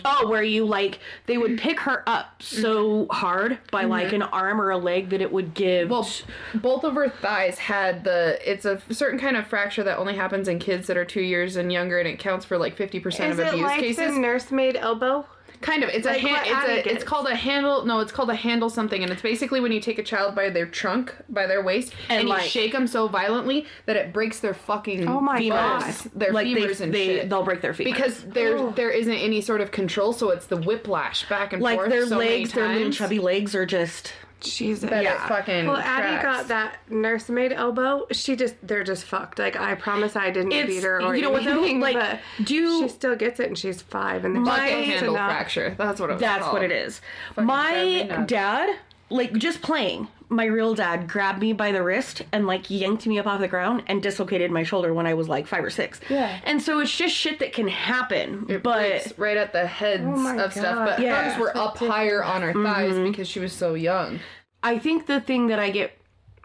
Oh, 0.03 0.27
where 0.27 0.43
you 0.43 0.65
like 0.65 0.99
they 1.25 1.37
would 1.37 1.59
pick 1.59 1.79
her 1.81 2.03
up 2.07 2.41
so 2.41 3.07
hard 3.11 3.59
by 3.71 3.83
like 3.83 4.07
mm-hmm. 4.07 4.15
an 4.15 4.21
arm 4.23 4.59
or 4.59 4.71
a 4.71 4.77
leg 4.77 5.09
that 5.09 5.21
it 5.21 5.31
would 5.31 5.53
give 5.53 5.89
Well, 5.89 6.07
both 6.55 6.83
of 6.83 6.95
her 6.95 7.09
thighs 7.09 7.57
had 7.57 8.03
the. 8.03 8.39
It's 8.49 8.65
a 8.65 8.81
certain 8.89 9.19
kind 9.19 9.37
of 9.37 9.47
fracture 9.47 9.83
that 9.83 9.97
only 9.97 10.15
happens 10.15 10.47
in 10.47 10.59
kids 10.59 10.87
that 10.87 10.97
are 10.97 11.05
two 11.05 11.21
years 11.21 11.55
and 11.55 11.71
younger, 11.71 11.99
and 11.99 12.07
it 12.07 12.19
counts 12.19 12.45
for 12.45 12.57
like 12.57 12.75
fifty 12.75 12.99
percent 12.99 13.33
Is 13.33 13.39
of 13.39 13.45
it 13.45 13.49
abuse 13.49 13.63
like 13.63 13.79
cases. 13.79 14.13
the 14.13 14.19
nursemaid 14.19 14.75
elbow? 14.75 15.25
Kind 15.61 15.83
of. 15.83 15.89
It's 15.89 16.05
Like 16.05 16.23
a 16.23 16.27
hand. 16.27 16.41
It's 16.45 16.87
a. 16.87 16.91
It's 16.91 17.03
called 17.03 17.27
a 17.27 17.35
handle. 17.35 17.85
No, 17.85 17.99
it's 17.99 18.11
called 18.11 18.29
a 18.29 18.35
handle 18.35 18.69
something, 18.69 19.03
and 19.03 19.11
it's 19.11 19.21
basically 19.21 19.59
when 19.59 19.71
you 19.71 19.79
take 19.79 19.99
a 19.99 20.03
child 20.03 20.35
by 20.35 20.49
their 20.49 20.65
trunk, 20.65 21.13
by 21.29 21.45
their 21.47 21.63
waist, 21.63 21.93
and, 22.09 22.27
like- 22.27 22.43
you 22.43 22.49
shake 22.49 22.71
them 22.71 22.87
so 22.87 23.07
violently 23.07 23.65
that 23.85 23.95
it 23.95 24.11
breaks 24.11 24.39
their 24.39 24.53
fucking. 24.53 25.07
Oh 25.07 25.21
my 25.21 25.47
God. 25.47 25.83
femurs, 25.83 26.11
Their 26.13 26.33
like 26.33 26.47
femurs 26.47 26.77
they, 26.77 26.83
and 26.83 26.93
they 26.93 27.05
shit. 27.05 27.29
they'll 27.29 27.43
break 27.43 27.61
their 27.61 27.73
feet 27.73 27.85
because 27.85 28.23
there 28.23 28.57
oh. 28.57 28.71
there 28.71 28.89
isn't 28.89 29.13
any 29.13 29.41
sort 29.41 29.61
of 29.61 29.71
control, 29.71 30.13
so 30.13 30.31
it's 30.31 30.47
the 30.47 30.57
whiplash 30.57 31.27
back 31.29 31.53
and 31.53 31.61
like 31.61 31.77
forth. 31.77 31.89
their 31.89 32.07
so 32.07 32.17
legs, 32.17 32.53
their 32.53 32.67
little 32.67 32.91
chubby 32.91 33.19
legs 33.19 33.53
are 33.55 33.65
just 33.65 34.13
Jesus. 34.41 34.89
That 34.89 35.03
Yeah. 35.03 35.23
it 35.23 35.27
fucking. 35.27 35.67
Well, 35.67 35.77
Addie 35.77 36.19
cracks. 36.19 36.23
got 36.23 36.47
that 36.49 36.77
nursemaid 36.89 37.53
elbow. 37.53 38.05
She 38.11 38.35
just, 38.35 38.55
they're 38.61 38.83
just 38.83 39.05
fucked. 39.05 39.39
Like, 39.39 39.55
I 39.59 39.75
promise 39.75 40.15
I 40.15 40.31
didn't 40.31 40.51
It's- 40.51 40.67
beat 40.67 40.83
her 40.83 41.01
or 41.01 41.15
you 41.15 41.21
know 41.21 41.29
what 41.31 41.43
though? 41.45 41.51
anything, 41.59 41.79
Like, 41.79 41.95
but 41.95 42.19
do- 42.43 42.81
she 42.83 42.89
still 42.89 43.15
gets 43.15 43.39
it 43.39 43.47
and 43.47 43.57
she's 43.57 43.81
five 43.81 44.25
and 44.25 44.33
My- 44.35 44.57
bucket 44.57 44.85
handle 44.85 45.13
not- 45.13 45.29
fracture. 45.31 45.75
That's 45.77 45.99
what 45.99 46.09
it 46.09 46.13
was 46.13 46.21
That's 46.21 46.41
called. 46.43 46.53
what 46.53 46.63
it 46.63 46.71
is. 46.71 47.01
drive 47.35 47.45
me 47.47 47.53
My 47.53 48.03
nuts. 48.03 48.27
dad, 48.29 48.75
like 49.11 49.33
just 49.33 49.61
playing, 49.61 50.07
my 50.29 50.45
real 50.45 50.73
dad 50.73 51.07
grabbed 51.09 51.39
me 51.41 51.51
by 51.53 51.71
the 51.71 51.83
wrist 51.83 52.21
and 52.31 52.47
like 52.47 52.69
yanked 52.69 53.05
me 53.05 53.19
up 53.19 53.27
off 53.27 53.41
the 53.41 53.47
ground 53.47 53.83
and 53.87 54.01
dislocated 54.01 54.49
my 54.49 54.63
shoulder 54.63 54.93
when 54.93 55.05
I 55.05 55.13
was 55.13 55.27
like 55.27 55.45
five 55.45 55.63
or 55.63 55.69
six. 55.69 55.99
Yeah. 56.09 56.39
And 56.45 56.61
so 56.61 56.79
it's 56.79 56.95
just 56.95 57.13
shit 57.13 57.39
that 57.39 57.51
can 57.53 57.67
happen. 57.67 58.45
It 58.49 58.63
but 58.63 59.11
right 59.17 59.37
at 59.37 59.51
the 59.51 59.67
heads 59.67 60.03
oh 60.05 60.15
my 60.15 60.37
of 60.37 60.53
stuff, 60.53 60.87
but 60.87 60.99
Yeah. 60.99 61.31
hers 61.31 61.39
were 61.39 61.55
up 61.57 61.77
higher 61.77 62.23
on 62.23 62.41
her 62.41 62.53
thighs 62.53 62.93
mm-hmm. 62.93 63.11
because 63.11 63.27
she 63.27 63.39
was 63.39 63.51
so 63.53 63.73
young. 63.73 64.19
I 64.63 64.79
think 64.79 65.05
the 65.07 65.19
thing 65.19 65.47
that 65.47 65.59
I 65.59 65.69
get 65.69 65.97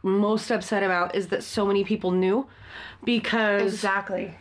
most 0.03 0.51
upset 0.51 0.83
about 0.83 1.15
is 1.15 1.29
that 1.29 1.45
so 1.45 1.65
many 1.65 1.85
people 1.85 2.11
knew 2.11 2.47
because 3.05 3.73
Exactly. 3.75 4.35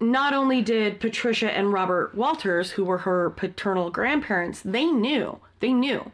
not 0.00 0.32
only 0.32 0.62
did 0.62 0.98
Patricia 1.00 1.50
and 1.50 1.72
Robert 1.72 2.14
Walters, 2.14 2.72
who 2.72 2.84
were 2.84 2.98
her 2.98 3.30
paternal 3.30 3.90
grandparents, 3.90 4.60
they 4.60 4.86
knew. 4.86 5.40
They 5.60 5.72
knew. 5.72 6.10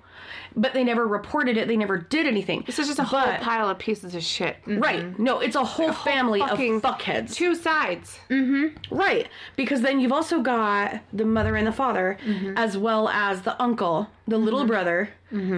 But 0.56 0.74
they 0.74 0.84
never 0.84 1.06
reported 1.06 1.56
it. 1.56 1.68
They 1.68 1.76
never 1.76 1.98
did 1.98 2.26
anything. 2.26 2.64
This 2.66 2.78
is 2.78 2.86
just 2.86 2.98
a 2.98 3.04
whole 3.04 3.36
pile 3.38 3.68
of 3.68 3.78
pieces 3.78 4.14
of 4.14 4.22
shit. 4.22 4.56
Right. 4.66 5.18
No, 5.18 5.40
it's 5.40 5.56
a 5.56 5.64
whole 5.64 5.92
family 5.92 6.40
fucking- 6.40 6.76
of 6.76 6.82
fuckheads. 6.82 7.34
Two 7.34 7.54
sides. 7.54 8.18
Mm-hmm. 8.30 8.94
Right. 8.94 9.28
Because 9.56 9.80
then 9.82 10.00
you've 10.00 10.12
also 10.12 10.40
got 10.40 11.00
the 11.12 11.24
mother 11.24 11.56
and 11.56 11.66
the 11.66 11.72
father, 11.72 12.18
mm-hmm. 12.24 12.56
as 12.56 12.76
well 12.76 13.08
as 13.08 13.42
the 13.42 13.60
uncle, 13.62 14.08
the 14.26 14.38
little 14.38 14.60
mm-hmm. 14.60 14.68
brother, 14.68 15.10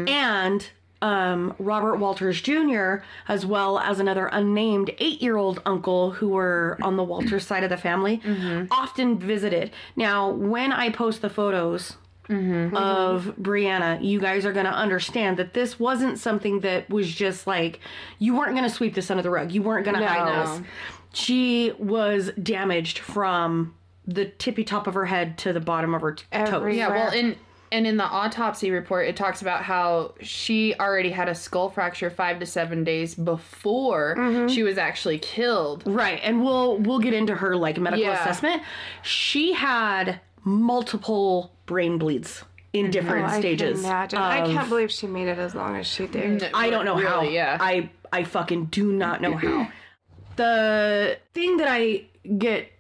and 0.09 0.69
um, 1.03 1.55
Robert 1.59 1.97
Walters 1.97 2.41
Jr., 2.41 2.97
as 3.29 3.45
well 3.45 3.79
as 3.79 4.01
another 4.01 4.27
unnamed 4.33 4.91
eight 4.99 5.21
year 5.21 5.37
old 5.37 5.61
uncle 5.67 6.13
who 6.13 6.29
were 6.29 6.79
on 6.83 6.97
the 6.97 7.05
Walters 7.05 7.47
side 7.47 7.63
of 7.63 7.71
the 7.71 7.77
family, 7.77 8.23
often 8.71 9.19
visited. 9.19 9.71
Now, 9.97 10.31
when 10.31 10.73
I 10.73 10.89
post 10.91 11.21
the 11.21 11.29
photos, 11.29 11.97
Mm-hmm. 12.29 12.75
of 12.75 13.35
Brianna, 13.39 14.03
you 14.03 14.19
guys 14.19 14.47
are 14.47 14.53
going 14.53 14.65
to 14.65 14.73
understand 14.73 15.37
that 15.37 15.53
this 15.53 15.79
wasn't 15.79 16.19
something 16.19 16.61
that 16.61 16.89
was 16.89 17.13
just 17.13 17.47
like 17.47 17.81
you 18.19 18.35
weren't 18.35 18.53
going 18.53 18.65
to 18.65 18.75
sweep 18.75 18.95
this 18.95 19.11
under 19.11 19.23
the 19.23 19.31
rug. 19.31 19.53
You 19.53 19.63
weren't 19.63 19.85
going 19.85 19.99
to 19.99 20.07
hide 20.07 20.47
this. 20.47 20.67
She 21.13 21.73
was 21.79 22.31
damaged 22.43 22.99
from 22.99 23.75
the 24.07 24.27
tippy 24.27 24.65
top 24.65 24.87
of 24.87 24.95
her 24.95 25.07
head 25.07 25.39
to 25.39 25.53
the 25.53 25.61
bottom 25.61 25.95
of 25.95 26.03
her 26.03 26.13
t- 26.13 26.25
toes. 26.33 26.75
Yeah, 26.75 26.89
well, 26.89 27.11
Where- 27.11 27.15
in 27.15 27.37
and 27.73 27.89
in 27.89 27.97
the 27.97 28.05
autopsy 28.05 28.71
report, 28.71 29.09
it 29.09 29.17
talks 29.17 29.43
about 29.43 29.63
how 29.63 30.15
she 30.21 30.75
already 30.79 31.11
had 31.11 31.29
a 31.29 31.35
skull 31.35 31.71
fracture 31.71 32.09
five 32.09 32.39
to 32.39 32.47
seven 32.47 32.85
days 32.85 33.17
before 33.17 34.15
mm-hmm. 34.17 34.47
she 34.47 34.63
was 34.63 34.79
actually 34.79 35.19
killed. 35.19 35.83
Right, 35.85 36.21
and 36.23 36.45
we'll 36.45 36.79
we'll 36.79 37.01
get 37.01 37.15
into 37.15 37.35
her 37.35 37.57
like 37.57 37.79
medical 37.79 38.05
Yeah. 38.05 38.21
assessment. 38.21 38.63
She 39.03 39.55
had 39.55 40.21
multiple 40.45 41.54
brain 41.67 41.99
bleeds 41.99 42.45
in 42.73 42.85
mm-hmm. 42.85 42.91
different 42.91 43.27
Oh, 43.27 43.31
I 43.31 43.41
stages. 43.41 43.81
Can 43.81 43.91
imagine. 43.91 44.19
of- 44.19 44.25
I 44.25 44.47
can't 44.47 44.69
believe 44.69 44.91
she 44.91 45.07
made 45.07 45.29
it 45.29 45.39
as 45.39 45.55
long 45.55 45.77
as 45.77 45.87
she 45.87 46.07
did. 46.07 46.51
I 46.53 46.71
don't 46.71 46.85
know 46.85 46.97
how. 46.97 47.23
Yeah. 47.23 47.57
I 47.61 47.91
I 48.13 48.25
fucking 48.25 48.67
do 48.67 48.93
not 48.93 49.21
know 49.21 49.37
how. 49.37 49.69
the 50.37 51.19
thing 51.33 51.57
that 51.59 51.69
I 51.71 52.07
get 52.39 52.71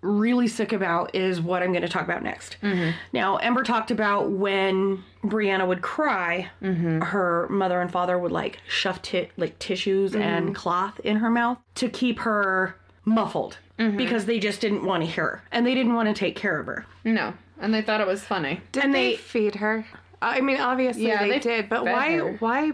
really 0.00 0.46
sick 0.46 0.72
about 0.72 1.14
is 1.14 1.40
what 1.40 1.62
I'm 1.62 1.72
going 1.72 1.82
to 1.82 1.88
talk 1.88 2.04
about 2.04 2.22
next. 2.22 2.56
Mm-hmm. 2.62 2.90
Now, 3.12 3.36
Ember 3.38 3.64
talked 3.64 3.90
about 3.90 4.30
when 4.30 5.02
Brianna 5.24 5.66
would 5.66 5.82
cry, 5.82 6.50
mm-hmm. 6.62 7.00
her 7.00 7.48
mother 7.48 7.80
and 7.80 7.90
father 7.90 8.16
would 8.16 8.30
like 8.30 8.60
shove 8.68 9.02
ti- 9.02 9.30
like 9.36 9.58
tissues 9.58 10.14
and 10.14 10.54
cloth 10.54 11.00
in 11.00 11.16
her 11.16 11.30
mouth 11.30 11.58
to 11.76 11.88
keep 11.88 12.20
her 12.20 12.76
muffled 13.04 13.58
because 13.96 14.26
they 14.26 14.38
just 14.40 14.60
didn't 14.60 14.84
want 14.84 15.04
to 15.04 15.08
hear 15.08 15.24
her 15.24 15.42
and 15.52 15.64
they 15.64 15.72
didn't 15.74 15.94
want 15.94 16.08
to 16.08 16.14
take 16.14 16.36
care 16.36 16.58
of 16.58 16.66
her. 16.66 16.84
No, 17.04 17.32
and 17.60 17.72
they 17.74 17.82
thought 17.82 18.00
it 18.00 18.06
was 18.06 18.22
funny. 18.22 18.60
Did 18.72 18.84
And 18.84 18.94
they, 18.94 19.10
they- 19.12 19.16
feed 19.16 19.54
her? 19.56 19.86
I 20.20 20.40
mean, 20.40 20.58
obviously 20.60 21.06
Yeah, 21.06 21.22
they, 21.22 21.30
they 21.30 21.38
did, 21.38 21.68
but 21.68 21.84
why? 21.84 22.12
her. 22.14 22.32
Why 22.38 22.72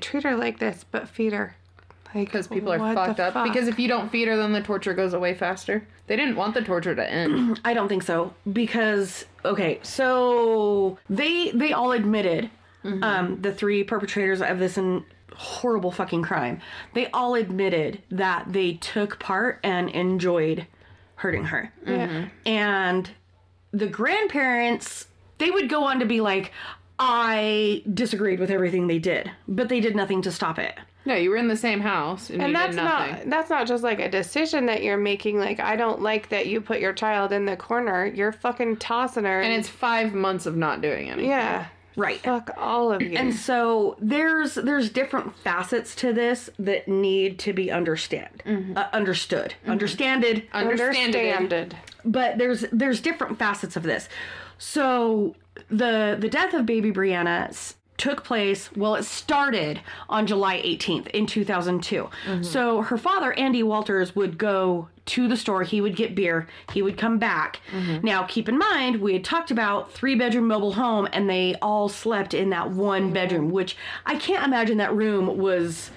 treat 0.00 0.24
her 0.24 0.36
like 0.36 0.58
this, 0.58 0.84
but 0.90 1.08
feed 1.08 1.32
her? 1.32 1.54
Like 2.14 2.26
Because 2.28 2.48
people 2.48 2.72
are 2.72 2.78
fucked 2.94 3.20
up. 3.20 3.34
fuck? 3.34 3.46
Because 3.46 3.68
if 3.68 3.78
you 3.78 3.86
don't 3.88 4.10
feed 4.10 4.26
her, 4.26 4.36
then 4.36 4.52
the 4.52 4.62
torture 4.62 4.94
goes 4.94 5.12
away 5.14 5.34
faster. 5.34 5.86
They 6.08 6.16
didn't 6.16 6.34
want 6.36 6.54
the 6.54 6.62
torture 6.62 6.94
to 6.94 7.08
end. 7.10 7.60
I 7.64 7.72
don't 7.74 7.88
think 7.88 8.02
so 8.02 8.32
because 8.52 9.26
okay, 9.44 9.78
so 9.82 10.98
they 11.10 11.50
they 11.52 11.72
all 11.72 11.92
admitted 11.92 12.50
um 13.02 13.38
the 13.42 13.52
three 13.52 13.82
perpetrators 13.84 14.40
of 14.40 14.58
this 14.60 14.76
and 14.78 15.04
horrible 15.34 15.90
fucking 15.90 16.22
crime. 16.22 16.60
They 16.94 17.08
all 17.10 17.34
admitted 17.34 18.02
that 18.10 18.52
they 18.52 18.74
took 18.74 19.18
part 19.18 19.60
and 19.62 19.90
enjoyed 19.90 20.66
hurting 21.16 21.44
her. 21.46 21.72
Yeah. 21.86 22.28
And 22.46 23.10
the 23.72 23.86
grandparents 23.88 25.06
they 25.38 25.50
would 25.50 25.68
go 25.68 25.84
on 25.84 26.00
to 26.00 26.06
be 26.06 26.20
like 26.20 26.52
I 26.98 27.82
disagreed 27.92 28.40
with 28.40 28.50
everything 28.50 28.86
they 28.86 28.98
did, 28.98 29.30
but 29.46 29.68
they 29.68 29.80
did 29.80 29.94
nothing 29.94 30.22
to 30.22 30.32
stop 30.32 30.58
it. 30.58 30.74
no, 31.04 31.14
you 31.14 31.28
were 31.30 31.36
in 31.36 31.46
the 31.48 31.56
same 31.56 31.80
house 31.80 32.30
and, 32.30 32.40
And 32.40 32.52
you 32.52 32.56
that's 32.56 32.74
did 32.74 32.82
nothing. 32.82 33.12
not 33.14 33.30
that's 33.30 33.50
not 33.50 33.66
just 33.66 33.82
like 33.84 34.00
a 34.00 34.10
decision 34.10 34.66
that 34.66 34.82
you're 34.82 34.96
making. 34.96 35.38
Like 35.38 35.60
I 35.60 35.76
don't 35.76 36.00
like 36.00 36.30
that 36.30 36.46
you 36.46 36.60
put 36.62 36.80
your 36.80 36.94
child 36.94 37.32
in 37.32 37.44
the 37.44 37.56
corner. 37.56 38.06
You're 38.06 38.32
fucking 38.32 38.78
tossing 38.78 39.24
her. 39.24 39.40
and 39.42 39.52
it's 39.52 39.68
five 39.68 40.14
months 40.14 40.46
of 40.46 40.56
not 40.56 40.80
doing 40.80 41.10
anything. 41.10 41.28
yeah. 41.30 41.66
Right. 41.98 42.20
Fuck 42.20 42.50
all 42.58 42.92
of 42.92 43.00
you. 43.00 43.16
And 43.16 43.34
so 43.34 43.96
there's 43.98 44.54
there's 44.56 44.90
different 44.90 45.34
facets 45.38 45.94
to 45.96 46.12
this 46.12 46.50
that 46.58 46.88
need 46.88 47.38
to 47.40 47.54
be 47.54 47.70
understand 47.70 48.42
uh, 48.76 48.86
understood 48.92 49.54
understanded 49.66 50.46
Understanded. 50.52 51.16
Understanded. 51.16 51.76
But 52.06 52.38
there's 52.38 52.64
there's 52.72 53.00
different 53.00 53.38
facets 53.38 53.76
of 53.76 53.82
this 53.82 54.08
so 54.58 55.34
the 55.68 56.16
the 56.18 56.28
death 56.28 56.54
of 56.54 56.64
baby 56.64 56.92
brianna 56.92 57.74
took 57.96 58.24
place, 58.24 58.70
well, 58.76 58.94
it 58.94 59.04
started 59.04 59.80
on 60.08 60.26
July 60.26 60.60
18th 60.60 61.08
in 61.08 61.26
2002. 61.26 62.02
Mm-hmm. 62.02 62.42
So 62.42 62.82
her 62.82 62.98
father, 62.98 63.32
Andy 63.32 63.62
Walters, 63.62 64.14
would 64.14 64.38
go 64.38 64.88
to 65.06 65.28
the 65.28 65.36
store, 65.36 65.62
he 65.62 65.80
would 65.80 65.96
get 65.96 66.14
beer, 66.14 66.46
he 66.72 66.82
would 66.82 66.98
come 66.98 67.18
back. 67.18 67.60
Mm-hmm. 67.70 68.04
Now, 68.04 68.24
keep 68.24 68.48
in 68.48 68.58
mind, 68.58 69.00
we 69.00 69.12
had 69.12 69.24
talked 69.24 69.50
about 69.50 69.92
three 69.92 70.14
bedroom 70.14 70.48
mobile 70.48 70.72
home 70.72 71.08
and 71.12 71.30
they 71.30 71.54
all 71.62 71.88
slept 71.88 72.34
in 72.34 72.50
that 72.50 72.70
one 72.70 73.04
mm-hmm. 73.04 73.12
bedroom, 73.14 73.50
which 73.50 73.76
I 74.04 74.16
can't 74.16 74.44
imagine 74.44 74.78
that 74.78 74.94
room 74.94 75.38
was 75.38 75.90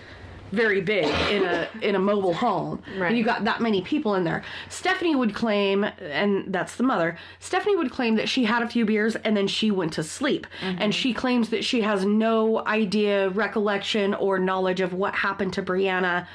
very 0.51 0.81
big 0.81 1.05
in 1.31 1.43
a 1.43 1.67
in 1.81 1.95
a 1.95 1.99
mobile 1.99 2.33
home. 2.33 2.81
Right. 2.97 3.09
and 3.09 3.17
you 3.17 3.23
got 3.23 3.43
that 3.45 3.61
many 3.61 3.81
people 3.81 4.15
in 4.15 4.23
there. 4.23 4.43
Stephanie 4.69 5.15
would 5.15 5.33
claim 5.33 5.83
and 5.83 6.51
that's 6.53 6.75
the 6.75 6.83
mother 6.83 7.17
stephanie 7.39 7.75
would 7.75 7.91
claim 7.91 8.15
that 8.15 8.29
she 8.29 8.45
had 8.45 8.61
a 8.63 8.67
few 8.67 8.85
beers 8.85 9.15
and 9.17 9.35
then 9.35 9.47
she 9.47 9.71
went 9.71 9.93
to 9.93 10.03
sleep. 10.03 10.47
Mm-hmm. 10.61 10.81
And 10.81 10.95
she 10.95 11.13
claims 11.13 11.49
that 11.49 11.63
she 11.63 11.81
has 11.81 12.05
no 12.05 12.65
idea 12.65 13.29
recollection 13.29 14.13
or 14.13 14.39
knowledge 14.39 14.81
of 14.81 14.93
what 14.93 15.15
happened 15.15 15.53
to 15.53 15.63
brianna 15.63 16.27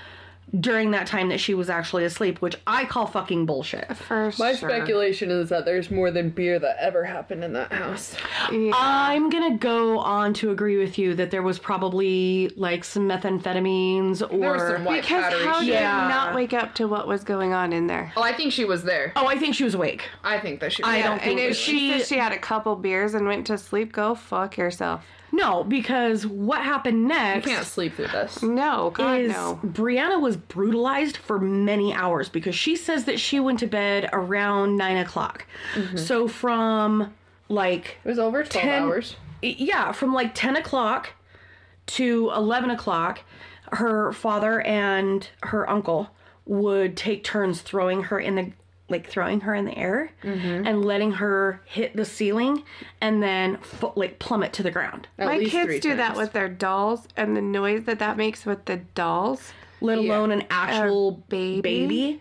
during 0.61 0.93
that 0.93 1.07
time 1.07 1.29
that 1.31 1.41
she 1.41 1.53
was 1.55 1.69
actually 1.69 2.05
asleep 2.05 2.41
which 2.41 2.57
i 2.67 2.85
call 2.85 3.07
fucking 3.07 3.45
bullshit 3.45 3.97
For 3.97 4.33
My 4.39 4.55
sure. 4.55 4.71
speculation 4.71 5.31
is 5.31 5.49
that 5.49 5.65
there's 5.65 5.91
more 5.91 6.11
than 6.13 6.31
beer 6.31 6.59
that 6.61 6.77
ever 6.81 7.03
happened 7.05 7.43
in 7.43 7.53
that 7.55 7.73
house. 7.73 8.15
i'm 8.51 9.31
gonna 9.31 9.57
go 9.59 9.99
on 9.99 10.33
to 10.35 10.51
agree 10.51 10.77
with 10.79 10.99
you 10.99 11.15
that 11.15 11.31
there 11.31 11.43
was 11.43 11.59
probably 11.59 12.53
like 12.57 12.85
some 12.85 13.09
methamphetamines 13.09 14.23
or 14.23 14.39
There 14.39 14.53
was 14.53 14.63
some 14.75 14.85
white 14.85 15.03
Because 15.03 15.25
powdery 15.25 15.45
how 15.45 15.59
did 15.61 15.67
shit. 15.67 15.75
Yeah. 15.75 16.03
you 16.05 16.09
not 16.09 16.35
wake 16.35 16.53
up 16.53 16.75
to 16.77 16.87
what 16.87 17.09
was 17.09 17.25
going 17.25 17.53
on 17.53 17.73
in 17.73 17.87
there? 17.87 18.13
Oh, 18.17 18.23
I 18.23 18.33
think 18.33 18.53
she 18.53 18.65
was 18.65 18.85
there. 18.85 19.13
oh 19.17 19.27
i 19.27 19.37
think 19.39 19.55
she 19.55 19.65
was 19.65 19.75
awake 19.75 20.09
I 20.23 20.39
think 20.39 20.61
that 20.61 20.73
she 20.73 20.83
was 20.83 20.89
I 20.91 20.95
there. 20.97 21.03
don't 21.05 21.13
and 21.15 21.23
think 21.23 21.41
if 21.41 21.57
she 21.57 21.79
she- 21.79 21.99
said 21.99 22.07
she 22.07 22.17
had 22.17 22.33
a 22.33 22.39
couple 22.39 22.77
beers 22.77 23.15
and 23.15 23.27
went 23.27 23.47
to 23.49 23.59
sleep, 23.59 23.93
go 23.93 24.15
fuck 24.15 24.57
yourself. 24.57 25.05
No 25.35 25.65
because 25.65 26.27
what 26.27 26.63
happened 26.63 27.07
next 27.09 27.47
You 27.47 27.55
can't 27.55 27.67
sleep 27.67 27.95
through 27.95 28.09
this. 28.09 28.43
No, 28.43 28.91
God 28.91 29.21
is 29.21 29.33
no. 29.33 29.59
Brianna 29.65 30.21
was 30.21 30.37
brutalized 30.37 31.17
for 31.17 31.39
many 31.39 31.93
hours 31.93 32.29
because 32.29 32.55
she 32.55 32.77
says 32.77 33.05
that 33.05 33.19
she 33.19 33.41
went 33.41 33.59
to 33.61 33.67
bed 33.67 34.09
around 34.13 34.77
nine 34.77 34.97
o'clock. 34.97 35.47
Mm-hmm. 35.75 35.97
So 35.97 36.29
from 36.29 37.13
like 37.49 37.99
It 38.05 38.09
was 38.09 38.19
over 38.19 38.43
12 38.45 38.51
10 38.65 38.83
hours. 38.83 39.17
yeah, 39.43 39.93
from 39.93 40.15
like 40.15 40.35
ten 40.35 40.57
o'clock 40.57 41.11
to 41.87 42.31
eleven 42.35 42.71
o'clock, 42.71 43.21
her 43.73 44.13
father 44.13 44.61
and 44.63 45.29
her 45.43 45.69
uncle 45.69 46.11
would 46.47 46.97
take 46.97 47.25
turns 47.25 47.61
throwing 47.61 48.05
her 48.05 48.19
in 48.21 48.35
the 48.37 48.53
like 48.95 49.09
throwing 49.11 49.41
her 49.41 49.55
in 49.57 49.65
the 49.65 49.77
air 49.77 50.13
mm-hmm. 50.23 50.67
and 50.67 50.85
letting 50.85 51.11
her 51.11 51.61
hit 51.65 51.97
the 51.97 52.05
ceiling 52.05 52.63
and 53.01 53.21
then 53.21 53.57
fu- 53.59 53.93
like 53.97 54.21
plummet 54.21 54.53
to 54.53 54.63
the 54.63 54.71
ground. 54.71 55.09
At 55.19 55.27
My 55.27 55.39
kids 55.39 55.67
three 55.67 55.81
do 55.81 55.97
that 55.97 56.17
with 56.17 56.33
their 56.33 56.49
dolls, 56.49 57.09
and 57.17 57.37
the 57.37 57.43
noise 57.43 57.85
that 57.85 57.99
that 57.99 58.17
makes 58.17 58.47
with 58.47 58.65
the 58.67 58.77
dolls. 58.95 59.53
let 59.81 59.99
alone 59.99 60.31
an 60.31 60.45
actual 60.49 61.23
baby? 61.29 61.61
baby. 61.61 62.21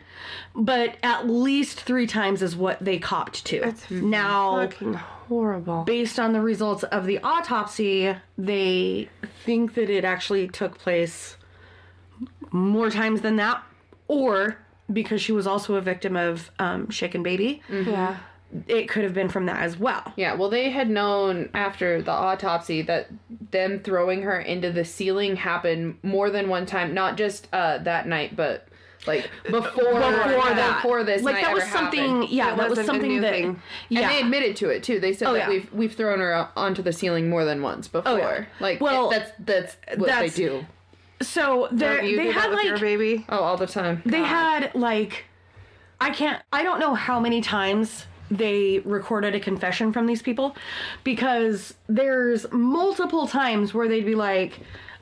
But 0.55 0.97
at 1.03 1.29
least 1.29 1.81
three 1.81 2.07
times 2.07 2.41
is 2.41 2.55
what 2.55 2.79
they 2.83 2.97
copped 2.97 3.45
to. 3.45 3.59
That's 3.61 3.91
now, 3.91 4.67
Fucking 4.67 4.93
horrible. 4.95 5.83
based 5.83 6.19
on 6.19 6.33
the 6.33 6.41
results 6.41 6.83
of 6.83 7.05
the 7.05 7.19
autopsy, 7.19 8.15
they 8.37 9.09
think 9.45 9.75
that 9.75 9.89
it 9.91 10.03
actually 10.03 10.47
took 10.47 10.77
place 10.79 11.37
more 12.51 12.89
times 12.89 13.21
than 13.21 13.35
that, 13.37 13.63
or 14.07 14.57
because 14.91 15.21
she 15.21 15.31
was 15.31 15.47
also 15.47 15.75
a 15.75 15.81
victim 15.81 16.15
of 16.15 16.51
um, 16.59 16.89
shaken 16.89 17.23
baby, 17.23 17.61
Yeah. 17.69 18.17
it 18.67 18.87
could 18.89 19.03
have 19.03 19.13
been 19.13 19.29
from 19.29 19.45
that 19.47 19.61
as 19.61 19.77
well. 19.79 20.13
Yeah, 20.15 20.33
well, 20.35 20.49
they 20.49 20.69
had 20.69 20.89
known 20.89 21.49
after 21.53 22.01
the 22.01 22.11
autopsy 22.11 22.81
that 22.83 23.07
them 23.51 23.79
throwing 23.79 24.21
her 24.23 24.39
into 24.39 24.71
the 24.71 24.85
ceiling 24.85 25.35
happened 25.37 25.97
more 26.03 26.29
than 26.29 26.49
one 26.49 26.65
time, 26.65 26.93
not 26.93 27.17
just 27.17 27.47
uh, 27.53 27.77
that 27.79 28.07
night, 28.07 28.35
but 28.35 28.67
like 29.07 29.29
before 29.43 29.61
Before 29.61 29.99
that, 29.99 30.81
before 30.81 31.03
this 31.03 31.23
like 31.23 31.35
night 31.35 31.41
that 31.43 31.53
was 31.53 31.63
ever 31.63 31.71
something. 31.71 31.99
happened. 31.99 32.29
Yeah, 32.29 32.53
It 32.53 32.57
that 32.57 32.69
was 32.69 32.85
something 32.85 33.09
new 33.09 33.21
that. 33.21 33.33
thing. 33.33 33.61
Yeah, 33.89 34.01
And 34.01 34.09
they 34.11 34.21
admitted 34.21 34.55
to 34.57 34.69
it 34.69 34.81
too. 34.83 34.99
They 35.01 35.11
said 35.13 35.27
Oh, 35.27 35.33
that 35.33 35.39
yeah. 35.39 35.49
we've 35.49 35.73
we've 35.73 35.93
thrown 35.93 36.19
her 36.19 36.47
onto 36.55 36.81
the 36.81 36.93
ceiling 36.93 37.29
more 37.29 37.43
than 37.43 37.61
once 37.61 37.87
before. 37.89 38.11
oh, 38.13 38.15
yeah. 38.17 38.45
Like 38.61 38.79
Well, 38.79 39.11
it- 39.11 39.15
that's 39.17 39.31
that's 39.39 39.99
what 39.99 40.07
that's- 40.07 40.35
they 40.35 40.43
do. 40.45 40.65
So 41.21 41.67
they 41.71 42.15
they 42.15 42.31
had 42.31 42.43
that 42.43 42.49
with 42.49 42.57
like 42.59 42.67
your 42.67 42.79
baby. 42.79 43.25
Oh, 43.29 43.39
all 43.39 43.57
the 43.57 43.67
time. 43.67 44.01
They 44.05 44.23
had 44.23 44.73
like 44.75 45.25
I 46.01 46.09
can't 46.09 46.41
I 46.51 46.63
don't 46.63 46.79
know 46.79 46.95
how 46.95 47.19
many 47.19 47.41
times 47.41 48.05
they 48.31 48.79
recorded 48.79 49.35
a 49.35 49.39
confession 49.39 49.93
from 49.93 50.05
these 50.07 50.21
people 50.21 50.55
because 51.03 51.75
there's 51.87 52.45
multiple 52.51 53.27
times 53.27 53.73
where 53.73 53.87
they'd 53.87 54.05
be 54.05 54.15
like, 54.15 54.59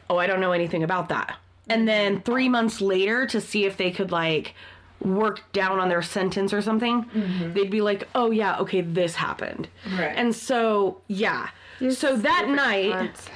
"Oh, 0.09 0.17
I 0.17 0.27
don't 0.27 0.41
know 0.41 0.51
anything 0.51 0.83
about 0.83 1.09
that." 1.09 1.37
And 1.69 1.87
then 1.87 2.21
3 2.21 2.49
months 2.49 2.81
later 2.81 3.25
to 3.27 3.39
see 3.39 3.65
if 3.65 3.77
they 3.77 3.91
could 3.91 4.11
like 4.11 4.53
work 4.99 5.41
down 5.53 5.79
on 5.79 5.89
their 5.89 6.01
sentence 6.01 6.53
or 6.53 6.61
something, 6.61 7.05
they'd 7.53 7.71
be 7.71 7.81
like, 7.81 8.07
"Oh 8.13 8.31
yeah, 8.31 8.57
okay, 8.59 8.81
this 8.81 9.15
happened." 9.15 9.67
Right. 9.97 10.13
And 10.15 10.35
so, 10.35 11.01
yeah. 11.07 11.49
so 11.89 12.17
that 12.17 12.49
night 12.49 12.89
Months. 12.89 13.29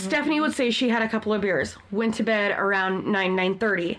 Stephanie 0.00 0.40
would 0.40 0.54
say 0.54 0.70
she 0.70 0.88
had 0.88 1.02
a 1.02 1.08
couple 1.08 1.32
of 1.32 1.40
beers, 1.40 1.76
went 1.90 2.14
to 2.14 2.22
bed 2.22 2.56
around 2.58 3.06
9 3.06 3.36
9:30, 3.36 3.98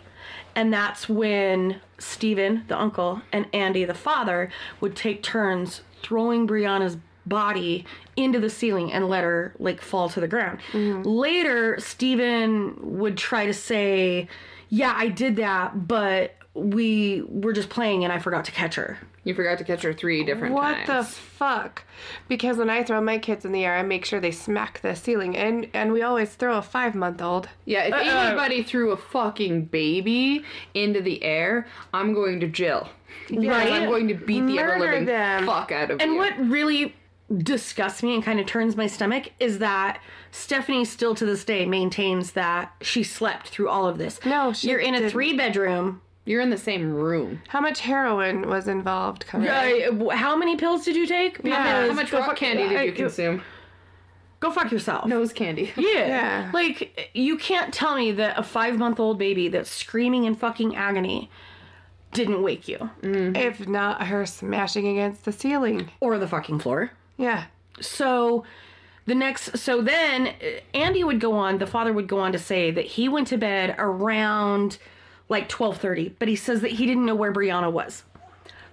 and 0.56 0.74
that's 0.74 1.08
when 1.08 1.82
Steven, 1.98 2.64
the 2.68 2.80
uncle, 2.80 3.22
and 3.32 3.48
Andy, 3.54 3.86
the 3.86 3.94
father, 3.94 4.50
would 4.82 4.96
take 4.96 5.24
turns 5.24 5.82
throwing 6.02 6.48
Brianna's 6.48 6.98
body 7.26 7.86
into 8.16 8.40
the 8.40 8.50
ceiling 8.50 8.92
and 8.92 9.10
let 9.10 9.24
her 9.24 9.54
like 9.60 9.82
fall 9.82 10.10
to 10.10 10.20
the 10.20 10.28
ground. 10.28 10.60
Mm-hmm. 10.72 11.04
Later, 11.04 11.80
Steven 11.80 12.76
would 13.00 13.18
try 13.18 13.46
to 13.46 13.54
say, 13.54 14.28
"Yeah, 14.70 14.94
I 14.96 15.10
did 15.10 15.36
that, 15.38 15.88
but 15.88 16.36
we 16.54 17.24
were 17.28 17.54
just 17.54 17.70
playing 17.70 18.04
and 18.04 18.12
I 18.12 18.20
forgot 18.20 18.46
to 18.46 18.52
catch 18.52 18.76
her." 18.76 18.98
You 19.28 19.36
forgot 19.36 19.58
to 19.58 19.64
catch 19.66 19.82
her 19.84 19.94
three 19.94 20.24
different 20.24 20.56
times. 20.56 20.88
What 20.88 20.98
the 20.98 21.04
fuck? 21.04 21.84
Because 22.30 22.58
when 22.58 22.70
I 22.70 22.84
throw 22.84 23.02
my 23.02 23.18
kids 23.18 23.44
in 23.44 23.52
the 23.52 23.66
air, 23.66 23.76
I 23.76 23.84
make 23.84 24.06
sure 24.06 24.20
they 24.20 24.32
smack 24.32 24.82
the 24.82 24.96
ceiling, 24.96 25.36
and 25.36 25.68
and 25.74 25.92
we 25.92 26.02
always 26.02 26.34
throw 26.36 26.58
a 26.58 26.62
five 26.62 26.96
month 26.96 27.22
old. 27.22 27.50
yeah, 27.66 27.84
if 27.84 27.94
anybody 27.94 28.64
threw 28.64 28.92
a 28.92 28.98
fucking 28.98 29.66
baby 29.66 30.44
into 30.74 31.02
the 31.02 31.22
air, 31.24 31.68
I'm 31.94 32.14
going 32.14 32.40
to 32.40 32.48
jail. 32.48 32.90
Right? 33.30 33.72
I'm 33.74 33.90
going 33.90 34.08
to 34.08 34.14
beat 34.14 34.46
the 34.48 34.60
ever 34.60 34.78
Murder 34.78 34.92
living 34.92 35.06
them. 35.06 35.46
fuck 35.46 35.72
out 35.72 35.92
of 35.92 36.00
And 36.02 36.14
you. 36.14 36.18
what 36.18 36.38
really 36.40 36.96
disgusts 37.44 38.02
me 38.04 38.16
and 38.16 38.24
kind 38.24 38.40
of 38.40 38.46
turns 38.46 38.78
my 38.78 38.88
stomach 38.88 39.32
is 39.40 39.60
that 39.60 40.00
Stephanie 40.32 40.86
still 40.86 41.14
to 41.16 41.26
this 41.26 41.44
day 41.44 41.66
maintains 41.66 42.32
that 42.32 42.72
she 42.82 43.04
slept 43.04 43.50
through 43.50 43.68
all 43.68 43.86
of 43.86 43.98
this. 43.98 44.20
No, 44.26 44.54
she 44.54 44.70
You're 44.70 44.80
in 44.80 44.94
a 44.96 45.00
didn't. 45.00 45.12
three 45.12 45.36
bedroom. 45.36 46.02
You're 46.28 46.42
in 46.42 46.50
the 46.50 46.58
same 46.58 46.94
room. 46.94 47.42
How 47.48 47.62
much 47.62 47.80
heroin 47.80 48.48
was 48.50 48.68
involved? 48.68 49.26
Coming? 49.26 49.48
Uh, 49.48 50.10
how 50.10 50.36
many 50.36 50.58
pills 50.58 50.84
did 50.84 50.96
you 50.96 51.08
take? 51.08 51.38
Yeah. 51.44 51.86
Because 51.86 51.90
How 51.90 51.94
much 51.94 52.12
rock 52.12 52.36
candy 52.36 52.68
did 52.68 52.78
I- 52.78 52.84
you 52.84 52.92
consume? 52.92 53.42
Go 54.40 54.52
fuck 54.52 54.72
yourself. 54.72 55.06
Nose 55.08 55.32
candy. 55.34 55.72
Yeah. 55.78 56.08
Yeah. 56.08 56.52
Like, 56.54 57.10
you 57.16 57.38
can't 57.38 57.74
tell 57.74 57.96
me 57.96 58.12
that 58.12 58.38
a 58.38 58.44
five 58.44 58.78
month 58.78 59.00
old 59.00 59.18
baby 59.18 59.48
that's 59.48 59.72
screaming 59.72 60.26
in 60.26 60.36
fucking 60.36 60.76
agony 60.76 61.32
didn't 62.12 62.42
wake 62.44 62.68
you. 62.68 62.90
If 63.02 63.68
not 63.68 64.08
her 64.08 64.26
smashing 64.26 64.88
against 64.88 65.26
the 65.26 65.32
ceiling. 65.32 65.90
Or 66.02 66.18
the 66.18 66.28
fucking 66.28 66.60
floor. 66.60 66.92
Yeah. 67.18 67.46
so 67.82 68.44
the 69.06 69.16
next 69.16 69.58
so 69.58 69.82
then 69.82 70.28
uh, 70.28 70.34
andy 70.74 71.02
would 71.04 71.20
go 71.22 71.32
on 71.34 71.58
the 71.60 71.66
father 71.66 71.94
would 71.94 72.08
go 72.10 72.20
on 72.20 72.32
to 72.34 72.38
say 72.40 72.70
that 72.72 72.84
he 72.86 73.08
went 73.08 73.26
to 73.28 73.38
bed 73.38 73.74
around 73.80 74.78
like 75.30 75.50
12.30 75.50 76.14
but 76.20 76.28
he 76.28 76.36
says 76.36 76.62
that 76.62 76.72
he 76.72 76.86
didn't 76.86 77.06
know 77.06 77.16
where 77.16 77.32
brianna 77.34 77.72
was 77.72 78.04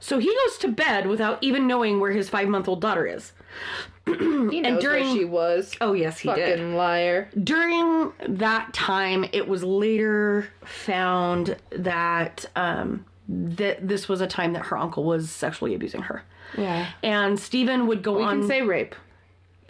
so 0.01 0.19
he 0.19 0.27
goes 0.45 0.59
to 0.59 0.69
bed 0.69 1.07
without 1.07 1.39
even 1.43 1.67
knowing 1.67 1.99
where 2.01 2.13
his 2.13 2.29
five 2.29 2.49
month 2.49 2.69
old 2.69 2.81
daughter 2.81 3.07
is 3.07 3.33
He 4.07 4.61
knows 4.61 4.83
during- 4.83 5.05
where 5.07 5.15
she 5.17 5.25
was. 5.25 5.75
oh 5.81 5.93
yes 5.95 6.19
he 6.19 6.29
Fucking 6.29 6.45
did 6.45 6.61
liar. 6.75 7.29
during 7.43 8.13
that 8.29 8.73
time 8.75 9.25
it 9.33 9.49
was 9.49 9.65
later 9.65 10.49
found 10.65 11.57
that 11.71 12.45
um 12.55 13.05
that 13.29 13.87
this 13.89 14.07
was 14.09 14.21
a 14.21 14.27
time 14.27 14.53
that 14.53 14.67
her 14.67 14.77
uncle 14.77 15.03
was 15.05 15.31
sexually 15.31 15.75
abusing 15.75 16.03
her 16.03 16.23
Yeah. 16.59 16.89
and 17.03 17.41
steven 17.41 17.87
would 17.87 18.03
go 18.03 18.19
We 18.19 18.25
on 18.25 18.41
can 18.41 18.49
say 18.49 18.61
rape. 18.63 18.95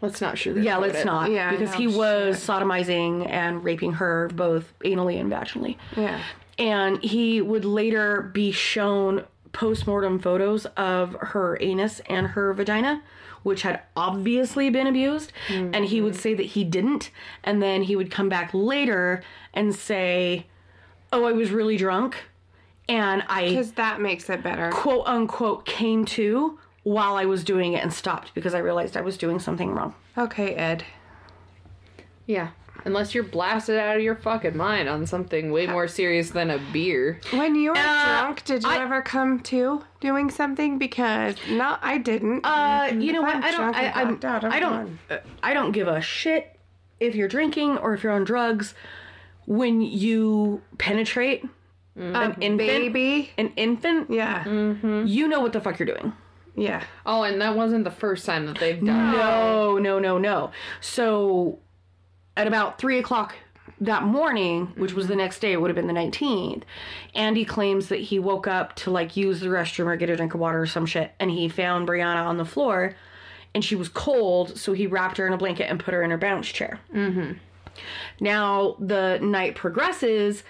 Let's 0.01 0.21
not 0.21 0.37
shoot 0.37 0.57
Yeah, 0.63 0.77
let's 0.79 1.05
not. 1.05 1.31
Yeah, 1.31 1.53
because 1.53 1.71
no 1.71 1.77
he 1.79 1.87
was 1.87 2.37
sodomizing 2.45 3.27
and 3.31 3.63
raping 3.65 3.93
her 3.93 4.29
both 4.35 4.71
anally 4.85 5.19
and 5.21 5.31
vaginally. 5.33 5.77
Yeah. 5.97 6.21
And 6.59 7.03
he 7.03 7.41
would 7.41 7.65
later 7.65 8.23
be 8.23 8.53
shown 8.53 9.25
post-mortem 9.53 10.19
photos 10.19 10.67
of 10.77 11.17
her 11.21 11.57
anus 11.61 12.01
and 12.07 12.29
her 12.29 12.53
vagina, 12.53 13.03
which 13.43 13.63
had 13.63 13.83
obviously 13.97 14.71
been 14.71 14.87
abused. 14.87 15.33
And 15.49 15.85
he 15.85 16.01
would 16.01 16.15
mm-hmm. 16.15 16.21
say 16.21 16.35
that 16.35 16.47
he 16.47 16.65
didn't. 16.65 17.11
And 17.43 17.63
then 17.63 17.83
he 17.83 17.97
would 17.97 18.11
come 18.11 18.29
back 18.29 18.51
later 18.53 19.23
and 19.53 19.75
say, 19.75 20.47
Oh, 21.13 21.25
I 21.25 21.33
was 21.33 21.51
really 21.51 21.77
drunk. 21.77 22.17
And 22.89 23.23
I 23.29 23.49
Because 23.49 23.73
that 23.73 24.01
makes 24.01 24.29
it 24.29 24.43
better. 24.43 24.71
quote 24.71 25.07
unquote 25.07 25.65
came 25.65 26.05
to 26.07 26.59
while 26.83 27.17
I 27.17 27.25
was 27.25 27.45
doing 27.45 27.73
it 27.73 27.83
and 27.83 27.93
stopped 27.93 28.35
because 28.35 28.55
I 28.55 28.59
realized 28.59 28.97
I 28.97 29.01
was 29.01 29.17
doing 29.17 29.39
something 29.39 29.71
wrong. 29.71 29.95
Okay, 30.19 30.55
Ed. 30.55 30.85
Yeah. 32.27 32.51
Unless 32.87 33.15
you're 33.15 33.25
blasted 33.25 33.79
out 33.79 33.97
of 33.97 34.03
your 34.03 34.15
fucking 34.15 34.57
mind 34.57 34.89
on 34.91 35.07
something 35.07 35.51
way 35.51 35.67
more 35.67 35.89
serious 35.89 36.31
than 36.31 36.51
a 36.51 36.59
beer. 36.73 37.19
When 37.33 37.55
you 37.55 37.71
were 37.71 37.79
Uh, 37.79 38.05
drunk, 38.21 38.45
did 38.45 38.63
you 38.63 38.69
I- 38.69 38.83
ever 38.83 39.01
come 39.01 39.41
to 39.41 39.83
doing 40.01 40.31
something? 40.31 40.77
Because 40.79 41.37
no, 41.51 41.77
I 41.81 41.99
didn't. 41.99 42.45
Uh, 42.45 42.91
you 42.99 43.13
know 43.13 43.23
what? 43.23 43.37
I'm 43.37 43.53
don't. 43.53 43.75
I, 43.75 43.91
I'm, 43.91 44.21
out, 44.23 44.45
I'm 44.45 44.53
I 44.53 44.61
don't. 44.61 44.99
uh, 45.11 45.17
I 45.43 45.55
don't 45.55 45.73
give 45.73 45.89
a 45.89 46.01
shit 46.01 46.59
if 47.01 47.15
you're 47.15 47.29
drinking 47.29 47.79
or 47.79 47.95
if 47.95 48.03
you're 48.03 48.13
on 48.13 48.25
drugs. 48.25 48.75
When 49.47 49.81
you 49.83 50.63
penetrate 50.79 51.45
an 51.97 52.35
infant, 52.41 52.59
baby. 52.59 53.31
an 53.39 53.53
infant, 53.57 54.11
Yeah, 54.11 54.47
you 54.49 55.29
know 55.29 55.41
what 55.41 55.53
the 55.53 55.61
fuck 55.61 55.79
you're 55.79 55.87
doing. 55.87 56.13
yeah. 56.57 56.83
Oh, 57.05 57.23
and 57.25 57.41
that 57.43 57.55
wasn't 57.55 57.85
the 57.85 57.91
first 57.91 58.25
time 58.25 58.47
that 58.47 58.59
they've 58.59 58.83
done 58.85 59.15
it. 59.15 59.17
No, 59.19 59.77
no, 59.79 59.99
no, 59.99 60.17
no. 60.19 60.51
So, 60.81 61.59
at 62.37 62.47
about 62.47 62.79
three 62.79 62.99
o'clock 62.99 63.35
that 63.81 64.03
morning, 64.03 64.67
which 64.77 64.93
was 64.93 65.09
the 65.09 65.17
next 65.17 65.41
day, 65.41 65.53
it 65.53 65.61
would 65.61 65.69
have 65.69 65.77
been 65.77 65.87
the 65.87 65.93
19th, 65.93 66.63
Andy 67.15 67.45
claims 67.45 67.89
that 67.89 68.01
he 68.01 68.19
woke 68.19 68.47
up 68.47 68.75
to 68.77 68.91
like 68.91 69.17
use 69.17 69.41
the 69.41 69.47
restroom 69.49 69.87
or 69.87 69.97
get 69.97 70.11
a 70.11 70.17
drink 70.17 70.35
of 70.35 70.41
water 70.41 70.63
or 70.63 70.67
some 70.67 70.87
shit, 70.87 71.13
and 71.19 71.31
he 71.31 71.49
found 71.49 71.89
Brianna 71.89 72.25
on 72.25 72.37
the 72.37 72.45
floor, 72.45 72.95
and 73.55 73.65
she 73.65 73.75
was 73.75 73.89
cold, 73.89 74.59
so 74.59 74.73
he 74.73 74.87
wrapped 74.87 75.17
her 75.17 75.27
in 75.27 75.33
a 75.33 75.39
blanket 75.39 75.69
and 75.69 75.81
put 75.81 75.95
her 75.95 76.03
in 76.03 76.11
her 76.11 76.19
bounce 76.19 76.49
chair. 76.49 76.81
Mm-hmm. 76.93 77.33
Now 78.21 78.77
the 78.79 79.19
night 79.21 79.55
progresses. 79.55 80.45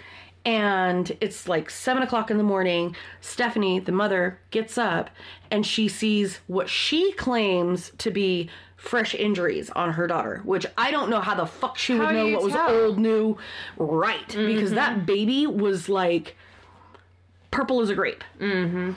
And 0.47 1.17
it's 1.23 1.49
like 1.49 1.71
seven 1.71 2.03
o'clock 2.03 2.31
in 2.31 2.37
the 2.37 2.45
morning. 2.45 2.95
Stephanie, 3.23 3.81
the 3.81 3.93
mother, 3.93 4.39
gets 4.51 4.77
up 4.77 5.09
and 5.51 5.65
she 5.65 5.89
sees 5.89 6.41
what 6.49 6.69
she 6.69 7.13
claims 7.13 7.93
to 7.97 8.11
be 8.11 8.51
fresh 8.85 9.15
injuries 9.15 9.71
on 9.71 9.95
her 9.95 10.07
daughter, 10.07 10.41
which 10.45 10.67
I 10.77 10.91
don't 10.91 11.09
know 11.11 11.21
how 11.21 11.35
the 11.35 11.47
fuck 11.47 11.79
she 11.79 11.95
would 11.95 12.03
How 12.03 12.13
do 12.13 12.19
know 12.19 12.27
you 12.27 12.35
what 12.35 12.45
was 12.45 12.53
tell? 12.53 12.71
old, 12.71 12.99
new, 12.99 13.37
right. 13.77 14.29
Because 14.29 14.73
that 14.73 14.97
mm-hmm. 14.97 15.07
baby 15.07 15.47
was 15.47 15.89
like 15.89 16.37
purple 17.51 17.81
as 17.81 17.89
a 17.91 17.95
grape 17.95 18.23
mm-hmm. 18.41 18.93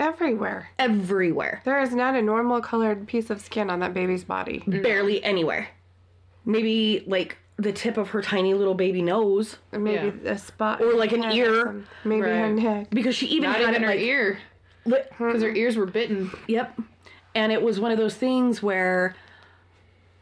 Everywhere. 0.00 0.70
everywhere, 0.78 1.62
There 1.64 1.80
is 1.80 1.94
not 1.94 2.14
a 2.16 2.22
normal 2.22 2.60
colored 2.60 3.06
piece 3.06 3.30
of 3.30 3.40
skin 3.40 3.70
on 3.70 3.80
that 3.80 3.94
baby's 3.94 4.24
body. 4.24 4.58
Mm-hmm. 4.60 4.82
barely 4.82 5.22
anywhere. 5.22 5.68
Maybe 6.44 7.04
like 7.06 7.38
the 7.56 7.72
tip 7.72 7.96
of 7.96 8.10
her 8.10 8.20
tiny 8.20 8.54
little 8.54 8.74
baby 8.74 9.02
nose, 9.02 9.56
Or 9.72 9.78
maybe 9.78 10.26
a 10.26 10.36
spot. 10.36 10.80
Or 10.82 10.94
like 10.94 11.12
an 11.12 11.24
ear. 11.24 11.60
or 11.60 11.64
some- 11.66 11.86
Maybe 12.04 12.22
her 12.22 12.50
neck. 12.50 12.90
because 12.90 13.14
she 13.14 13.26
even 13.28 13.50
Not 13.50 13.60
had 13.60 13.70
even 13.70 13.74
it 13.76 13.80
her 13.82 13.90
like, 13.94 14.00
ear. 14.00 14.38
Because 14.84 15.42
her 15.42 15.50
ears 15.50 15.76
were 15.76 15.86
bitten. 15.86 16.30
Yep. 16.48 16.80
And 17.36 17.52
it 17.52 17.62
was 17.62 17.80
one 17.80 17.90
of 17.92 17.98
those 17.98 18.14
things 18.14 18.62
where 18.62 19.14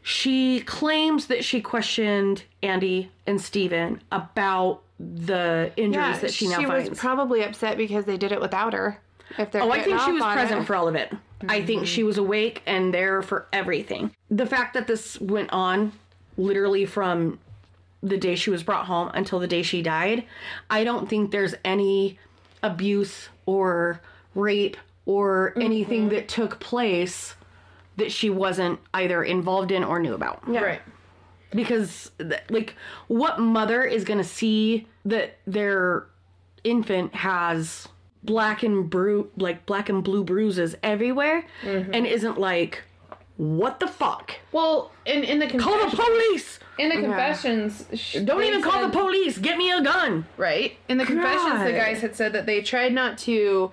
she 0.03 0.59
claims 0.59 1.27
that 1.27 1.45
she 1.45 1.61
questioned 1.61 2.43
Andy 2.61 3.09
and 3.25 3.39
Steven 3.39 4.01
about 4.11 4.81
the 4.99 5.71
injuries 5.77 6.15
Yeah, 6.15 6.19
that 6.19 6.33
she 6.33 6.47
now 6.49 6.59
she 6.59 6.65
finds. 6.65 6.89
was 6.89 6.99
probably 6.99 7.41
upset 7.41 7.77
because 7.77 8.03
they 8.03 8.17
did 8.17 8.33
it 8.33 8.41
without 8.41 8.73
her. 8.73 8.99
If 9.37 9.51
they're 9.51 9.63
oh, 9.63 9.71
I 9.71 9.81
think 9.81 9.99
she 10.01 10.11
was 10.11 10.21
present 10.21 10.61
it. 10.61 10.65
for 10.65 10.75
all 10.75 10.89
of 10.89 10.95
it. 10.95 11.11
I 11.47 11.63
think 11.63 11.87
she 11.87 12.01
mm-hmm. 12.01 12.07
was 12.07 12.17
awake 12.17 12.61
and 12.65 12.93
there 12.93 13.21
for 13.21 13.47
everything. 13.53 14.11
The 14.29 14.45
fact 14.45 14.73
that 14.73 14.87
this 14.87 15.19
went 15.21 15.51
on 15.51 15.93
literally 16.37 16.85
from 16.85 17.39
the 18.01 18.17
day 18.17 18.35
she 18.35 18.49
was 18.49 18.61
brought 18.61 18.85
home 18.85 19.09
until 19.13 19.39
the 19.39 19.47
day 19.47 19.63
she 19.63 19.81
died, 19.81 20.25
I 20.69 20.83
don't 20.83 21.09
think 21.09 21.31
there's 21.31 21.55
any 21.63 22.19
abuse 22.61 23.29
or 23.45 24.01
rape 24.35 24.75
or 25.05 25.53
anything 25.57 26.01
mm-hmm. 26.01 26.15
that 26.15 26.27
took 26.27 26.59
place 26.59 27.35
that 27.97 28.11
she 28.11 28.29
wasn't 28.29 28.79
either 28.93 29.23
involved 29.23 29.71
in 29.71 29.83
or 29.83 29.99
knew 29.99 30.13
about. 30.13 30.41
Yeah. 30.49 30.61
Right. 30.61 30.81
Because, 31.51 32.11
like, 32.49 32.75
what 33.07 33.39
mother 33.39 33.83
is 33.83 34.03
going 34.03 34.17
to 34.17 34.23
see 34.23 34.87
that 35.05 35.37
their 35.45 36.07
infant 36.63 37.13
has 37.13 37.87
black 38.23 38.63
and 38.63 38.89
bru- 38.89 39.29
like 39.37 39.65
black 39.65 39.89
and 39.89 40.03
blue 40.03 40.23
bruises 40.23 40.75
everywhere 40.81 41.45
mm-hmm. 41.61 41.93
and 41.93 42.07
isn't 42.07 42.39
like, 42.39 42.83
what 43.37 43.79
the 43.79 43.87
fuck? 43.87 44.35
Well, 44.51 44.91
in, 45.05 45.23
in 45.23 45.39
the 45.39 45.47
Call 45.47 45.77
the 45.89 45.95
police! 45.95 46.59
in 46.79 46.89
the 46.89 46.95
confessions, 46.95 47.85
sh- 47.93 48.17
Don't 48.23 48.39
they 48.39 48.47
even 48.47 48.61
call 48.61 48.73
said- 48.73 48.91
the 48.91 48.97
police! 48.97 49.37
Get 49.37 49.57
me 49.57 49.71
a 49.71 49.81
gun! 49.81 50.25
Right. 50.37 50.77
In 50.87 50.97
the 50.97 51.05
confessions, 51.05 51.63
the 51.63 51.73
guys 51.73 52.01
had 52.01 52.15
said 52.15 52.33
that 52.33 52.45
they 52.45 52.61
tried 52.61 52.93
not 52.93 53.17
to 53.19 53.71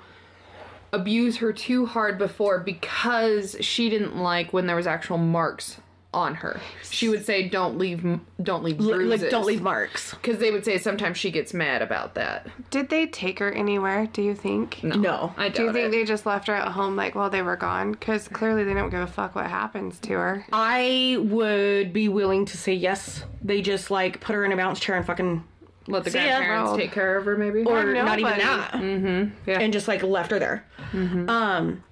abuse 0.93 1.38
her 1.38 1.53
too 1.53 1.86
hard 1.86 2.18
before 2.18 2.59
because 2.59 3.57
she 3.61 3.88
didn't 3.91 4.16
like 4.16 4.53
when 4.53 4.66
there 4.66 4.76
was 4.76 4.86
actual 4.86 5.18
marks 5.18 5.78
on 6.12 6.34
her. 6.34 6.61
She 6.82 7.09
would 7.09 7.24
say, 7.24 7.49
"Don't 7.49 7.78
leave, 7.78 8.05
don't 8.43 8.64
leave 8.64 8.78
bruises." 8.78 9.22
like, 9.22 9.30
don't 9.30 9.47
leave 9.47 9.62
marks. 9.62 10.12
Because 10.14 10.38
they 10.38 10.51
would 10.51 10.64
say 10.64 10.76
sometimes 10.76 11.16
she 11.18 11.30
gets 11.30 11.55
mad 11.55 11.82
about 11.82 12.14
that. 12.16 12.49
Did 12.70 12.88
they 12.88 13.07
take 13.07 13.38
her 13.38 13.53
anywhere? 13.53 14.09
Do 14.12 14.20
you 14.20 14.34
think? 14.34 14.82
No, 14.82 14.97
No. 14.97 15.34
I 15.36 15.45
doubt 15.51 15.55
Do 15.55 15.62
you 15.66 15.72
think 15.72 15.86
it. 15.86 15.91
they 15.93 16.05
just 16.05 16.26
left 16.26 16.49
her 16.49 16.55
at 16.55 16.66
home 16.72 16.97
like 16.97 17.14
while 17.14 17.30
they 17.30 17.43
were 17.43 17.55
gone? 17.55 17.93
Because 17.93 18.26
clearly 18.26 18.64
they 18.64 18.74
don't 18.74 18.91
give 18.91 18.99
a 19.01 19.07
fuck 19.07 19.36
what 19.36 19.47
happens 19.47 20.01
to 20.01 20.14
her. 20.14 20.45
I 20.53 21.16
would 21.20 21.93
be 21.93 22.09
willing 22.09 22.45
to 22.47 22.57
say 22.57 22.74
yes. 22.74 23.22
They 23.41 23.62
just 23.62 23.88
like 23.93 24.20
put 24.20 24.34
her 24.34 24.45
in 24.45 24.51
a 24.51 24.57
bounce 24.57 24.80
chair 24.80 24.97
and 24.97 25.07
fucking, 25.07 25.45
Let 25.91 26.05
the 26.05 26.11
See 26.11 26.18
grandparents 26.18 26.68
Rolled. 26.68 26.80
take 26.80 26.93
care 26.93 27.16
of 27.16 27.24
her, 27.24 27.36
maybe. 27.36 27.62
or 27.64 27.80
Or 27.80 27.93
not 27.95 28.18
even 28.18 28.38
that, 28.38 28.72
Mm-hmm. 28.72 29.51
yeah. 29.51 29.59
and 29.61 29.72
just 29.72 29.88
like 29.88 30.03
left 30.03 30.30
her 30.30 30.38
there. 30.38 30.64
Um, 31.28 31.84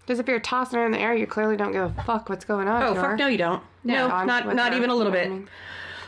Because 0.00 0.18
if 0.18 0.26
you're 0.28 0.40
tossing 0.40 0.78
her 0.78 0.84
in 0.86 0.92
the 0.92 0.98
air, 1.00 1.14
you 1.14 1.26
clearly 1.26 1.56
don't 1.56 1.72
give 1.72 1.82
a 1.96 2.02
fuck 2.02 2.28
what's 2.28 2.44
going 2.44 2.68
on. 2.68 2.82
oh 2.82 2.94
to 2.94 3.00
fuck 3.00 3.10
her. 3.10 3.16
no, 3.16 3.26
you 3.28 3.38
don't. 3.38 3.62
No, 3.84 4.08
On 4.10 4.26
not 4.26 4.54
not 4.54 4.72
her, 4.72 4.78
even 4.78 4.90
a 4.90 4.94
little 4.94 5.12
bit. 5.12 5.26
I 5.26 5.30
mean? 5.30 5.48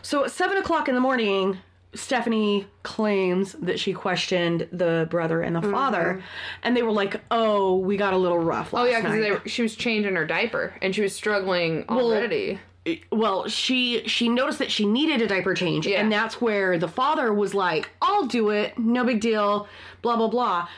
So 0.02 0.24
at 0.24 0.30
seven 0.30 0.56
o'clock 0.58 0.88
in 0.88 0.94
the 0.94 1.00
morning, 1.00 1.58
Stephanie 1.94 2.66
claims 2.82 3.52
that 3.54 3.78
she 3.80 3.92
questioned 3.92 4.68
the 4.72 5.06
brother 5.10 5.42
and 5.42 5.54
the 5.56 5.62
father, 5.62 6.22
and 6.64 6.76
they 6.76 6.82
were 6.82 6.90
like, 6.92 7.20
"Oh, 7.30 7.76
we 7.76 7.96
got 7.96 8.12
a 8.12 8.16
little 8.16 8.38
rough 8.38 8.72
last 8.72 8.82
oh 8.82 8.86
yeah, 8.86 9.00
because 9.00 9.50
she 9.50 9.62
was 9.62 9.74
changing 9.76 10.14
her 10.16 10.24
diaper 10.26 10.74
and 10.82 10.94
she 10.94 11.02
was 11.02 11.14
struggling 11.14 11.84
already. 11.88 12.58
Well, 13.10 13.48
she 13.48 14.06
she 14.06 14.28
noticed 14.28 14.58
that 14.58 14.70
she 14.70 14.86
needed 14.86 15.22
a 15.22 15.26
diaper 15.26 15.54
change, 15.54 15.86
Yeah. 15.86 16.00
and 16.00 16.12
that's 16.12 16.40
where 16.40 16.78
the 16.78 16.88
father 16.88 17.32
was 17.32 17.54
like, 17.54 17.90
"I'll 18.02 18.26
do 18.26 18.50
it, 18.50 18.78
no 18.78 19.04
big 19.04 19.20
deal," 19.20 19.68
blah 20.02 20.16
blah 20.16 20.28
blah. 20.28 20.68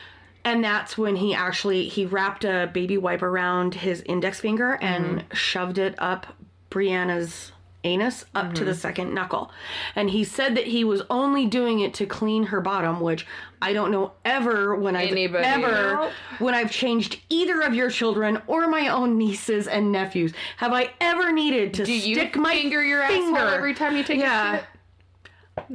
And 0.45 0.63
that's 0.63 0.97
when 0.97 1.17
he 1.17 1.33
actually 1.33 1.89
he 1.89 2.05
wrapped 2.05 2.45
a 2.45 2.69
baby 2.73 2.97
wipe 2.97 3.21
around 3.21 3.75
his 3.75 4.01
index 4.03 4.39
finger 4.39 4.77
and 4.81 5.05
mm-hmm. 5.05 5.35
shoved 5.35 5.77
it 5.77 5.95
up 5.97 6.27
Brianna's 6.69 7.51
anus 7.87 8.25
up 8.35 8.53
to 8.53 8.63
the 8.65 8.73
second 8.75 9.13
knuckle. 9.13 9.51
And 9.95 10.09
he 10.11 10.23
said 10.23 10.55
that 10.55 10.67
he 10.67 10.83
was 10.83 11.01
only 11.09 11.45
doing 11.47 11.79
it 11.79 11.93
to 11.95 12.05
clean 12.05 12.43
her 12.43 12.61
bottom, 12.61 12.99
which 12.99 13.25
I 13.61 13.73
don't 13.73 13.89
know 13.91 14.11
ever 14.25 14.75
when 14.75 14.95
I've 14.95 15.13
ever 15.33 16.11
when 16.39 16.53
I've 16.53 16.69
changed 16.71 17.19
either 17.29 17.61
of 17.61 17.73
your 17.73 17.89
children 17.89 18.41
or 18.45 18.67
my 18.67 18.89
own 18.89 19.17
nieces 19.17 19.67
and 19.67 19.91
nephews 19.91 20.33
have 20.57 20.73
I 20.73 20.91
ever 21.01 21.31
needed 21.31 21.73
to 21.75 21.85
Do 21.85 21.99
stick 21.99 22.35
my 22.35 22.53
finger 22.53 22.83
your 22.83 23.07
finger 23.07 23.37
every 23.39 23.73
time 23.73 23.97
you 23.97 24.03
take 24.03 24.19
Yeah. 24.19 24.53
a 24.53 24.57
shit? 24.57 24.65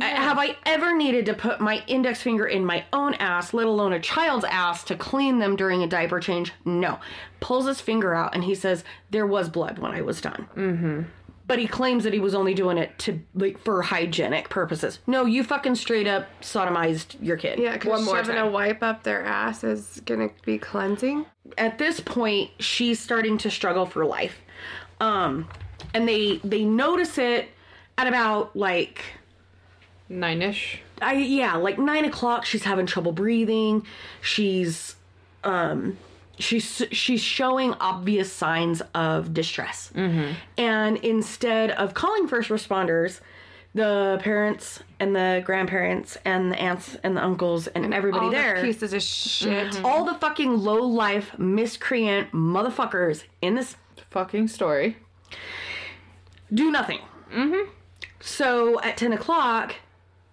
I- 0.01 0.05
Have 0.11 0.39
I 0.39 0.57
ever 0.65 0.95
needed 0.97 1.27
to 1.27 1.35
put 1.35 1.61
my 1.61 1.83
index 1.89 2.23
finger 2.23 2.47
in 2.47 2.65
my 2.65 2.85
own 2.93 3.15
ass, 3.15 3.53
let 3.53 3.67
alone 3.67 3.93
a 3.93 3.99
child's 3.99 4.45
ass, 4.45 4.85
to 4.85 4.95
clean 4.95 5.41
them 5.41 5.57
during 5.57 5.83
a 5.83 5.89
diaper 5.89 6.21
change? 6.21 6.53
No. 6.65 7.01
Pulls 7.41 7.67
his 7.67 7.81
finger 7.81 8.15
out 8.15 8.33
and 8.33 8.45
he 8.45 8.55
says, 8.55 8.85
There 9.11 9.27
was 9.27 9.49
blood 9.49 9.81
when 9.81 9.91
I 9.91 10.03
was 10.03 10.21
done. 10.21 10.47
Mm-hmm. 10.57 11.01
But 11.47 11.59
he 11.59 11.67
claims 11.67 12.05
that 12.05 12.13
he 12.13 12.21
was 12.21 12.35
only 12.35 12.55
doing 12.55 12.79
it 12.79 12.99
to 13.01 13.21
like 13.35 13.59
for 13.59 13.83
hygienic 13.83 14.49
purposes. 14.49 15.01
No, 15.07 15.27
you 15.27 15.43
fucking 15.45 15.75
straight 15.75 16.07
up 16.07 16.27
sodomized 16.41 17.17
your 17.21 17.37
kid. 17.37 17.59
Yeah, 17.59 17.73
because 17.73 18.05
more 18.07 18.17
shoving 18.17 18.37
time. 18.37 18.47
a 18.47 18.51
wipe 18.51 18.83
up 18.83 19.03
their 19.03 19.25
ass 19.25 19.65
is 19.65 20.01
gonna 20.07 20.31
be 20.45 20.57
cleansing. 20.59 21.27
at 21.59 21.79
this 21.79 22.01
point 22.01 22.51
she's 22.61 22.99
starting 23.01 23.37
to 23.39 23.51
struggle 23.51 23.85
for 23.85 24.07
life 24.07 24.39
um 25.01 25.47
and 25.93 26.09
they 26.09 26.39
they 26.45 26.65
notice 26.65 27.19
it 27.19 27.49
at 27.99 28.07
about 28.07 28.55
like 28.57 29.03
Nine-ish. 30.09 30.81
i 31.03 31.15
yeah 31.15 31.57
like 31.57 31.79
nine 31.79 32.05
o'clock 32.05 32.45
she's 32.45 32.63
having 32.65 32.87
trouble 32.87 33.13
breathing 33.13 33.85
she's 34.21 34.95
um 35.45 35.99
she's 36.39 36.83
she's 36.91 37.21
showing 37.21 37.75
obvious 37.75 38.33
signs 38.33 38.83
of 38.95 39.33
distress 39.35 39.93
and 39.95 40.97
instead 40.99 41.71
of 41.73 41.95
calling 41.95 42.27
first 42.27 42.49
responders 42.49 43.21
the 43.75 44.19
parents 44.23 44.83
and 45.01 45.15
the 45.17 45.43
grandparents 45.47 46.17
and 46.25 46.51
the 46.53 46.61
aunts 46.61 46.97
and 47.03 47.17
the 47.17 47.23
uncles 47.25 47.67
and, 47.69 47.95
everybody 47.95 48.27
All 48.27 48.31
there 48.31 48.57
the 48.61 48.67
pieces 48.67 48.93
of 48.93 49.03
shit. 49.03 49.83
all 49.85 50.05
the 50.05 50.15
fucking 50.15 50.59
low 50.59 50.83
life 50.83 51.39
miscreant 51.39 52.33
motherfuckers 52.33 53.25
in 53.41 53.55
this 53.55 53.77
Fucking 54.11 54.49
story. 54.49 54.97
do 56.53 56.71
nothing. 56.71 56.99
Mm-hmm. 57.35 57.71
So 58.21 58.79
at 58.83 58.99
10 58.99 59.15
o'clock, 59.15 59.75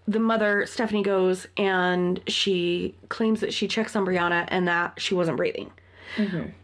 the 0.05 0.19
mother, 0.19 0.65
Stephanie, 0.65 1.01
goes 1.03 1.47
and 1.55 2.19
she 2.27 2.95
claims 3.07 3.39
that 3.39 3.53
she 3.53 3.67
checks 3.69 3.95
on 3.95 4.05
Brianna 4.05 4.45
and 4.49 4.67
that 4.67 4.99
she 4.99 5.13
wasn't 5.15 5.37
breathing. 5.37 5.71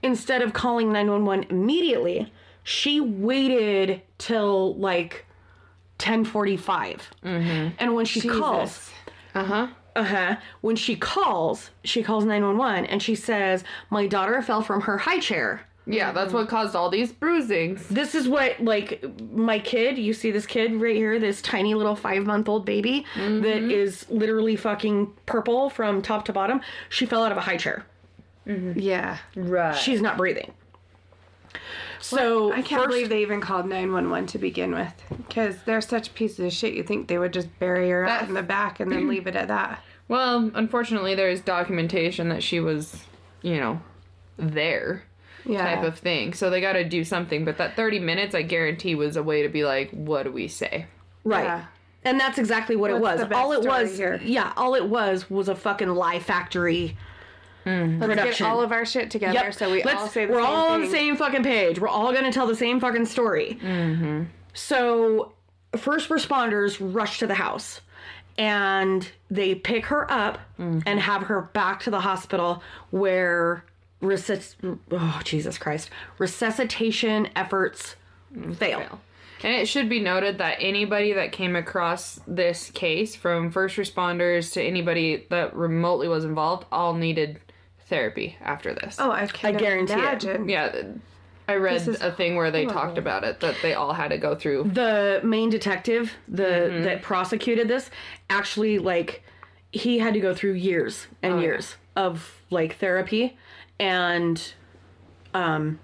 Instead 0.04 0.41
of 0.41 0.54
calling 0.54 0.91
911 0.91 1.48
immediately, 1.50 2.32
she 2.64 3.00
waited 3.00 4.02
till 4.18 4.76
like 4.76 5.26
10:45. 6.00 7.02
And 7.24 7.93
when 7.96 8.06
she 8.06 8.22
calls, 8.28 8.91
Uh 9.34 9.43
huh. 9.43 9.68
uh-huh, 9.96 10.36
when 10.62 10.76
she 10.76 10.96
calls, 10.96 11.72
she 11.84 12.04
calls 12.04 12.26
911 12.26 12.86
and 12.86 13.02
she 13.02 13.16
says, 13.16 13.64
"My 13.89 14.08
daughter 14.08 14.41
fell 14.41 14.62
from 14.62 14.82
her 14.82 14.98
high 15.00 15.20
chair." 15.20 15.68
Yeah, 15.88 16.12
that's 16.14 16.34
what 16.34 16.50
caused 16.50 16.76
all 16.76 16.89
these 16.89 17.12
bruisings. 17.14 17.88
This 17.89 18.16
is 18.16 18.28
what 18.28 18.60
like 18.60 19.06
my 19.32 19.60
kid, 19.60 20.00
you 20.00 20.14
see 20.14 20.32
this 20.32 20.48
kid 20.48 20.74
right 20.82 20.96
here, 20.96 21.20
this 21.20 21.43
tiny 21.43 21.76
little 21.76 21.96
5-month-old 21.96 22.66
baby 22.66 23.06
that 23.16 23.62
is 23.72 24.10
literally 24.10 24.56
fucking 24.56 25.14
purple 25.28 25.70
from 25.70 26.02
top 26.02 26.26
to 26.26 26.34
bottom. 26.34 26.60
She 26.89 27.06
fell 27.06 27.24
out 27.24 27.32
of 27.32 27.38
a 27.38 27.41
high 27.41 27.58
chair. 27.58 27.86
Mm-hmm. 28.48 28.80
Yeah. 28.80 29.18
Right. 29.36 29.76
She's 29.76 30.02
not 30.02 30.18
breathing. 30.18 30.52
So 32.00 32.52
I 32.52 32.62
can't 32.62 32.84
first- 32.84 32.89
believe 32.89 33.10
they 33.10 33.22
even 33.22 33.41
called 33.41 33.66
911 33.68 34.28
to 34.28 34.38
begin 34.38 34.74
with. 34.74 34.93
Because 35.28 35.56
they're 35.66 35.82
such 35.82 36.14
pieces 36.14 36.39
of 36.39 36.54
shit. 36.54 36.74
You 36.74 36.84
think 36.84 37.08
they 37.08 37.18
would 37.18 37.34
just 37.34 37.58
bury 37.60 37.89
her 37.89 38.06
out 38.06 38.28
in 38.28 38.34
the 38.36 38.43
back 38.43 38.80
and 38.80 38.91
then 38.91 39.08
leave 39.10 39.28
it 39.28 39.36
at 39.36 39.48
that. 39.48 39.84
well, 40.08 40.36
um, 40.38 40.52
unfortunately, 40.56 41.16
there's 41.16 41.41
documentation 41.41 42.30
that 42.30 42.43
she 42.43 42.60
was, 42.60 43.06
you 43.41 43.58
know, 43.58 43.82
there 44.38 45.04
Yeah. 45.46 45.64
type 45.76 45.84
of 45.84 45.98
thing. 45.98 46.34
So 46.34 46.50
they 46.52 46.62
got 46.62 46.74
to 46.74 46.84
do 46.84 47.04
something. 47.04 47.43
But 47.46 47.58
that 47.58 47.76
30 47.76 48.00
minutes, 48.00 48.36
I 48.36 48.43
guarantee, 48.43 48.93
was 48.93 49.16
a 49.16 49.24
way 49.24 49.41
to 49.41 49.50
be 49.50 49.66
like, 49.66 49.89
what 49.91 50.24
do 50.24 50.32
we 50.32 50.48
say? 50.48 50.86
Right. 51.24 51.46
Yeah. 51.46 51.66
And 52.04 52.20
that's 52.20 52.38
exactly 52.38 52.76
what 52.76 52.91
it 52.91 53.00
was. 53.00 53.20
All 53.34 53.52
it 53.52 53.66
was, 53.66 53.98
here? 53.98 54.22
yeah, 54.24 54.54
all 54.58 54.76
it 54.76 54.88
was 54.88 55.28
was 55.28 55.50
a 55.50 55.56
fucking 55.56 55.89
lie 55.89 56.20
factory 56.20 56.96
Mm-hmm. 57.66 57.99
Let's 57.99 58.09
production. 58.13 58.45
get 58.45 58.51
all 58.51 58.61
of 58.61 58.72
our 58.72 58.86
shit 58.86 59.09
together 59.09 59.34
Yep. 59.34 59.53
so 59.53 59.72
we 59.72 59.84
Let's- 59.84 59.99
all 59.99 60.07
say 60.07 60.26
the 60.26 60.34
we're 60.34 60.39
same 60.39 60.45
all 60.45 60.72
on 60.72 60.82
the 60.82 60.89
same 60.89 61.16
fucking 61.18 61.43
page. 61.43 61.80
We're 61.80 61.88
all 61.88 62.13
gonna 62.13 62.32
tell 62.32 62.47
the 62.47 62.55
same 62.55 62.80
fucking 62.80 63.05
story. 63.05 63.57
Mm-hmm. 63.61 64.24
So, 64.53 65.34
first 65.76 66.09
responders 66.09 66.78
rush 66.80 67.20
to 67.20 67.28
the 67.28 67.34
house, 67.36 67.82
and 68.38 69.09
they 69.30 69.55
pick 69.55 69.88
her 69.88 70.09
up 70.11 70.39
mm-hmm. 70.59 70.80
and 70.86 70.99
have 70.99 71.24
her 71.24 71.41
back 71.41 71.82
to 71.84 71.89
the 71.89 72.01
hospital 72.01 72.61
where 72.91 73.66
resus- 74.01 74.55
oh 74.91 75.22
Jesus 75.24 75.57
Christ 75.57 75.89
resuscitation 76.18 77.30
efforts 77.36 77.95
mm-hmm. 78.34 78.53
fail. 78.53 78.99
And 79.43 79.53
it 79.53 79.68
should 79.68 79.89
be 79.89 79.99
noted 79.99 80.38
that 80.39 80.57
anybody 80.59 81.13
that 81.13 81.32
came 81.32 81.55
across 81.55 82.20
this 82.26 82.72
case, 82.72 83.16
from 83.16 83.51
first 83.51 83.76
responders 83.76 84.53
to 84.53 84.63
anybody 84.63 85.26
that 85.30 85.55
remotely 85.55 86.07
was 86.07 86.26
involved, 86.26 86.66
all 86.72 86.93
needed 86.93 87.39
therapy 87.88 88.38
after 88.42 88.74
this. 88.74 88.98
Oh, 89.00 89.12
I 89.12 89.28
can 89.28 89.56
I 89.56 89.58
guarantee 89.60 89.94
it. 89.94 90.00
imagine. 90.00 90.50
Yeah, 90.50 90.84
I 91.48 91.56
read 91.56 91.88
a 91.88 92.12
thing 92.12 92.36
where 92.36 92.50
they 92.52 92.66
talked 92.66 92.98
about 92.98 93.24
it 93.24 93.40
that 93.42 93.56
they 93.62 93.74
all 93.74 93.94
had 93.94 94.08
to 94.10 94.18
go 94.18 94.36
through. 94.36 94.72
the 94.74 95.22
main 95.24 95.50
detective 95.50 96.14
the 96.28 96.82
that 96.84 97.02
prosecuted 97.04 97.68
this 97.68 97.90
actually 98.30 98.80
like 98.80 99.22
he 99.72 100.00
had 100.00 100.14
to 100.16 100.20
go 100.20 100.34
through 100.34 100.54
years 100.54 101.06
and 101.22 101.40
years 101.42 101.76
of 101.96 102.42
like 102.50 102.78
therapy 102.78 103.38
and 103.80 104.54
um 105.36 105.78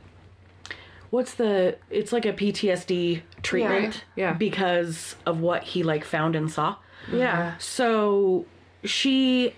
what's 1.11 1.33
the 1.35 1.77
it's 1.89 2.11
like 2.13 2.25
a 2.25 2.33
PTSD 2.33 3.21
treatment 3.43 4.05
yeah. 4.15 4.29
Yeah. 4.29 4.33
because 4.33 5.15
of 5.25 5.41
what 5.41 5.63
he 5.63 5.83
like 5.83 6.03
found 6.05 6.35
and 6.35 6.49
saw 6.51 6.77
Yeah. 7.11 7.55
so 7.59 8.45
she 8.83 9.53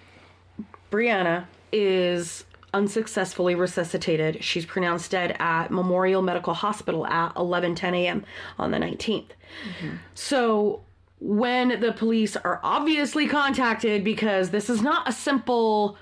Brianna 0.91 1.45
is 1.73 2.45
unsuccessfully 2.73 3.53
resuscitated. 3.55 4.43
She's 4.43 4.65
pronounced 4.65 5.11
dead 5.11 5.35
at 5.39 5.69
Memorial 5.71 6.21
Medical 6.21 6.53
Hospital 6.53 7.05
at 7.07 7.33
11:10 7.35 7.93
a.m. 7.93 8.25
on 8.57 8.71
the 8.71 8.77
19th. 8.77 9.31
So 10.13 10.81
when 11.19 11.79
the 11.79 11.93
police 11.93 12.35
are 12.35 12.59
obviously 12.63 13.27
contacted 13.27 14.03
because 14.03 14.49
this 14.49 14.69
is 14.69 14.81
not 14.81 15.07
a 15.07 15.11
simple 15.11 15.97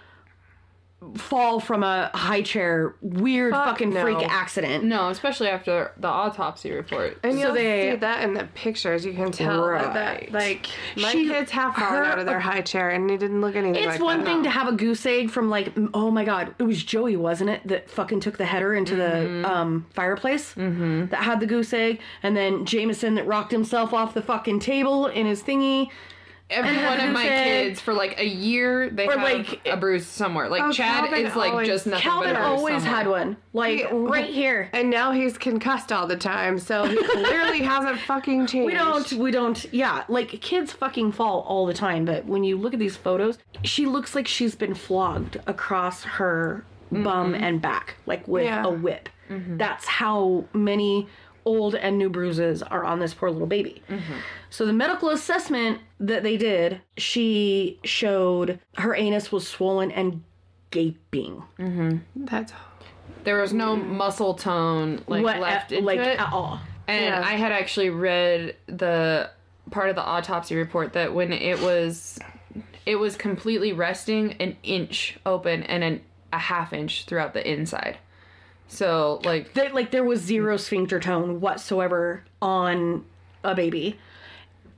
fall 1.16 1.60
from 1.60 1.82
a 1.84 2.12
high 2.14 2.44
chair 2.44 2.96
weird 3.02 3.54
Fuck 3.54 3.66
fucking 3.66 3.90
no. 3.94 4.02
freak 4.04 4.18
accident. 4.30 4.84
No, 4.84 5.10
especially 5.10 5.48
after 5.48 5.92
the 5.98 6.08
autopsy 6.08 6.72
report. 6.72 7.18
And 7.24 7.34
So 7.34 7.40
you'll 7.40 7.54
they- 7.54 7.92
see 7.92 7.96
that 7.98 8.24
in 8.24 8.36
the 8.36 8.44
pictures. 8.54 9.04
You 9.04 9.14
can 9.14 9.32
tell 9.32 9.66
that, 9.66 9.72
Right. 9.72 9.94
that 9.94 10.32
like 10.32 10.68
my 10.96 11.12
She- 11.12 11.28
kids 11.28 11.50
have 11.52 11.74
fallen 11.76 11.96
her- 11.96 12.04
out 12.06 12.20
of 12.20 12.26
their 12.28 12.40
high 12.40 12.62
chair 12.62 12.90
and 12.90 13.10
they 13.10 13.18
didn't 13.18 13.42
look 13.42 13.56
anything 13.56 13.84
It's 13.84 13.94
like 13.94 14.00
one 14.02 14.20
that. 14.20 14.26
thing 14.26 14.44
to 14.44 14.50
have 14.52 14.68
a 14.68 14.74
goose 14.74 15.04
egg 15.06 15.32
from 15.32 15.50
like 15.50 15.74
oh 15.96 16.12
my 16.12 16.24
god 16.24 16.54
it 16.60 16.64
was 16.64 16.84
Joey 16.84 17.16
wasn't 17.16 17.50
it 17.50 17.62
that 17.68 17.90
fucking 17.90 18.20
took 18.20 18.38
the 18.38 18.46
header 18.46 18.74
into 18.76 18.94
Mm-hmm. 18.96 19.42
the 19.42 19.52
um, 19.52 19.86
fireplace 19.94 20.54
mm-hmm. 20.54 21.08
that 21.08 21.24
had 21.24 21.40
the 21.40 21.48
goose 21.48 21.74
egg 21.74 22.00
and 22.22 22.38
then 22.38 22.66
Jameson 22.66 23.16
that 23.16 23.26
rocked 23.26 23.52
himself 23.52 23.92
off 23.94 24.14
the 24.14 24.22
fucking 24.22 24.60
table 24.60 25.08
in 25.08 25.26
his 25.26 25.42
thingy 25.42 25.90
Every 26.52 26.78
one 26.84 27.00
of 27.00 27.12
my 27.14 27.24
goose 27.24 27.44
kids 27.44 27.80
for 27.82 27.94
like 27.94 28.20
a 28.20 28.26
year 28.26 28.90
they 28.90 29.08
Or, 29.08 29.18
have 29.18 29.24
like- 29.24 29.66
a 29.68 29.78
bruise 29.78 30.06
somewhere. 30.06 30.50
Like 30.50 30.62
Oh, 30.64 30.72
Chad 30.72 31.06
Calvin 31.06 31.26
is 31.26 31.36
like 31.36 31.52
always- 31.52 31.68
just 31.68 31.88
nothing 31.88 32.02
Calvin 32.04 32.34
but 32.34 32.36
a 32.36 32.40
bruise 32.40 32.60
always 32.60 32.84
somewhere. 32.84 32.96
had 32.98 33.08
one 33.08 33.38
like 33.54 33.80
He- 33.80 33.86
right 33.96 34.30
here 34.30 34.70
And 34.74 34.90
now 34.90 35.12
he's 35.12 35.38
concussed 35.38 35.92
all 35.92 36.08
the 36.08 36.18
time, 36.18 36.60
so 36.60 36.84
he 36.86 36.96
clearly 37.04 37.60
hasn't 37.62 38.00
fucking 38.00 38.48
changed. 38.48 38.66
we 38.68 38.74
don't 38.74 39.12
we 39.14 39.32
don't 39.32 39.66
yeah 39.74 40.04
like 40.10 40.30
kids 40.42 40.72
fucking 40.72 41.12
fall 41.14 41.42
all 41.48 41.66
the 41.66 41.74
time 41.74 42.06
but 42.06 42.26
when 42.26 42.44
you 42.44 42.58
look 42.58 42.74
at 42.74 42.80
these 42.80 42.96
photos 42.98 43.38
she 43.64 43.86
looks 43.86 44.16
like 44.16 44.28
she's 44.28 44.56
been 44.56 44.74
flogged 44.74 45.38
across 45.48 46.04
her 46.04 46.66
bum 46.92 47.34
and 47.34 47.62
back 47.62 47.96
like 48.06 48.28
with 48.28 48.44
Yeah. 48.44 48.66
a 48.66 48.70
whip 48.70 49.08
mm-hmm. 49.30 49.58
that's 49.58 49.86
how 49.86 50.44
many 50.54 51.08
old 51.46 51.76
and 51.76 51.98
new 51.98 52.10
bruises 52.10 52.62
are 52.64 52.84
on 52.84 53.00
this 53.00 53.14
poor 53.14 53.30
little 53.32 53.48
baby 53.48 53.82
so 54.50 54.66
the 54.66 54.74
medical 54.74 55.10
assessment 55.10 55.80
that 56.00 56.24
they 56.24 56.38
did 56.38 56.82
she 56.98 57.80
showed 57.84 58.60
her 58.78 58.94
anus 58.96 59.32
was 59.32 59.48
swollen 59.48 59.92
and 59.92 60.24
gaping 60.72 61.44
That's 62.16 62.54
There 63.24 63.40
was 63.42 63.54
no 63.54 63.76
muscle 63.76 64.34
tone 64.36 65.04
like 65.08 65.24
what 65.24 65.40
left 65.40 65.72
uh, 65.72 65.76
into 65.76 65.86
like 65.88 66.00
it. 66.00 66.20
at 66.20 66.32
all 66.32 66.60
And 66.88 67.06
Yeah. 67.06 67.22
I 67.26 67.34
had 67.34 67.52
actually 67.52 67.90
read 67.90 68.56
the 68.68 69.30
part 69.70 69.90
of 69.90 69.96
the 69.96 70.02
autopsy 70.04 70.56
report 70.56 70.94
that 70.94 71.14
when 71.14 71.32
it 71.34 71.60
was 71.62 72.18
it 72.86 72.96
was 72.96 73.16
completely 73.16 73.74
resting 73.74 74.34
an 74.42 74.58
inch 74.64 75.18
open 75.26 75.64
and 75.64 75.84
an, 75.84 76.02
a 76.34 76.40
half 76.40 76.74
inch 76.74 77.06
throughout 77.06 77.34
the 77.34 77.48
inside. 77.50 77.98
So 78.72 79.22
like 79.26 79.54
that 79.54 79.76
like 79.76 79.92
there 79.92 80.04
was 80.04 80.22
zero 80.22 80.58
sphincter 80.58 81.00
tone 81.00 81.42
whatsoever 81.42 82.24
on 82.42 83.06
a 83.44 83.54
baby 83.54 84.00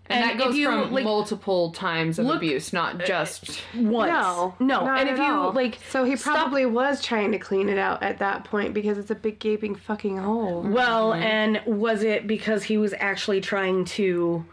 and, 0.07 0.21
and 0.21 0.39
that 0.39 0.43
goes 0.43 0.57
you, 0.57 0.67
from 0.67 0.91
like, 0.91 1.05
multiple 1.05 1.71
times 1.71 2.19
of 2.19 2.25
look- 2.25 2.37
abuse, 2.37 2.73
not 2.73 3.01
uh, 3.01 3.05
just 3.05 3.61
once. 3.75 4.11
no, 4.11 4.53
no. 4.59 4.85
not 4.85 4.99
And 4.99 5.09
if 5.09 5.19
at 5.19 5.25
you 5.25 5.33
all. 5.33 5.53
like, 5.53 5.79
so 5.89 6.03
he 6.03 6.15
stop- 6.17 6.35
probably 6.35 6.65
was 6.65 7.01
trying 7.01 7.31
to 7.31 7.39
clean 7.39 7.69
it 7.69 7.77
out 7.77 8.03
at 8.03 8.19
that 8.19 8.43
point 8.43 8.73
because 8.73 8.97
it's 8.97 9.11
a 9.11 9.15
big 9.15 9.39
gaping 9.39 9.75
fucking 9.75 10.17
hole. 10.17 10.61
well, 10.61 11.11
mm-hmm. 11.13 11.23
and 11.23 11.61
was 11.65 12.03
it 12.03 12.27
because 12.27 12.63
he 12.63 12.77
was 12.77 12.93
actually 12.99 13.39
trying 13.39 13.85
to 13.85 14.45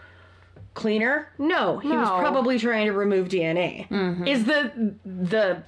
clean 0.74 1.02
her? 1.02 1.28
No, 1.36 1.78
he 1.78 1.88
was 1.88 2.08
probably 2.08 2.58
trying 2.58 2.86
to 2.86 2.92
remove 2.92 3.28
DNA. 3.28 3.88
Mm-hmm. 3.88 4.26
Is 4.28 4.44
the 4.44 4.94
the 5.04 5.62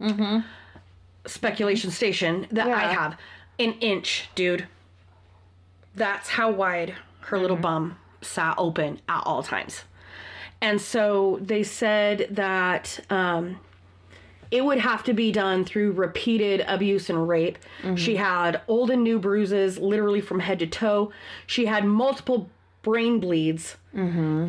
mm-hmm. 0.00 0.40
Speculation 1.26 1.90
station 1.90 2.46
that 2.50 2.66
I 2.68 2.92
have 2.92 3.18
an 3.58 3.72
inch, 3.80 4.28
dude? 4.34 4.66
That's 5.94 6.28
how 6.30 6.50
wide 6.50 6.94
her 7.20 7.38
little 7.38 7.56
bum 7.56 7.96
sat 8.20 8.54
open 8.58 9.00
at 9.08 9.22
all 9.24 9.42
times. 9.42 9.84
And 10.60 10.80
so 10.80 11.38
they 11.42 11.62
said 11.62 12.28
that 12.30 12.98
um, 13.10 13.60
it 14.50 14.64
would 14.64 14.78
have 14.78 15.04
to 15.04 15.12
be 15.12 15.30
done 15.30 15.64
through 15.64 15.92
repeated 15.92 16.64
abuse 16.66 17.10
and 17.10 17.28
rape. 17.28 17.58
She 17.96 18.16
had 18.16 18.60
old 18.66 18.90
and 18.90 19.04
new 19.04 19.18
bruises, 19.18 19.78
literally 19.78 20.20
from 20.20 20.40
head 20.40 20.58
to 20.60 20.66
toe. 20.66 21.12
She 21.46 21.66
had 21.66 21.84
multiple 21.84 22.48
brain 22.82 23.20
bleeds. 23.20 23.76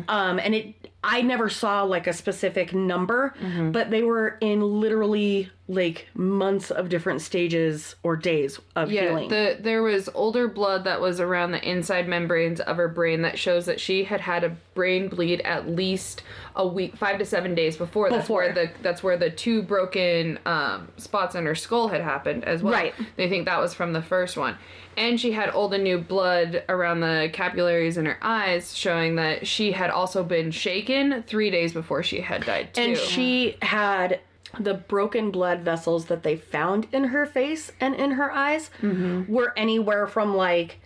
Um, 0.08 0.38
and 0.40 0.54
it, 0.54 0.74
I 1.04 1.22
never 1.22 1.48
saw 1.48 1.82
like 1.84 2.06
a 2.06 2.12
specific 2.12 2.74
number, 2.74 3.34
but 3.72 3.90
they 3.90 4.02
were 4.02 4.36
in 4.40 4.60
literally 4.80 5.50
like 5.68 6.06
months 6.14 6.70
of 6.70 6.88
different 6.88 7.20
stages 7.20 7.96
or 8.04 8.14
days 8.16 8.60
of 8.76 8.90
Yeah, 8.92 9.08
healing. 9.08 9.28
the 9.30 9.56
there 9.58 9.82
was 9.82 10.08
older 10.14 10.46
blood 10.46 10.84
that 10.84 11.00
was 11.00 11.18
around 11.18 11.50
the 11.50 11.68
inside 11.68 12.06
membranes 12.06 12.60
of 12.60 12.76
her 12.76 12.86
brain 12.86 13.22
that 13.22 13.36
shows 13.36 13.66
that 13.66 13.80
she 13.80 14.04
had 14.04 14.20
had 14.20 14.44
a 14.44 14.56
brain 14.74 15.08
bleed 15.08 15.40
at 15.40 15.68
least 15.68 16.22
a 16.54 16.64
week, 16.64 16.96
five 16.96 17.18
to 17.18 17.24
seven 17.24 17.56
days 17.56 17.76
before. 17.76 18.10
That's 18.10 18.28
where 18.28 18.48
Before. 18.54 18.66
the 18.66 18.82
that's 18.82 19.02
where 19.02 19.16
the 19.16 19.28
two 19.30 19.62
broken 19.62 20.38
um, 20.46 20.86
spots 20.98 21.34
on 21.34 21.44
her 21.46 21.56
skull 21.56 21.88
had 21.88 22.00
happened 22.00 22.44
as 22.44 22.62
well. 22.62 22.72
Right. 22.72 22.94
They 23.16 23.28
think 23.28 23.46
that 23.46 23.58
was 23.60 23.74
from 23.74 23.92
the 23.92 24.02
first 24.02 24.36
one, 24.36 24.56
and 24.96 25.18
she 25.20 25.32
had 25.32 25.50
old 25.52 25.74
and 25.74 25.82
new 25.82 25.98
blood 25.98 26.62
around 26.68 27.00
the 27.00 27.28
capillaries 27.32 27.96
in 27.98 28.06
her 28.06 28.18
eyes, 28.22 28.72
showing 28.76 29.16
that 29.16 29.48
she 29.48 29.72
had 29.72 29.90
also 29.90 30.22
been 30.22 30.52
shaken 30.52 31.24
three 31.26 31.50
days 31.50 31.72
before 31.72 32.04
she 32.04 32.20
had 32.20 32.46
died 32.46 32.72
too. 32.72 32.80
And 32.82 32.96
she 32.96 33.56
had 33.62 34.20
the 34.58 34.74
broken 34.74 35.30
blood 35.30 35.60
vessels 35.60 36.06
that 36.06 36.22
they 36.22 36.36
found 36.36 36.86
in 36.92 37.04
her 37.04 37.26
face 37.26 37.72
and 37.80 37.94
in 37.94 38.12
her 38.12 38.30
eyes 38.32 38.70
mm-hmm. 38.80 39.32
were 39.32 39.52
anywhere 39.56 40.06
from 40.06 40.34
like 40.34 40.80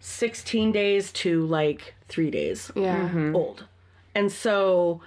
16 0.00 0.72
days 0.72 1.12
to 1.12 1.46
like 1.46 1.94
three 2.08 2.30
days 2.30 2.70
Yeah. 2.74 3.08
Mm-hmm. 3.08 3.36
old. 3.36 3.64
And 4.14 4.30
so 4.30 5.00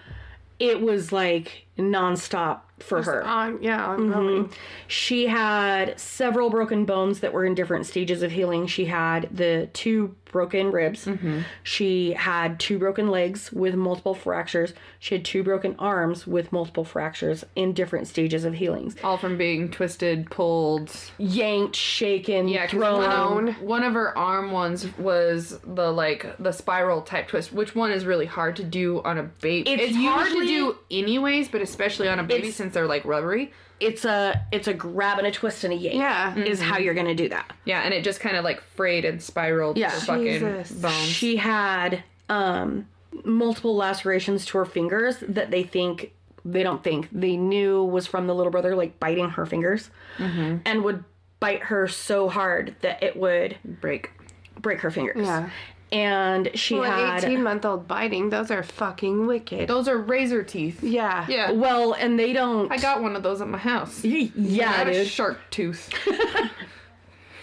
it 0.59 0.81
was 0.81 1.11
like 1.11 1.65
nonstop 1.77 2.61
for 2.79 3.01
her. 3.03 3.23
On 3.23 3.61
yeah, 3.61 3.85
ongoing. 3.85 4.45
Mm-hmm. 4.45 4.53
She 4.87 5.27
had 5.27 5.99
several 5.99 6.49
broken 6.49 6.85
bones 6.85 7.19
that 7.19 7.33
were 7.33 7.45
in 7.45 7.55
different 7.55 7.85
stages 7.85 8.21
of 8.23 8.31
healing. 8.31 8.67
She 8.67 8.85
had 8.85 9.29
the 9.31 9.69
two 9.73 10.15
broken 10.31 10.71
ribs. 10.71 11.05
Mm-hmm. 11.05 11.41
She 11.63 12.13
had 12.13 12.59
two 12.59 12.77
broken 12.79 13.09
legs 13.09 13.51
with 13.51 13.75
multiple 13.75 14.13
fractures. 14.13 14.73
She 14.99 15.15
had 15.15 15.25
two 15.25 15.43
broken 15.43 15.75
arms 15.79 16.25
with 16.27 16.51
multiple 16.51 16.83
fractures 16.83 17.45
in 17.55 17.73
different 17.73 18.07
stages 18.07 18.45
of 18.45 18.53
healings. 18.55 18.95
All 19.03 19.17
from 19.17 19.37
being 19.37 19.69
twisted, 19.69 20.29
pulled. 20.31 20.91
Yanked, 21.17 21.75
shaken, 21.75 22.47
Yeah, 22.47 22.67
thrown. 22.67 23.45
one, 23.45 23.53
one 23.55 23.83
of 23.83 23.93
her 23.93 24.17
arm 24.17 24.51
ones 24.51 24.85
was 24.97 25.59
the 25.65 25.91
like 25.91 26.35
the 26.39 26.51
spiral 26.51 27.01
type 27.01 27.27
twist, 27.27 27.51
which 27.53 27.75
one 27.75 27.91
is 27.91 28.05
really 28.05 28.25
hard 28.25 28.55
to 28.57 28.63
do 28.63 29.01
on 29.03 29.17
a 29.17 29.23
baby. 29.23 29.69
It's 29.69 29.83
It's, 29.83 29.97
hard 29.97 30.29
to 30.31 30.45
do 30.45 30.77
anyways, 30.91 31.49
but 31.49 31.61
especially 31.61 32.07
on 32.07 32.19
a 32.19 32.23
baby 32.23 32.51
since 32.51 32.73
they're 32.73 32.87
like 32.87 33.05
rubbery. 33.05 33.51
It's 33.79 34.05
a 34.05 34.41
it's 34.51 34.67
a 34.67 34.73
grab 34.73 35.17
and 35.19 35.27
a 35.27 35.31
twist 35.31 35.63
and 35.63 35.71
a 35.73 35.75
yank. 35.75 35.95
Yeah. 35.95 36.35
Is 36.35 36.61
how 36.61 36.77
you're 36.77 36.93
gonna 36.95 37.13
do 37.15 37.29
that. 37.29 37.53
Yeah, 37.65 37.81
and 37.81 37.93
it 37.93 38.03
just 38.03 38.19
kind 38.19 38.35
of 38.35 38.43
like 38.43 38.61
frayed 38.61 39.05
and 39.05 39.21
spiraled 39.21 39.77
Yeah. 39.77 39.93
the 39.93 40.01
fucking 40.01 40.25
Jesus. 40.39 40.71
bones. 40.71 40.95
She 41.05 41.35
had 41.37 42.03
um 42.29 42.87
multiple 43.23 43.75
lacerations 43.75 44.45
to 44.47 44.57
her 44.59 44.65
fingers 44.65 45.17
that 45.27 45.51
they 45.51 45.63
think 45.63 46.11
they 46.45 46.63
don't 46.63 46.83
think 46.83 47.07
they 47.11 47.35
knew 47.35 47.83
was 47.83 48.07
from 48.07 48.27
the 48.27 48.33
little 48.35 48.51
brother 48.51 48.75
like 48.75 48.99
biting 48.99 49.29
her 49.31 49.45
fingers 49.45 49.89
and 50.19 50.83
would 50.83 51.03
bite 51.39 51.61
her 51.63 51.87
so 51.87 52.29
hard 52.29 52.75
that 52.81 53.01
it 53.03 53.15
would 53.15 53.57
break. 53.63 54.11
break 54.59 54.79
her 54.79 54.89
fingers. 54.91 55.17
Yeah. 55.25 55.49
And 55.91 56.49
she 56.53 56.75
Well, 56.75 56.91
an 56.91 57.11
had 57.21 57.23
18 57.23 57.41
month 57.43 57.63
old 57.65 57.87
biting, 57.87 58.29
those 58.29 58.51
are 58.51 58.61
fucking 58.63 59.25
wicked. 59.25 59.69
Those 59.69 59.87
are 59.87 59.97
razor 59.97 60.43
teeth. 60.43 60.83
Yeah. 60.83 61.25
Yeah. 61.29 61.51
well, 61.51 61.93
and 61.93 62.19
they 62.19 62.33
don't 62.33 62.69
I 62.71 62.77
got 62.77 63.01
one 63.01 63.15
of 63.15 63.23
those 63.23 63.39
at 63.41 63.47
my 63.47 63.57
house. 63.57 64.03
yeah, 64.03 64.69
I 64.69 64.73
had 64.73 64.87
a 64.89 64.93
dude. 64.93 65.07
shark 65.07 65.39
tooth. 65.49 65.89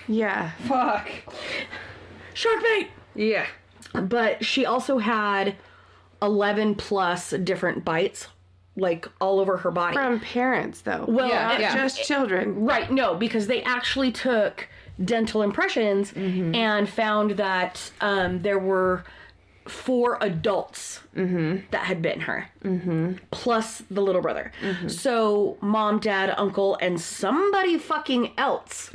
Yeah. 0.07 0.51
Fuck. 0.67 1.09
Shark 2.35 2.63
bait. 2.63 2.91
Yeah. 3.15 3.47
But 3.95 4.45
she 4.45 4.67
also 4.67 4.99
had 4.99 5.57
11 6.21 6.75
plus 6.75 7.31
different 7.31 7.85
bites 7.85 8.29
like 8.77 9.09
all 9.21 9.39
over 9.41 9.57
her 9.59 9.71
body. 9.71 9.95
From 9.95 10.21
parents, 10.21 10.81
though. 10.83 11.05
Well, 11.09 11.29
Yeah, 11.29 11.49
not 11.49 11.61
yeah. 11.61 11.75
just 11.75 12.03
children. 12.05 12.65
Right, 12.67 12.91
no, 12.91 13.15
because 13.15 13.47
they 13.47 13.63
actually 13.63 14.11
took 14.13 14.69
dental 15.03 15.43
impressions 15.43 16.13
and 16.55 16.89
found 16.89 17.33
that 17.33 17.91
um, 18.01 18.43
there 18.43 18.59
were 18.59 19.05
four 19.67 20.19
adults 20.21 21.01
that 21.15 21.85
had 21.85 22.03
bitten 22.03 22.23
her, 22.23 22.49
plus 23.31 23.83
the 23.91 24.01
little 24.03 24.21
brother. 24.21 24.53
So, 24.89 25.57
mom, 25.61 26.01
dad, 26.01 26.35
uncle, 26.37 26.77
and 26.81 27.01
somebody 27.01 27.79
fucking 27.79 28.33
else 28.37 28.91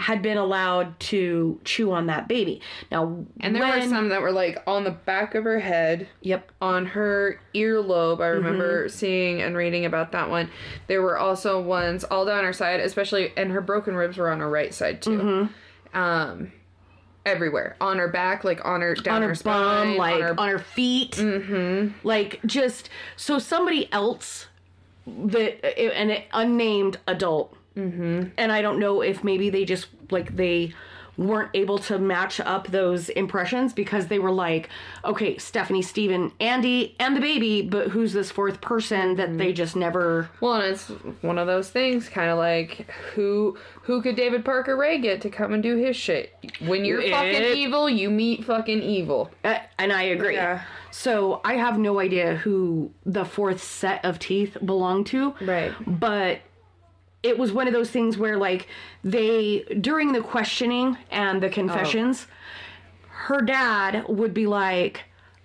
had 0.00 0.22
been 0.22 0.38
allowed 0.38 0.98
to 1.00 1.60
chew 1.64 1.92
on 1.92 2.06
that 2.06 2.26
baby. 2.28 2.60
Now, 2.90 3.24
And 3.40 3.54
there 3.54 3.62
were 3.62 3.68
some 3.90 4.08
that 4.08 4.22
were 4.22 4.32
like 4.32 4.62
on 4.66 4.84
the 4.84 4.90
back 4.92 5.34
of 5.34 5.44
her 5.44 5.58
head. 5.60 6.08
Yep. 6.22 6.50
on 6.60 6.86
her 6.86 7.40
earlobe. 7.54 8.20
I 8.20 8.28
remember 8.28 8.88
seeing 8.88 9.40
and 9.42 9.56
reading 9.56 9.84
about 9.84 10.12
that 10.12 10.30
one. 10.30 10.50
There 10.88 11.02
were 11.02 11.18
also 11.18 11.60
ones 11.60 12.02
all 12.04 12.24
down 12.24 12.44
her 12.44 12.52
side, 12.52 12.80
especially, 12.80 13.32
and 13.36 13.50
her 13.52 13.60
broken 13.60 13.94
ribs 13.94 14.16
were 14.16 14.30
on 14.30 14.40
her 14.40 14.50
right 14.50 14.72
side 14.74 15.00
too. 15.02 15.48
Um, 15.94 16.52
everywhere 17.28 17.76
on 17.80 17.98
her 17.98 18.08
back, 18.08 18.44
like 18.44 18.64
on 18.64 18.80
her 18.80 18.94
down 18.94 19.16
on 19.16 19.22
her, 19.22 19.28
her 19.28 19.34
spine, 19.34 19.88
bum, 19.88 19.96
like 19.96 20.14
on 20.14 20.38
on 20.38 20.48
her. 20.48 20.58
her, 20.58 20.58
feet, 20.58 21.12
mm-hmm. 21.12 21.92
like 22.06 22.40
just 22.46 22.90
so 23.16 23.38
somebody 23.38 23.90
else 23.92 24.46
that 25.06 25.64
an 25.78 26.22
unnamed 26.32 26.98
adult, 27.06 27.54
mm-hmm. 27.76 28.28
and 28.36 28.52
I 28.52 28.62
don't 28.62 28.78
know 28.78 29.00
if 29.02 29.22
maybe 29.22 29.50
they 29.50 29.64
just 29.64 29.88
like 30.10 30.36
they 30.36 30.72
weren't 31.18 31.50
able 31.52 31.78
to 31.78 31.98
match 31.98 32.40
up 32.40 32.68
those 32.68 33.08
impressions 33.10 33.72
because 33.72 34.06
they 34.06 34.20
were 34.20 34.30
like, 34.30 34.68
okay, 35.04 35.36
Stephanie, 35.36 35.82
Steven, 35.82 36.32
Andy, 36.40 36.94
and 37.00 37.16
the 37.16 37.20
baby, 37.20 37.60
but 37.60 37.88
who's 37.88 38.12
this 38.12 38.30
fourth 38.30 38.60
person 38.60 39.16
that 39.16 39.36
they 39.36 39.52
just 39.52 39.74
never. 39.76 40.30
well, 40.40 40.54
and 40.54 40.64
it's 40.72 40.86
one 41.20 41.36
of 41.36 41.46
those 41.46 41.70
things, 41.70 42.08
kind 42.08 42.30
of 42.30 42.38
like 42.38 42.88
who 43.14 43.58
who 43.82 44.00
could 44.00 44.16
David 44.16 44.44
Parker 44.44 44.76
Ray 44.76 44.98
get 44.98 45.20
to 45.22 45.30
come 45.30 45.52
and 45.52 45.62
do 45.62 45.76
his 45.76 45.96
shit? 45.96 46.34
When 46.60 46.84
you're 46.84 47.02
fucking 47.02 47.56
evil, 47.56 47.90
you 47.90 48.10
meet 48.10 48.44
fucking 48.44 48.82
evil. 48.82 49.30
Uh, 49.42 49.58
and 49.78 49.92
I 49.92 50.02
agree. 50.04 50.34
Yeah. 50.34 50.62
So 50.90 51.40
I 51.44 51.54
have 51.54 51.78
no 51.78 51.98
idea 51.98 52.36
who 52.36 52.92
the 53.04 53.24
fourth 53.24 53.62
set 53.62 54.04
of 54.04 54.18
teeth 54.18 54.56
belonged 54.64 55.06
to. 55.08 55.34
Right. 55.40 55.72
But 55.86 56.40
it 57.22 57.38
was 57.38 57.52
one 57.52 57.66
of 57.66 57.72
those 57.72 57.90
things 57.90 58.16
where, 58.16 58.36
like, 58.36 58.68
they, 59.02 59.64
during 59.80 60.12
the 60.12 60.20
questioning 60.20 60.96
and 61.10 61.42
the 61.42 61.48
confessions, 61.48 62.26
oh. 62.28 63.08
her 63.08 63.40
dad 63.40 64.06
would 64.08 64.34
be 64.34 64.46
like, 64.46 65.04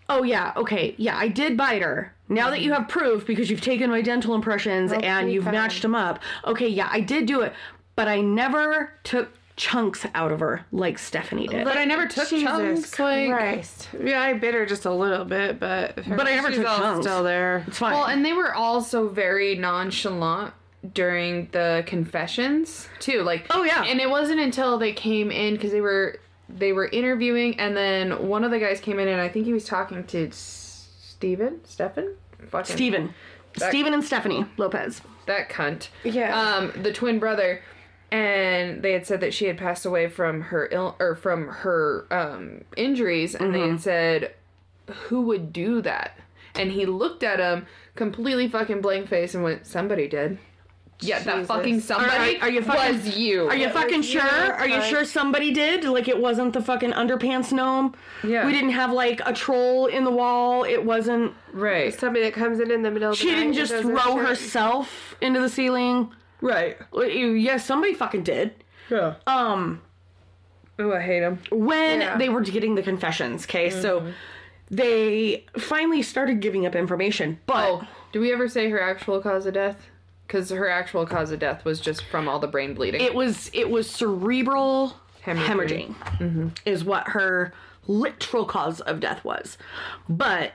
Oh, 0.10 0.24
yeah, 0.24 0.54
okay, 0.56 0.96
yeah, 0.98 1.18
I 1.18 1.28
did 1.28 1.58
bite 1.58 1.82
her. 1.82 2.14
Now 2.30 2.50
that 2.50 2.62
you 2.62 2.72
mm-hmm. 2.72 2.82
have 2.82 2.90
proof 2.90 3.26
because 3.26 3.50
you've 3.50 3.62
taken 3.62 3.90
my 3.90 4.02
dental 4.02 4.36
impressions 4.36 4.92
and 4.92 5.32
you've 5.32 5.46
fine. 5.46 5.54
matched 5.54 5.82
them 5.82 5.96
up, 5.96 6.20
okay, 6.46 6.68
yeah, 6.68 6.90
I 6.92 7.00
did 7.00 7.26
do 7.26 7.42
it, 7.42 7.54
but 7.96 8.08
I 8.08 8.22
never 8.22 8.94
took 9.04 9.30
chunks 9.56 10.06
out 10.16 10.32
of 10.32 10.40
her 10.40 10.66
like 10.72 10.98
Stephanie 10.98 11.48
did. 11.48 11.64
But 11.64 11.78
I 11.78 11.86
never 11.86 12.08
took 12.08 12.28
Jesus 12.28 12.48
chunks. 12.48 13.00
Like, 13.00 13.30
Christ. 13.30 13.90
Yeah, 14.04 14.22
I 14.22 14.34
bit 14.34 14.54
her 14.56 14.66
just 14.66 14.86
a 14.86 14.92
little 14.92 15.26
bit, 15.26 15.60
but 15.60 15.96
But 15.96 16.28
I 16.28 16.36
never 16.36 16.50
she's 16.50 16.58
took 16.58 16.68
all 16.68 16.78
chunks. 16.80 17.06
Still 17.06 17.24
there. 17.24 17.64
it's 17.68 17.78
fine. 17.78 17.94
Well, 17.94 18.06
and 18.06 18.26
they 18.26 18.34
were 18.34 18.54
also 18.54 19.10
very 19.10 19.56
nonchalant 19.56 20.54
during 20.94 21.48
the 21.52 21.84
confessions 21.86 22.88
too. 23.00 23.22
Like, 23.24 23.46
Oh, 23.50 23.64
yeah. 23.64 23.84
and 23.84 24.00
it 24.02 24.10
wasn't 24.10 24.40
until 24.40 24.78
they 24.78 24.94
came 24.94 25.32
in 25.32 25.54
because 25.56 25.72
they 25.72 25.82
were 25.82 26.20
they 26.50 26.74
were 26.74 26.88
interviewing, 26.88 27.60
and 27.60 27.76
then 27.76 28.28
one 28.28 28.44
of 28.44 28.52
the 28.52 28.60
guys 28.60 28.80
came 28.80 29.00
in, 29.00 29.08
and 29.08 29.20
I 29.22 29.30
think 29.30 29.46
he 29.46 29.54
was 29.54 29.66
talking 29.66 30.04
to 30.06 30.28
S- 30.28 30.90
Steven, 31.02 31.62
Stefan, 31.66 32.16
fucking 32.50 32.76
Steven. 32.76 33.14
That- 33.58 33.70
Steven 33.70 33.94
and 33.94 34.04
Stephanie 34.04 34.46
Lopez. 34.58 35.02
that 35.26 35.50
cunt. 35.50 35.88
Yeah. 36.04 36.38
Um, 36.40 36.74
the 36.84 36.92
twin 36.92 37.20
brother. 37.20 37.62
And 38.12 38.84
they 38.84 38.92
had 38.92 39.08
said 39.08 39.22
that 39.22 39.34
she 39.34 39.46
had 39.46 39.58
passed 39.58 39.86
away 39.88 40.08
from 40.08 40.42
her 40.42 40.70
ill 40.72 40.96
or 41.00 41.16
from 41.16 41.48
her 41.48 42.06
um, 42.12 42.64
injuries, 42.78 43.34
and 43.34 43.56
they 43.56 43.62
had 43.68 43.82
said, 43.82 44.34
"Who 45.08 45.22
would 45.22 45.52
do 45.52 45.82
that?" 45.82 46.16
And 46.54 46.72
he 46.72 46.86
looked 46.86 47.24
at 47.24 47.40
him 47.40 47.66
completely 47.96 48.48
fucking 48.48 48.82
blank 48.82 49.08
face 49.10 49.34
and 49.34 49.44
went, 49.44 49.66
"Somebody 49.66 50.08
did." 50.08 50.38
Yeah, 51.00 51.20
that 51.20 51.46
fucking 51.48 51.82
somebody 51.82 52.38
Are- 52.38 52.44
are 52.44 52.50
you 52.50 52.62
fucking- 52.62 52.94
was 53.06 53.18
you. 53.18 53.48
Are 53.48 53.56
you 53.56 53.70
fucking 53.70 53.98
was 53.98 54.14
you, 54.14 54.20
sure? 54.22 54.54
Are 54.54 54.68
you 54.68 54.78
but- 54.78 54.86
sure 54.88 55.04
somebody 55.06 55.52
did? 55.52 55.84
Like 55.84 56.08
it 56.08 56.18
wasn't 56.18 56.54
the 56.54 56.62
fucking 56.62 56.92
underpants 56.92 57.52
gnome? 57.52 57.94
Yeah. 58.24 58.46
We 58.46 58.54
didn't 58.54 58.70
have 58.72 58.92
like 58.92 59.22
a 59.26 59.34
troll 59.34 59.88
in 59.88 60.04
the 60.06 60.12
wall. 60.12 60.64
It 60.64 60.84
wasn't. 60.86 61.34
right? 61.52 61.94
Somebody 61.94 62.24
that 62.26 62.34
comes 62.34 62.60
in 62.60 62.72
in 62.72 62.82
the 62.84 62.90
middle 62.92 63.12
of 63.12 63.18
the 63.18 63.22
She 63.24 63.32
night 63.32 63.40
didn't 63.40 63.54
just 63.54 63.74
throw 63.76 64.18
herself 64.18 65.16
into 65.22 65.40
the 65.42 65.50
ceiling. 65.50 66.12
Right. 66.42 66.78
Yes, 66.96 67.66
somebody 67.66 67.94
fucking 67.94 68.24
did. 68.24 68.54
Yeah. 68.90 69.16
Um, 69.28 69.82
Oh, 70.80 70.92
I 70.94 71.02
hate 71.02 71.22
him. 71.22 71.40
when 71.52 72.02
Yeah. 72.02 72.18
they 72.18 72.30
were 72.30 72.42
getting 72.42 72.76
the 72.76 72.82
confessions, 72.82 73.46
okay, 73.46 73.70
so 73.70 74.08
they 74.72 75.46
finally 75.58 76.02
started 76.02 76.40
giving 76.40 76.66
up 76.66 76.76
information, 76.76 77.40
but 77.46 77.66
Oh, 77.70 77.88
do 78.12 78.20
we 78.20 78.32
ever 78.34 78.48
say 78.48 78.70
her 78.70 78.82
actual 78.82 79.20
cause 79.22 79.46
of 79.46 79.54
death? 79.54 79.90
Because 80.34 80.50
her 80.50 80.68
actual 80.68 81.06
cause 81.06 81.30
of 81.30 81.38
death 81.38 81.64
was 81.64 81.80
just 81.80 82.06
from 82.06 82.28
all 82.28 82.40
the 82.40 82.48
brain 82.48 82.74
bleeding. 82.74 83.00
it 83.02 83.14
was 83.14 83.52
it 83.54 83.70
was 83.70 83.88
cerebral 83.88 84.98
Hemorrhaging. 85.24 85.46
hemorrhaging, 85.46 85.96
mm-hmm. 86.18 86.48
is 86.66 86.84
what 86.84 87.10
her 87.10 87.54
literal 87.86 88.44
cause 88.44 88.82
of 88.82 89.00
death 89.00 89.24
was 89.24 89.60
but 90.10 90.54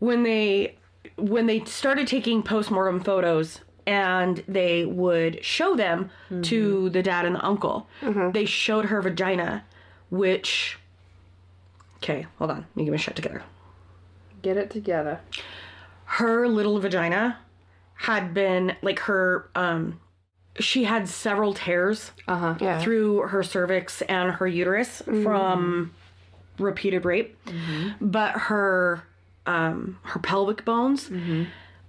when 0.00 0.24
they 0.24 0.74
when 1.14 1.46
they 1.46 1.64
started 1.66 2.08
taking 2.08 2.42
postmortem 2.42 2.98
photos 2.98 3.60
and 3.86 4.42
they 4.48 4.84
would 4.84 5.44
show 5.44 5.76
them 5.76 6.10
mm-hmm. 6.24 6.42
to 6.42 6.90
the 6.90 7.00
dad 7.00 7.24
and 7.24 7.36
the 7.36 7.44
uncle 7.46 7.86
mm-hmm. 8.00 8.32
they 8.32 8.44
showed 8.44 8.86
her 8.86 9.00
vagina 9.00 9.64
which 10.10 10.80
okay 11.98 12.26
hold 12.38 12.50
on 12.50 12.56
let 12.56 12.76
me 12.76 12.84
get 12.84 12.90
my 12.90 12.96
shit 12.96 13.14
together 13.14 13.44
Get 14.42 14.56
it 14.56 14.68
together. 14.68 15.20
her 16.06 16.48
little 16.48 16.80
vagina 16.80 17.38
had 17.96 18.32
been 18.34 18.76
like 18.82 18.98
her 19.00 19.48
um 19.54 19.98
she 20.58 20.84
had 20.84 21.08
several 21.08 21.52
tears 21.54 22.12
Uh 22.28 22.36
huh. 22.36 22.54
Yeah. 22.60 22.80
through 22.82 23.22
her 23.28 23.42
cervix 23.42 24.02
and 24.02 24.32
her 24.32 24.46
uterus 24.46 25.02
from 25.22 25.92
repeated 26.58 27.04
rape 27.04 27.36
but 28.00 28.32
her 28.32 29.02
um 29.46 29.98
her 30.02 30.18
pelvic 30.20 30.64
bones 30.64 31.10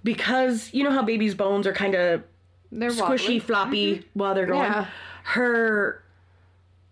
because 0.04 0.72
you 0.72 0.84
know 0.84 0.90
how 0.90 1.02
babies 1.02 1.34
bones 1.34 1.66
are 1.66 1.72
kind 1.72 1.94
of 1.94 2.22
They're 2.70 2.90
squishy 2.90 3.00
wobbly. 3.00 3.38
floppy 3.40 4.04
while 4.14 4.34
they're 4.34 4.46
growing 4.46 4.70
Yeah. 4.70 4.86
her 5.24 6.02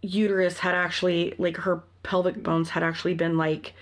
uterus 0.03 0.59
had 0.59 0.75
actually 0.75 1.35
like 1.39 1.57
her 1.59 1.83
pelvic 2.03 2.43
bones 2.43 2.71
had 2.71 2.83
actually 2.83 3.15
been 3.15 3.37
like 3.37 3.75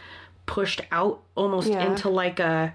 pushed 0.46 0.80
out 0.90 1.22
almost 1.34 1.68
Yeah. 1.68 1.90
into 1.90 2.08
like 2.08 2.40
a 2.40 2.74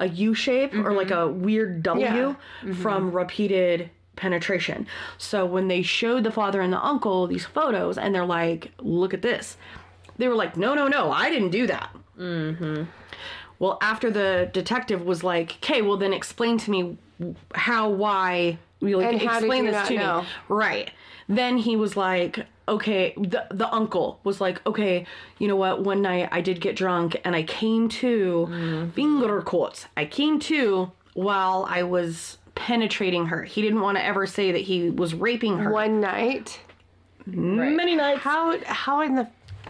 a 0.00 0.08
U 0.08 0.34
shape 0.34 0.74
or 0.74 0.92
like 0.92 1.10
a 1.12 1.28
weird 1.28 1.82
W 1.84 2.04
Yeah. 2.04 2.34
from 2.82 3.12
repeated 3.12 3.90
penetration. 4.16 4.86
So 5.18 5.46
when 5.46 5.68
they 5.68 5.82
showed 5.82 6.24
the 6.24 6.30
father 6.32 6.60
and 6.60 6.72
the 6.72 6.84
uncle 6.84 7.26
these 7.26 7.46
photos 7.46 7.96
and 7.96 8.14
they're 8.14 8.26
like, 8.26 8.72
"Look 8.78 9.14
at 9.14 9.22
this." 9.22 9.56
They 10.18 10.26
were 10.28 10.34
like, 10.34 10.56
"No, 10.56 10.74
no, 10.74 10.88
no, 10.88 11.10
I 11.12 11.30
didn't 11.30 11.50
do 11.50 11.66
that." 11.68 11.90
Mm-hmm. 12.18 12.82
Well, 13.58 13.78
after 13.82 14.10
the 14.10 14.50
detective 14.52 15.02
was 15.04 15.22
like, 15.22 15.56
"Okay, 15.62 15.80
well 15.82 15.96
then 15.96 16.12
explain 16.12 16.58
to 16.58 16.70
me 16.70 16.98
how, 17.54 17.88
why, 17.88 18.58
you 18.80 18.96
like 18.98 19.06
And 19.12 19.22
explain 19.22 19.66
this 19.66 19.88
to 19.88 19.94
know? 19.96 20.20
me." 20.22 20.26
Right. 20.48 20.90
Then 21.28 21.58
he 21.58 21.76
was 21.76 21.96
like, 21.96 22.46
"Okay." 22.70 23.12
The 23.16 23.46
the 23.50 23.68
uncle 23.74 24.20
was 24.24 24.40
like, 24.40 24.64
"Okay, 24.66 25.04
you 25.38 25.48
know 25.48 25.56
what? 25.56 25.82
One 25.82 26.00
night 26.02 26.28
I 26.32 26.40
did 26.40 26.60
get 26.60 26.76
drunk 26.76 27.20
and 27.24 27.34
I 27.36 27.42
came 27.42 27.88
to 28.00 28.46
Mm-hmm. 28.50 28.90
finger 28.90 29.42
quotes. 29.42 29.86
I 29.96 30.04
came 30.06 30.38
to 30.40 30.92
while 31.14 31.66
I 31.68 31.82
was." 31.82 32.38
penetrating 32.56 33.26
her 33.26 33.42
he 33.44 33.62
didn't 33.62 33.80
want 33.80 33.96
to 33.96 34.04
ever 34.04 34.26
say 34.26 34.52
that 34.52 34.58
he 34.60 34.90
was 34.90 35.14
raping 35.14 35.56
her 35.58 35.70
One 35.72 35.98
night. 36.00 36.60
many 37.24 37.96
nights 37.96 38.20
How 38.20 38.58
how 38.66 39.00
in 39.00 39.14
the 39.14 39.28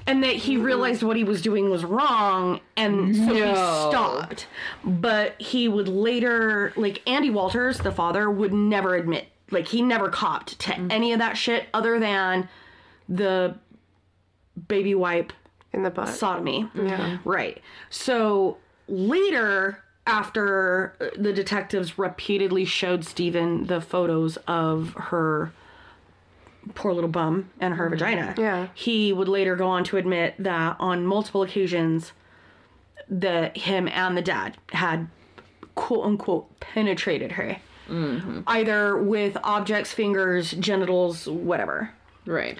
and 0.08 0.24
that 0.24 0.34
he 0.34 0.56
realized 0.56 1.02
what 1.04 1.16
he 1.16 1.22
was 1.22 1.40
doing 1.40 1.70
was 1.70 1.84
wrong 1.84 2.58
and 2.76 3.14
so 3.14 3.32
he 3.34 3.40
stopped 3.54 4.48
but 4.82 5.40
he 5.40 5.68
would 5.68 5.86
later 5.86 6.72
like 6.74 7.00
andy 7.06 7.30
walters 7.30 7.78
the 7.78 7.92
father 7.92 8.28
would 8.28 8.52
never 8.52 8.96
admit 8.96 9.26
like 9.52 9.68
he 9.68 9.82
never 9.82 10.08
copped 10.08 10.58
to 10.60 10.74
any 10.90 11.12
of 11.12 11.18
that 11.20 11.36
shit 11.36 11.66
other 11.74 12.00
than 12.00 12.48
the 13.10 13.56
baby 14.68 14.94
wipe 14.94 15.32
in 15.72 15.82
the 15.82 15.90
butt? 15.90 16.08
sodomy 16.08 16.68
Yeah. 16.74 17.18
right 17.24 17.60
so 17.90 18.56
later 18.88 19.82
after 20.06 20.94
uh, 21.00 21.06
the 21.16 21.32
detectives 21.32 21.98
repeatedly 21.98 22.64
showed 22.64 23.04
Steven 23.04 23.66
the 23.66 23.80
photos 23.80 24.38
of 24.48 24.94
her 24.96 25.52
poor 26.74 26.92
little 26.92 27.10
bum 27.10 27.50
and 27.60 27.74
her 27.74 27.88
vagina. 27.88 28.34
Yeah. 28.36 28.68
He 28.74 29.12
would 29.12 29.28
later 29.28 29.56
go 29.56 29.68
on 29.68 29.84
to 29.84 29.96
admit 29.96 30.34
that 30.38 30.76
on 30.78 31.06
multiple 31.06 31.42
occasions 31.42 32.12
that 33.08 33.56
him 33.56 33.88
and 33.88 34.16
the 34.16 34.22
dad 34.22 34.56
had 34.72 35.08
quote 35.74 36.04
unquote 36.04 36.60
penetrated 36.60 37.32
her. 37.32 37.56
Either 38.46 38.96
with 38.96 39.36
objects, 39.42 39.92
fingers, 39.92 40.52
genitals, 40.52 41.26
whatever. 41.26 41.90
Right. 42.26 42.58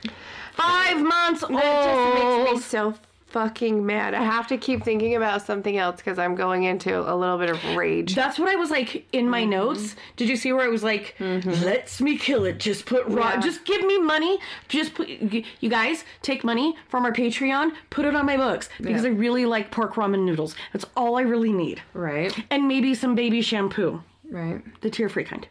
Five 0.55 1.03
months 1.03 1.43
old. 1.43 1.55
That 1.61 1.85
just 1.85 2.45
makes 2.45 2.55
me 2.57 2.61
so 2.69 2.95
fucking 3.29 3.87
mad. 3.87 4.13
I 4.13 4.25
have 4.25 4.49
to 4.49 4.57
keep 4.59 4.83
thinking 4.83 5.15
about 5.15 5.43
something 5.43 5.77
else 5.79 5.99
because 5.99 6.19
I'm 6.19 6.35
going 6.35 6.65
into 6.65 6.99
a 6.99 7.15
little 7.15 7.39
bit 7.39 7.49
of 7.51 7.63
rage. 7.77 8.17
That's 8.17 8.41
what 8.41 8.49
I 8.49 8.57
was 8.57 8.71
like 8.71 9.07
in 9.13 9.29
my 9.29 9.43
Mm-hmm. 9.43 9.51
notes. 9.51 9.95
Did 10.17 10.29
you 10.29 10.35
see 10.37 10.53
where 10.53 10.65
I 10.65 10.69
was 10.69 10.83
like, 10.83 11.15
"Let's 11.21 12.01
me 12.01 12.19
kill 12.19 12.45
it. 12.45 12.59
Just 12.59 12.87
put 12.87 13.07
raw. 13.07 13.35
Yeah. 13.35 13.41
Just 13.41 13.65
give 13.65 13.85
me 13.87 13.99
money. 13.99 14.39
Just 14.69 14.95
put. 14.95 15.09
You 15.09 15.69
guys 15.71 16.05
take 16.23 16.43
money 16.43 16.75
from 16.89 17.05
our 17.05 17.13
Patreon. 17.13 17.71
Put 17.91 18.05
it 18.05 18.17
on 18.17 18.27
my 18.27 18.37
books 18.37 18.69
because 18.81 19.05
I 19.05 19.09
really 19.11 19.47
like 19.47 19.71
pork 19.71 19.95
ramen 19.95 20.25
noodles. 20.25 20.57
That's 20.73 20.87
all 20.97 21.17
I 21.17 21.23
really 21.23 21.53
need, 21.53 21.81
Right. 21.95 22.37
and 22.51 22.67
maybe 22.67 22.95
some 22.95 23.15
baby 23.15 23.43
shampoo, 23.43 24.03
Right. 24.29 24.61
the 24.81 24.91
tear 24.91 25.09
free 25.09 25.25
kind. 25.25 25.47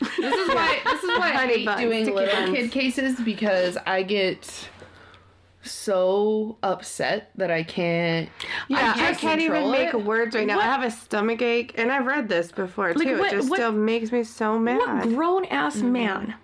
Right. 0.00 0.10
This 0.18 0.34
is 0.34 0.48
why 0.48 0.78
this 0.84 1.02
is 1.02 1.08
why 1.18 1.28
I 1.28 1.32
Honey 1.32 1.54
hate 1.58 1.66
buns, 1.66 1.80
doing 1.80 2.04
sticky 2.04 2.16
little 2.16 2.34
buns. 2.46 2.56
kid 2.56 2.70
cases 2.72 3.20
because 3.20 3.76
I 3.86 4.02
get 4.02 4.68
so 5.62 6.56
upset 6.62 7.30
that 7.36 7.50
I 7.50 7.62
can't. 7.62 8.30
yeah, 8.68 8.78
I 8.78 8.98
can't 8.98 9.18
can't, 9.18 9.40
even 9.42 9.52
control 9.56 9.72
make 9.72 9.88
it. 9.94 10.04
words 10.04 10.34
right 10.34 10.46
now. 10.46 10.56
What- 10.56 10.64
I 10.64 10.68
have 10.68 10.82
a 10.82 10.90
stomach 10.90 11.42
ache, 11.42 11.74
and 11.76 11.92
I've 11.92 12.06
read 12.06 12.28
this 12.28 12.50
before 12.50 12.94
Like, 12.94 13.06
too. 13.06 13.18
what- 13.18 13.32
it 13.32 13.36
just 13.36 13.50
what- 13.50 13.58
still 13.58 13.72
makes 13.72 14.10
me 14.10 14.24
so 14.24 14.52
What 14.52 14.60
mad. 14.60 15.08
grown 15.08 15.44
ass 15.46 15.76
Mm-hmm. 15.76 15.92
man 15.92 16.34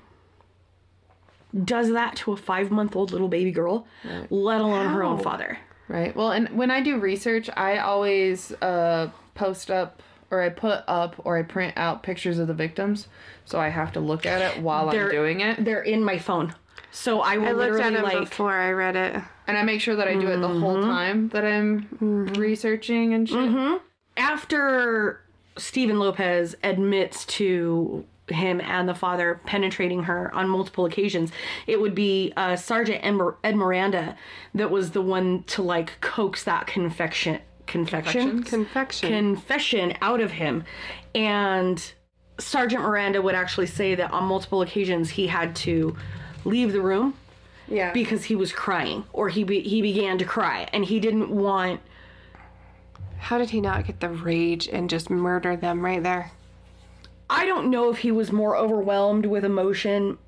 does 1.64 1.90
that 1.92 2.16
to 2.16 2.32
a 2.32 2.36
five 2.36 2.70
month 2.70 2.94
old 2.94 3.12
little 3.12 3.28
baby 3.28 3.50
girl, 3.50 3.86
let 4.28 4.60
alone 4.60 4.90
her 4.92 5.02
own 5.02 5.16
How? 5.16 5.22
father? 5.22 5.58
Right. 5.88 6.14
Well, 6.14 6.32
and 6.32 6.48
when 6.50 6.70
I 6.70 6.82
do 6.82 6.98
research, 6.98 7.48
I 7.56 7.78
always 7.78 8.52
uh, 8.60 9.08
post 9.34 9.70
up 9.70 10.02
or 10.30 10.42
I 10.42 10.48
put 10.48 10.82
up 10.88 11.16
or 11.24 11.36
I 11.38 11.42
print 11.42 11.74
out 11.76 12.02
pictures 12.02 12.38
of 12.38 12.46
the 12.48 12.54
victims, 12.54 13.08
so 13.44 13.60
I 13.60 13.68
have 13.68 13.92
to 13.92 14.00
look 14.00 14.26
at 14.26 14.40
it 14.42 14.62
while 14.62 14.90
They're- 14.90 15.06
I'm 15.06 15.10
doing 15.12 15.40
it, 15.40 15.64
They're 15.64 15.82
in 15.82 16.02
my 16.04 16.18
phone. 16.18 16.54
So 16.90 17.20
I 17.20 17.36
will 17.36 17.48
I 17.48 17.52
looked 17.52 17.80
at 17.80 17.92
them 17.92 18.02
like 18.02 18.18
before 18.30 18.52
I 18.54 18.70
read 18.72 18.96
it. 18.96 19.20
and 19.46 19.56
I 19.58 19.62
make 19.62 19.80
sure 19.80 19.96
that 19.96 20.08
I 20.08 20.14
do 20.14 20.28
it 20.28 20.38
the 20.38 20.48
whole 20.48 20.76
Mm-hmm. 20.76 20.90
time 20.90 21.28
that 21.28 21.44
I'm 21.44 21.86
researching 22.36 23.12
and 23.14 23.28
shit. 23.28 23.80
after 24.16 25.20
Steven 25.58 25.98
Lopez 25.98 26.54
admits 26.62 27.24
to 27.26 28.04
him 28.28 28.60
and 28.60 28.88
the 28.88 28.94
father 28.94 29.40
penetrating 29.46 30.02
her 30.04 30.34
on 30.34 30.48
multiple 30.48 30.84
occasions, 30.84 31.30
it 31.66 31.80
would 31.80 31.94
be 31.94 32.32
uh, 32.36 32.56
Sergeant 32.56 33.04
Ed, 33.04 33.16
Ed 33.44 33.56
Miranda 33.56 34.16
that 34.54 34.70
was 34.70 34.90
the 34.92 35.02
one 35.02 35.44
to 35.44 35.62
like 35.62 36.00
coax 36.00 36.42
that 36.44 36.66
confection 36.66 37.40
confection? 37.66 38.42
Confection. 38.42 39.08
confession 39.08 39.96
out 40.00 40.20
of 40.20 40.32
him, 40.32 40.64
and 41.14 41.94
Sergeant 42.38 42.82
Miranda 42.82 43.22
would 43.22 43.34
actually 43.34 43.66
say 43.66 43.94
that 43.94 44.10
on 44.12 44.24
multiple 44.24 44.62
occasions 44.62 45.10
he 45.10 45.26
had 45.26 45.56
to 45.56 45.96
leave 46.44 46.72
the 46.72 46.80
room 46.80 47.14
yeah. 47.68 47.92
because 47.92 48.24
he 48.24 48.36
was 48.36 48.52
crying 48.52 49.04
or 49.12 49.28
he 49.28 49.44
be- 49.44 49.62
he 49.62 49.82
began 49.82 50.18
to 50.18 50.24
cry 50.24 50.68
and 50.72 50.84
he 50.84 51.00
didn't 51.00 51.30
want 51.30 51.80
How 53.18 53.38
did 53.38 53.50
he 53.50 53.60
not 53.60 53.86
get 53.86 54.00
the 54.00 54.10
rage 54.10 54.68
and 54.68 54.90
just 54.90 55.10
murder 55.10 55.56
them 55.56 55.84
right 55.84 56.02
there? 56.02 56.32
I 57.28 57.46
don't 57.46 57.70
know 57.70 57.90
if 57.90 57.98
he 57.98 58.12
was 58.12 58.30
more 58.30 58.56
overwhelmed 58.56 59.26
with 59.26 59.44
emotion 59.44 60.18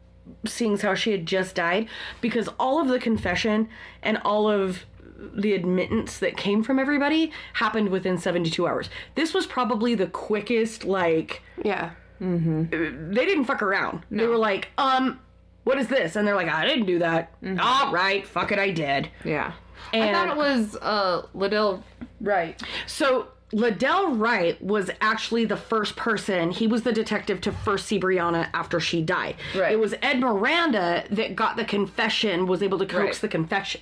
seeing 0.46 0.74
as 0.74 0.82
how 0.82 0.94
she 0.94 1.12
had 1.12 1.26
just 1.26 1.54
died 1.54 1.88
because 2.20 2.48
all 2.58 2.80
of 2.80 2.88
the 2.88 2.98
confession 2.98 3.68
and 4.02 4.18
all 4.18 4.50
of 4.50 4.84
the 5.18 5.52
admittance 5.54 6.18
that 6.18 6.36
came 6.36 6.62
from 6.62 6.78
everybody 6.78 7.32
happened 7.54 7.88
within 7.88 8.18
72 8.18 8.66
hours. 8.66 8.88
This 9.16 9.34
was 9.34 9.46
probably 9.46 9.94
the 9.94 10.06
quickest 10.06 10.84
like 10.84 11.42
Yeah. 11.64 11.90
they 12.20 13.24
didn't 13.26 13.44
fuck 13.44 13.62
around. 13.62 14.02
They 14.10 14.26
were 14.26 14.36
like, 14.38 14.68
"Um, 14.78 15.20
what 15.64 15.78
is 15.78 15.88
this?" 15.88 16.16
And 16.16 16.26
they're 16.26 16.34
like, 16.36 16.48
"I 16.48 16.66
didn't 16.66 16.86
do 16.86 16.98
that." 17.00 17.32
All 17.60 17.92
right, 17.92 18.26
fuck 18.26 18.52
it, 18.52 18.58
I 18.58 18.70
did. 18.70 19.08
Yeah. 19.24 19.52
And 19.92 20.04
I 20.04 20.12
thought 20.12 20.28
it 20.30 20.36
was 20.36 20.76
uh, 20.76 21.26
Liddell 21.34 21.84
Wright. 22.20 22.60
So 22.86 23.28
Liddell 23.52 24.16
Wright 24.16 24.60
was 24.62 24.90
actually 25.00 25.44
the 25.46 25.56
first 25.56 25.96
person. 25.96 26.50
He 26.50 26.66
was 26.66 26.82
the 26.82 26.92
detective 26.92 27.40
to 27.42 27.52
first 27.52 27.86
see 27.86 27.98
Brianna 27.98 28.48
after 28.52 28.80
she 28.80 29.00
died. 29.02 29.36
Right. 29.56 29.72
It 29.72 29.78
was 29.78 29.94
Ed 30.02 30.20
Miranda 30.20 31.04
that 31.10 31.34
got 31.36 31.56
the 31.56 31.64
confession, 31.64 32.46
was 32.46 32.62
able 32.62 32.78
to 32.78 32.86
coax 32.86 33.04
Right. 33.04 33.14
the 33.22 33.28
confession. 33.28 33.80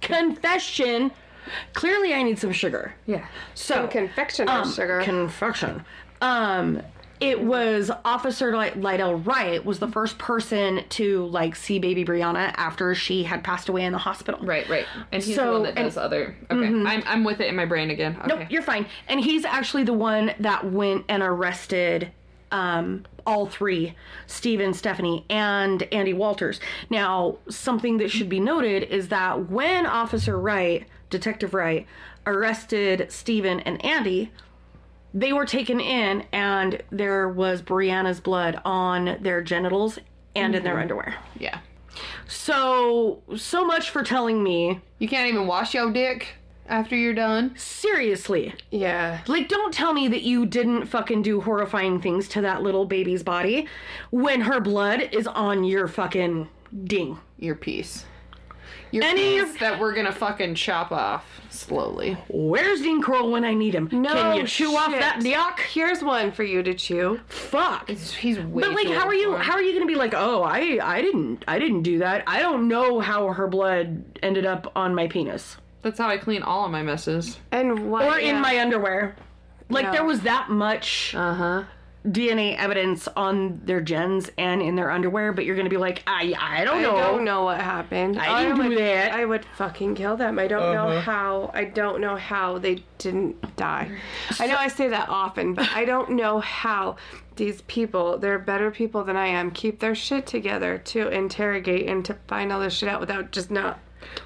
Confession. 0.00 1.10
Clearly, 1.72 2.14
I 2.14 2.22
need 2.22 2.38
some 2.38 2.52
sugar. 2.52 2.94
Yeah. 3.06 3.26
So 3.54 3.86
Confection 3.88 4.48
um, 4.48 4.70
sugar. 4.70 5.00
Confection. 5.02 5.84
Um, 6.20 6.82
it 7.18 7.38
was 7.42 7.90
Officer 8.04 8.50
Lydell 8.52 9.26
Wright 9.26 9.62
was 9.62 9.78
the 9.78 9.88
first 9.88 10.16
person 10.18 10.84
to 10.90 11.26
like 11.26 11.54
see 11.54 11.78
baby 11.78 12.02
Brianna 12.04 12.54
after 12.56 12.94
she 12.94 13.24
had 13.24 13.44
passed 13.44 13.68
away 13.68 13.84
in 13.84 13.92
the 13.92 13.98
hospital. 13.98 14.40
Right, 14.42 14.66
right. 14.70 14.86
And 15.12 15.22
he's 15.22 15.34
So- 15.36 15.44
the 15.46 15.52
one 15.52 15.62
that 15.64 15.78
and- 15.78 15.88
Mm-hmm. 15.90 15.98
other. 15.98 16.36
Okay. 16.50 16.66
I'm, 16.66 17.02
I'm 17.06 17.24
with 17.24 17.40
it 17.40 17.48
in 17.48 17.56
my 17.56 17.66
brain 17.66 17.90
again. 17.90 18.16
Okay. 18.20 18.26
Nope, 18.28 18.50
you're 18.50 18.62
fine. 18.62 18.86
And 19.08 19.20
he's 19.20 19.44
actually 19.44 19.84
the 19.84 19.92
one 19.92 20.32
that 20.40 20.70
went 20.70 21.04
and 21.08 21.22
arrested 21.22 22.10
um, 22.50 23.04
all 23.26 23.46
three 23.46 23.94
Steven, 24.26 24.74
Stephanie, 24.74 25.24
and 25.30 25.82
Andy 25.92 26.12
Walters. 26.12 26.60
Now, 26.88 27.38
something 27.48 27.98
that 27.98 28.10
should 28.10 28.28
be 28.28 28.40
noted 28.40 28.84
is 28.84 29.08
that 29.08 29.50
when 29.50 29.86
Officer 29.86 30.38
Wright, 30.38 30.86
Detective 31.10 31.54
Wright, 31.54 31.86
arrested 32.26 33.06
Steven 33.10 33.60
and 33.60 33.84
Andy, 33.84 34.30
they 35.12 35.32
were 35.32 35.46
taken 35.46 35.80
in 35.80 36.24
and 36.32 36.82
there 36.90 37.28
was 37.28 37.62
Brianna's 37.62 38.20
blood 38.20 38.60
on 38.64 39.16
their 39.20 39.42
genitals 39.42 39.98
and 40.36 40.54
in 40.54 40.62
their 40.62 40.78
underwear. 40.78 41.16
Yeah. 41.38 41.58
So, 42.28 43.22
so 43.36 43.64
much 43.64 43.90
for 43.90 44.04
telling 44.04 44.42
me, 44.42 44.80
You 44.98 45.08
can't 45.08 45.28
even 45.28 45.46
wash 45.46 45.74
your 45.74 45.92
dick 45.92 46.28
after 46.70 46.96
you're 46.96 47.14
done. 47.14 47.54
seriously, 47.56 48.54
yeah. 48.70 49.20
Like, 49.26 49.48
don't 49.48 49.74
tell 49.74 49.92
me 49.92 50.08
that 50.08 50.22
you 50.22 50.46
didn't 50.46 50.86
fucking 50.86 51.22
do 51.22 51.40
horrifying 51.40 52.00
things 52.00 52.28
to 52.28 52.40
that 52.42 52.62
little 52.62 52.86
baby's 52.86 53.22
body 53.22 53.66
when 54.10 54.42
her 54.42 54.60
blood 54.60 55.08
is 55.12 55.26
on 55.26 55.64
your 55.64 55.88
fucking 55.88 56.48
ding. 56.84 57.18
Your 57.38 57.54
piece. 57.54 58.04
Your 58.92 59.04
Any 59.04 59.40
face 59.40 59.60
that 59.60 59.78
we're 59.78 59.94
gonna 59.94 60.12
fucking 60.12 60.56
chop 60.56 60.90
off 60.90 61.40
slowly. 61.48 62.16
Where's 62.28 62.80
Dean 62.80 63.00
Kroll 63.00 63.30
when 63.30 63.44
I 63.44 63.54
need 63.54 63.74
him? 63.74 63.88
No 63.92 64.12
Can 64.12 64.36
you 64.36 64.46
chew 64.46 64.76
off 64.76 64.90
that 64.90 65.20
dick? 65.20 65.66
Here's 65.72 66.02
one 66.02 66.32
for 66.32 66.42
you 66.42 66.62
to 66.64 66.74
chew. 66.74 67.20
Fuck. 67.28 67.88
He's, 67.88 68.12
he's 68.12 68.38
way 68.40 68.62
But 68.62 68.72
like, 68.72 68.88
how 68.88 69.06
are 69.06 69.14
you? 69.14 69.36
How 69.36 69.52
are 69.52 69.62
you 69.62 69.72
gonna 69.74 69.86
be 69.86 69.94
like, 69.94 70.12
oh, 70.14 70.42
I, 70.42 70.80
I 70.82 71.02
didn't, 71.02 71.44
I 71.46 71.60
didn't 71.60 71.82
do 71.82 71.98
that. 72.00 72.24
I 72.26 72.40
don't 72.40 72.66
know 72.66 72.98
how 72.98 73.28
her 73.28 73.46
blood 73.46 74.18
ended 74.24 74.44
up 74.44 74.72
on 74.74 74.94
my 74.94 75.06
penis 75.06 75.56
That's 75.82 75.98
how 75.98 76.08
I 76.08 76.18
clean 76.18 76.42
all 76.42 76.64
of 76.64 76.70
my 76.70 76.82
messes. 76.82 77.38
And 77.50 77.90
what? 77.90 78.04
or 78.04 78.18
in 78.18 78.40
my 78.40 78.58
underwear. 78.60 79.16
Like 79.68 79.86
No. 79.86 79.92
there 79.92 80.04
was 80.04 80.20
that 80.22 80.50
much 80.50 81.14
Uh 81.16 81.34
huh. 81.34 81.64
DNA 82.06 82.56
evidence 82.56 83.08
on 83.14 83.60
their 83.64 83.82
gens 83.82 84.30
and 84.38 84.62
in 84.62 84.74
their 84.74 84.90
underwear, 84.90 85.34
but 85.34 85.44
you're 85.44 85.54
gonna 85.54 85.68
be 85.68 85.76
like, 85.76 86.02
I, 86.06 86.34
I 86.40 86.64
don't 86.64 86.80
know. 86.80 86.96
I 86.96 87.00
know. 87.00 87.12
don't 87.12 87.24
know 87.24 87.44
what 87.44 87.60
happened. 87.60 88.18
I 88.18 88.42
didn't 88.42 88.56
do 88.62 88.68
would, 88.70 88.78
that. 88.78 89.12
I 89.12 89.26
would 89.26 89.44
fucking 89.56 89.96
kill 89.96 90.16
them. 90.16 90.38
I 90.38 90.46
don't 90.46 90.72
know 90.74 90.98
how. 90.98 91.50
I 91.52 91.64
don't 91.64 92.00
know 92.00 92.16
how 92.16 92.56
they 92.58 92.82
didn't 92.96 93.54
die. 93.56 93.90
I 94.38 94.46
know 94.46 94.56
I 94.56 94.68
say 94.68 94.88
that 94.88 95.10
often, 95.10 95.52
but 95.52 95.68
I 95.74 95.84
don't 95.84 96.12
know 96.12 96.40
how 96.40 96.96
these 97.36 97.60
people, 97.62 98.16
they're 98.18 98.38
better 98.38 98.70
people 98.70 99.04
than 99.04 99.16
I 99.16 99.26
am, 99.26 99.50
keep 99.50 99.80
their 99.80 99.94
shit 99.94 100.26
together 100.26 100.78
to 100.78 101.08
interrogate 101.08 101.86
and 101.86 102.02
to 102.06 102.14
find 102.28 102.50
all 102.52 102.60
this 102.60 102.74
shit 102.74 102.88
out 102.88 103.00
without 103.00 103.30
just 103.30 103.50
not 103.50 103.78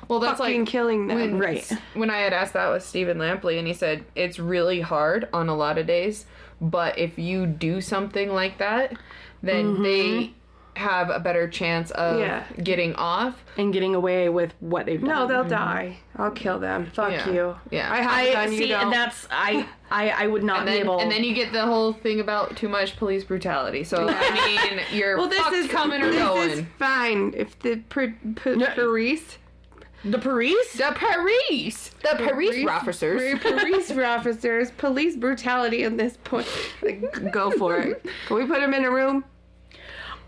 Well, 0.09 0.21
that's 0.21 0.39
fucking 0.39 0.61
like 0.63 0.69
killing 0.69 1.07
them. 1.07 1.19
when, 1.19 1.39
Right. 1.39 1.71
When 1.95 2.11
I 2.11 2.19
had 2.19 2.33
asked 2.33 2.53
that 2.55 2.71
with 2.71 2.85
Stephen 2.85 3.19
Lampley, 3.19 3.59
and 3.59 3.67
he 3.67 3.75
said 3.75 4.05
it's 4.15 4.39
really 4.39 4.81
hard 4.81 5.29
on 5.33 5.49
a 5.49 5.55
lot 5.57 5.79
of 5.79 5.87
days, 5.87 6.27
but 6.61 6.99
if 6.99 7.19
you 7.19 7.47
do 7.47 7.81
something 7.81 8.33
like 8.33 8.59
that, 8.59 8.97
then 9.43 9.75
mm-hmm. 9.75 9.83
they 9.83 10.35
have 10.77 11.09
a 11.09 11.21
better 11.21 11.47
chance 11.49 11.91
of 11.93 12.19
Yeah. 12.19 12.43
getting 12.63 12.95
off. 12.97 13.45
And 13.57 13.73
getting 13.73 13.95
away 13.95 14.29
with 14.29 14.53
what 14.59 14.87
they've 14.87 15.01
done. 15.01 15.09
No, 15.09 15.27
they'll 15.27 15.41
mm-hmm. 15.41 15.51
die. 15.51 15.99
I'll 16.17 16.33
kill 16.33 16.59
them. 16.59 16.87
Fuck 16.87 17.13
Yeah. 17.13 17.31
you. 17.31 17.57
Yeah. 17.71 17.93
I 17.93 17.97
have 17.99 18.13
I 18.13 18.33
done. 18.33 18.49
See, 18.57 18.69
don't. 18.69 18.83
and 18.85 18.93
that's 18.93 19.29
I, 19.31 19.69
I, 19.91 20.11
I 20.11 20.27
would 20.27 20.43
not 20.43 20.59
And 20.61 20.67
be 20.67 20.73
then, 20.73 20.81
able. 20.83 20.99
and 20.99 21.11
then 21.11 21.23
you 21.23 21.33
get 21.35 21.53
the 21.53 21.65
whole 21.65 21.93
thing 21.93 22.19
about 22.19 22.57
too 22.57 22.69
much 22.69 22.97
police 22.97 23.23
brutality. 23.23 23.85
So 23.85 24.09
I 24.11 24.47
mean, 24.47 24.81
you're 24.93 25.17
well, 25.17 25.29
this 25.29 25.47
is 25.53 25.69
coming 25.71 26.03
or 26.03 26.11
this 26.11 26.17
going. 26.21 26.51
is 26.51 26.65
fine 26.79 27.35
if 27.37 27.57
the 27.61 27.77
per, 27.89 28.13
per, 28.35 28.55
Yeah. 28.55 28.75
police 28.75 29.39
the 30.05 30.19
Paris. 30.19 30.73
The 30.73 30.95
police, 30.97 31.91
the 32.03 32.17
police 32.17 32.69
officers. 32.69 33.39
police 33.41 33.91
officers, 33.99 34.71
police 34.73 35.17
brutality 35.17 35.83
in 35.85 35.97
this 35.97 36.19
point. 36.25 36.47
Like, 36.83 37.33
go 37.33 37.51
for 37.53 37.79
it. 37.79 38.05
Can 38.27 38.37
we 38.37 38.47
put 38.47 38.63
him 38.63 38.75
in 38.75 38.85
a 38.85 38.91
room? 38.91 39.25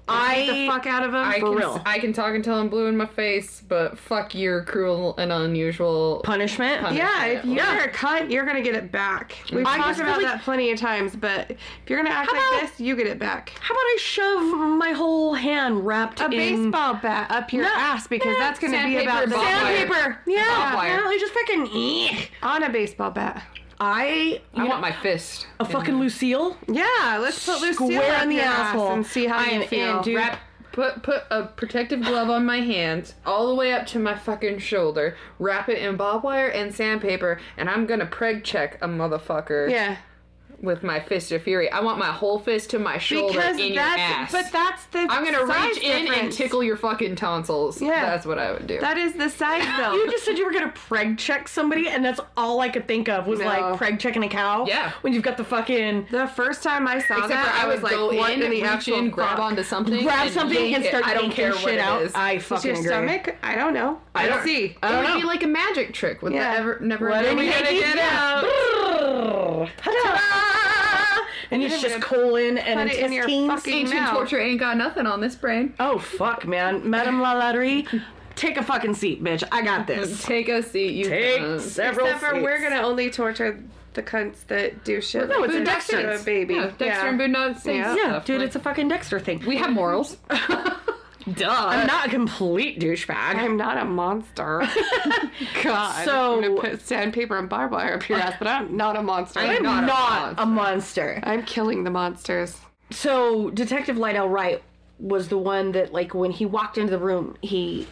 Get 0.08 0.46
the 0.46 0.66
I 0.66 0.66
fuck 0.68 0.86
out 0.86 1.02
of 1.02 1.10
him. 1.10 1.16
I 1.16 1.40
For 1.40 1.46
can, 1.48 1.56
real. 1.56 1.82
I 1.84 1.98
can 1.98 2.12
talk 2.12 2.34
until 2.34 2.54
I'm 2.54 2.68
blue 2.68 2.86
in 2.86 2.96
my 2.96 3.06
face, 3.06 3.60
but 3.66 3.98
fuck 3.98 4.34
your 4.36 4.62
cruel 4.62 5.16
and 5.18 5.32
unusual. 5.32 6.20
punishment. 6.24 6.94
yeah, 6.94 7.24
if 7.24 7.44
you're 7.44 7.56
Yeah. 7.56 7.84
a 7.84 7.88
cunt, 7.88 8.30
you're 8.30 8.44
gonna 8.46 8.62
get 8.62 8.76
it 8.76 8.92
back. 8.92 9.34
We've 9.52 9.66
I 9.66 9.76
talked 9.78 9.98
about 9.98 10.20
that 10.20 10.42
plenty 10.42 10.70
of 10.70 10.78
times, 10.78 11.16
but 11.16 11.50
if 11.50 11.58
you're 11.88 11.98
gonna 12.00 12.14
act 12.14 12.30
How 12.30 12.52
like 12.52 12.60
this, 12.70 12.78
you 12.80 12.94
get 12.94 13.08
it 13.08 13.18
back. 13.18 13.50
How 13.60 13.74
about 13.74 13.80
I 13.80 13.96
shove 13.98 14.42
my 14.78 14.92
whole 14.92 15.34
hand 15.34 15.84
wrapped 15.84 16.20
in 16.20 16.32
A 16.32 16.36
in 16.36 16.62
baseball 16.70 16.94
bat 16.94 17.28
up 17.30 17.52
your 17.52 17.64
No, 17.64 17.72
ass 17.74 18.06
because 18.06 18.32
yeah, 18.32 18.38
that's 18.38 18.60
gonna 18.60 18.84
be 18.86 18.98
about 18.98 19.28
the 19.28 19.34
sandpaper? 19.34 20.18
Yeah, 20.26 20.36
yeah, 20.36 21.00
I 21.04 21.18
just 21.18 21.32
fucking. 21.34 22.28
on 22.42 22.62
a 22.62 22.70
baseball 22.70 23.10
bat. 23.10 23.42
I, 23.78 24.40
I 24.54 24.64
want 24.64 24.80
my 24.80 24.92
fist. 24.92 25.46
a 25.60 25.64
fucking 25.64 25.98
Lucille 25.98 26.56
Yeah, 26.68 27.18
let's 27.20 27.44
put 27.44 27.60
Lucille 27.60 27.90
square 27.90 28.16
up 28.16 28.22
in 28.22 28.28
the 28.30 28.36
your 28.36 28.44
ass 28.44 28.68
asshole 28.74 28.92
and 28.92 29.06
see 29.06 29.26
how 29.26 29.38
I 29.38 29.44
you 29.46 29.62
am 29.62 29.68
feel. 29.68 29.98
in, 29.98 30.02
dude. 30.04 30.16
Wrap, 30.16 30.38
put 30.72 31.02
put 31.02 31.22
a 31.30 31.44
protective 31.44 32.00
glove 32.02 32.30
on 32.30 32.44
my 32.46 32.60
hands 32.60 33.14
all 33.26 33.48
the 33.48 33.54
way 33.54 33.72
up 33.72 33.86
to 33.88 33.98
my 33.98 34.16
fucking 34.16 34.58
shoulder. 34.58 35.16
Wrap 35.38 35.68
it 35.68 35.78
in 35.78 35.96
barbed 35.96 36.24
wire 36.24 36.48
and 36.48 36.74
sandpaper, 36.74 37.38
and 37.56 37.68
I'm 37.68 37.86
gonna 37.86 38.06
preg 38.06 38.44
check 38.44 38.78
a 38.82 38.88
motherfucker 38.88 39.70
Yeah. 39.70 39.96
With 40.62 40.82
my 40.82 40.98
fist 41.00 41.30
of 41.32 41.42
fury. 41.42 41.70
I 41.70 41.80
want 41.80 41.98
my 41.98 42.06
whole 42.10 42.38
fist 42.38 42.70
to 42.70 42.78
my 42.78 42.96
shoulder 42.98 43.34
Because 43.38 43.58
in 43.58 43.74
your 43.74 43.82
ass. 43.82 44.32
but 44.32 44.50
that's 44.50 44.86
the 44.86 45.00
I'm 45.10 45.24
gonna 45.24 45.46
size 45.46 45.74
reach 45.74 45.82
in 45.84 46.12
and 46.12 46.32
tickle 46.32 46.62
your 46.64 46.76
fucking 46.76 47.16
tonsils. 47.16 47.80
Yeah. 47.82 48.06
that's 48.06 48.24
what 48.26 48.38
I 48.38 48.52
would 48.52 48.66
do. 48.66 48.80
That 48.80 48.96
is 48.96 49.12
the 49.14 49.28
size 49.28 49.62
though. 49.78 49.92
You 49.94 50.10
just 50.10 50.24
said 50.24 50.38
you 50.38 50.46
were 50.46 50.52
gonna 50.52 50.72
preg 50.88 51.18
check 51.18 51.46
somebody, 51.48 51.88
and 51.88 52.04
that's 52.04 52.20
all 52.36 52.60
I 52.60 52.68
could 52.70 52.88
think 52.88 53.08
of 53.08 53.26
was 53.26 53.38
No. 53.40 53.46
like 53.46 53.62
preg 53.78 53.98
checking 53.98 54.24
a 54.24 54.28
cow. 54.28 54.64
Yeah. 54.66 54.92
When 55.02 55.12
you've 55.12 55.22
got 55.22 55.36
the 55.36 55.44
fucking 55.44 56.06
The 56.10 56.26
first 56.28 56.62
time 56.62 56.88
I 56.88 57.00
saw 57.00 57.14
Except 57.16 57.28
that, 57.28 57.60
I 57.62 57.64
I 57.64 57.72
was 57.72 57.82
like, 57.82 57.92
go 57.92 58.06
"What 58.14 58.32
in, 58.32 58.42
in 58.42 58.50
the 58.50 58.56
reach 58.56 58.64
actual 58.64 58.98
in, 58.98 59.10
grab 59.10 59.36
fuck? 59.36 59.40
onto 59.40 59.62
something, 59.62 60.02
grab 60.04 60.30
something 60.30 60.58
yank 60.58 60.76
and 60.76 60.84
it. 60.84 60.88
start 60.88 61.04
I 61.06 61.12
don't 61.14 61.24
yanking 61.24 61.36
care 61.36 61.50
what 61.52 61.60
shit 61.60 61.74
it 61.74 61.80
out. 61.80 62.02
is. 62.02 62.14
I 62.14 62.32
Is 62.34 62.44
fucking 62.44 62.70
your 62.70 62.76
agree. 62.80 62.88
stomach? 63.18 63.36
I 63.42 63.54
don't 63.56 63.74
know. 63.74 64.00
I 64.14 64.22
Let's 64.24 64.36
don't 64.36 64.44
see. 64.46 64.76
I 64.82 64.90
don't 64.92 65.02
would 65.04 65.08
know. 65.10 65.16
be 65.20 65.24
like 65.26 65.42
a 65.42 65.46
magic 65.48 65.92
trick 65.92 66.22
with 66.22 66.32
Yeah. 66.32 66.52
the 66.54 66.58
ever 66.60 66.78
never 66.80 67.08
What 67.10 67.24
ending 67.26 67.38
are 67.38 67.40
we 67.40 67.50
gonna 67.50 67.72
get 67.72 67.94
do 67.94 68.00
out. 68.00 68.44
Ta-da! 69.82 70.45
And 71.50 71.62
it's 71.62 71.80
just 71.80 72.00
colon 72.00 72.58
and 72.58 72.80
put 72.88 72.96
it 72.98 73.04
in 73.04 73.12
your 73.12 73.24
intestines. 73.28 73.48
fucking- 73.60 73.74
Ancient 73.74 74.00
mouth. 74.00 74.12
torture 74.14 74.40
ain't 74.40 74.60
got 74.60 74.76
nothing 74.76 75.06
on 75.06 75.20
this 75.20 75.34
brain. 75.34 75.74
Oh 75.80 75.98
fuck, 75.98 76.46
man, 76.46 76.88
Madame 76.88 77.20
Lalaurie, 77.20 78.02
take 78.36 78.56
a 78.56 78.62
fucking 78.62 78.94
seat, 78.94 79.22
bitch. 79.22 79.42
I 79.52 79.62
got 79.62 79.86
this. 79.86 80.22
Take 80.24 80.48
a 80.48 80.62
seat, 80.62 80.92
you 80.92 81.04
Take 81.08 81.40
cunt. 81.40 81.60
several 81.60 82.06
Except 82.06 82.24
for 82.24 82.30
seats. 82.34 82.42
we're 82.44 82.60
gonna 82.62 82.82
only 82.82 83.10
torture 83.10 83.62
the 83.94 84.02
cunts 84.02 84.46
that 84.48 84.84
do 84.84 85.00
shit. 85.00 85.28
no, 85.28 85.40
like 85.40 85.48
it's 85.50 85.54
a 85.56 85.58
this 85.60 85.68
Dexter. 85.68 86.18
baby. 86.24 86.54
Yeah, 86.54 86.70
Dexter 86.76 87.06
and 87.08 87.18
Boondock 87.20 87.58
say 87.60 87.76
Yeah. 87.76 87.94
Yeah, 87.96 88.02
stuff. 88.10 88.24
dude, 88.26 88.38
like- 88.40 88.46
it's 88.48 88.56
a 88.56 88.60
fucking 88.60 88.88
Dexter 88.88 89.18
thing. 89.20 89.42
we 89.46 89.56
have 89.56 89.70
morals. 89.72 90.16
Duh. 91.34 91.50
I'm 91.50 91.86
not 91.86 92.06
a 92.06 92.10
complete 92.10 92.78
douchebag. 92.78 93.36
I'm 93.36 93.56
not 93.56 93.78
a 93.78 93.84
monster. 93.84 94.66
God. 95.62 96.04
So- 96.04 96.36
I'm 96.36 96.42
gonna 96.42 96.60
put 96.60 96.80
sandpaper 96.80 97.36
and 97.36 97.48
barbed 97.48 97.72
wire 97.72 97.94
up 97.94 98.08
your 98.08 98.18
ass, 98.18 98.34
but 98.38 98.46
I'm 98.46 98.76
not 98.76 98.96
a 98.96 99.02
monster. 99.02 99.40
I'm 99.40 99.56
I'm 99.56 99.62
not 99.62 99.84
not, 99.84 100.38
a 100.38 100.42
a 100.42 100.46
monster. 100.46 101.20
I'm 101.24 101.42
killing 101.44 101.84
the 101.84 101.90
monsters. 101.90 102.60
So 102.90 103.50
Detective 103.50 103.96
Lydell 103.96 104.30
Wright 104.30 104.62
was 104.98 105.28
the 105.28 105.38
one 105.38 105.72
that, 105.72 105.92
like, 105.92 106.14
when 106.14 106.30
he 106.30 106.46
walked 106.46 106.78
into 106.78 106.92
the 106.92 106.98
room, 106.98 107.36
he 107.42 107.86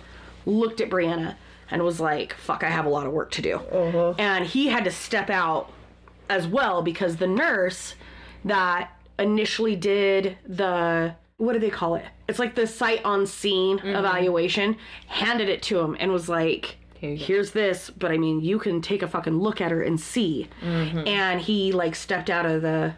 looked 0.47 0.81
at 0.81 0.89
Brianna 0.89 1.35
and 1.71 1.83
was 1.83 1.99
like, 2.01 2.35
"Fuck, 2.35 2.63
I 2.63 2.71
have 2.71 2.87
a 2.87 2.89
lot 2.89 3.07
of 3.07 3.13
work 3.13 3.31
to 3.33 3.43
do," 3.43 3.59
mm-hmm. 3.59 4.21
and 4.21 4.47
he 4.47 4.69
had 4.69 4.85
to 4.85 4.91
step 4.91 5.31
out 5.31 5.73
as 6.29 6.47
well 6.47 6.83
because 6.83 7.17
the 7.17 7.27
nurse 7.27 7.95
that 8.45 8.91
initially 9.19 9.75
did 9.77 10.39
the 10.47 11.15
what 11.37 11.53
do 11.55 11.59
they 11.59 11.71
call 11.71 11.97
it? 11.97 12.05
It's 12.29 12.39
like 12.39 12.55
the 12.55 12.67
sight 12.67 13.05
on 13.05 13.27
scene 13.27 13.79
mm-hmm. 13.79 13.89
evaluation. 13.89 14.77
Handed 15.07 15.49
it 15.49 15.63
to 15.65 15.79
him 15.81 15.97
and 16.01 16.13
was 16.13 16.29
like, 16.29 16.77
Here 16.99 17.15
"Here's 17.15 17.53
this, 17.53 17.91
but 17.91 18.11
I 18.11 18.19
mean, 18.19 18.41
you 18.41 18.59
can 18.59 18.81
take 18.81 19.03
a 19.03 19.09
fucking 19.09 19.39
look 19.39 19.61
at 19.61 19.71
her 19.71 19.83
and 19.83 20.01
see." 20.01 20.49
Mm-hmm. 20.63 21.07
And 21.07 21.41
he 21.41 21.73
like 21.73 21.95
stepped 21.95 22.31
out 22.31 22.47
of 22.47 22.63
the 22.63 22.95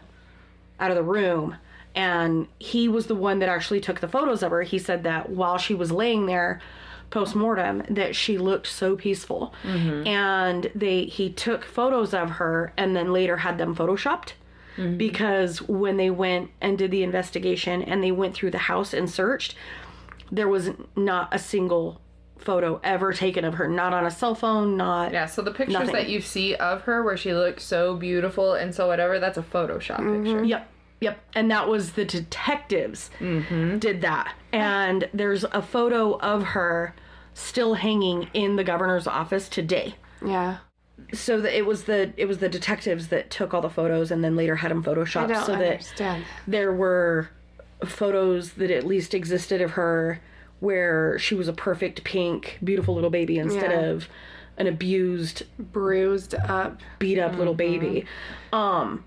out 0.79 0.91
of 0.91 0.97
the 0.97 1.03
room. 1.03 1.55
And 1.95 2.47
he 2.59 2.87
was 2.87 3.07
the 3.07 3.15
one 3.15 3.39
that 3.39 3.49
actually 3.49 3.81
took 3.81 4.01
the 4.01 4.07
photos 4.07 4.43
of 4.43 4.51
her. 4.51 4.61
He 4.61 4.77
said 4.77 5.03
that 5.03 5.29
while 5.29 5.57
she 5.57 5.73
was 5.73 5.91
laying 5.91 6.27
there 6.27 6.61
post-mortem 7.09 7.83
that 7.89 8.15
she 8.15 8.37
looked 8.37 8.67
so 8.67 8.95
peaceful. 8.95 9.53
Mm-hmm. 9.63 10.07
And 10.07 10.71
they 10.75 11.05
he 11.05 11.29
took 11.31 11.65
photos 11.65 12.13
of 12.13 12.31
her 12.31 12.73
and 12.77 12.95
then 12.95 13.11
later 13.11 13.37
had 13.37 13.57
them 13.57 13.75
photoshopped 13.75 14.33
Mm-hmm. 14.77 14.97
because 14.97 15.61
when 15.61 15.97
they 15.97 16.09
went 16.09 16.51
and 16.61 16.77
did 16.77 16.91
the 16.91 17.03
investigation 17.03 17.81
and 17.81 18.03
they 18.03 18.11
went 18.11 18.35
through 18.35 18.51
the 18.51 18.57
house 18.59 18.93
and 18.93 19.09
searched 19.09 19.55
there 20.31 20.47
was 20.47 20.69
not 20.95 21.29
a 21.33 21.39
single 21.39 21.99
photo 22.37 22.79
ever 22.83 23.11
taken 23.13 23.43
of 23.43 23.55
her 23.55 23.67
not 23.67 23.93
on 23.93 24.05
a 24.05 24.11
cell 24.11 24.35
phone 24.35 24.77
not 24.77 25.11
Yeah, 25.11 25.25
so 25.25 25.41
the 25.41 25.51
pictures 25.51 25.73
Nothing. 25.73 25.93
that 25.93 26.09
you 26.09 26.21
see 26.21 26.55
of 26.55 26.83
her 26.83 27.03
where 27.03 27.17
she 27.17 27.33
looks 27.33 27.63
so 27.63 27.95
beautiful 27.95 28.53
and 28.53 28.73
so 28.73 28.87
whatever, 28.87 29.19
that's 29.19 29.37
a 29.37 29.43
Photoshop 29.43 29.97
mm-hmm. 29.97 30.23
picture. 30.23 30.43
Yep. 30.43 30.69
Yep. 30.99 31.19
And 31.35 31.51
that 31.51 31.67
was 31.67 31.91
the 31.93 32.05
detectives 32.05 33.09
mm-hmm. 33.19 33.77
did 33.77 34.01
that. 34.01 34.35
And 34.51 35.09
there's 35.13 35.43
a 35.43 35.61
photo 35.61 36.17
of 36.19 36.43
her 36.43 36.95
still 37.33 37.75
hanging 37.75 38.29
in 38.33 38.55
the 38.55 38.63
governor's 38.63 39.07
office 39.07 39.47
today. 39.47 39.95
Yeah. 40.25 40.57
So 41.13 41.39
that 41.41 41.55
it 41.57 41.65
was 41.65 41.83
the 41.83 42.11
it 42.17 42.25
was 42.25 42.39
the 42.39 42.49
detectives 42.49 43.07
that 43.09 43.29
took 43.29 43.53
all 43.53 43.61
the 43.61 43.69
photos 43.69 44.11
and 44.11 44.23
then 44.23 44.35
later 44.35 44.55
had 44.57 44.71
them 44.71 44.83
photoshopped 44.83 45.45
so 45.45 45.55
that 45.55 46.21
there 46.47 46.73
were 46.73 47.29
photos 47.85 48.53
that 48.53 48.71
at 48.71 48.85
least 48.85 49.13
existed 49.13 49.61
of 49.61 49.71
her 49.71 50.19
where 50.59 51.17
she 51.19 51.35
was 51.35 51.47
a 51.47 51.53
perfect 51.53 52.03
pink 52.03 52.57
beautiful 52.63 52.95
little 52.95 53.11
baby 53.11 53.37
instead 53.37 53.71
Yeah. 53.71 53.79
of 53.91 54.09
an 54.57 54.65
abused 54.67 55.43
Bruised 55.59 56.33
up. 56.33 56.81
beat 56.97 57.19
up 57.19 57.37
little 57.37 57.53
baby. 57.53 58.05
Um 58.51 59.05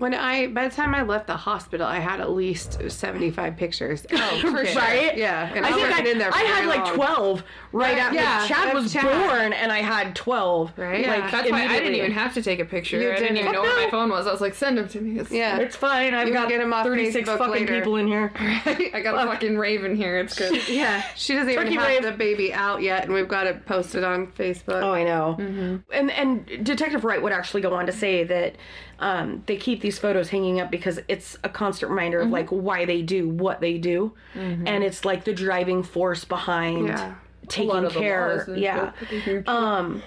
When 0.00 0.14
I, 0.14 0.48
by 0.48 0.66
the 0.66 0.74
time 0.74 0.94
I 0.94 1.02
left 1.02 1.26
the 1.28 1.36
hospital, 1.36 1.86
I 1.86 1.98
had 1.98 2.20
at 2.20 2.30
least 2.30 2.80
75 2.90 3.56
pictures. 3.56 4.06
Oh, 4.12 4.38
for 4.40 4.64
sure. 4.66 4.80
Right? 4.82 5.16
Yeah. 5.16 5.52
And 5.54 5.64
I 5.64 5.68
I, 5.68 5.72
think 5.72 5.92
I, 6.08 6.10
in 6.10 6.18
there 6.18 6.34
I 6.34 6.38
had 6.42 6.66
like 6.66 6.84
long. 6.86 6.94
12 6.96 7.42
right 7.72 7.90
Right, 7.92 7.98
after 7.98 8.14
yeah, 8.16 8.46
Chad 8.48 8.74
was 8.74 8.92
Chad. 8.92 9.04
born, 9.04 9.52
and 9.52 9.70
I 9.70 9.78
had 9.80 10.16
12. 10.16 10.72
Right? 10.76 11.06
Like, 11.06 11.18
Yeah. 11.18 11.30
That's 11.30 11.50
why 11.50 11.66
I 11.66 11.78
didn't 11.78 11.94
even 11.94 12.12
have 12.12 12.34
to 12.34 12.42
take 12.42 12.58
a 12.60 12.64
picture. 12.64 13.00
You 13.00 13.10
I 13.10 13.14
didn't 13.16 13.34
didn't. 13.34 13.38
even 13.38 13.52
know 13.52 13.62
Fuck 13.64 13.76
where 13.76 13.84
my 13.86 13.90
phone 13.98 14.10
was. 14.10 14.26
I 14.26 14.32
was 14.32 14.40
like, 14.40 14.54
send 14.54 14.78
them 14.78 14.88
to 14.88 15.00
me. 15.00 15.20
It's, 15.20 15.30
Yeah. 15.30 15.58
It's 15.58 15.76
fine. 15.76 16.14
I've 16.14 16.26
You 16.28 16.34
got 16.34 16.48
get 16.48 16.60
'em 16.60 16.72
off 16.72 16.84
36 16.86 17.28
fucking 17.28 17.48
later. 17.50 17.76
people 17.78 17.96
in 17.96 18.06
here. 18.08 18.32
I 18.38 19.00
got 19.04 19.14
a 19.22 19.30
fucking 19.30 19.56
raven 19.58 19.94
here. 19.94 20.18
It's 20.18 20.36
good. 20.38 20.66
Yeah. 20.68 21.02
She 21.14 21.34
doesn't 21.34 21.50
even 21.50 21.70
have 21.72 21.86
wave. 21.86 22.02
the 22.02 22.12
baby 22.12 22.52
out 22.52 22.80
yet, 22.82 23.04
and 23.04 23.12
we've 23.12 23.28
got 23.28 23.46
it 23.46 23.66
posted 23.66 24.02
on 24.02 24.28
Facebook. 24.28 24.82
Oh, 24.82 24.92
I 24.92 25.04
know. 25.04 25.36
Mm-hmm. 25.38 25.76
And 25.92 26.10
and 26.10 26.64
Detective 26.64 27.04
Wright 27.04 27.20
would 27.22 27.32
actually 27.32 27.60
go 27.60 27.74
on 27.74 27.86
to 27.86 27.92
say 27.92 28.24
that 28.24 28.56
um, 29.00 29.42
they 29.46 29.56
keep 29.56 29.80
these 29.80 29.98
photos 29.98 30.28
hanging 30.28 30.60
up 30.60 30.70
because 30.70 31.00
it's 31.08 31.36
a 31.42 31.48
constant 31.48 31.90
reminder 31.90 32.18
Mm-hmm. 32.18 32.26
of 32.28 32.32
like 32.32 32.48
why 32.50 32.84
they 32.84 33.02
do 33.02 33.28
what 33.28 33.60
they 33.60 33.78
do, 33.78 34.12
and 34.34 34.84
it's 34.84 35.04
like 35.04 35.24
the 35.24 35.32
driving 35.34 35.82
force 35.82 36.24
behind 36.24 36.88
Yeah. 36.88 37.14
taking 37.48 37.70
lot 37.70 37.84
of 37.84 37.94
the 37.94 37.98
care. 38.00 38.46
Yeah. 38.56 38.92
Um. 39.46 40.02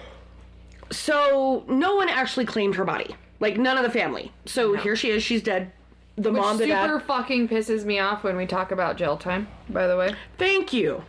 So 0.92 1.64
no 1.68 1.96
one 1.96 2.10
actually 2.10 2.46
claimed 2.46 2.76
her 2.76 2.86
body. 2.86 3.16
Like 3.40 3.58
none 3.58 3.78
of 3.78 3.84
the 3.84 3.90
family. 3.90 4.32
So 4.46 4.74
here 4.76 4.96
she 4.96 5.10
is. 5.10 5.24
She's 5.24 5.42
dead. 5.42 5.72
The 6.16 6.32
Which 6.32 6.40
mom, 6.42 6.58
the 6.58 6.66
super 6.66 7.00
dad. 7.00 7.04
fucking 7.04 7.48
pisses 7.50 7.84
me 7.86 7.98
off 8.00 8.24
when 8.24 8.38
we 8.38 8.46
talk 8.46 8.72
about 8.72 8.98
jail 8.98 9.18
time. 9.18 9.48
By 9.70 9.88
the 9.88 9.98
way. 9.98 10.14
Thank 10.38 10.72
you. 10.72 11.04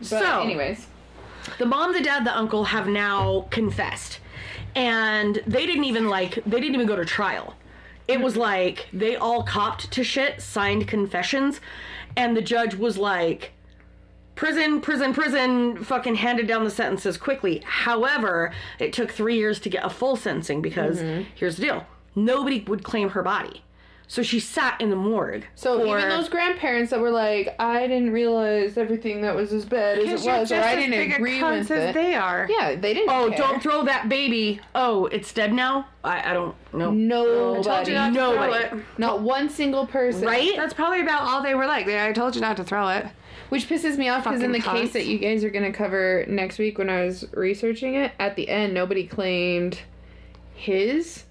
But 0.00 0.06
so 0.06 0.40
anyways, 0.42 0.86
the 1.58 1.64
mom, 1.66 1.94
the 1.94 2.00
dad, 2.02 2.24
the 2.26 2.36
uncle 2.36 2.64
have 2.64 2.86
now 2.86 3.46
confessed. 3.50 4.19
And 4.74 5.42
they 5.46 5.66
didn't 5.66 5.84
even 5.84 6.08
like 6.08 6.42
they 6.46 6.60
didn't 6.60 6.74
even 6.74 6.86
go 6.86 6.96
to 6.96 7.04
trial. 7.04 7.54
It 8.08 8.20
was 8.20 8.36
like 8.36 8.88
they 8.92 9.16
all 9.16 9.42
copped 9.42 9.90
to 9.92 10.02
shit, 10.02 10.40
signed 10.40 10.88
confessions, 10.88 11.60
and 12.16 12.36
the 12.36 12.42
judge 12.42 12.74
was 12.74 12.98
like 12.98 13.52
prison, 14.34 14.80
prison, 14.80 15.12
prison, 15.12 15.84
fucking 15.84 16.14
handed 16.16 16.46
down 16.46 16.64
the 16.64 16.70
sentences 16.70 17.16
quickly. 17.16 17.62
However, 17.64 18.52
it 18.78 18.92
took 18.92 19.10
3 19.10 19.36
years 19.36 19.60
to 19.60 19.68
get 19.68 19.84
a 19.84 19.90
full 19.90 20.16
sentencing 20.16 20.62
because 20.62 20.98
mm-hmm. 20.98 21.24
here's 21.34 21.56
the 21.56 21.62
deal. 21.62 21.86
Nobody 22.14 22.64
would 22.66 22.82
claim 22.82 23.10
her 23.10 23.22
body. 23.22 23.62
So 24.10 24.24
she 24.24 24.40
sat 24.40 24.80
in 24.80 24.90
the 24.90 24.96
morgue. 24.96 25.44
so 25.54 25.78
for- 25.78 25.86
even 25.96 26.08
those 26.08 26.28
grandparents 26.28 26.90
that 26.90 26.98
were 26.98 27.12
like, 27.12 27.54
I 27.60 27.86
didn't 27.86 28.10
realize 28.10 28.76
everything 28.76 29.20
that 29.20 29.36
was 29.36 29.52
as 29.52 29.64
bad 29.64 30.00
as 30.00 30.24
it 30.24 30.28
was, 30.28 30.50
or 30.50 30.56
I 30.56 30.74
didn't 30.74 30.90
big 30.90 31.12
a 31.12 31.14
agree 31.14 31.38
cunt 31.38 31.60
with 31.60 31.70
as 31.70 31.90
it. 31.90 31.94
they 31.94 32.16
are. 32.16 32.48
Yeah, 32.50 32.74
they 32.74 32.92
didn't. 32.92 33.08
Oh, 33.08 33.28
care. 33.28 33.38
don't 33.38 33.62
throw 33.62 33.84
that 33.84 34.08
baby. 34.08 34.58
Oh, 34.74 35.06
it's 35.06 35.32
dead 35.32 35.52
now? 35.52 35.86
I, 36.02 36.28
I 36.28 36.32
don't 36.32 36.56
know. 36.72 36.90
Nobody. 36.90 37.62
Told 37.62 37.86
you 37.86 37.94
not 37.94 38.08
to 38.08 38.14
throw 38.14 38.32
Nobody. 38.32 38.64
it. 38.80 38.84
Not 38.98 39.22
one 39.22 39.48
single 39.48 39.86
person. 39.86 40.26
Right? 40.26 40.56
That's 40.56 40.74
probably 40.74 41.02
about 41.02 41.22
all 41.22 41.40
they 41.44 41.54
were 41.54 41.66
like. 41.66 41.86
They, 41.86 42.04
I 42.04 42.10
told 42.12 42.34
you 42.34 42.40
not 42.40 42.56
to 42.56 42.64
throw 42.64 42.88
it. 42.88 43.06
Which 43.50 43.68
pisses 43.68 43.96
me 43.96 44.08
off 44.08 44.24
because 44.24 44.42
in 44.42 44.50
the 44.50 44.58
Fucking 44.60 44.80
case 44.82 44.92
that 44.94 45.06
you 45.06 45.18
guys 45.18 45.44
are 45.44 45.50
going 45.50 45.70
to 45.70 45.76
cover 45.76 46.24
next 46.26 46.58
week 46.58 46.78
when 46.78 46.90
I 46.90 47.04
was 47.04 47.26
researching 47.32 47.94
it, 47.94 48.10
at 48.18 48.34
the 48.34 48.48
end, 48.48 48.74
nobody 48.74 49.06
claimed 49.06 49.78
his. 50.52 51.26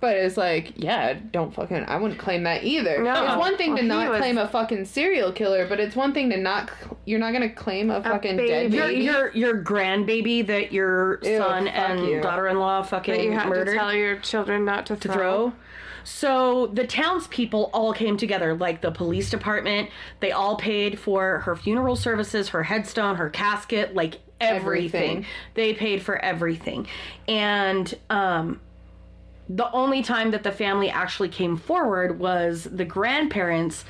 But 0.00 0.16
it's 0.16 0.36
like, 0.36 0.74
yeah, 0.76 1.14
don't 1.32 1.52
fucking. 1.52 1.84
I 1.88 1.96
wouldn't 1.96 2.20
claim 2.20 2.44
that 2.44 2.62
either. 2.62 3.02
No. 3.02 3.24
It's 3.24 3.36
one 3.36 3.56
thing 3.56 3.70
Well, 3.70 3.78
to 3.78 3.84
not 3.84 4.10
was- 4.10 4.18
claim 4.20 4.38
a 4.38 4.46
fucking 4.46 4.84
serial 4.84 5.32
killer, 5.32 5.66
but 5.68 5.80
it's 5.80 5.96
one 5.96 6.12
thing 6.14 6.30
to 6.30 6.36
not. 6.36 6.70
You're 7.04 7.18
not 7.18 7.32
gonna 7.32 7.48
claim 7.50 7.90
a 7.90 8.02
fucking 8.02 8.36
dead 8.36 8.70
baby. 8.70 8.76
Your, 8.76 8.86
baby. 8.86 9.02
your 9.04 9.30
your 9.34 9.64
grandbaby 9.64 10.46
that 10.46 10.72
your 10.72 11.18
Ew, 11.24 11.38
son 11.38 11.66
and 11.68 12.06
you. 12.06 12.20
daughter-in-law 12.20 12.82
fucking 12.82 13.14
That 13.14 13.24
you 13.24 13.32
have 13.32 13.48
murdered 13.48 13.72
to 13.72 13.78
tell 13.78 13.92
your 13.92 14.16
children 14.20 14.64
not 14.64 14.86
to 14.86 14.96
throw. 14.96 15.12
throw. 15.14 15.52
So 16.04 16.68
the 16.68 16.86
townspeople 16.86 17.68
all 17.74 17.92
came 17.92 18.16
together, 18.16 18.54
like 18.54 18.80
the 18.80 18.90
police 18.90 19.30
department. 19.30 19.90
They 20.20 20.32
all 20.32 20.56
paid 20.56 20.98
for 20.98 21.40
her 21.40 21.54
funeral 21.56 21.96
services, 21.96 22.48
her 22.50 22.62
headstone, 22.62 23.16
her 23.16 23.28
casket, 23.28 23.94
like 23.94 24.18
everything. 24.40 25.02
Everything. 25.02 25.26
They 25.54 25.74
paid 25.74 26.02
for 26.02 26.16
everything, 26.24 26.86
and 27.26 27.92
um, 28.08 28.60
the 29.48 29.70
only 29.72 30.02
time 30.02 30.30
that 30.30 30.42
the 30.42 30.52
family 30.52 30.90
actually 30.90 31.28
came 31.28 31.56
forward 31.56 32.18
was 32.18 32.64
the 32.64 32.84
grandparents 32.84 33.84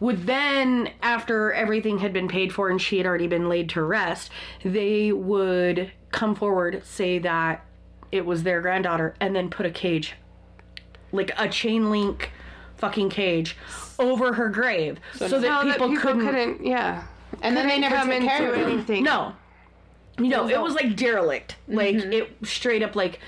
would 0.00 0.26
then 0.26 0.90
after 1.02 1.52
everything 1.52 1.98
had 1.98 2.12
been 2.12 2.28
paid 2.28 2.52
for 2.52 2.68
and 2.68 2.80
she 2.80 2.98
had 2.98 3.06
already 3.06 3.26
been 3.26 3.48
laid 3.48 3.68
to 3.68 3.82
rest 3.82 4.30
they 4.64 5.12
would 5.12 5.90
come 6.10 6.34
forward 6.34 6.82
say 6.84 7.18
that 7.18 7.64
it 8.10 8.24
was 8.24 8.42
their 8.42 8.60
granddaughter 8.60 9.14
and 9.20 9.34
then 9.36 9.50
put 9.50 9.66
a 9.66 9.70
cage 9.70 10.14
like 11.12 11.30
a 11.38 11.48
chain 11.48 11.90
link 11.90 12.30
fucking 12.76 13.08
cage 13.10 13.56
over 13.98 14.32
her 14.34 14.48
grave 14.48 14.98
so, 15.14 15.26
So 15.26 15.40
that, 15.40 15.64
people, 15.64 15.96
couldn't, 15.96 16.24
couldn't, 16.24 16.64
yeah. 16.64 17.04
and 17.42 17.56
then 17.56 17.66
they 17.66 17.78
never 17.78 17.96
come 17.96 18.10
took 18.10 18.20
care 18.20 18.54
of 18.54 18.60
anything. 18.60 19.02
no 19.02 19.34
no 20.18 20.48
it 20.48 20.60
was 20.60 20.74
like 20.74 20.96
derelict 20.96 21.56
like 21.66 21.96
mm-hmm. 21.96 22.12
it 22.12 22.30
straight 22.44 22.82
up 22.82 22.96
like 22.96 23.20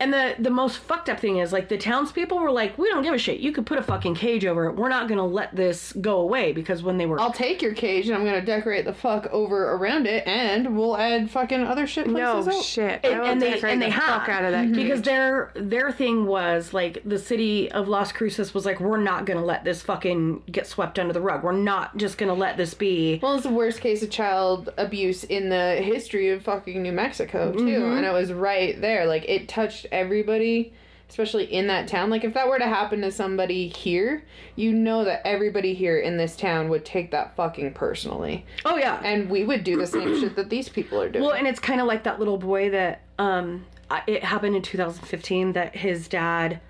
and 0.00 0.12
the 0.12 0.34
the 0.38 0.50
most 0.50 0.78
fucked 0.78 1.08
up 1.08 1.18
thing 1.18 1.38
is 1.38 1.52
like 1.52 1.68
the 1.68 1.76
townspeople 1.78 2.38
were 2.38 2.50
like 2.52 2.76
we 2.78 2.88
don't 2.88 3.02
give 3.02 3.14
a 3.14 3.18
shit 3.18 3.40
you 3.40 3.50
could 3.52 3.66
put 3.66 3.78
a 3.78 3.82
fucking 3.82 4.14
cage 4.14 4.44
over 4.44 4.66
it 4.66 4.76
we're 4.76 4.88
not 4.88 5.08
gonna 5.08 5.26
let 5.26 5.54
this 5.56 5.92
go 5.94 6.20
away 6.20 6.52
because 6.52 6.82
when 6.82 6.98
they 6.98 7.06
were 7.06 7.20
I'll 7.20 7.32
take 7.32 7.60
your 7.62 7.74
cage 7.74 8.06
and 8.08 8.16
I'm 8.16 8.24
gonna 8.24 8.44
decorate 8.44 8.84
the 8.84 8.92
fuck 8.94 9.26
over 9.32 9.72
around 9.72 10.06
it, 10.06 10.26
and 10.26 10.76
we'll 10.76 10.96
add 10.96 11.30
fucking 11.30 11.62
other 11.62 11.86
shit 11.86 12.06
No 12.06 12.42
places. 12.42 12.58
out. 12.58 12.64
shit. 12.64 13.00
and, 13.04 13.22
I 13.22 13.30
and 13.32 13.42
they 13.42 13.52
decorate 13.54 13.72
and 13.72 13.82
they 13.82 13.86
the 13.86 13.92
have 13.92 14.20
fuck 14.20 14.28
out 14.28 14.44
of 14.44 14.52
that 14.52 14.72
because 14.72 15.00
cage. 15.00 15.06
their 15.06 15.50
their 15.54 15.90
thing 15.92 16.26
was 16.26 16.72
like 16.72 17.02
the 17.04 17.18
city 17.18 17.70
of 17.72 17.88
Las 17.88 18.12
Cruces 18.12 18.54
was 18.54 18.64
like 18.64 18.80
we're 18.80 18.96
not 19.00 19.24
gonna 19.26 19.44
let 19.44 19.64
this 19.64 19.82
fucking 19.82 20.42
get 20.50 20.66
swept 20.66 20.98
under 20.98 21.12
the 21.12 21.20
rug. 21.20 21.42
We're 21.42 21.52
not 21.52 21.96
just 21.96 22.18
gonna 22.18 22.34
let 22.34 22.56
this 22.56 22.74
be. 22.74 23.18
Well, 23.22 23.34
it's 23.34 23.42
the 23.42 23.48
worst 23.50 23.80
case 23.80 24.02
of 24.02 24.10
child 24.10 24.72
abuse 24.78 25.24
in 25.24 25.48
the 25.48 25.76
history 25.82 26.30
of 26.30 26.42
fucking 26.42 26.80
New 26.82 26.92
Mexico 26.92 27.52
too, 27.52 27.58
Mm-hmm. 27.58 27.96
and 27.96 28.06
it 28.06 28.12
was 28.12 28.32
right 28.32 28.80
there. 28.80 29.06
Like 29.06 29.28
it 29.28 29.48
touched 29.48 29.86
everybody, 29.92 30.72
especially 31.08 31.44
in 31.52 31.66
that 31.68 31.88
town. 31.88 32.10
Like 32.10 32.24
if 32.24 32.34
that 32.34 32.48
were 32.48 32.58
to 32.58 32.66
happen 32.66 33.00
to 33.02 33.10
somebody 33.10 33.68
here, 33.68 34.24
you 34.56 34.72
know 34.72 35.04
that 35.04 35.22
everybody 35.26 35.74
here 35.74 35.98
in 35.98 36.16
this 36.16 36.36
town 36.36 36.68
would 36.68 36.84
take 36.84 37.10
that 37.12 37.34
fucking 37.36 37.74
personally, 37.74 38.44
Oh 38.64 38.76
yeah, 38.76 39.00
and 39.04 39.28
we 39.30 39.44
would 39.44 39.64
do 39.64 39.76
the 39.76 39.86
same 39.86 40.18
shit 40.20 40.36
that 40.36 40.50
these 40.50 40.68
people 40.68 41.00
are 41.00 41.08
doing. 41.08 41.24
Well, 41.24 41.34
and 41.34 41.46
it's 41.46 41.60
kind 41.60 41.80
of 41.80 41.86
like 41.86 42.04
that 42.04 42.18
little 42.18 42.38
boy 42.38 42.70
that 42.70 43.02
um 43.18 43.64
it 44.06 44.22
happened 44.22 44.54
in 44.54 44.60
2015 44.62 45.52
that 45.54 45.74
his 45.74 46.08
dad 46.08 46.60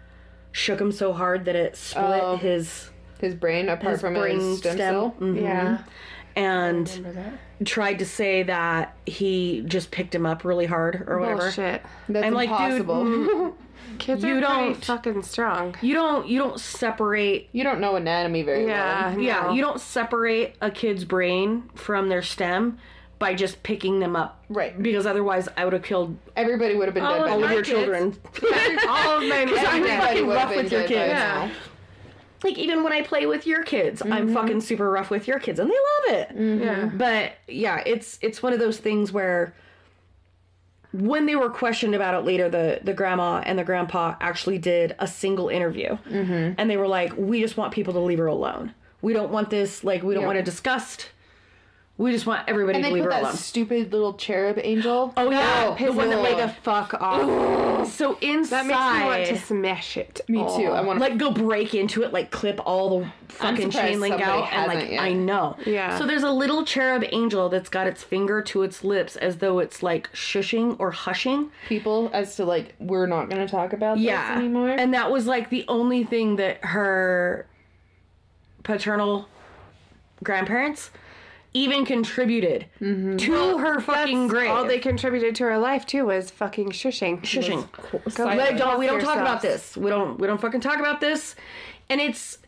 shook 0.52 0.80
him 0.80 0.92
so 0.92 1.12
hard 1.12 1.44
that 1.46 1.56
it 1.56 1.76
split 1.76 2.20
Oh. 2.22 2.36
his 2.36 2.90
his 3.20 3.34
brain, 3.34 3.68
apart 3.68 3.92
his 3.92 4.00
from 4.00 4.14
brain 4.14 4.38
his 4.38 4.58
stem, 4.58 4.74
stem. 4.76 4.92
cell. 4.94 5.16
Mhm. 5.20 5.42
Yeah. 5.42 5.78
and 6.36 6.86
tried 7.64 7.98
to 8.00 8.06
say 8.06 8.42
that 8.44 8.96
he 9.06 9.62
just 9.66 9.90
picked 9.90 10.14
him 10.14 10.24
up 10.26 10.44
really 10.44 10.66
hard 10.66 11.04
or 11.06 11.18
whatever. 11.18 11.40
Bullshit. 11.42 11.82
That's 12.08 12.26
I'm 12.26 12.34
like, 12.34 12.48
dude, 12.50 12.80
impossible. 12.80 13.04
Mm, 13.04 13.52
kids 13.98 14.22
You 14.24 14.36
are 14.36 14.40
don't- 14.40 14.84
fucking 14.84 15.22
strong. 15.22 15.74
You 15.82 15.94
don't 15.94 16.28
you 16.28 16.38
don't 16.38 16.60
separate 16.60 17.48
you 17.52 17.64
don't 17.64 17.80
know 17.80 17.96
anatomy 17.96 18.42
very 18.42 18.66
Yeah. 18.66 19.10
well. 19.10 19.18
yeah, 19.20 19.42
no. 19.44 19.52
you 19.52 19.62
don't 19.62 19.80
separate 19.80 20.54
a 20.60 20.70
kid's 20.70 21.04
brain 21.04 21.68
from 21.74 22.08
their 22.08 22.22
stem 22.22 22.78
by 23.18 23.34
just 23.34 23.64
picking 23.64 23.98
them 23.98 24.14
up. 24.14 24.44
Right. 24.48 24.80
Because 24.80 25.04
otherwise 25.04 25.48
I 25.56 25.64
would 25.64 25.72
have 25.72 25.82
killed 25.82 26.16
Everybody 26.36 26.76
would 26.76 26.86
have 26.86 26.94
been 26.94 27.02
All 27.04 27.14
dead 27.14 27.22
of 27.22 27.26
by 27.26 27.32
all 27.32 27.44
of 27.44 27.50
your 27.50 27.62
kids. 27.62 27.68
children. 27.70 28.16
All 28.88 29.16
of 29.20 29.28
my 29.28 29.44
Because 29.44 29.66
I'm 29.66 29.82
fucking 29.84 30.26
would 30.28 30.36
have 30.38 30.44
rough 30.48 30.54
been 30.54 30.62
with 30.64 30.72
your 30.72 30.80
dead 30.82 30.88
kids. 30.88 31.12
now. 31.14 31.50
Like 32.44 32.56
even 32.58 32.84
when 32.84 32.92
I 32.92 33.02
play 33.02 33.26
with 33.26 33.46
your 33.46 33.62
kids, 33.64 34.02
I'm 34.02 34.32
fucking 34.32 34.60
super 34.60 34.90
rough 34.90 35.10
with 35.10 35.26
your 35.26 35.38
kids, 35.40 35.58
and 35.58 35.70
they 35.70 35.74
love 35.74 36.20
it. 36.20 36.36
Yeah. 36.62 36.90
But 36.94 37.32
yeah, 37.48 37.82
it's 37.84 38.18
it's 38.22 38.42
one 38.42 38.52
of 38.52 38.58
those 38.58 38.78
things 38.78 39.12
where 39.12 39.54
when 40.92 41.26
they 41.26 41.36
were 41.36 41.50
questioned 41.50 41.94
about 41.94 42.14
it 42.14 42.24
later, 42.24 42.48
the 42.48 42.80
the 42.82 42.94
grandma 42.94 43.42
and 43.44 43.58
the 43.58 43.64
grandpa 43.64 44.14
actually 44.20 44.58
did 44.58 44.94
a 44.98 45.06
single 45.06 45.48
interview, 45.48 45.98
mm-hmm. 46.08 46.54
and 46.56 46.70
they 46.70 46.76
were 46.76 46.88
like, 46.88 47.12
"We 47.16 47.40
just 47.40 47.56
want 47.56 47.72
people 47.74 47.92
to 47.94 48.00
leave 48.00 48.18
her 48.18 48.26
alone. 48.26 48.74
We 49.02 49.12
don't 49.12 49.30
want 49.30 49.50
this. 49.50 49.84
Like, 49.84 50.02
we 50.02 50.14
don't 50.14 50.22
Yeah. 50.22 50.26
want 50.28 50.38
to 50.38 50.42
discuss. 50.42 50.98
We 51.98 52.12
just 52.12 52.26
want 52.26 52.48
everybody 52.48 52.76
And 52.76 52.84
to 52.84 52.90
they 52.90 52.94
leave 52.94 53.02
put 53.02 53.12
her 53.12 53.20
that 53.20 53.22
alone." 53.24 53.36
stupid 53.36 53.92
little 53.92 54.14
cherub 54.14 54.56
angel. 54.62 55.12
Oh 55.16 55.30
yeah, 55.32 55.74
the 55.76 55.92
one 55.92 56.08
that 56.10 56.16
me 56.18 56.22
like 56.22 56.36
the 56.36 56.44
a 56.44 56.48
Fuck 56.48 56.94
off. 56.94 57.92
so 57.92 58.16
inside. 58.20 58.50
That 58.50 58.66
makes 58.66 59.00
me 59.02 59.04
want 59.08 59.26
to 59.26 59.46
smash 59.46 59.96
it. 59.96 60.20
Me 60.28 60.38
too. 60.56 60.66
I 60.68 60.80
want 60.82 61.00
to 61.00 61.04
like 61.04 61.18
go 61.18 61.32
break 61.32 61.74
into 61.74 62.04
it, 62.04 62.12
like 62.12 62.30
clip 62.30 62.60
all 62.64 63.00
the 63.00 63.12
fucking 63.30 63.70
chain 63.70 63.98
link 64.00 64.20
out, 64.20 64.48
and 64.52 64.68
like 64.72 64.90
yet. 64.92 65.00
I 65.02 65.12
know. 65.12 65.56
Yeah. 65.66 65.98
So 65.98 66.06
there's 66.06 66.22
a 66.22 66.30
little 66.30 66.64
cherub 66.64 67.02
angel 67.10 67.48
that's 67.48 67.68
got 67.68 67.88
its 67.88 68.04
finger 68.04 68.42
to 68.42 68.62
its 68.62 68.84
lips 68.84 69.16
as 69.16 69.38
though 69.38 69.58
it's 69.58 69.82
like 69.82 70.08
shushing 70.12 70.76
or 70.78 70.92
hushing. 70.92 71.50
people 71.68 72.10
as 72.12 72.36
to 72.36 72.44
like 72.44 72.76
we're 72.78 73.06
not 73.06 73.28
going 73.28 73.44
to 73.44 73.50
talk 73.50 73.72
about 73.72 73.98
Yeah. 73.98 74.34
this 74.34 74.38
anymore. 74.44 74.70
And 74.70 74.94
that 74.94 75.10
was 75.10 75.26
like 75.26 75.50
the 75.50 75.64
only 75.66 76.04
thing 76.04 76.36
that 76.36 76.64
her 76.64 77.48
paternal 78.62 79.26
grandparents 80.22 80.90
even 81.58 81.84
contributed 81.84 82.66
to 82.80 83.58
her 83.58 83.80
fucking 83.80 84.28
grave. 84.28 84.50
all 84.50 84.64
they 84.64 84.78
contributed 84.78 85.34
to 85.36 85.44
her 85.44 85.58
life 85.58 85.84
too 85.86 86.06
was 86.06 86.30
fucking 86.30 86.70
shushing. 86.70 87.20
shushing. 87.22 87.66
Like, 88.18 88.56
don't, 88.56 88.78
we 88.78 88.86
don't 88.86 89.00
talk 89.00 89.18
about 89.18 89.42
this. 89.42 89.76
We 89.76 89.90
don't 89.90 90.18
we 90.18 90.26
don't 90.26 90.40
fucking 90.40 90.60
talk 90.60 90.78
about 90.78 91.00
this. 91.00 91.34
And 91.90 92.00
it's 92.00 92.38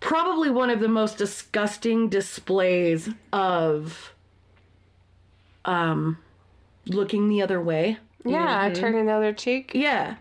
probably 0.00 0.50
one 0.50 0.70
of 0.70 0.80
the 0.80 0.88
most 0.88 1.18
disgusting 1.18 2.08
displays 2.08 3.08
of 3.32 4.12
um 5.64 6.18
looking 6.86 7.28
the 7.28 7.42
other 7.42 7.60
way. 7.60 7.98
Yeah, 8.24 8.72
turning 8.74 9.06
the 9.06 9.12
other 9.12 9.32
cheek. 9.32 9.72
Yeah. 9.74 10.16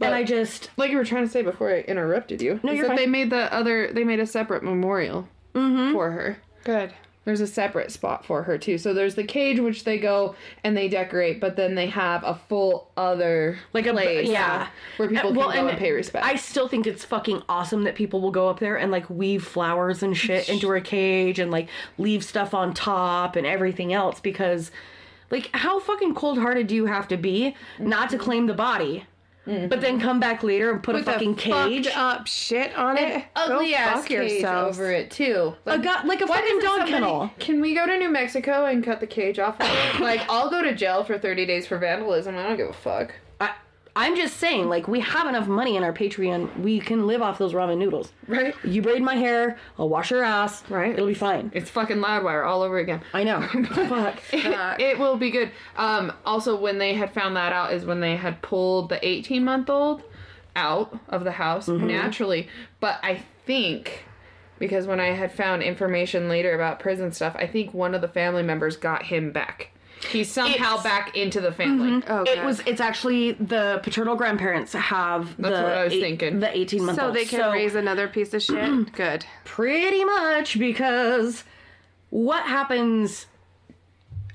and 0.00 0.14
I 0.14 0.24
just 0.24 0.70
like 0.76 0.90
you 0.90 0.96
were 0.96 1.04
trying 1.04 1.24
to 1.24 1.30
say 1.30 1.42
before 1.42 1.70
I 1.70 1.80
interrupted 1.80 2.40
you. 2.40 2.60
No, 2.62 2.72
you're 2.72 2.84
that 2.84 2.88
fine. 2.88 2.96
they 2.96 3.06
made 3.06 3.30
the 3.30 3.52
other 3.52 3.92
they 3.92 4.04
made 4.04 4.20
a 4.20 4.26
separate 4.26 4.62
memorial 4.62 5.28
for 5.52 6.10
her. 6.10 6.38
Good. 6.64 6.92
There's 7.24 7.40
a 7.40 7.46
separate 7.46 7.90
spot 7.90 8.26
for 8.26 8.42
her 8.42 8.58
too. 8.58 8.76
So 8.76 8.92
there's 8.92 9.14
the 9.14 9.24
cage 9.24 9.58
which 9.58 9.84
they 9.84 9.98
go 9.98 10.34
and 10.62 10.76
they 10.76 10.88
decorate, 10.88 11.40
but 11.40 11.56
then 11.56 11.74
they 11.74 11.86
have 11.86 12.22
a 12.22 12.34
full 12.34 12.90
other 12.98 13.58
like 13.72 13.86
a 13.86 13.92
place 13.92 14.28
yeah 14.28 14.68
where 14.98 15.08
people 15.08 15.30
Uh, 15.30 15.52
can 15.52 15.64
go 15.64 15.68
and, 15.68 15.78
pay 15.78 15.92
respect. 15.92 16.24
I 16.26 16.36
still 16.36 16.68
think 16.68 16.86
it's 16.86 17.02
fucking 17.04 17.42
awesome 17.48 17.84
that 17.84 17.94
people 17.94 18.20
will 18.20 18.30
go 18.30 18.50
up 18.50 18.60
there 18.60 18.76
and 18.76 18.92
like 18.92 19.08
weave 19.08 19.42
flowers 19.42 20.02
and 20.02 20.14
shit 20.14 20.50
into 20.50 20.68
her 20.68 20.80
cage 20.80 21.38
and 21.38 21.50
like 21.50 21.68
leave 21.96 22.22
stuff 22.22 22.52
on 22.52 22.74
top 22.74 23.36
and 23.36 23.46
everything 23.46 23.94
else 23.94 24.20
because 24.20 24.70
like 25.30 25.48
how 25.54 25.80
fucking 25.80 26.14
cold 26.14 26.38
hearted 26.38 26.66
do 26.66 26.74
you 26.74 26.84
have 26.86 27.08
to 27.08 27.16
be 27.16 27.56
not 27.78 28.10
to 28.10 28.18
claim 28.18 28.46
the 28.46 28.54
body 28.54 29.06
Mm-hmm. 29.46 29.68
but 29.68 29.80
then 29.82 30.00
come 30.00 30.20
back 30.20 30.42
later 30.42 30.70
and 30.70 30.82
put 30.82 30.94
With 30.94 31.06
a 31.06 31.12
fucking 31.12 31.32
a 31.32 31.36
cage 31.36 31.86
up 31.88 32.26
shit 32.26 32.74
on 32.78 32.96
it. 32.96 33.24
ugly 33.36 33.72
Go 33.72 33.76
ass 33.76 33.96
fuck 33.98 34.06
cage 34.06 34.32
yourselves. 34.32 34.78
over 34.78 34.90
it 34.90 35.10
too. 35.10 35.54
a 35.66 35.78
got 35.78 36.06
like 36.06 36.22
a 36.22 36.26
fucking 36.26 36.60
dog 36.60 36.70
somebody- 36.78 36.92
kennel 36.92 37.30
Can 37.38 37.60
we 37.60 37.74
go 37.74 37.86
to 37.86 37.98
New 37.98 38.08
Mexico 38.08 38.64
and 38.64 38.82
cut 38.82 39.00
the 39.00 39.06
cage 39.06 39.38
off? 39.38 39.60
Of 39.60 39.66
it? 39.96 40.00
like 40.00 40.20
I'll 40.30 40.48
go 40.48 40.62
to 40.62 40.74
jail 40.74 41.04
for 41.04 41.18
30 41.18 41.44
days 41.44 41.66
for 41.66 41.76
vandalism. 41.78 42.36
I 42.36 42.42
don't 42.44 42.56
give 42.56 42.68
a 42.68 42.72
fuck. 42.72 43.12
I'm 43.96 44.16
just 44.16 44.38
saying 44.38 44.68
like 44.68 44.88
we 44.88 45.00
have 45.00 45.28
enough 45.28 45.46
money 45.46 45.76
in 45.76 45.84
our 45.84 45.92
Patreon 45.92 46.60
we 46.60 46.80
can 46.80 47.06
live 47.06 47.22
off 47.22 47.38
those 47.38 47.52
ramen 47.52 47.78
noodles 47.78 48.12
Right? 48.26 48.54
you 48.64 48.82
braid 48.82 49.02
my 49.02 49.14
hair 49.14 49.56
I'll 49.78 49.88
wash 49.88 50.10
your 50.10 50.24
ass 50.24 50.62
Right. 50.68 50.92
it'll 50.92 51.06
be 51.06 51.14
fine 51.14 51.50
It's 51.54 51.70
fucking 51.70 51.98
Loudwire 51.98 52.44
all 52.46 52.62
over 52.62 52.78
again. 52.78 53.02
I 53.12 53.22
know 53.24 53.40
fuck 53.72 54.20
It, 54.32 54.80
it 54.80 54.98
will 54.98 55.16
be 55.16 55.30
good. 55.30 55.50
Um, 55.76 56.12
also, 56.26 56.56
when 56.58 56.78
they 56.78 56.94
had 56.94 57.12
found 57.12 57.36
that 57.36 57.52
out 57.52 57.72
is 57.72 57.84
when 57.84 58.00
they 58.00 58.16
had 58.16 58.42
pulled 58.42 58.88
the 58.88 59.06
18 59.06 59.44
month 59.44 59.70
old 59.70 60.02
out 60.56 60.98
of 61.08 61.24
the 61.24 61.32
house 61.32 61.68
naturally. 61.68 62.48
But 62.80 62.98
I 63.02 63.22
think 63.46 64.04
because 64.58 64.86
when 64.86 65.00
I 65.00 65.06
had 65.12 65.32
found 65.32 65.62
information 65.62 66.28
later 66.28 66.54
about 66.54 66.78
prison 66.80 67.10
stuff, 67.12 67.34
I 67.36 67.46
think 67.46 67.74
one 67.74 67.94
of 67.94 68.00
the 68.00 68.08
family 68.08 68.42
members 68.42 68.76
got 68.76 69.04
him 69.06 69.32
back. 69.32 69.70
He's 70.10 70.30
somehow 70.30 70.54
It's- 70.78 70.82
back 70.82 71.16
into 71.16 71.40
the 71.40 71.52
family. 71.52 72.00
Mm-hmm. 72.00 72.12
Oh, 72.12 72.22
It 72.22 72.36
God. 72.36 72.46
was. 72.46 72.60
It's 72.66 72.80
actually 72.80 73.32
the 73.32 73.80
paternal 73.82 74.16
grandparents 74.16 74.72
have 74.72 75.36
That's 75.36 75.56
the 75.56 75.62
what 75.62 75.72
I 75.72 75.84
was 75.84 75.92
eight- 75.92 76.00
thinking. 76.00 76.40
The 76.40 76.56
eighteen 76.56 76.84
month 76.84 76.98
so 76.98 77.10
they 77.10 77.24
can 77.24 77.52
raise 77.52 77.74
another 77.74 78.08
piece 78.08 78.32
of 78.34 78.42
shit. 78.42 78.92
Good. 78.92 79.24
pretty 79.44 80.04
much 80.04 80.58
because 80.58 81.44
what 82.10 82.44
happens 82.44 83.26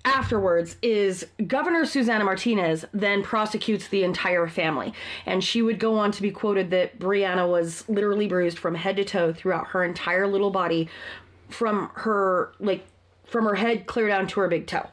afterwards 0.06 0.78
is 0.82 1.26
Governor 1.46 1.86
Susana 1.86 2.24
Martinez 2.24 2.86
then 2.94 3.22
prosecutes 3.22 3.88
the 3.90 4.04
entire 4.04 4.48
family, 4.48 4.94
and 5.26 5.44
she 5.44 5.62
would 5.62 5.78
go 5.80 5.98
on 5.98 6.12
to 6.14 6.22
be 6.22 6.32
quoted 6.32 6.72
that 6.72 7.00
Brianna 7.00 7.50
was 7.50 7.88
literally 7.90 8.28
bruised 8.28 8.58
from 8.58 8.76
head 8.76 8.96
to 8.96 9.04
toe 9.04 9.34
throughout 9.34 9.68
her 9.68 9.84
entire 9.84 10.26
little 10.26 10.52
body, 10.52 10.90
from 11.50 11.90
her 11.96 12.54
like 12.60 12.86
from 13.30 13.45
her 13.45 13.56
head 13.56 13.85
clear 13.85 14.07
down 14.07 14.27
to 14.27 14.39
her 14.41 14.47
big 14.47 14.68
toe. 14.68 14.88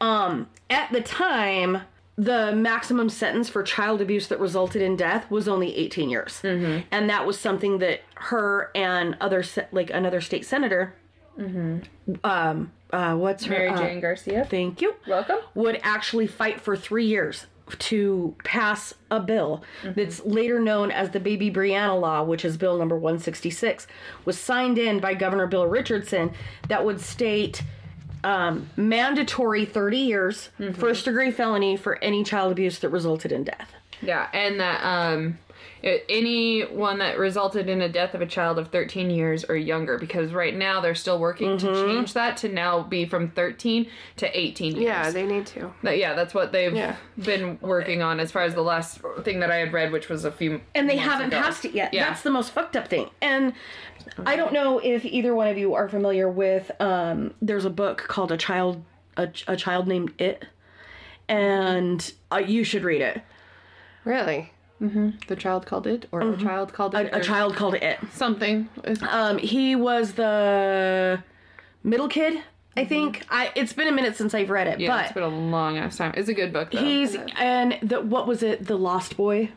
Um, 0.00 0.48
at 0.70 0.92
the 0.92 1.00
time, 1.00 1.82
the 2.16 2.52
maximum 2.52 3.08
sentence 3.10 3.48
for 3.48 3.62
child 3.62 4.00
abuse 4.00 4.28
that 4.28 4.40
resulted 4.40 4.80
in 4.82 4.96
death 4.96 5.30
was 5.30 5.46
only 5.48 5.76
18 5.76 6.08
years, 6.08 6.40
and 6.44 7.10
that 7.10 7.26
was 7.26 7.38
something 7.38 7.78
that 7.78 8.00
her 8.14 8.70
and 8.74 9.16
other 9.20 9.42
se- 9.42 9.68
like 9.72 9.90
another 9.90 10.20
state 10.20 10.46
senator, 10.46 10.94
um, 12.24 12.72
uh, 12.92 13.14
what's 13.14 13.44
her 13.44 13.52
Mary 13.54 13.68
uh, 13.68 13.76
Jane 13.78 14.00
Garcia. 14.00 14.46
Thank 14.48 14.80
you. 14.80 14.94
Welcome. 15.06 15.38
Would 15.54 15.80
actually 15.82 16.26
fight 16.26 16.60
for 16.60 16.76
three 16.76 17.04
years 17.06 17.46
to 17.78 18.34
pass 18.44 18.94
a 19.10 19.20
bill 19.20 19.62
that's 19.82 20.24
later 20.24 20.60
known 20.60 20.90
as 20.90 21.10
the 21.10 21.20
Baby 21.20 21.50
Brianna 21.50 22.00
Law, 22.00 22.22
which 22.22 22.44
is 22.44 22.56
Bill 22.56 22.78
number 22.78 22.96
166, 22.96 23.86
was 24.24 24.38
signed 24.38 24.78
in 24.78 25.00
by 25.00 25.14
Governor 25.14 25.46
Bill 25.46 25.66
Richardson 25.66 26.32
that 26.68 26.84
would 26.84 27.00
state 27.00 27.62
um, 28.24 28.68
mandatory 28.76 29.64
30 29.64 29.98
years, 29.98 30.50
first 30.74 31.04
degree 31.04 31.30
felony 31.30 31.76
for 31.76 32.02
any 32.02 32.24
child 32.24 32.52
abuse 32.52 32.78
that 32.80 32.88
resulted 32.88 33.32
in 33.32 33.44
death. 33.44 33.72
Yeah, 34.02 34.28
and 34.32 34.60
that 34.60 34.82
um, 34.84 35.38
it, 35.82 36.04
anyone 36.08 36.98
that 36.98 37.18
resulted 37.18 37.68
in 37.68 37.80
a 37.82 37.88
death 37.88 38.14
of 38.14 38.20
a 38.22 38.26
child 38.26 38.58
of 38.58 38.68
13 38.68 39.10
years 39.10 39.44
or 39.44 39.56
younger, 39.56 39.98
because 39.98 40.32
right 40.32 40.54
now 40.56 40.80
they're 40.80 40.94
still 40.94 41.18
working 41.18 41.58
to 41.58 41.66
change 41.86 42.14
that 42.14 42.36
to 42.38 42.48
now 42.48 42.82
be 42.82 43.04
from 43.04 43.30
13 43.30 43.86
to 44.16 44.38
18 44.40 44.72
years. 44.76 44.82
Yeah, 44.84 45.10
they 45.10 45.26
need 45.26 45.46
to. 45.48 45.72
That- 45.82 45.98
yeah, 45.98 46.14
that's 46.14 46.34
what 46.34 46.52
they've 46.52 46.74
Yeah. 46.74 46.96
been 47.22 47.58
working 47.60 48.02
on 48.02 48.20
as 48.20 48.32
far 48.32 48.42
as 48.42 48.54
the 48.54 48.62
last 48.62 49.00
thing 49.22 49.40
that 49.40 49.50
I 49.50 49.56
had 49.56 49.72
read, 49.72 49.92
which 49.92 50.08
was 50.08 50.24
a 50.24 50.32
few. 50.32 50.60
and 50.74 50.88
they 50.88 50.96
haven't 50.96 51.28
ago. 51.28 51.40
passed 51.40 51.64
it 51.64 51.72
yet. 51.72 51.92
Yeah. 51.94 52.08
That's 52.08 52.22
the 52.22 52.30
most 52.30 52.52
fucked 52.52 52.74
up 52.76 52.88
thing. 52.88 53.10
And 53.20 53.52
I 54.24 54.36
don't 54.36 54.52
know 54.52 54.78
if 54.78 55.04
either 55.04 55.34
one 55.34 55.48
of 55.48 55.58
you 55.58 55.74
are 55.74 55.88
familiar 55.88 56.28
with. 56.28 56.70
Um, 56.80 57.34
there's 57.42 57.64
a 57.64 57.70
book 57.70 58.04
called 58.08 58.32
a 58.32 58.36
child 58.36 58.82
a, 59.16 59.28
a 59.48 59.56
child 59.56 59.88
named 59.88 60.12
It, 60.20 60.44
and 61.28 62.12
uh, 62.30 62.36
you 62.36 62.64
should 62.64 62.84
read 62.84 63.00
it. 63.00 63.20
Really? 64.04 64.52
The 64.78 65.36
child 65.36 65.66
called 65.66 65.86
it, 65.86 66.06
or 66.12 66.20
a 66.20 66.36
child 66.36 66.72
called 66.72 66.94
it, 66.94 67.06
Mm-hmm. 67.06 67.16
A 67.16 67.22
child 67.22 67.56
called 67.56 67.74
It. 67.74 67.98
something. 68.12 68.68
Um, 69.08 69.38
he 69.38 69.74
was 69.76 70.12
the 70.12 71.22
middle 71.82 72.08
kid. 72.08 72.42
I 72.76 72.84
think 72.84 73.24
I. 73.30 73.50
It's 73.54 73.72
been 73.72 73.88
a 73.88 73.92
minute 73.92 74.16
since 74.16 74.34
I've 74.34 74.50
read 74.50 74.66
it, 74.66 74.72
Mm-hmm. 74.72 74.80
Yeah, 74.82 75.00
it's 75.04 75.12
but 75.12 75.20
been 75.20 75.32
a 75.32 75.50
long 75.50 75.78
ass 75.78 75.96
time. 75.96 76.12
It's 76.16 76.28
a 76.28 76.34
good 76.34 76.52
book. 76.52 76.70
Though. 76.72 76.78
he's 76.78 77.16
and 77.38 77.78
the 77.82 78.02
what 78.02 78.26
was 78.26 78.42
it? 78.42 78.66
The 78.66 78.76
Lost 78.76 79.16
Boy, 79.16 79.50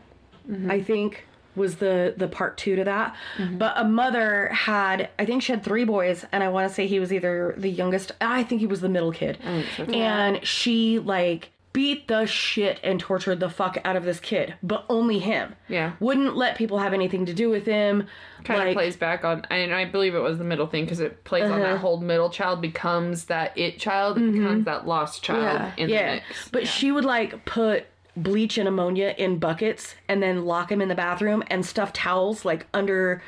Mm-hmm. 0.50 0.70
I 0.70 0.82
think 0.82 1.26
was 1.54 1.76
the 1.76 2.14
the 2.16 2.26
part 2.28 2.56
two 2.56 2.76
to 2.76 2.84
that. 2.84 3.14
But 3.58 3.74
a 3.76 3.84
mother 3.84 4.48
had, 4.48 5.10
I 5.18 5.26
think 5.26 5.42
she 5.42 5.52
had 5.52 5.62
three 5.62 5.84
boys, 5.84 6.24
and 6.32 6.42
I 6.42 6.48
want 6.48 6.66
to 6.68 6.74
say 6.74 6.86
he 6.86 6.98
was 6.98 7.12
either 7.12 7.54
the 7.58 7.68
youngest. 7.68 8.12
I 8.22 8.42
think 8.44 8.60
he 8.62 8.66
was 8.66 8.80
the 8.80 8.88
middle 8.88 9.12
kid, 9.12 9.36
and 9.76 10.44
she 10.46 10.98
like 10.98 11.50
beat 11.72 12.08
the 12.08 12.26
shit 12.26 12.80
and 12.82 12.98
tortured 12.98 13.38
the 13.38 13.48
fuck 13.48 13.78
out 13.84 13.94
of 13.94 14.04
this 14.04 14.18
kid, 14.18 14.54
but 14.62 14.84
only 14.88 15.20
him. 15.20 15.54
Yeah. 15.68 15.92
wouldn't 16.00 16.36
let 16.36 16.56
people 16.56 16.78
have 16.78 16.92
anything 16.92 17.26
to 17.26 17.32
do 17.34 17.48
with 17.48 17.64
him. 17.64 18.06
kind 18.44 18.60
of 18.60 18.66
like, 18.66 18.74
plays 18.74 18.96
back 18.96 19.24
on, 19.24 19.46
and 19.50 19.72
I 19.72 19.84
believe 19.84 20.14
it 20.16 20.20
was 20.20 20.38
the 20.38 20.44
middle 20.44 20.66
thing 20.66 20.84
because 20.84 20.98
it 21.00 21.22
plays 21.24 21.44
on 21.44 21.52
Uh-huh. 21.60 21.72
that 21.72 21.78
whole 21.78 22.00
middle 22.00 22.28
child 22.30 22.60
becomes 22.60 23.26
that 23.26 23.56
it 23.56 23.78
child, 23.78 24.18
it 24.18 24.32
becomes 24.32 24.64
that 24.64 24.86
lost 24.86 25.22
child 25.22 25.42
Yeah. 25.42 25.72
in 25.76 25.88
the 25.90 25.94
Mm-hmm. 25.94 26.14
Yeah, 26.16 26.20
but 26.50 26.66
she 26.66 26.90
would 26.90 27.04
like 27.04 27.44
put 27.44 27.86
bleach 28.16 28.58
and 28.58 28.66
ammonia 28.66 29.14
in 29.16 29.38
buckets 29.38 29.94
and 30.08 30.20
then 30.20 30.44
lock 30.44 30.72
him 30.72 30.80
in 30.82 30.88
the 30.88 30.94
bathroom 30.96 31.44
and 31.48 31.64
stuff 31.64 31.92
towels 31.92 32.44
like 32.44 32.66
under 32.74 33.22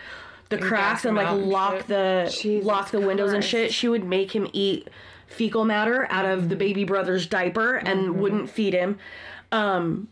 the 0.48 0.58
cracks 0.58 1.04
and 1.04 1.16
like 1.16 1.28
out 1.28 1.38
and 1.38 1.48
lock 1.48 1.76
shit. 1.76 1.86
the 1.86 2.36
Jesus 2.42 2.66
lock 2.66 2.90
the 2.90 3.00
windows 3.00 3.32
and 3.32 3.44
shit. 3.44 3.72
She 3.72 3.88
would 3.88 4.04
make 4.04 4.32
him 4.34 4.48
eat 4.52 4.88
fecal 5.32 5.64
matter 5.64 6.06
out 6.10 6.24
of 6.24 6.48
the 6.48 6.56
baby 6.56 6.84
brother's 6.84 7.26
diaper 7.26 7.76
and 7.76 8.16
wouldn't 8.16 8.50
feed 8.50 8.74
him. 8.74 8.98
Um, 9.50 10.08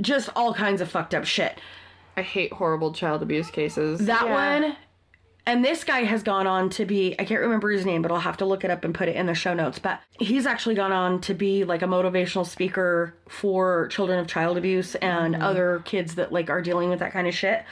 just 0.00 0.28
all 0.36 0.52
kinds 0.54 0.80
of 0.80 0.90
fucked 0.90 1.14
up 1.14 1.24
shit. 1.24 1.58
I 2.16 2.22
hate 2.22 2.52
horrible 2.52 2.92
child 2.92 3.22
abuse 3.22 3.50
cases. 3.50 4.00
That 4.06 4.24
Yeah. 4.26 4.60
one. 4.60 4.76
And 5.48 5.64
this 5.64 5.84
guy 5.84 6.02
has 6.02 6.24
gone 6.24 6.48
on 6.48 6.70
to 6.70 6.84
be, 6.84 7.14
I 7.20 7.24
can't 7.24 7.40
remember 7.40 7.70
his 7.70 7.86
name, 7.86 8.02
but 8.02 8.10
I'll 8.10 8.18
have 8.18 8.36
to 8.38 8.44
look 8.44 8.64
it 8.64 8.70
up 8.70 8.84
and 8.84 8.92
put 8.92 9.08
it 9.08 9.14
in 9.14 9.26
the 9.26 9.34
show 9.34 9.54
notes. 9.54 9.78
But 9.78 10.00
he's 10.18 10.44
actually 10.44 10.74
gone 10.74 10.90
on 10.90 11.20
to 11.20 11.34
be 11.34 11.62
like 11.62 11.82
a 11.82 11.86
motivational 11.86 12.44
speaker 12.44 13.14
for 13.28 13.86
children 13.88 14.18
of 14.18 14.26
child 14.26 14.58
abuse 14.58 14.96
and 14.96 15.36
other 15.36 15.82
kids 15.84 16.16
that 16.16 16.32
like 16.32 16.50
are 16.50 16.60
dealing 16.60 16.90
with 16.90 16.98
that 16.98 17.12
kind 17.12 17.28
of 17.28 17.34
shit. 17.34 17.62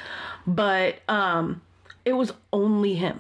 But 0.47 1.01
um 1.09 1.63
it 2.05 2.13
was 2.13 2.33
only 2.53 2.95
him. 2.95 3.19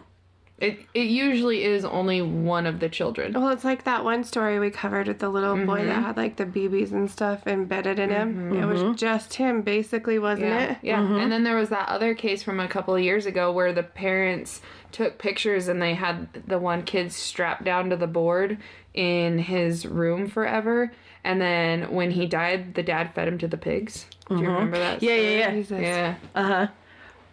It 0.58 0.78
it 0.94 1.08
usually 1.08 1.64
is 1.64 1.84
only 1.84 2.22
one 2.22 2.66
of 2.66 2.78
the 2.78 2.88
children. 2.88 3.32
Well, 3.32 3.48
it's 3.48 3.64
like 3.64 3.82
that 3.84 4.04
one 4.04 4.22
story 4.22 4.60
we 4.60 4.70
covered 4.70 5.08
with 5.08 5.18
the 5.18 5.28
little 5.28 5.56
boy 5.56 5.84
that 5.84 5.92
mm-hmm. 5.92 6.02
had 6.04 6.16
like 6.16 6.36
the 6.36 6.46
BBs 6.46 6.92
and 6.92 7.10
stuff 7.10 7.44
embedded 7.46 7.98
in 7.98 8.10
him. 8.10 8.34
Mm-hmm. 8.34 8.62
It 8.62 8.66
was 8.66 8.80
mm-hmm. 8.80 8.94
just 8.94 9.34
him, 9.34 9.62
basically, 9.62 10.20
wasn't 10.20 10.48
Yeah, 10.48 10.72
it? 10.72 10.78
yeah. 10.82 11.00
And 11.02 11.32
then 11.32 11.42
there 11.42 11.56
was 11.56 11.70
that 11.70 11.88
other 11.88 12.14
case 12.14 12.44
from 12.44 12.60
a 12.60 12.68
couple 12.68 12.94
of 12.94 13.02
years 13.02 13.26
ago 13.26 13.50
where 13.50 13.72
the 13.72 13.82
parents 13.82 14.60
took 14.92 15.18
pictures 15.18 15.66
and 15.66 15.82
they 15.82 15.94
had 15.94 16.28
the 16.46 16.60
one 16.60 16.84
kid 16.84 17.10
strapped 17.10 17.64
down 17.64 17.90
to 17.90 17.96
the 17.96 18.06
board 18.06 18.56
in 18.94 19.38
his 19.40 19.84
room 19.84 20.28
forever. 20.28 20.92
And 21.24 21.40
then 21.40 21.90
when 21.90 22.12
he 22.12 22.26
died, 22.26 22.74
the 22.74 22.82
dad 22.84 23.12
fed 23.12 23.26
him 23.26 23.38
to 23.38 23.48
the 23.48 23.56
pigs. 23.56 24.06
Do 24.28 24.36
you 24.36 24.46
remember 24.46 24.78
that? 24.78 25.02
Yeah, 25.02 25.16
yeah, 25.16 25.38
yeah. 25.38 25.50
Jesus. 25.50 25.80
Yeah. 25.80 26.14
Uh 26.34 26.42
huh. 26.44 26.66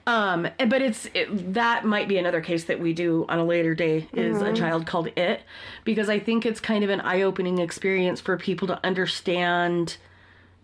Um, 0.07 0.48
but 0.57 0.82
it's 0.82 1.07
it, 1.14 1.53
that 1.53 1.86
might 1.86 2.07
be 2.07 2.18
another 2.18 2.41
case 2.41 2.64
that 2.65 2.80
we 2.80 2.91
do 2.94 3.26
on 3.30 3.38
a 3.40 3.45
later 3.45 3.76
day 3.76 4.07
is 4.14 4.41
a 4.41 4.52
child 4.53 4.88
called 4.88 5.07
it 5.15 5.41
because 5.84 6.10
I 6.10 6.18
think 6.19 6.45
it's 6.45 6.60
kind 6.60 6.84
of 6.84 6.90
an 6.90 7.02
eye-opening 7.02 7.60
experience 7.60 8.19
for 8.19 8.36
people 8.38 8.68
to 8.69 8.80
understand 8.84 9.98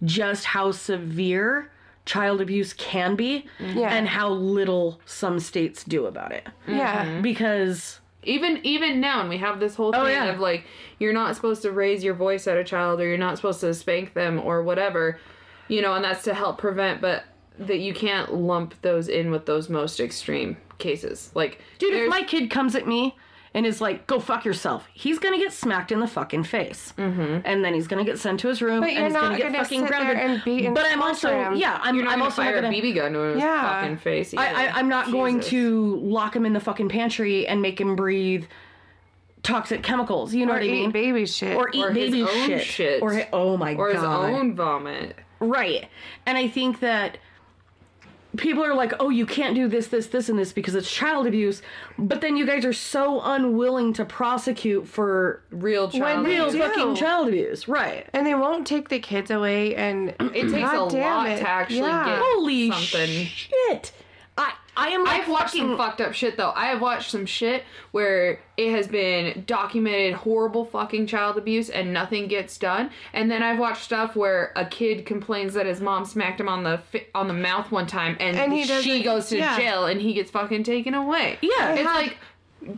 just 0.03 0.45
how 0.45 0.71
severe 0.71 1.69
child 2.05 2.41
abuse 2.41 2.73
can 2.73 3.15
be 3.15 3.45
Yeah. 3.59 3.89
and 3.93 4.07
how 4.07 4.29
little 4.29 4.99
some 5.05 5.39
states 5.39 5.83
do 5.83 6.05
about 6.05 6.31
it. 6.31 6.47
Yeah. 6.67 7.19
Because 7.21 7.99
even 8.23 8.59
even 8.65 8.99
now 8.99 9.19
and 9.21 9.29
we 9.29 9.37
have 9.37 9.59
this 9.59 9.75
whole 9.75 9.91
thing 9.91 10.01
Oh, 10.01 10.07
yeah. 10.07 10.25
of 10.33 10.39
like 10.39 10.65
you're 10.99 11.13
not 11.13 11.35
supposed 11.35 11.61
to 11.61 11.71
raise 11.71 12.03
your 12.03 12.13
voice 12.15 12.47
at 12.47 12.57
a 12.57 12.63
child 12.63 12.99
or 12.99 13.07
you're 13.07 13.17
not 13.17 13.35
supposed 13.37 13.59
to 13.61 13.73
spank 13.73 14.13
them 14.15 14.39
or 14.39 14.63
whatever 14.63 15.19
you 15.69 15.81
know 15.81 15.93
and 15.93 16.03
that's 16.03 16.23
to 16.23 16.33
help 16.33 16.57
prevent 16.57 16.99
but 17.01 17.23
that 17.59 17.79
you 17.79 17.93
can't 17.93 18.33
lump 18.33 18.73
those 18.81 19.07
in 19.07 19.31
with 19.31 19.45
those 19.45 19.69
most 19.69 19.99
extreme 19.99 20.57
cases 20.77 21.31
like 21.33 21.59
Dude, 21.79 21.93
if 21.93 22.09
my 22.09 22.21
kid 22.23 22.49
comes 22.51 22.75
at 22.75 22.87
me 22.87 23.15
and 23.53 23.65
is 23.65 23.81
like, 23.81 24.05
"Go 24.05 24.19
fuck 24.19 24.45
yourself," 24.45 24.87
he's 24.93 25.17
gonna 25.17 25.37
get 25.39 25.51
smacked 25.51 25.91
in 25.91 25.99
the 25.99 26.05
fucking 26.07 26.43
face, 26.43 26.93
mm-hmm. 26.97 27.39
and 27.45 27.65
then 27.65 27.73
he's 27.73 27.87
gonna 27.87 28.03
get 28.03 28.19
sent 28.19 28.39
to 28.41 28.47
his 28.49 28.61
room, 28.61 28.81
But 28.81 28.89
and 28.89 28.97
you're 28.97 29.05
he's 29.05 29.13
gonna 29.13 29.37
get 29.37 29.43
gonna 29.53 29.63
fucking 29.63 29.79
sit 29.81 29.89
there 29.89 30.03
grounded. 30.03 30.17
and 30.31 30.43
beat 30.43 30.73
but 30.75 30.85
I'm 30.85 31.01
also, 31.01 31.29
him. 31.29 31.55
yeah, 31.55 31.79
I'm, 31.81 31.95
you're 31.95 32.03
not 32.03 32.11
I'm 32.13 32.19
gonna 32.19 32.25
also 32.25 32.41
fire 32.43 32.55
not 32.61 32.63
gonna. 32.69 32.77
a 32.77 32.81
BB 32.81 32.93
gun 32.95 33.13
to 33.13 33.19
his 33.19 33.39
Yeah. 33.39 33.81
fucking 33.81 33.97
face 33.97 34.33
I, 34.37 34.45
either. 34.49 34.55
I, 34.59 34.67
I'm 34.79 34.89
not 34.89 35.11
going 35.11 35.39
to 35.39 35.95
lock 36.03 36.35
him 36.35 36.45
in 36.45 36.53
the 36.53 36.59
fucking 36.59 36.89
pantry 36.89 37.47
and 37.47 37.59
make 37.61 37.81
him 37.81 37.95
breathe 37.95 38.45
toxic 39.43 39.81
chemicals. 39.81 40.33
You 40.35 40.45
know 40.45 40.51
Or 40.51 40.55
what 40.55 40.63
I 40.63 40.67
mean? 40.67 40.91
baby 40.91 41.25
shit. 41.25 41.55
or 41.55 41.69
eat 41.73 41.83
Or 41.83 41.91
his 41.91 42.11
baby 42.11 42.23
own 42.23 42.47
shit. 42.47 42.63
shit. 42.63 43.01
or 43.01 43.23
oh 43.33 43.57
my 43.57 43.73
or 43.75 43.93
god, 43.93 43.95
his 43.95 44.03
own 44.03 44.55
vomit 44.55 45.15
Right. 45.39 45.87
And 46.25 46.37
I 46.37 46.47
think 46.47 46.79
that 46.81 47.17
people 48.37 48.63
are 48.63 48.73
like, 48.73 48.93
oh, 48.99 49.09
you 49.09 49.25
can't 49.25 49.55
do 49.55 49.67
this, 49.67 49.87
this, 49.87 50.07
this, 50.07 50.29
and 50.29 50.37
this 50.39 50.53
because 50.53 50.75
it's 50.75 50.89
child 50.91 51.27
abuse. 51.27 51.61
But 51.97 52.21
then 52.21 52.37
you 52.37 52.45
guys 52.45 52.63
are 52.65 52.73
so 52.73 53.19
unwilling 53.21 53.93
to 53.93 54.05
prosecute 54.05 54.87
for 54.87 55.41
real 55.51 55.89
child 55.89 56.25
they 56.25 56.29
real 56.31 56.47
abuse. 56.49 56.61
do. 56.63 56.69
fucking 56.69 56.95
child 56.95 57.27
abuse. 57.27 57.67
Right. 57.67 58.07
and 58.13 58.25
they 58.25 58.35
won't 58.35 58.65
take 58.67 58.89
the 58.89 58.99
kids 58.99 59.31
away 59.31 59.75
and 59.75 60.09
it 60.09 60.15
takes 60.49 60.51
God 60.71 60.87
a 60.87 60.91
damn 60.95 61.17
lot 61.17 61.29
it. 61.29 61.37
to 61.39 61.49
actually 61.49 61.79
Yeah. 61.79 62.05
get 62.05 62.19
Holy 62.21 62.71
something 62.71 63.25
shit. 63.25 63.91
I, 64.77 64.87
I 64.87 64.89
am 64.91 65.03
like 65.03 65.21
I've 65.23 65.29
watched 65.29 65.45
fucking- 65.53 65.61
some 65.69 65.77
fucked 65.77 66.01
up 66.01 66.13
shit 66.13 66.37
though. 66.37 66.51
I 66.55 66.67
have 66.67 66.81
watched 66.81 67.11
some 67.11 67.25
shit 67.25 67.63
where 67.91 68.39
it 68.55 68.71
has 68.71 68.87
been 68.87 69.43
documented 69.47 70.13
horrible 70.13 70.65
fucking 70.65 71.07
child 71.07 71.37
abuse 71.37 71.69
and 71.69 71.91
nothing 71.93 72.27
gets 72.27 72.57
done. 72.57 72.91
And 73.13 73.29
then 73.29 73.43
I've 73.43 73.59
watched 73.59 73.83
stuff 73.83 74.15
where 74.15 74.51
a 74.55 74.65
kid 74.65 75.05
complains 75.05 75.53
that 75.55 75.65
his 75.65 75.81
mom 75.81 76.05
smacked 76.05 76.39
him 76.39 76.47
on 76.49 76.63
the 76.63 76.79
fi- 76.91 77.07
on 77.15 77.27
the 77.27 77.33
mouth 77.33 77.71
one 77.71 77.87
time 77.87 78.15
and, 78.19 78.37
And 78.37 78.53
he 78.53 78.63
she 78.65 79.03
goes 79.03 79.29
to 79.29 79.37
yeah. 79.37 79.57
jail 79.57 79.85
and 79.87 79.99
he 79.99 80.13
gets 80.13 80.31
fucking 80.31 80.63
taken 80.63 80.93
away. 80.93 81.37
Yeah. 81.41 81.73
it's 81.73 81.87
I 81.89 81.93
like 81.95 82.17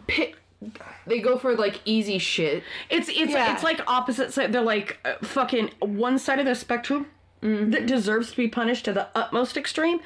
pi- 0.08 0.34
they 1.08 1.20
go 1.20 1.38
for 1.38 1.56
like 1.56 1.80
easy 1.86 2.18
shit. 2.18 2.64
It's 2.90 3.10
it's 3.10 3.32
Yeah. 3.32 3.54
it's 3.54 3.64
like 3.64 3.82
opposite 3.88 4.34
side. 4.34 4.52
They're 4.54 4.62
like 4.62 5.00
uh, 5.06 5.14
fucking 5.22 5.72
one 5.80 6.20
side 6.20 6.40
of 6.40 6.46
the 6.46 6.56
spectrum 6.56 7.08
that 7.42 7.86
deserves 7.86 8.32
to 8.32 8.38
be 8.38 8.48
punished 8.50 8.84
to 8.86 8.94
the 8.94 9.08
utmost 9.16 9.56
extreme. 9.56 10.00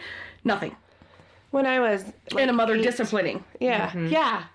Nothing. 0.43 0.75
When 1.53 1.67
I 1.67 1.79
was 1.79 2.03
like, 2.31 2.41
and 2.41 2.49
a 2.49 2.53
mother 2.53 2.73
eight- 2.73 2.81
disciplining. 2.81 3.43
Yeah, 3.59 3.89
mm-hmm. 3.89 4.07
yeah. 4.07 4.45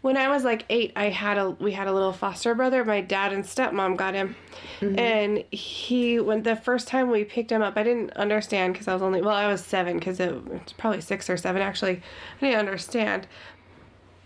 When 0.00 0.16
I 0.16 0.28
was 0.28 0.42
like 0.42 0.64
eight, 0.70 0.92
I 0.96 1.10
had 1.10 1.36
a 1.36 1.50
we 1.50 1.72
had 1.72 1.86
a 1.86 1.92
little 1.92 2.12
foster 2.12 2.54
brother. 2.54 2.82
My 2.82 3.02
dad 3.02 3.32
and 3.32 3.44
stepmom 3.44 3.96
got 3.96 4.14
him, 4.14 4.36
mm-hmm. 4.80 4.98
and 4.98 5.44
he 5.50 6.18
when 6.18 6.44
the 6.44 6.56
first 6.56 6.88
time 6.88 7.10
we 7.10 7.24
picked 7.24 7.52
him 7.52 7.60
up, 7.60 7.76
I 7.76 7.82
didn't 7.82 8.12
understand 8.12 8.72
because 8.72 8.88
I 8.88 8.94
was 8.94 9.02
only 9.02 9.20
well, 9.20 9.34
I 9.34 9.48
was 9.48 9.62
seven 9.62 9.98
because 9.98 10.18
it 10.18 10.32
was 10.48 10.72
probably 10.78 11.02
six 11.02 11.28
or 11.28 11.36
seven 11.36 11.60
actually. 11.60 12.00
I 12.40 12.46
didn't 12.46 12.60
understand, 12.60 13.26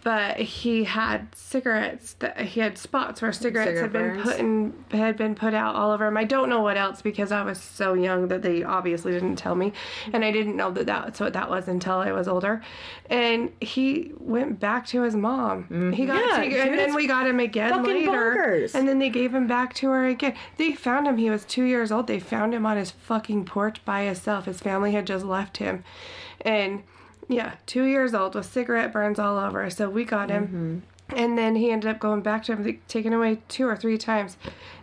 but 0.03 0.39
he 0.39 0.85
had 0.85 1.35
cigarettes 1.35 2.15
that 2.21 2.41
he 2.41 2.61
had 2.61 2.79
spots 2.79 3.21
where 3.21 3.33
cigarettes 3.33 3.69
Cigarette 3.79 3.83
had 3.83 3.93
been 3.93 4.15
burns. 4.15 4.23
put 4.23 4.39
in 4.39 4.85
had 4.99 5.17
been 5.17 5.35
put 5.35 5.53
out 5.53 5.75
all 5.75 5.91
over 5.91 6.07
him. 6.07 6.17
I 6.17 6.25
don't 6.25 6.49
know 6.49 6.63
what 6.63 6.77
else 6.77 7.03
because 7.03 7.31
I 7.33 7.43
was 7.43 7.61
so 7.61 7.95
young 7.95 8.29
that 8.29 8.43
they 8.43 8.63
obviously 8.63 9.13
didn't 9.13 9.37
tell 9.37 9.55
me, 9.55 9.73
and 10.13 10.25
I 10.25 10.31
didn't 10.31 10.57
know 10.57 10.71
that 10.71 10.87
that's 10.87 11.21
what 11.21 11.35
that 11.35 11.51
was 11.51 11.69
until 11.69 11.95
I 11.97 12.13
was 12.13 12.29
older. 12.29 12.63
And 13.11 13.51
he 13.61 14.13
went 14.19 14.59
back 14.61 14.87
to 14.89 15.03
his 15.03 15.15
mom. 15.17 15.65
Mm-hmm. 15.65 15.93
He 15.93 16.07
got 16.07 16.25
Yeah, 16.25 16.37
taken, 16.37 16.61
and 16.69 16.79
then 16.79 16.95
we 16.95 17.07
got 17.07 17.27
him 17.27 17.41
again 17.41 17.83
later, 17.83 18.11
bonkers. 18.11 18.75
and 18.75 18.89
then 18.89 18.99
they 19.01 19.11
gave 19.11 19.35
him 19.35 19.47
back 19.47 19.75
to 19.75 19.91
her 19.91 20.07
again. 20.07 20.35
They 20.57 20.73
found 20.73 21.07
him. 21.09 21.19
He 21.19 21.29
was 21.31 21.45
two 21.45 21.65
years 21.65 21.93
old. 21.93 22.07
They 22.07 22.21
found 22.21 22.55
him 22.55 22.65
on 22.65 22.77
his 22.77 22.91
fucking 22.91 23.45
porch 23.45 23.85
by 23.85 24.05
himself. 24.05 24.47
His 24.47 24.61
family 24.61 24.93
had 24.93 25.07
just 25.07 25.25
left 25.25 25.59
him, 25.59 25.85
and 26.43 26.85
yeah, 27.31 27.55
two 27.65 27.85
years 27.85 28.13
old 28.13 28.35
with 28.35 28.47
cigarette 28.47 28.93
burns 28.93 29.19
all 29.19 29.39
over. 29.39 29.71
So 29.71 29.89
we 29.89 30.05
got 30.05 30.29
him. 30.31 30.83
And 31.17 31.37
then 31.37 31.57
he 31.57 31.71
ended 31.71 31.91
up 31.91 31.99
going 31.99 32.21
back 32.21 32.45
to 32.45 32.53
him, 32.53 32.65
like, 32.65 32.87
taken 32.87 33.13
away 33.13 33.39
two 33.49 33.67
or 33.67 33.77
three 33.77 33.99
times. 33.99 34.37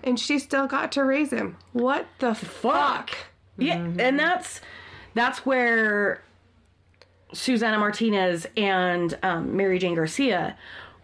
And 0.03 0.19
she 0.19 0.39
still 0.39 0.67
got 0.67 0.91
to 0.93 1.03
raise 1.03 1.31
him. 1.31 1.57
What 1.73 2.07
the 2.19 2.35
fuck? 2.35 3.11
Yeah, 3.57 3.77
and 3.77 4.19
that's 4.19 4.61
that's 5.13 5.45
where 5.45 6.21
Susana 7.33 7.79
Martinez 7.79 8.45
and 8.55 9.17
um, 9.23 9.55
Mary 9.55 9.79
Jane 9.79 9.95
Garcia 9.95 10.57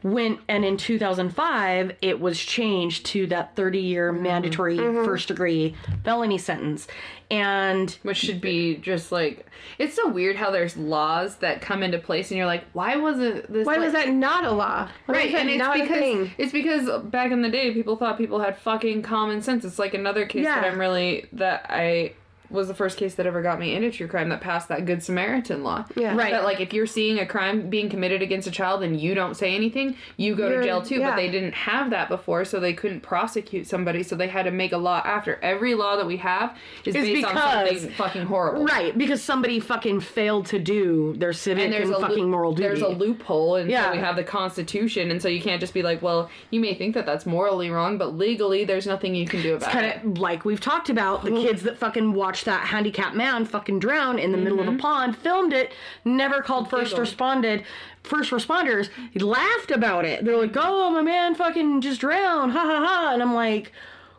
went, 0.04 0.40
and 0.48 0.64
in 0.64 0.78
2005 0.78 1.96
it 2.02 2.20
was 2.20 2.40
changed 2.40 3.06
to 3.08 3.28
that 3.28 3.56
30 3.56 3.80
year 3.80 4.12
mm-hmm. 4.12 4.24
mandatory 4.24 4.78
mm-hmm. 4.78 5.06
first 5.06 5.30
degree 5.30 5.76
felony 6.04 6.38
sentence, 6.38 6.88
and 7.32 7.98
Which 8.04 8.18
should 8.18 8.42
be 8.42 8.78
just 8.78 9.12
like 9.12 9.48
it's 9.80 9.96
so 9.96 10.08
weird 10.10 10.36
how 10.36 10.52
there's 10.52 10.78
laws 10.78 11.38
that 11.38 11.62
come 11.62 11.84
into 11.84 11.98
place 11.98 12.30
and 12.30 12.38
you're 12.38 12.46
like, 12.46 12.66
why 12.74 12.96
wasn't 12.98 13.52
this 13.52 13.66
Why 13.66 13.76
like- 13.76 13.86
was 13.86 13.94
that 13.94 14.10
not 14.10 14.44
a 14.44 14.52
law? 14.52 14.90
Why 15.06 15.16
Right, 15.16 15.34
and 15.34 15.50
it's 15.50 15.60
not 15.60 15.74
because 15.74 16.30
it's 16.38 16.52
because 16.52 17.04
back 17.06 17.32
in 17.32 17.42
the 17.42 17.50
day, 17.50 17.74
people 17.74 17.96
thought 17.96 18.18
people 18.18 18.40
had 18.40 18.58
fucking 18.58 19.02
common 19.02 19.42
sense. 19.42 19.66
It's 19.66 19.80
like 19.80 19.94
another 19.94 20.26
case 20.26 20.46
that 20.46 20.66
I'm 20.66 20.80
really 20.80 21.28
that 21.34 21.66
I 21.70 22.14
was 22.54 22.68
the 22.68 22.74
first 22.74 22.98
case 22.98 23.16
that 23.16 23.26
ever 23.26 23.42
got 23.42 23.60
me 23.60 23.76
into 23.76 23.92
true 23.92 24.08
crime 24.08 24.30
that 24.30 24.42
passed 24.42 24.68
that 24.70 24.86
Good 24.86 25.04
Samaritan 25.04 25.64
law. 25.64 25.86
Yeah. 25.96 26.16
Right. 26.16 26.32
That 26.32 26.44
like 26.44 26.60
if 26.60 26.72
you're 26.74 26.86
seeing 26.88 27.20
a 27.20 27.26
crime 27.26 27.70
being 27.70 27.90
committed 27.90 28.22
against 28.22 28.48
a 28.48 28.52
child 28.52 28.84
and 28.84 29.00
you 29.00 29.16
don't 29.16 29.36
say 29.36 29.56
anything, 29.56 29.98
you 30.18 30.36
go 30.36 30.48
You're- 30.48 30.58
to 30.58 30.64
jail 30.64 30.82
too. 30.82 31.00
yeah. 31.00 31.10
But 31.12 31.16
they 31.18 31.30
didn't 31.32 31.54
have 31.54 31.90
that 31.90 32.10
before, 32.10 32.46
so 32.46 32.60
they 32.60 32.74
couldn't 32.74 33.02
prosecute 33.02 33.68
somebody. 33.68 34.04
So 34.04 34.16
they 34.16 34.28
had 34.28 34.44
to 34.44 34.52
make 34.52 34.72
a 34.72 34.78
law 34.78 35.02
after. 35.04 35.40
Every 35.42 35.74
law 35.74 35.96
that 35.98 36.06
we 36.06 36.18
have 36.18 36.58
is 36.86 36.96
It's 36.96 37.06
based 37.06 37.26
on 37.26 37.36
something 37.36 37.90
fucking 37.92 38.26
horrible. 38.26 38.66
right 38.66 38.96
because 38.98 39.22
somebody 39.22 39.60
fucking 39.60 40.00
failed 40.02 40.46
to 40.48 40.60
do 40.60 41.16
their 41.18 41.34
civic 41.34 41.66
and, 41.66 41.74
and 41.74 41.94
a 41.94 42.00
fucking 42.00 42.18
loop- 42.18 42.30
moral 42.30 42.54
duty. 42.54 42.68
There's 42.68 42.82
a 42.82 42.88
loophole, 42.88 43.56
and 43.56 43.70
Yeah. 43.70 43.86
so 43.86 43.92
we 43.94 43.98
have 43.98 44.16
the 44.16 44.24
Constitution, 44.24 45.10
and 45.12 45.22
so 45.22 45.28
you 45.28 45.42
can't 45.42 45.60
just 45.60 45.74
be 45.74 45.82
like, 45.82 46.02
well, 46.02 46.30
you 46.52 46.60
may 46.60 46.74
think 46.76 46.94
that 46.96 47.06
that's 47.06 47.26
morally 47.26 47.70
wrong, 47.70 47.98
but 47.98 48.16
legally, 48.16 48.64
there's 48.66 48.86
nothing 48.86 49.16
you 49.16 49.26
can 49.26 49.42
do 49.42 49.56
about 49.56 49.64
it. 49.64 49.66
it's 49.66 49.74
kind 49.74 49.86
it. 49.86 50.06
of 50.06 50.18
like 50.20 50.46
we've 50.46 50.60
talked 50.62 50.90
about 50.90 51.24
the 51.24 51.32
mm-hmm. 51.32 51.42
kids 51.48 51.64
that 51.64 51.78
fucking 51.78 52.14
watched 52.44 52.61
that 52.61 52.68
handicapped 52.68 53.15
man 53.15 53.45
fucking 53.45 53.80
drown 53.80 54.20
in 54.20 54.32
the 54.32 54.38
middle 54.38 54.60
of 54.60 54.68
a 54.68 54.72
mm-hmm. 54.72 54.80
pond 54.80 55.18
filmed 55.18 55.53
it 55.53 55.72
never 56.06 56.41
called 56.41 56.70
first 56.70 56.91
Giggled. 56.91 56.99
responded 56.99 57.64
first 58.03 58.32
responders 58.32 58.90
laughed 59.15 59.72
about 59.72 60.06
it. 60.06 60.26
They're 60.26 60.38
like 60.38 60.56
oh 60.56 60.90
my 60.91 61.02
man 61.02 61.36
fucking 61.36 61.82
just 61.82 62.02
drowned 62.02 62.52
ha 62.52 62.60
ha 62.60 62.86
ha. 62.86 63.11
And 63.14 63.22
i'm 63.22 63.34
like 63.34 63.72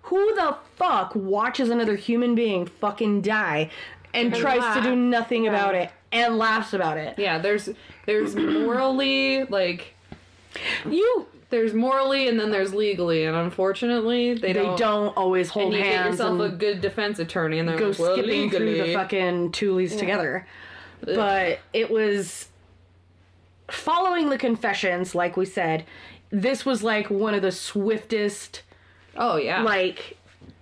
who 0.03 0.35
the 0.35 0.57
fuck 0.77 1.15
watches 1.15 1.71
another 1.71 1.97
human 1.97 2.35
being 2.35 2.67
fucking 2.67 3.23
die 3.23 3.71
and, 4.13 4.35
tries 4.35 4.77
to 4.77 4.83
do 4.83 4.91
laugh. 4.91 4.99
nothing 4.99 5.49
about 5.49 5.75
it 5.75 5.91
and 6.13 6.39
laughs 6.39 6.73
about 6.73 6.99
it? 6.99 7.19
Yeah, 7.19 7.39
there's 7.39 7.69
there's 8.07 8.37
morally 8.37 9.45
like 9.45 9.95
you 10.89 11.27
there's 11.55 11.73
morally, 11.73 12.27
and 12.27 12.39
then 12.39 12.51
there's 12.51 12.75
legally, 12.75 13.25
and 13.25 13.37
unfortunately, 13.37 14.35
they, 14.35 14.53
they 14.53 14.53
don't. 14.55 14.77
don't, 14.77 15.17
always 15.17 15.49
hold 15.51 15.73
hands 15.73 15.85
And 15.85 15.95
you 15.95 16.01
get 16.01 16.11
yourself 16.11 16.41
a 16.41 16.57
good 16.57 16.81
defense 16.81 17.21
attorney, 17.21 17.61
and 17.61 17.69
they're 17.69 17.79
go 17.79 17.91
like, 17.91 17.99
well, 18.01 18.17
skipping 18.17 18.51
through 18.51 18.59
the 18.59 18.73
legally. 18.73 18.95
fucking 18.95 19.53
toolies 19.53 19.97
together. 19.97 20.49
But 21.01 21.61
it 21.73 21.91
was 21.93 22.49
following 23.71 24.31
the 24.31 24.39
confessions, 24.39 25.15
like 25.15 25.37
we 25.37 25.47
said, 25.47 25.85
this 26.31 26.67
was 26.67 26.83
like 26.83 27.09
one 27.09 27.35
of 27.35 27.43
the 27.43 27.53
swiftest, 27.53 28.63
Oh 29.17 29.37
yeah, 29.37 29.63
like 29.63 30.19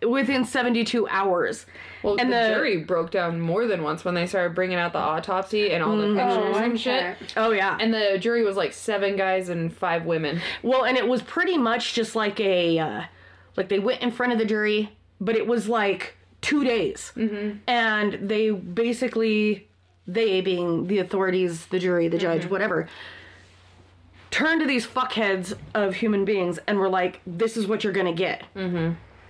within 0.06 0.44
72 0.44 1.08
hours. 1.08 1.64
Well, 2.02 2.16
and 2.18 2.32
the, 2.32 2.36
the- 2.36 2.54
jury 2.54 2.76
broke 2.78 3.10
down 3.10 3.40
more 3.40 3.66
than 3.66 3.82
once 3.82 4.04
when 4.04 4.14
they 4.14 4.26
started 4.26 4.54
bringing 4.54 4.78
out 4.78 4.92
the 4.92 4.98
autopsy 4.98 5.70
and 5.72 5.82
all 5.82 5.96
the 5.96 6.14
pictures 6.14 6.56
and 6.56 6.80
shit. 6.80 7.16
Oh, 7.36 7.50
yeah. 7.50 7.76
And 7.80 7.92
the 7.92 8.18
jury 8.18 8.42
was 8.44 8.56
like 8.56 8.72
seven 8.72 9.16
guys 9.16 9.48
and 9.48 9.72
five 9.74 10.04
women. 10.04 10.40
well, 10.62 10.84
and 10.84 10.96
it 10.96 11.06
was 11.06 11.22
pretty 11.22 11.56
much 11.58 11.94
just 11.94 12.14
like 12.16 12.40
a, 12.40 12.78
uh, 12.78 13.02
like 13.56 13.68
they 13.68 13.78
went 13.78 14.02
in 14.02 14.10
front 14.10 14.32
of 14.32 14.38
the 14.38 14.44
jury, 14.44 14.90
but 15.20 15.36
it 15.36 15.46
was 15.46 15.68
like 15.68 16.16
two 16.40 16.64
days. 16.64 17.12
Mm-hmm. 17.16 17.58
And 17.68 18.14
they 18.28 18.50
basically, 18.50 19.68
they 20.06 20.40
being 20.40 20.86
the 20.88 20.98
authorities, 20.98 21.66
the 21.66 21.78
jury, 21.78 22.08
the 22.08 22.18
judge, 22.18 22.46
whatever, 22.46 22.88
turned 24.30 24.60
to 24.62 24.66
these 24.66 24.86
fuckheads 24.86 25.52
of 25.74 25.94
human 25.96 26.24
beings 26.24 26.58
and 26.66 26.78
were 26.78 26.88
like, 26.88 27.20
this 27.26 27.56
is 27.56 27.66
what 27.66 27.84
you're 27.84 27.92
gonna 27.92 28.12
get. 28.14 28.42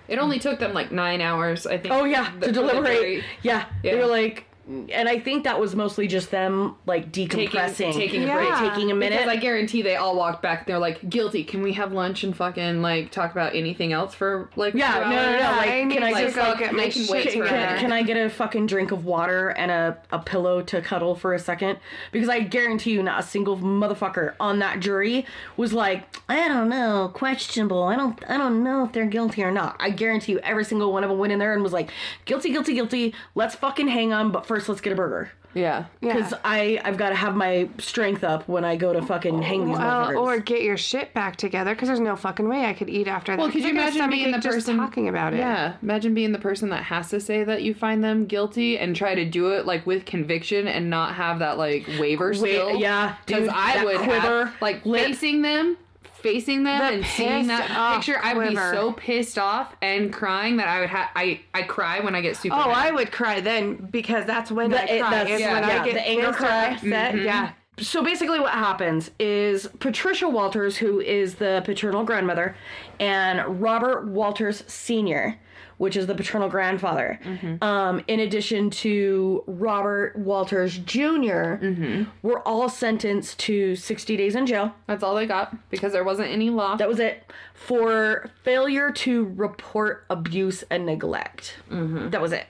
It 0.07 0.19
only 0.19 0.39
took 0.39 0.59
them 0.59 0.73
like 0.73 0.91
nine 0.91 1.21
hours, 1.21 1.65
I 1.65 1.77
think. 1.77 1.93
Oh, 1.93 2.03
yeah, 2.03 2.29
to 2.41 2.51
deliberate. 2.51 2.97
jury. 2.97 3.23
Yeah. 3.41 3.65
They 3.81 3.95
were 3.95 4.05
like, 4.05 4.45
Mm. 4.69 4.89
and 4.93 5.09
I 5.09 5.19
think 5.19 5.43
that 5.43 5.59
was 5.59 5.75
mostly 5.75 6.07
just 6.07 6.31
them 6.31 6.75
like 6.85 7.11
decompressing, 7.11 7.93
taking 7.93 8.23
a 8.23 8.27
Yeah. 8.27 8.35
break. 8.59 8.71
taking 8.71 8.91
a 8.91 8.95
minute. 8.95 9.19
Because 9.19 9.31
I 9.31 9.35
guarantee 9.35 9.81
they 9.81 9.97
all 9.97 10.15
walked 10.15 10.41
back. 10.41 10.65
They're 10.65 10.79
like, 10.79 11.09
guilty. 11.09 11.43
Can 11.43 11.61
we 11.61 11.73
have 11.73 11.91
lunch 11.91 12.23
and 12.23 12.35
fucking 12.35 12.81
like 12.81 13.11
talk 13.11 13.31
about 13.31 13.55
anything 13.55 13.91
else 13.91 14.15
for 14.15 14.49
like? 14.55 14.73
Yeah, 14.73 14.93
two 14.93 14.99
no, 15.01 15.09
no, 15.09 15.15
hours? 15.17 15.41
no, 15.41 15.51
like, 15.57 15.69
I 15.69 15.85
can 15.93 16.03
I 16.03 16.23
just, 16.23 16.35
go 16.35 16.41
like, 16.43 16.59
get 16.59 16.73
my 16.73 16.89
can 16.89 17.07
wait 17.09 17.25
for 17.25 17.31
can, 17.31 17.47
can, 17.47 17.79
can 17.79 17.91
I 17.91 18.03
get 18.03 18.15
a 18.15 18.29
fucking 18.29 18.67
drink 18.67 18.91
of 18.91 19.03
water 19.05 19.49
and 19.49 19.69
a, 19.69 19.97
a 20.11 20.19
pillow 20.19 20.61
to 20.61 20.81
cuddle 20.81 21.15
for 21.15 21.33
a 21.33 21.39
second? 21.39 21.79
Because 22.13 22.29
I 22.29 22.39
guarantee 22.39 22.91
you, 22.91 23.03
not 23.03 23.19
a 23.19 23.23
single 23.23 23.57
motherfucker 23.57 24.35
on 24.39 24.59
that 24.59 24.79
jury 24.79 25.25
was 25.57 25.73
like, 25.73 26.05
I 26.29 26.47
don't 26.47 26.69
know, 26.69 27.11
questionable. 27.13 27.83
I 27.83 27.97
don't, 27.97 28.17
I 28.29 28.37
don't 28.37 28.63
know 28.63 28.85
if 28.85 28.93
they're 28.93 29.05
guilty 29.07 29.43
or 29.43 29.51
not. 29.51 29.75
I 29.79 29.89
guarantee 29.89 30.31
you, 30.33 30.39
every 30.39 30.63
single 30.63 30.93
one 30.93 31.03
of 31.03 31.09
them 31.09 31.19
went 31.19 31.33
in 31.33 31.39
there 31.39 31.53
and 31.53 31.61
was 31.63 31.73
like, 31.73 31.89
guilty, 32.25 32.51
guilty, 32.51 32.73
guilty. 32.75 33.13
Let's 33.35 33.55
fucking 33.55 33.89
hang 33.89 34.13
on, 34.13 34.31
but 34.31 34.45
first 34.53 34.69
let's 34.69 34.81
get 34.81 34.93
a 34.93 34.95
burger. 34.95 35.31
Yeah. 35.55 35.85
Because 36.01 36.31
Yeah. 36.31 36.39
I, 36.43 36.81
I've 36.83 36.97
got 36.97 37.09
to 37.09 37.15
have 37.15 37.35
my 37.35 37.69
strength 37.77 38.23
up 38.23 38.47
when 38.47 38.65
I 38.65 38.75
go 38.75 38.91
to 38.91 39.03
fucking 39.03 39.41
hang 39.43 39.67
these 39.67 39.77
Well, 39.77 40.07
motherfuckers. 40.07 40.19
or 40.21 40.39
get 40.39 40.63
your 40.63 40.77
shit 40.77 41.13
back 41.13 41.35
together 41.35 41.75
because 41.75 41.87
there's 41.89 41.99
no 41.99 42.15
fucking 42.15 42.49
way 42.49 42.65
I 42.65 42.73
could 42.73 42.89
eat 42.89 43.07
after 43.07 43.33
that. 43.33 43.39
Well, 43.39 43.51
could 43.51 43.61
you 43.61 43.69
I 43.69 43.73
get 43.73 43.93
a 43.93 43.97
imagine 43.97 44.09
being 44.09 44.31
the 44.31 44.39
just 44.39 44.55
person 44.55 44.77
talking 44.77 45.09
about 45.09 45.33
it? 45.33 45.37
Yeah, 45.37 45.75
imagine 45.83 46.15
being 46.15 46.31
the 46.31 46.39
person 46.39 46.69
that 46.69 46.83
has 46.85 47.09
to 47.11 47.19
say 47.19 47.43
that 47.43 47.61
you 47.61 47.75
find 47.75 48.03
them 48.03 48.25
guilty 48.25 48.79
and 48.79 48.95
try 48.95 49.13
to 49.13 49.25
do 49.25 49.49
it 49.51 49.67
like 49.67 49.85
with 49.85 50.05
conviction 50.05 50.67
and 50.67 50.89
not 50.89 51.13
have 51.15 51.37
that 51.39 51.59
like 51.59 51.87
waiver 51.99 52.33
still. 52.33 52.75
yeah, 52.75 53.15
because 53.25 53.47
I 53.53 53.83
would 53.85 53.97
quiver, 53.97 54.45
have 54.47 54.61
like 54.61 54.83
lip. 54.87 55.05
facing 55.05 55.43
them. 55.43 55.77
Facing 56.23 56.63
them 56.63 56.79
The 56.79 56.85
and 56.85 57.05
seeing 57.05 57.47
that 57.47 57.67
pissed 57.67 57.77
off 57.79 57.95
picture, 57.97 58.19
I 58.23 58.33
would 58.33 58.49
be 58.49 58.55
so 58.55 58.93
pissed 58.93 59.37
off 59.37 59.75
and 59.81 60.11
crying 60.11 60.57
that 60.57 60.67
I 60.67 60.79
would 60.79 60.89
have. 60.89 61.09
I 61.15 61.41
I 61.53 61.63
cry 61.63 61.99
when 61.99 62.15
I 62.15 62.21
get 62.21 62.37
super. 62.37 62.55
Oh, 62.55 62.69
mad. 62.69 62.77
I 62.77 62.91
would 62.91 63.11
cry 63.11 63.41
then 63.41 63.75
because 63.91 64.25
that's 64.25 64.49
when 64.51 64.71
The- 64.71 64.81
I 64.83 64.99
cry. 64.99 65.09
that's- 65.11 65.29
It's 65.29 65.41
yeah, 65.41 65.53
when 65.59 65.69
yeah, 65.69 65.81
I 65.81 65.85
get 65.85 65.93
the 65.95 66.07
anger 66.07 66.27
pissed 66.27 66.39
or 66.39 66.45
cry. 66.45 66.65
upset. 66.71 67.13
Mm-hmm. 67.15 67.25
Yeah. 67.25 67.49
so 67.79 68.03
basically 68.03 68.39
what 68.39 68.51
happens 68.53 69.09
is 69.19 69.67
patricia 69.79 70.29
walters 70.29 70.77
who 70.77 70.99
is 70.99 71.35
the 71.35 71.61
paternal 71.65 72.03
grandmother 72.03 72.55
and 72.99 73.59
robert 73.61 74.05
walters 74.07 74.63
senior 74.67 75.39
which 75.83 75.97
is 75.97 76.07
the 76.07 76.15
paternal 76.15 76.49
grandfather 76.49 77.19
mm-hmm. 77.23 77.63
um, 77.63 78.01
in 78.07 78.21
addition 78.21 78.69
to 78.69 79.43
robert 79.47 80.15
walters 80.15 80.77
junior 80.79 81.59
mm-hmm. 81.61 82.03
were 82.21 82.39
all 82.47 82.69
sentenced 82.69 83.37
to 83.39 83.75
60 83.75 84.17
days 84.17 84.35
in 84.35 84.45
jail. 84.45 84.73
That's 84.87 85.03
all 85.03 85.15
they 85.15 85.25
got 85.25 85.55
because 85.69 85.91
there 85.91 86.03
wasn't 86.03 86.29
any 86.29 86.49
law. 86.49 86.75
that 86.77 86.87
was 86.87 86.99
it. 86.99 87.31
For 87.53 88.29
failure 88.43 88.91
to 88.91 89.25
report 89.35 90.05
abuse 90.09 90.63
and 90.69 90.85
neglect. 90.85 91.57
Mm-hmm. 91.69 92.09
That 92.09 92.21
was 92.21 92.31
it 92.31 92.47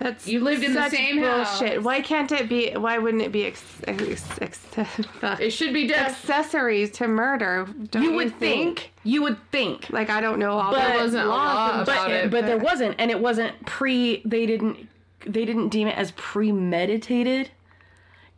That's 0.00 0.26
You 0.26 0.40
lived 0.40 0.64
in 0.64 0.72
the 0.72 0.88
same 0.88 1.20
bullshit. 1.20 1.74
house. 1.76 1.84
Why 1.84 2.00
can't 2.00 2.32
it 2.32 2.48
be? 2.48 2.70
Why 2.72 2.96
wouldn't 2.98 3.22
it 3.22 3.30
be 3.32 3.44
ex, 3.44 3.62
ex, 3.86 4.24
ex, 4.40 4.58
fuck. 5.20 5.38
it 5.40 5.50
should 5.50 5.74
be 5.74 5.86
death. 5.86 6.12
accessories 6.12 6.90
to 6.92 7.06
murder? 7.06 7.68
Don't 7.90 8.02
you 8.02 8.12
would 8.14 8.34
think 8.38 8.92
you 9.04 9.22
would 9.22 9.36
think 9.50 9.88
Like 9.90 10.08
I 10.08 10.20
don't 10.22 10.38
know 10.38 10.52
all 10.58 10.72
But- 10.72 10.88
There 10.88 10.96
wasn't 10.96 11.24
a 11.24 11.28
laws 11.28 11.54
law 11.54 11.72
and- 11.74 11.82
about 11.82 12.06
but 12.06 12.10
it, 12.12 12.30
but 12.30 12.46
there 12.46 12.56
wasn't 12.58 12.96
and 12.98 13.10
it 13.10 13.20
wasn't 13.20 13.66
pre 13.66 14.22
they 14.24 14.46
didn't 14.46 14.88
they 15.26 15.44
didn't 15.44 15.68
deem 15.68 15.86
it 15.86 15.98
as 15.98 16.12
premeditated 16.12 17.50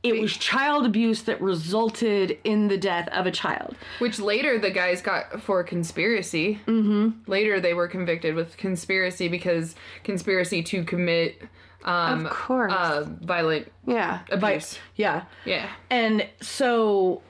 it 0.02 0.20
was 0.20 0.36
child 0.36 0.84
abuse 0.84 1.22
that 1.22 1.40
resulted 1.40 2.36
in 2.44 2.68
the 2.68 2.76
death 2.76 3.08
of 3.12 3.26
a 3.26 3.30
child 3.30 3.76
Which 4.00 4.18
later 4.18 4.58
the 4.58 4.70
guys 4.70 5.00
got 5.00 5.40
for 5.42 5.62
conspiracy. 5.62 6.58
Mm-hmm. 6.66 7.30
Later 7.30 7.60
they 7.60 7.72
were 7.74 7.86
convicted 7.88 8.34
with 8.34 8.56
conspiracy 8.56 9.28
because 9.28 9.74
conspiracy 10.04 10.62
to 10.64 10.82
commit 10.84 11.40
um, 11.84 12.26
Of 12.26 12.32
course. 12.32 12.72
uh, 12.72 13.06
violent 13.20 13.70
Yeah. 13.86 14.20
abuse. 14.30 14.78
yeah 14.96 15.24
Yeah. 15.44 15.68
and 15.90 16.26
so 16.40 17.22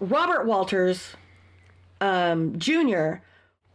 robert 0.00 0.44
walters 0.46 1.14
um 2.00 2.58
jr 2.58 3.14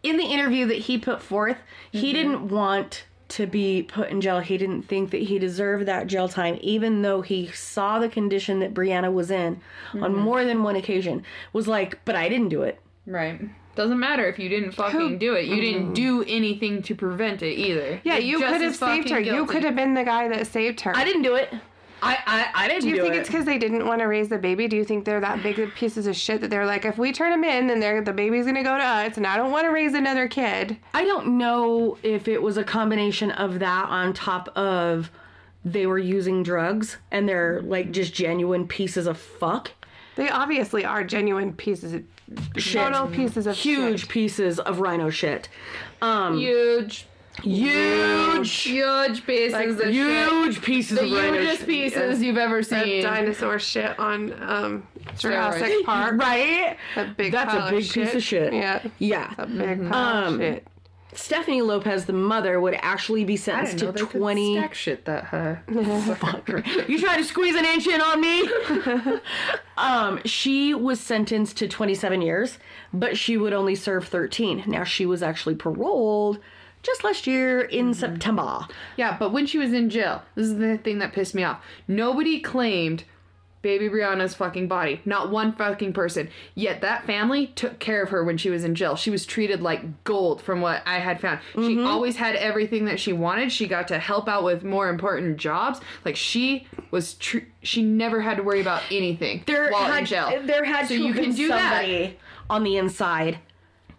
in 0.04 0.18
the 0.18 0.24
interview 0.26 0.66
that 0.68 0.78
he 0.80 0.98
put 0.98 1.22
forth 1.22 1.58
he 1.92 2.14
didn't 2.14 2.48
want 2.50 3.04
to 3.30 3.46
be 3.48 3.84
put 3.84 4.10
in 4.10 4.20
jail 4.22 4.40
he 4.40 4.58
didn't 4.58 4.84
think 4.84 5.12
that 5.12 5.22
he 5.22 5.40
deserved 5.40 5.86
that 5.86 6.08
jail 6.08 6.28
time 6.28 6.58
even 6.62 7.02
though 7.02 7.22
he 7.22 7.48
saw 7.48 8.00
the 8.00 8.10
condition 8.10 8.60
that 8.60 8.74
brianna 8.74 9.12
was 9.12 9.32
in 9.32 9.62
on 9.94 10.00
mm-hmm. 10.00 10.20
more 10.20 10.44
than 10.44 10.64
one 10.64 10.76
occasion 10.76 11.24
was 11.54 11.68
like 11.68 12.04
but 12.06 12.16
i 12.16 12.28
didn't 12.28 12.50
do 12.50 12.64
it 12.64 12.80
Right. 13.10 13.42
Doesn't 13.76 14.00
matter 14.00 14.28
if 14.28 14.38
you 14.38 14.50
didn't 14.50 14.74
fucking 14.74 15.20
do 15.20 15.34
it. 15.34 15.46
You 15.46 15.56
didn't 15.62 15.84
mm-hmm. 15.86 15.94
do 15.94 16.24
anything 16.28 16.82
to 16.84 16.96
prevent 16.96 17.42
it 17.42 17.56
either. 17.56 18.02
Yeah, 18.04 18.18
You're 18.18 18.40
you 18.40 18.40
just 18.40 18.54
could 18.54 18.62
have 18.62 18.76
saved 18.76 19.10
her. 19.10 19.18
fucking 19.18 19.34
You 19.34 19.46
could 19.46 19.64
have 19.64 19.76
been 19.76 19.94
the 19.94 20.04
guy 20.04 20.28
that 20.28 20.48
saved 20.48 20.82
her. 20.82 20.96
i 20.96 21.04
didn't 21.04 21.22
do 21.22 21.36
it 21.36 21.54
i 22.02 22.18
i, 22.26 22.66
I 22.66 22.68
didn't 22.68 22.84
Do 22.84 22.90
do, 22.92 22.96
you 22.98 23.02
think 23.04 23.16
it. 23.16 23.20
it's 23.20 23.30
because 23.30 23.46
they 23.46 23.58
didn't 23.58 23.86
want 23.86 24.00
to 24.02 24.06
raise 24.06 24.30
the 24.30 24.38
baby? 24.38 24.68
Do 24.68 24.76
you 24.76 24.84
think 24.86 25.06
they're 25.06 25.20
that 25.20 25.44
big 25.44 25.60
of 25.60 25.74
pieces 25.76 26.08
of 26.08 26.16
shit 26.16 26.42
that 26.42 26.50
they're 26.50 26.66
like, 26.66 26.86
if 26.86 26.98
we 26.98 27.12
turn 27.12 27.32
him 27.34 27.44
in, 27.44 27.68
then 27.68 27.80
they're, 27.80 28.02
the 28.02 28.14
baby's 28.14 28.46
gonna 28.46 28.64
go 28.64 28.78
to 28.78 28.84
us, 28.84 29.18
and 29.18 29.26
I 29.28 29.38
don't 29.38 29.52
want 29.52 29.66
to 29.66 29.70
raise 29.72 29.94
another 29.94 30.28
kid. 30.28 30.78
I 30.94 31.04
don't 31.06 31.38
know 31.38 31.98
if 32.04 32.28
it 32.28 32.42
was 32.42 32.58
a 32.58 32.64
combination 32.64 33.32
of 33.32 33.60
that 33.60 33.86
on 33.90 34.14
top 34.14 34.48
of 34.58 35.12
they 35.66 35.86
were 35.86 36.00
using 36.00 36.42
drugs 36.42 36.96
and 37.12 37.28
they're 37.28 37.62
like 37.64 37.92
just 37.92 38.14
genuine 38.14 38.66
pieces 38.68 39.06
of 39.08 39.18
fuck. 39.18 39.72
They 40.16 40.30
obviously 40.30 40.86
are 40.86 41.04
genuine 41.04 41.52
pieces 41.54 41.94
of 41.94 42.04
total 42.58 43.08
pieces 43.08 43.46
of 43.46 43.56
Huge 43.58 44.02
shit. 44.02 44.10
pieces 44.10 44.60
of 44.60 44.80
rhino 44.80 45.10
shit. 45.10 45.50
Um 46.02 46.38
huge, 46.38 47.08
huge 47.42 48.52
huge 48.52 49.26
pieces 49.26 49.80
of 49.80 49.86
shit. 49.86 49.94
huge 49.94 50.62
pieces 50.62 50.98
The 51.00 51.06
of 51.06 51.12
rhino 51.12 51.34
hugest 51.40 51.60
shit. 51.60 51.68
pieces 51.68 52.22
you've 52.22 52.38
ever 52.38 52.62
That 52.64 52.84
seen. 52.86 53.04
dinosaur 53.04 53.60
shit 53.60 53.98
on 54.00 54.34
um, 54.42 54.88
Jurassic 55.18 55.64
Steroids. 55.64 55.84
Park. 55.86 56.16
Right? 56.22 56.78
That 56.96 57.18
big 57.18 57.32
That's 57.32 57.52
pile 57.52 57.62
a 57.62 57.66
of 57.66 57.72
big 57.72 57.90
piece 57.92 58.16
of 58.16 58.24
shit. 58.24 58.54
Yeah. 58.54 58.82
Yeah. 59.00 59.34
A 59.38 59.46
big 59.48 59.90
pile 59.90 60.26
Um, 60.28 60.34
of 60.36 60.40
shit. 60.42 60.68
Stephanie 61.12 61.64
Lopez, 61.64 62.06
the 62.06 62.14
mother, 62.14 62.62
would 62.62 62.76
actually 62.84 63.24
be 63.26 63.34
I 63.34 63.38
sentenced 63.38 63.78
didn't 63.78 63.88
know 63.88 63.92
to 63.94 64.06
they 64.06 64.12
could 64.12 64.20
20 64.22 64.58
stack 64.58 64.74
shit 64.76 65.06
that 65.06 65.24
high. 65.24 65.58
you 66.88 67.00
trying 67.00 67.18
to 67.18 67.24
squeeze 67.24 67.56
an 67.56 67.66
inch 67.66 67.88
in 67.88 68.00
on 68.00 68.22
me? 68.22 68.48
um, 69.78 70.22
she 70.24 70.76
was 70.76 71.00
sentenced 71.00 71.58
to 71.58 71.68
27 71.68 72.22
years, 72.22 72.60
but 72.94 73.18
she 73.18 73.38
would 73.38 73.54
only 73.54 73.74
serve 73.74 74.08
13. 74.08 74.66
Now 74.68 74.84
she 74.84 75.08
was 75.08 75.24
actually 75.24 75.56
paroled 75.56 76.38
just 76.84 77.04
last 77.04 77.28
year 77.28 77.62
in 77.62 77.92
mm-hmm. 77.92 78.00
September. 78.00 78.66
Yeah, 78.98 79.18
but 79.18 79.32
when 79.32 79.46
she 79.46 79.58
was 79.58 79.74
in 79.74 79.90
jail, 79.90 80.24
this 80.36 80.48
is 80.48 80.58
the 80.58 80.78
thing 80.78 81.00
that 81.00 81.14
pissed 81.14 81.36
me 81.36 81.44
off. 81.44 81.64
Nobody 81.88 82.40
claimed 82.40 83.04
baby 83.62 83.90
Brianna's 83.90 84.34
fucking 84.36 84.68
body. 84.68 85.02
Not 85.06 85.32
one 85.32 85.54
fucking 85.54 85.94
person. 85.94 86.30
Yet 86.56 86.82
that 86.82 87.06
family 87.06 87.48
took 87.48 87.80
care 87.80 88.04
of 88.04 88.10
her 88.10 88.24
when 88.24 88.38
she 88.38 88.50
was 88.50 88.64
in 88.64 88.76
jail. 88.76 88.96
She 88.96 89.10
was 89.10 89.26
treated 89.26 89.62
like 89.62 90.04
gold 90.04 90.42
from 90.42 90.62
what 90.62 90.82
I 90.86 91.00
had 91.00 91.20
found. 91.20 91.40
She 91.56 91.60
mm-hmm. 91.60 91.86
always 91.86 92.16
had 92.16 92.36
everything 92.36 92.86
that 92.86 93.00
she 93.00 93.14
wanted. 93.14 93.52
She 93.52 93.68
got 93.68 93.88
to 93.90 94.00
help 94.00 94.30
out 94.30 94.44
with 94.44 94.64
more 94.64 94.90
important 94.90 95.38
jobs. 95.38 95.80
Like 96.06 96.16
she 96.16 96.68
was 96.92 97.16
tr- 97.16 97.40
she 97.62 97.84
never 97.84 98.22
had 98.22 98.38
to 98.38 98.44
worry 98.44 98.62
about 98.62 98.82
anything 98.90 99.44
There 99.46 99.70
while 99.72 99.86
had, 99.86 100.00
in 100.00 100.06
jail. 100.06 100.42
there 100.46 100.64
had 100.64 100.88
so 100.88 100.96
to 100.96 101.04
you 101.04 101.14
can 101.14 101.34
do 101.34 101.50
that. 101.50 101.82
somebody 101.82 102.18
on 102.50 102.64
the 102.64 102.78
inside. 102.78 103.40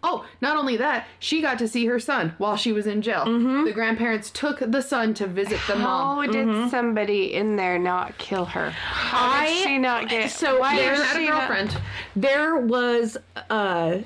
Oh, 0.03 0.25
not 0.41 0.57
only 0.57 0.77
that, 0.77 1.05
she 1.19 1.41
got 1.41 1.59
to 1.59 1.67
see 1.67 1.85
her 1.85 1.99
son 1.99 2.33
while 2.39 2.55
she 2.57 2.71
was 2.71 2.87
in 2.87 3.01
jail. 3.03 3.25
Mm-hmm. 3.25 3.65
The 3.65 3.71
grandparents 3.71 4.31
took 4.31 4.59
the 4.59 4.81
son 4.81 5.13
to 5.15 5.27
visit 5.27 5.59
the 5.67 5.75
mom. 5.75 6.25
How 6.25 6.31
did 6.31 6.71
somebody 6.71 7.33
in 7.33 7.55
there 7.55 7.77
not 7.77 8.17
kill 8.17 8.45
her? 8.45 8.71
How 8.71 9.41
I- 9.41 9.47
did 9.47 9.63
she 9.63 9.77
not 9.77 10.09
get? 10.09 10.31
so 10.31 10.59
why 10.59 10.75
there- 10.75 10.93
is 10.93 10.99
She 11.01 11.05
had 11.05 11.15
a 11.15 11.19
she 11.19 11.27
not- 11.29 11.37
girlfriend. 11.47 11.77
There 12.15 12.55
was 12.57 13.17
uh 13.49 13.99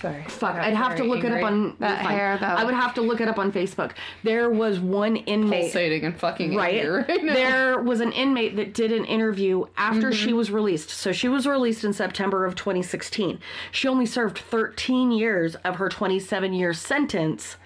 Sorry. 0.00 0.24
fuck, 0.28 0.56
I'd 0.56 0.74
have 0.74 0.96
to 0.96 1.04
look 1.04 1.24
it 1.24 1.32
up 1.32 1.42
on 1.42 1.76
That 1.78 2.02
fine. 2.04 2.14
hair. 2.14 2.38
I 2.40 2.64
would 2.64 2.74
have 2.74 2.94
to 2.94 3.02
look 3.02 3.20
it 3.20 3.28
up 3.28 3.38
on 3.38 3.50
Facebook. 3.52 3.92
There 4.22 4.50
was 4.50 4.78
one 4.78 5.16
inmate 5.16 5.62
pulsating 5.72 6.04
and 6.04 6.18
fucking 6.18 6.54
right? 6.54 6.86
right 6.88 7.24
now. 7.24 7.34
There 7.34 7.82
was 7.82 8.00
an 8.00 8.12
inmate 8.12 8.56
that 8.56 8.74
did 8.74 8.92
an 8.92 9.04
interview 9.04 9.64
after 9.76 10.12
she 10.12 10.32
was 10.32 10.50
released. 10.50 10.90
So 10.90 11.12
she 11.12 11.28
was 11.28 11.46
released 11.46 11.84
in 11.84 11.92
September 11.92 12.44
of 12.44 12.54
2016. 12.54 13.38
She 13.72 13.88
only 13.88 14.06
served 14.06 14.38
13 14.38 15.12
years 15.12 15.54
of 15.56 15.76
her 15.76 15.88
27 15.88 16.52
year 16.52 16.72
sentence. 16.74 17.56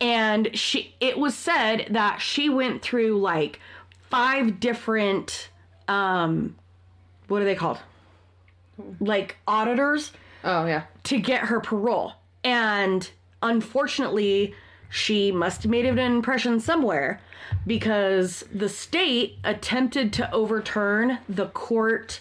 And 0.00 0.56
she 0.58 0.94
it 1.00 1.18
was 1.18 1.34
said 1.36 1.86
that 1.90 2.20
she 2.20 2.48
went 2.48 2.82
through 2.82 3.20
like 3.20 3.60
five 4.10 4.58
different 4.58 5.50
um 5.88 6.56
what 7.28 7.40
are 7.40 7.44
they 7.44 7.54
called? 7.54 7.78
Like 9.00 9.36
auditors 9.46 10.12
Oh 10.44 10.66
yeah. 10.66 10.84
to 11.04 11.18
get 11.18 11.42
her 11.42 11.60
parole. 11.60 12.14
And 12.44 13.08
unfortunately, 13.42 14.54
she 14.88 15.32
must 15.32 15.62
have 15.62 15.70
made 15.70 15.86
an 15.86 15.98
impression 15.98 16.60
somewhere 16.60 17.20
because 17.66 18.44
the 18.52 18.68
state 18.68 19.38
attempted 19.44 20.12
to 20.14 20.32
overturn 20.32 21.18
the 21.28 21.46
court 21.46 22.20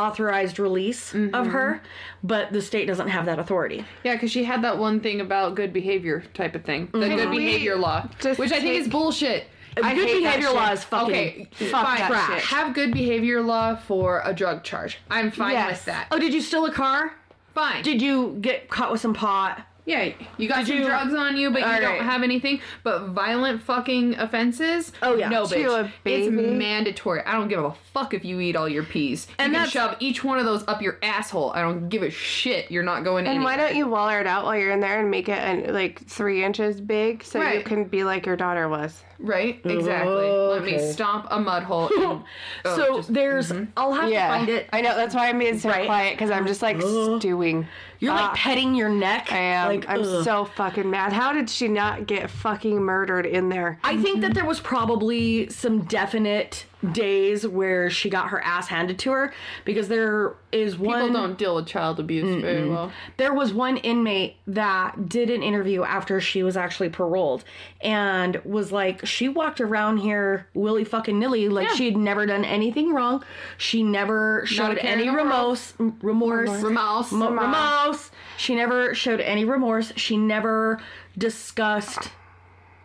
authorized 0.00 0.58
release 0.58 1.12
of 1.12 1.20
mm-hmm. 1.20 1.50
her, 1.50 1.82
but 2.22 2.52
the 2.52 2.62
state 2.62 2.86
doesn't 2.86 3.08
have 3.08 3.26
that 3.26 3.38
authority. 3.38 3.84
Yeah, 4.02 4.14
because 4.14 4.30
she 4.30 4.44
had 4.44 4.62
that 4.62 4.78
one 4.78 5.00
thing 5.00 5.20
about 5.20 5.54
good 5.54 5.72
behavior 5.72 6.24
type 6.34 6.54
of 6.54 6.64
thing. 6.64 6.88
The 6.92 6.98
mm-hmm. 6.98 7.16
good 7.16 7.30
behavior 7.30 7.76
law. 7.76 8.08
just 8.18 8.38
Which 8.38 8.52
I 8.52 8.60
think 8.60 8.76
is 8.76 8.88
bullshit. 8.88 9.46
I 9.82 9.94
Good 9.94 10.06
behavior 10.22 10.50
law 10.50 10.70
is 10.72 10.84
fucking 10.84 11.14
Okay, 11.14 11.48
Fuck 11.70 11.70
fine. 11.84 11.98
that 11.98 12.08
trash. 12.08 12.40
shit. 12.40 12.42
Have 12.50 12.74
good 12.74 12.92
behavior 12.92 13.40
law 13.40 13.76
for 13.76 14.22
a 14.24 14.32
drug 14.34 14.62
charge. 14.64 14.98
I'm 15.10 15.30
fine 15.30 15.52
Yes. 15.52 15.70
with 15.70 15.84
that. 15.86 16.08
Oh, 16.10 16.18
did 16.18 16.32
you 16.34 16.40
steal 16.40 16.66
a 16.66 16.72
car? 16.72 17.14
Fine. 17.54 17.82
Did 17.82 18.00
you 18.02 18.36
get 18.40 18.68
caught 18.68 18.92
with 18.92 19.00
some 19.00 19.14
pot? 19.14 19.62
Yeah, 19.86 20.12
you 20.36 20.48
got 20.48 20.58
Did 20.58 20.68
some 20.68 20.76
you- 20.78 20.84
drugs 20.84 21.14
on 21.14 21.36
you, 21.36 21.50
but 21.50 21.60
you 21.60 21.66
All 21.66 21.80
don't 21.80 21.90
right. 21.98 22.02
have 22.02 22.22
anything. 22.22 22.60
But 22.82 23.08
violent 23.08 23.62
fucking 23.62 24.16
offenses. 24.18 24.92
Oh, 25.02 25.16
yeah. 25.16 25.28
no 25.28 25.46
To 25.46 25.54
bitch. 25.54 25.80
a 25.80 25.84
It's 25.86 25.92
baby? 26.04 26.30
mandatory. 26.30 27.22
I 27.24 27.32
don't 27.32 27.48
give 27.48 27.64
a 27.64 27.72
fuck 27.92 28.14
if 28.14 28.24
you 28.24 28.40
eat 28.40 28.56
all 28.56 28.68
your 28.68 28.84
peas. 28.84 29.26
And 29.38 29.52
you 29.52 29.58
can 29.58 29.64
that's- 29.66 29.70
shove 29.72 29.96
each 30.00 30.22
one 30.24 30.38
of 30.38 30.44
those 30.44 30.66
up 30.68 30.80
your 30.82 30.98
asshole. 31.02 31.52
I 31.52 31.62
don't 31.62 31.88
give 31.88 32.02
a 32.02 32.10
shit. 32.10 32.70
You're 32.70 32.82
not 32.82 33.04
going 33.04 33.26
anywhere. 33.26 33.30
And 33.30 33.38
anywhere. 33.38 33.56
why 33.66 33.68
don't 33.70 33.76
you 33.76 33.88
waller 33.88 34.20
it 34.20 34.26
out 34.26 34.44
while 34.44 34.56
you're 34.56 34.70
in 34.72 34.80
there 34.80 35.00
and 35.00 35.10
make 35.10 35.28
it 35.28 35.68
uh, 35.68 35.72
like 35.72 36.04
three 36.06 36.44
inches 36.44 36.80
big 36.80 37.24
so 37.24 37.38
you 37.38 37.44
Right. 37.44 37.64
can 37.64 37.84
be 37.84 38.04
like 38.04 38.26
your 38.26 38.36
daughter 38.36 38.68
was? 38.68 39.02
Right? 39.18 39.60
Exactly. 39.64 40.12
Let 40.30 40.62
me 40.64 40.76
Okay. 40.76 40.92
stomp 40.92 41.26
a 41.30 41.38
mud 41.40 41.62
hole. 41.64 41.90
and- 41.96 42.22
oh, 42.64 42.76
so 42.76 42.96
just- 42.98 43.12
there's, 43.12 43.52
I'll 43.76 43.92
have 43.92 44.08
to 44.08 44.16
find 44.16 44.48
it. 44.48 44.68
I 44.72 44.80
know 44.80 44.96
that's 44.96 45.14
why 45.14 45.28
I'm 45.28 45.38
being 45.38 45.58
so 45.58 45.68
Right. 45.68 45.86
quiet 45.86 46.14
because 46.14 46.30
I'm 46.30 46.46
just 46.46 46.62
like 46.62 46.80
stewing. 47.18 47.66
You're 48.00 48.14
like 48.14 48.30
Ah, 48.30 48.34
petting 48.34 48.74
your 48.74 48.88
neck. 48.88 49.30
I 49.30 49.36
am. 49.38 49.68
Like, 49.68 49.88
I'm 49.88 50.00
ugh. 50.02 50.24
so 50.24 50.44
fucking 50.46 50.88
mad. 50.90 51.12
How 51.12 51.32
did 51.32 51.48
she 51.50 51.68
not 51.68 52.06
get 52.06 52.30
fucking 52.30 52.78
murdered 52.82 53.26
in 53.26 53.50
there? 53.50 53.78
I 53.84 53.96
think 53.98 54.22
that 54.22 54.34
there 54.34 54.46
was 54.46 54.58
probably 54.58 55.48
some 55.50 55.82
definite 55.82 56.64
days 56.92 57.46
where 57.46 57.90
she 57.90 58.08
got 58.08 58.28
her 58.30 58.40
ass 58.42 58.68
handed 58.68 58.98
to 58.98 59.10
her 59.12 59.34
because 59.66 59.88
there 59.88 60.34
is 60.50 60.78
one 60.78 61.00
People 61.08 61.20
don't 61.20 61.36
deal 61.38 61.54
with 61.56 61.66
child 61.66 62.00
abuse 62.00 62.40
very 62.40 62.68
well. 62.68 62.90
there 63.18 63.34
was 63.34 63.52
one 63.52 63.76
inmate 63.76 64.36
that 64.46 65.08
did 65.08 65.28
an 65.28 65.42
interview 65.42 65.82
after 65.84 66.20
she 66.22 66.42
was 66.42 66.56
actually 66.56 66.88
paroled 66.88 67.44
and 67.82 68.40
was 68.44 68.72
like 68.72 69.04
she 69.06 69.28
walked 69.28 69.60
around 69.60 69.98
here 69.98 70.46
willy 70.54 70.84
fucking 70.84 71.18
nilly 71.18 71.48
like 71.50 71.68
Yeah. 71.68 71.74
she'd 71.74 71.96
never 71.98 72.24
done 72.24 72.44
anything 72.46 72.94
wrong. 72.94 73.22
She 73.58 73.82
never 73.82 74.42
showed 74.46 74.78
any 74.78 75.04
the 75.04 75.12
remorse. 75.12 75.74
remorse 75.78 76.62
Remorse. 76.62 77.12
Remorse. 77.12 78.10
She 78.38 78.54
never 78.54 78.94
showed 78.94 79.20
any 79.20 79.44
remorse. 79.44 79.92
She 79.96 80.16
never 80.16 80.80
discussed 81.18 82.10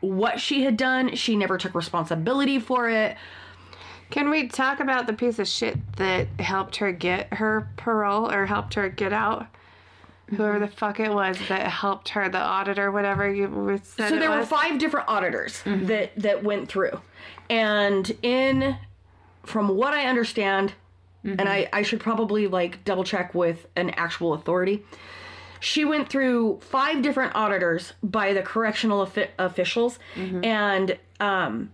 what 0.01 0.39
she 0.39 0.63
had 0.63 0.77
done. 0.77 1.15
She 1.15 1.35
never 1.35 1.57
took 1.57 1.73
responsibility 1.73 2.59
for 2.59 2.89
it 2.89 3.15
Can 4.09 4.29
we 4.29 4.47
talk 4.47 4.79
about 4.79 5.07
the 5.07 5.13
piece 5.13 5.39
of 5.39 5.47
shit 5.47 5.77
that 5.97 6.27
helped 6.39 6.77
her 6.77 6.91
get 6.91 7.33
her 7.33 7.69
parole 7.77 8.31
or 8.31 8.45
helped 8.45 8.75
her 8.75 8.89
get 8.89 9.13
out? 9.13 9.47
Whoever 10.27 10.59
the 10.59 10.67
fuck 10.67 10.99
it 10.99 11.11
was 11.11 11.37
that 11.49 11.67
helped 11.67 12.09
her, 12.09 12.27
the 12.29 12.39
auditor, 12.39 12.91
whatever 12.91 13.31
you 13.31 13.79
said. 13.83 14.09
so 14.09 14.17
there 14.17 14.31
were 14.31 14.45
five 14.45 14.79
different 14.79 15.07
auditors 15.07 15.61
mm-hmm. 15.63 15.85
that 15.85 16.11
that 16.17 16.43
went 16.43 16.67
through. 16.67 16.99
And 17.49 18.11
in 18.23 18.77
from 19.43 19.67
what 19.67 19.93
i 19.93 20.07
understand 20.07 20.73
and 21.23 21.39
mm-hmm. 21.39 21.47
I, 21.47 21.69
I 21.71 21.81
should 21.83 21.99
probably 21.99 22.47
like 22.47 22.83
double 22.83 23.03
check 23.03 23.35
with 23.35 23.67
an 23.75 23.91
actual 23.91 24.33
authority 24.33 24.83
she 25.65 25.83
went 25.83 26.09
through 26.09 26.59
five 26.61 27.01
different 27.01 27.35
auditors 27.35 27.93
by 28.03 28.33
the 28.33 28.41
correctional 28.43 29.01
offi- 29.01 29.29
officials. 29.39 29.97
Mm-hmm. 30.13 30.45
And 30.45 30.97
um, 31.19 31.71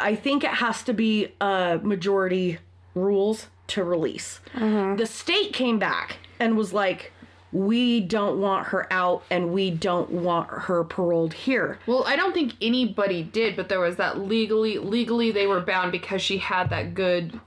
i 0.00 0.14
think 0.14 0.44
it 0.44 0.50
has 0.50 0.82
to 0.82 0.92
be 0.92 1.28
a 1.40 1.78
majority 1.82 2.58
rules 2.94 3.48
to 3.66 3.84
release 3.84 4.40
uh-huh. 4.54 4.94
the 4.96 5.06
state 5.06 5.52
came 5.52 5.78
back 5.78 6.18
and 6.40 6.56
was 6.56 6.72
like 6.72 7.12
we 7.52 8.00
don't 8.00 8.40
want 8.40 8.66
her 8.68 8.86
out 8.92 9.22
and 9.30 9.52
we 9.52 9.70
don't 9.70 10.10
want 10.10 10.48
her 10.50 10.84
paroled 10.84 11.32
here 11.32 11.78
Well, 11.86 12.04
I 12.06 12.14
don't 12.14 12.34
think 12.34 12.52
anybody 12.60 13.22
did, 13.22 13.56
but 13.56 13.68
there 13.68 13.80
was 13.80 13.96
that 13.96 14.18
legally 14.20 14.78
legally 14.78 15.30
they 15.30 15.46
were 15.46 15.60
bound 15.60 15.92
because 15.92 16.20
she 16.20 16.38
had 16.38 16.70
that 16.70 16.94
good 16.94 17.40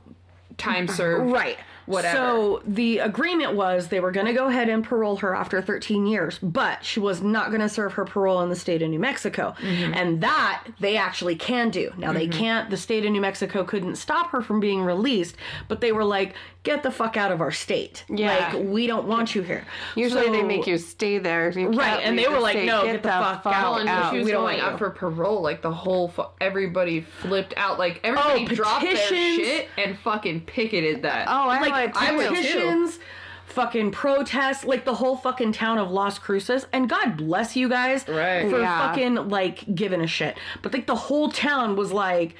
time 0.57 0.85
uh-huh. 0.85 0.95
served. 0.95 1.31
Right. 1.31 1.57
Whatever. 1.91 2.18
So 2.18 2.61
the 2.65 2.99
agreement 2.99 3.53
was 3.55 3.88
they 3.89 3.99
were 3.99 4.11
going 4.11 4.27
to 4.27 4.34
go 4.34 4.47
ahead 4.47 4.69
and 4.69 4.84
parole 4.84 5.18
her 5.18 5.35
after 5.35 5.61
13 5.61 6.05
years, 6.07 6.39
but 6.41 6.84
she 6.84 6.99
was 6.99 7.22
not 7.22 7.49
going 7.49 7.61
to 7.61 7.69
serve 7.69 7.93
her 7.93 8.05
parole 8.05 8.41
in 8.41 8.49
the 8.49 8.55
state 8.55 8.81
of 8.81 8.89
New 8.89 8.99
Mexico. 8.99 9.55
Mm-hmm. 9.59 9.93
And 9.93 10.22
that 10.22 10.65
they 10.80 10.97
actually 10.97 11.35
can 11.35 11.69
do. 11.69 11.91
Now 11.97 12.13
they 12.13 12.27
can't, 12.27 12.69
the 12.69 12.77
state 12.77 13.05
of 13.05 13.11
New 13.11 13.22
Mexico 13.22 13.63
couldn't 13.63 13.95
stop 13.95 14.31
her 14.31 14.41
from 14.41 14.59
being 14.59 14.81
released, 14.81 15.35
but 15.68 15.81
they 15.81 15.91
were 15.91 16.05
like, 16.05 16.34
get 16.63 16.84
the 16.84 16.91
fuck 16.91 17.18
out 17.18 17.31
of 17.31 17.41
our 17.41 17.51
state. 17.51 18.05
Yeah. 18.07 18.51
Like, 18.53 18.63
we 18.68 18.85
don't 18.88 19.07
want 19.07 19.34
you 19.34 19.41
here. 19.41 19.65
Usually 19.95 20.30
they 20.30 20.43
make 20.43 20.68
you 20.68 20.77
stay 20.77 21.18
there. 21.18 21.49
You 21.51 21.69
Right, 21.69 22.01
and 22.03 22.18
they 22.18 22.27
were 22.27 22.35
the 22.35 22.39
like, 22.41 22.53
state. 22.53 22.65
no, 22.68 22.84
get 22.84 23.01
the 23.01 23.09
fuck 23.09 23.45
out. 23.45 23.45
Well, 23.45 23.76
and 23.77 23.89
out. 23.89 24.11
she 24.11 24.19
was 24.19 24.26
We 24.26 24.31
don't 24.31 24.43
going 24.43 24.59
you. 24.59 24.77
for 24.77 24.91
parole. 24.91 25.41
Like 25.41 25.61
the 25.61 25.72
whole, 25.73 26.09
fu- 26.09 26.26
everybody 26.39 27.01
flipped 27.01 27.53
out. 27.57 27.80
Like 27.80 27.99
everybody 28.03 28.45
dropped 28.45 28.84
their 28.84 28.95
shit 28.95 29.69
and 29.77 29.97
fucking 29.99 30.41
picketed 30.41 31.01
that. 31.01 31.27
Oh, 31.27 31.31
I 31.49 31.59
like 31.59 31.61
would 31.61 31.72
too. 31.87 31.99
I 31.99 32.11
would 32.13 32.29
too. 32.29 32.35
petitions, 32.35 32.99
fucking 33.45 33.91
protests, 33.91 34.63
like 34.63 34.85
the 34.85 34.95
whole 34.95 35.15
fucking 35.17 35.51
town 35.53 35.77
of 35.77 35.91
Las 35.91 36.17
Cruces. 36.19 36.67
And 36.71 36.89
God 36.89 37.17
bless 37.17 37.55
you 37.55 37.67
guys 37.69 38.07
Right. 38.07 38.49
for 38.49 38.59
Yeah. 38.61 38.87
fucking 38.89 39.29
like 39.29 39.75
giving 39.75 40.01
a 40.01 40.07
shit. 40.07 40.37
But 40.61 40.73
like 40.73 40.85
the 40.87 40.95
whole 40.95 41.29
town 41.29 41.75
was 41.75 41.91
like, 41.91 42.35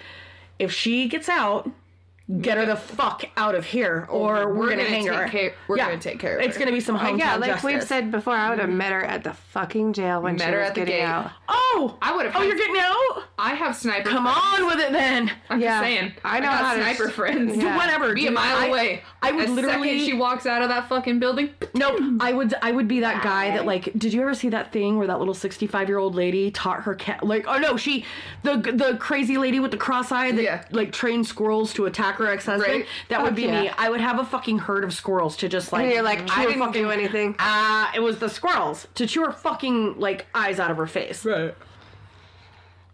if 0.59 0.72
she 0.72 1.07
gets 1.07 1.27
out. 1.30 1.69
Get 2.40 2.58
her 2.58 2.66
the 2.66 2.76
fuck 2.78 3.26
out 3.36 3.56
of 3.56 3.66
here, 3.66 4.08
oh, 4.10 4.20
or 4.20 4.48
we're, 4.48 4.53
we're 4.53 4.70
gonna, 4.70 4.84
gonna 4.84 4.90
hang 4.90 5.03
take 5.06 5.14
her. 5.14 5.28
care- 5.28 5.53
we're 5.68 5.76
gonna 5.78 5.98
take 5.98 6.20
care 6.20 6.38
of 6.38 6.41
it. 6.41 6.48
It's 6.48 6.58
gonna 6.58 6.72
be 6.72 6.80
some 6.80 6.98
hometown 6.98 7.20
yeah, 7.20 7.36
like 7.36 7.49
justice. 7.52 7.64
we've 7.66 7.84
said 7.84 8.10
before, 8.12 8.36
I 8.36 8.49
would 8.52 8.60
have 8.60 8.70
mm-hmm. 8.70 8.78
met 8.78 8.94
her 8.94 9.03
at 9.03 9.24
the 9.26 9.34
fucking 9.34 9.94
jail 9.94 10.22
when 10.22 10.36
Met 10.36 10.45
she 10.48 10.52
her 10.52 10.60
was 10.60 10.70
at 10.70 10.76
the 10.76 10.82
getting 10.82 10.95
gate. 10.98 11.03
out. 11.03 11.32
Oh, 11.49 11.98
I 12.02 12.16
would've 12.16 12.32
Oh, 12.36 12.41
you're 12.44 12.56
getting 12.56 12.78
out. 12.78 13.24
I 13.38 13.56
have 13.56 13.76
sniper. 13.76 14.10
Come 14.10 14.24
friends. 14.26 14.40
on 14.62 14.66
with 14.68 14.80
it 14.80 14.91
then. 14.94 15.32
I'm 15.49 15.60
Yeah, 15.60 15.82
just 15.82 15.84
saying. 15.84 16.14
I 16.24 16.40
know 16.40 16.45
got 16.45 16.64
how 16.66 16.74
to- 16.76 16.82
sniper 16.82 17.10
friends. 17.10 17.58
Yeah. 17.58 17.76
Whatever. 17.76 18.14
Be 18.14 18.28
a 18.28 18.32
mile 18.32 18.58
I- 18.58 18.68
away. 18.68 19.02
I 19.22 19.32
would 19.32 19.48
The 19.49 19.52
literally. 19.53 19.90
second 19.90 20.06
she 20.06 20.14
walks 20.14 20.45
out 20.45 20.62
of 20.62 20.70
that 20.70 20.88
fucking 20.88 21.20
building. 21.20 21.49
Nope. 21.74 21.99
I 22.20 22.34
would 22.34 22.53
I 22.62 22.72
would 22.74 22.88
be 22.90 22.99
that 22.99 23.24
guy 23.24 23.52
that 23.52 23.66
like 23.66 23.91
did 23.98 24.14
you 24.14 24.22
ever 24.22 24.34
see 24.34 24.49
that 24.49 24.74
thing 24.74 24.98
where 24.98 25.08
that 25.08 25.20
little 25.20 25.34
65 25.34 25.88
year 25.88 25.98
old 25.98 26.16
lady 26.16 26.52
taught 26.52 26.84
her 26.84 26.94
cat 26.95 27.24
like 27.26 27.45
oh 27.48 27.58
no 27.60 27.78
she 27.78 28.06
the 28.44 28.58
the 28.58 28.98
crazy 28.99 29.38
lady 29.38 29.62
with 29.62 29.72
the 29.72 29.78
cross 29.78 30.12
eye 30.12 30.32
that 30.34 30.44
Yeah. 30.44 30.66
like 30.72 30.91
trained 30.91 31.26
squirrels 31.28 31.72
to 31.76 31.86
attack 31.86 32.20
her 32.22 32.31
ex 32.31 32.45
husband 32.45 32.72
Right. 32.72 32.85
that 33.10 33.22
would 33.23 33.35
be 33.35 33.48
Fuck 33.48 33.61
me. 33.64 33.72
I 33.77 33.89
would 33.89 34.02
have 34.02 34.19
a 34.19 34.26
fucking 34.26 34.60
herd 34.60 34.84
of 34.84 34.93
squirrels 34.93 35.35
to 35.38 35.49
just 35.49 35.72
like 35.73 35.84
And 35.85 35.93
you're 35.93 36.03
like, 36.03 36.26
chew 36.27 36.34
I 36.41 36.45
didn't 36.45 36.60
fucking, 36.60 36.81
do 36.84 36.89
anything. 36.91 37.35
Ah, 37.39 37.91
it 37.95 37.99
was 38.02 38.19
the 38.19 38.30
squirrels 38.30 38.88
to 38.95 39.06
chew 39.07 39.26
her 39.26 39.31
fucking 39.31 39.99
like 39.99 40.26
eyes 40.34 40.60
out 40.60 40.72
of 40.72 40.77
her 40.77 40.88
face 40.88 41.26
Right. 41.26 41.53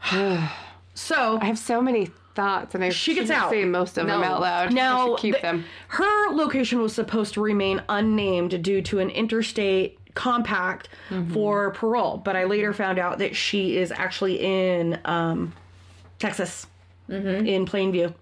so 0.94 1.38
I 1.42 1.46
have 1.46 1.58
so 1.58 1.82
many 1.82 2.10
thoughts, 2.36 2.76
and 2.76 2.84
I 2.84 2.90
She 2.90 3.16
gets 3.16 3.32
out. 3.32 3.50
say 3.50 3.66
most 3.66 3.98
of 3.98 4.06
them 4.08 4.22
out 4.24 4.42
loud. 4.42 4.70
I 4.70 4.72
Now, 4.72 5.16
keep 5.16 5.36
the- 5.36 5.42
them. 5.42 5.66
Her 5.90 6.32
location 6.32 6.82
was 6.82 6.94
supposed 6.94 7.34
to 7.34 7.42
remain 7.42 7.82
unnamed 7.90 8.62
due 8.64 8.82
to 8.84 9.00
an 9.00 9.10
interstate 9.10 9.98
compact 10.14 10.90
Mm-hmm. 11.10 11.34
for 11.34 11.72
parole, 11.72 12.18
but 12.18 12.36
I 12.36 12.44
later 12.46 12.74
found 12.74 13.00
out 13.00 13.18
that 13.20 13.36
she 13.36 13.78
is 13.78 13.92
actually 13.92 14.40
in 14.40 15.00
um, 15.06 15.54
Texas. 16.20 16.68
Mm-hmm. 17.10 17.46
In 17.48 17.66
Plainview, 17.66 18.14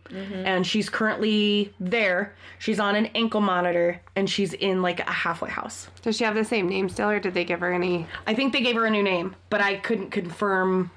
and 0.45 0.65
she's 0.65 0.89
currently 0.89 1.73
there. 1.79 2.35
She's 2.59 2.79
on 2.79 2.95
an 2.95 3.07
ankle 3.15 3.41
monitor, 3.41 3.99
and 4.15 4.29
she's 4.29 4.53
in 4.53 4.81
like 4.83 4.99
a 4.99 5.11
halfway 5.11 5.49
house. 5.49 5.87
Does 6.03 6.17
she 6.17 6.23
have 6.23 6.35
the 6.35 6.45
same 6.45 6.69
name 6.69 6.87
still, 6.89 7.09
or 7.09 7.19
did 7.19 7.33
they 7.33 7.45
give 7.45 7.61
her 7.61 7.73
any? 7.73 8.05
I 8.27 8.35
think 8.35 8.53
they 8.53 8.61
gave 8.61 8.75
her 8.75 8.85
a 8.85 8.91
new 8.91 9.01
name, 9.01 9.35
but 9.49 9.59
I 9.59 9.77
couldn't 9.77 10.11
confirm. 10.11 10.91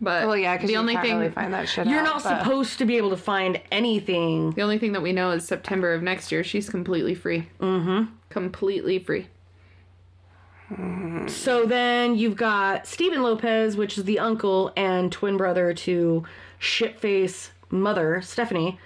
But 0.00 0.26
Well, 0.26 0.36
yeah, 0.36 0.56
because 0.56 0.68
the 0.68 0.76
only 0.76 0.96
thing 0.96 1.18
really 1.18 1.30
find 1.30 1.54
that 1.54 1.68
shit 1.68 1.86
You're 1.86 2.00
out, 2.00 2.04
not 2.04 2.22
but- 2.24 2.42
supposed 2.42 2.78
to 2.80 2.84
be 2.84 2.96
able 2.96 3.10
to 3.10 3.16
find 3.16 3.60
anything. 3.70 4.50
the 4.50 4.62
only 4.62 4.78
thing 4.78 4.92
that 4.92 5.02
we 5.02 5.12
know 5.12 5.30
is 5.30 5.46
September 5.46 5.94
of 5.94 6.02
next 6.02 6.32
year. 6.32 6.42
She's 6.42 6.68
completely 6.68 7.14
free. 7.14 7.48
Mm-hmm. 7.60 8.12
Completely 8.28 8.98
free. 8.98 9.28
So 11.28 11.64
then 11.66 12.14
you've 12.16 12.36
got 12.36 12.86
Stephen 12.86 13.22
Lopez, 13.22 13.76
which 13.76 13.96
is 13.98 14.04
the 14.04 14.18
uncle 14.18 14.72
and 14.76 15.10
twin 15.10 15.36
brother 15.36 15.72
to 15.74 16.24
shitface 16.60 17.50
mother, 17.70 18.20
Stephanie. 18.22 18.78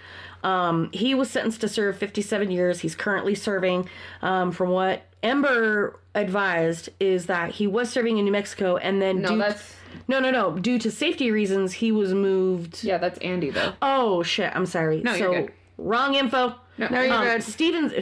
Um, 0.44 0.90
he 0.92 1.14
was 1.14 1.30
sentenced 1.30 1.60
to 1.62 1.68
serve 1.68 1.96
57 1.96 2.50
years. 2.50 2.80
He's 2.80 2.94
currently 2.94 3.34
serving. 3.34 3.88
Um, 4.22 4.52
from 4.52 4.70
what 4.70 5.02
Ember 5.22 5.98
advised, 6.14 6.90
is 7.00 7.26
that 7.26 7.50
he 7.52 7.66
was 7.66 7.90
serving 7.90 8.18
in 8.18 8.24
New 8.24 8.30
Mexico 8.32 8.76
and 8.76 9.02
then 9.02 9.20
No, 9.22 9.36
that's 9.36 9.74
no, 10.06 10.20
no, 10.20 10.30
no. 10.30 10.56
Due 10.58 10.78
to 10.78 10.90
safety 10.90 11.30
reasons, 11.30 11.72
he 11.72 11.90
was 11.90 12.12
moved. 12.14 12.84
yeah, 12.84 12.98
that's 12.98 13.18
Andy 13.18 13.50
though. 13.50 13.72
Oh 13.82 14.22
shit! 14.22 14.54
I'm 14.54 14.66
sorry. 14.66 15.00
No, 15.02 15.12
so 15.16 15.32
you're 15.32 15.42
good. 15.42 15.52
wrong 15.76 16.14
info. 16.14 16.54
No, 16.78 16.88
No, 16.88 17.02
you're 17.02 17.12
Um, 17.14 17.24
good. 17.24 17.42
Stephen's. 17.42 17.92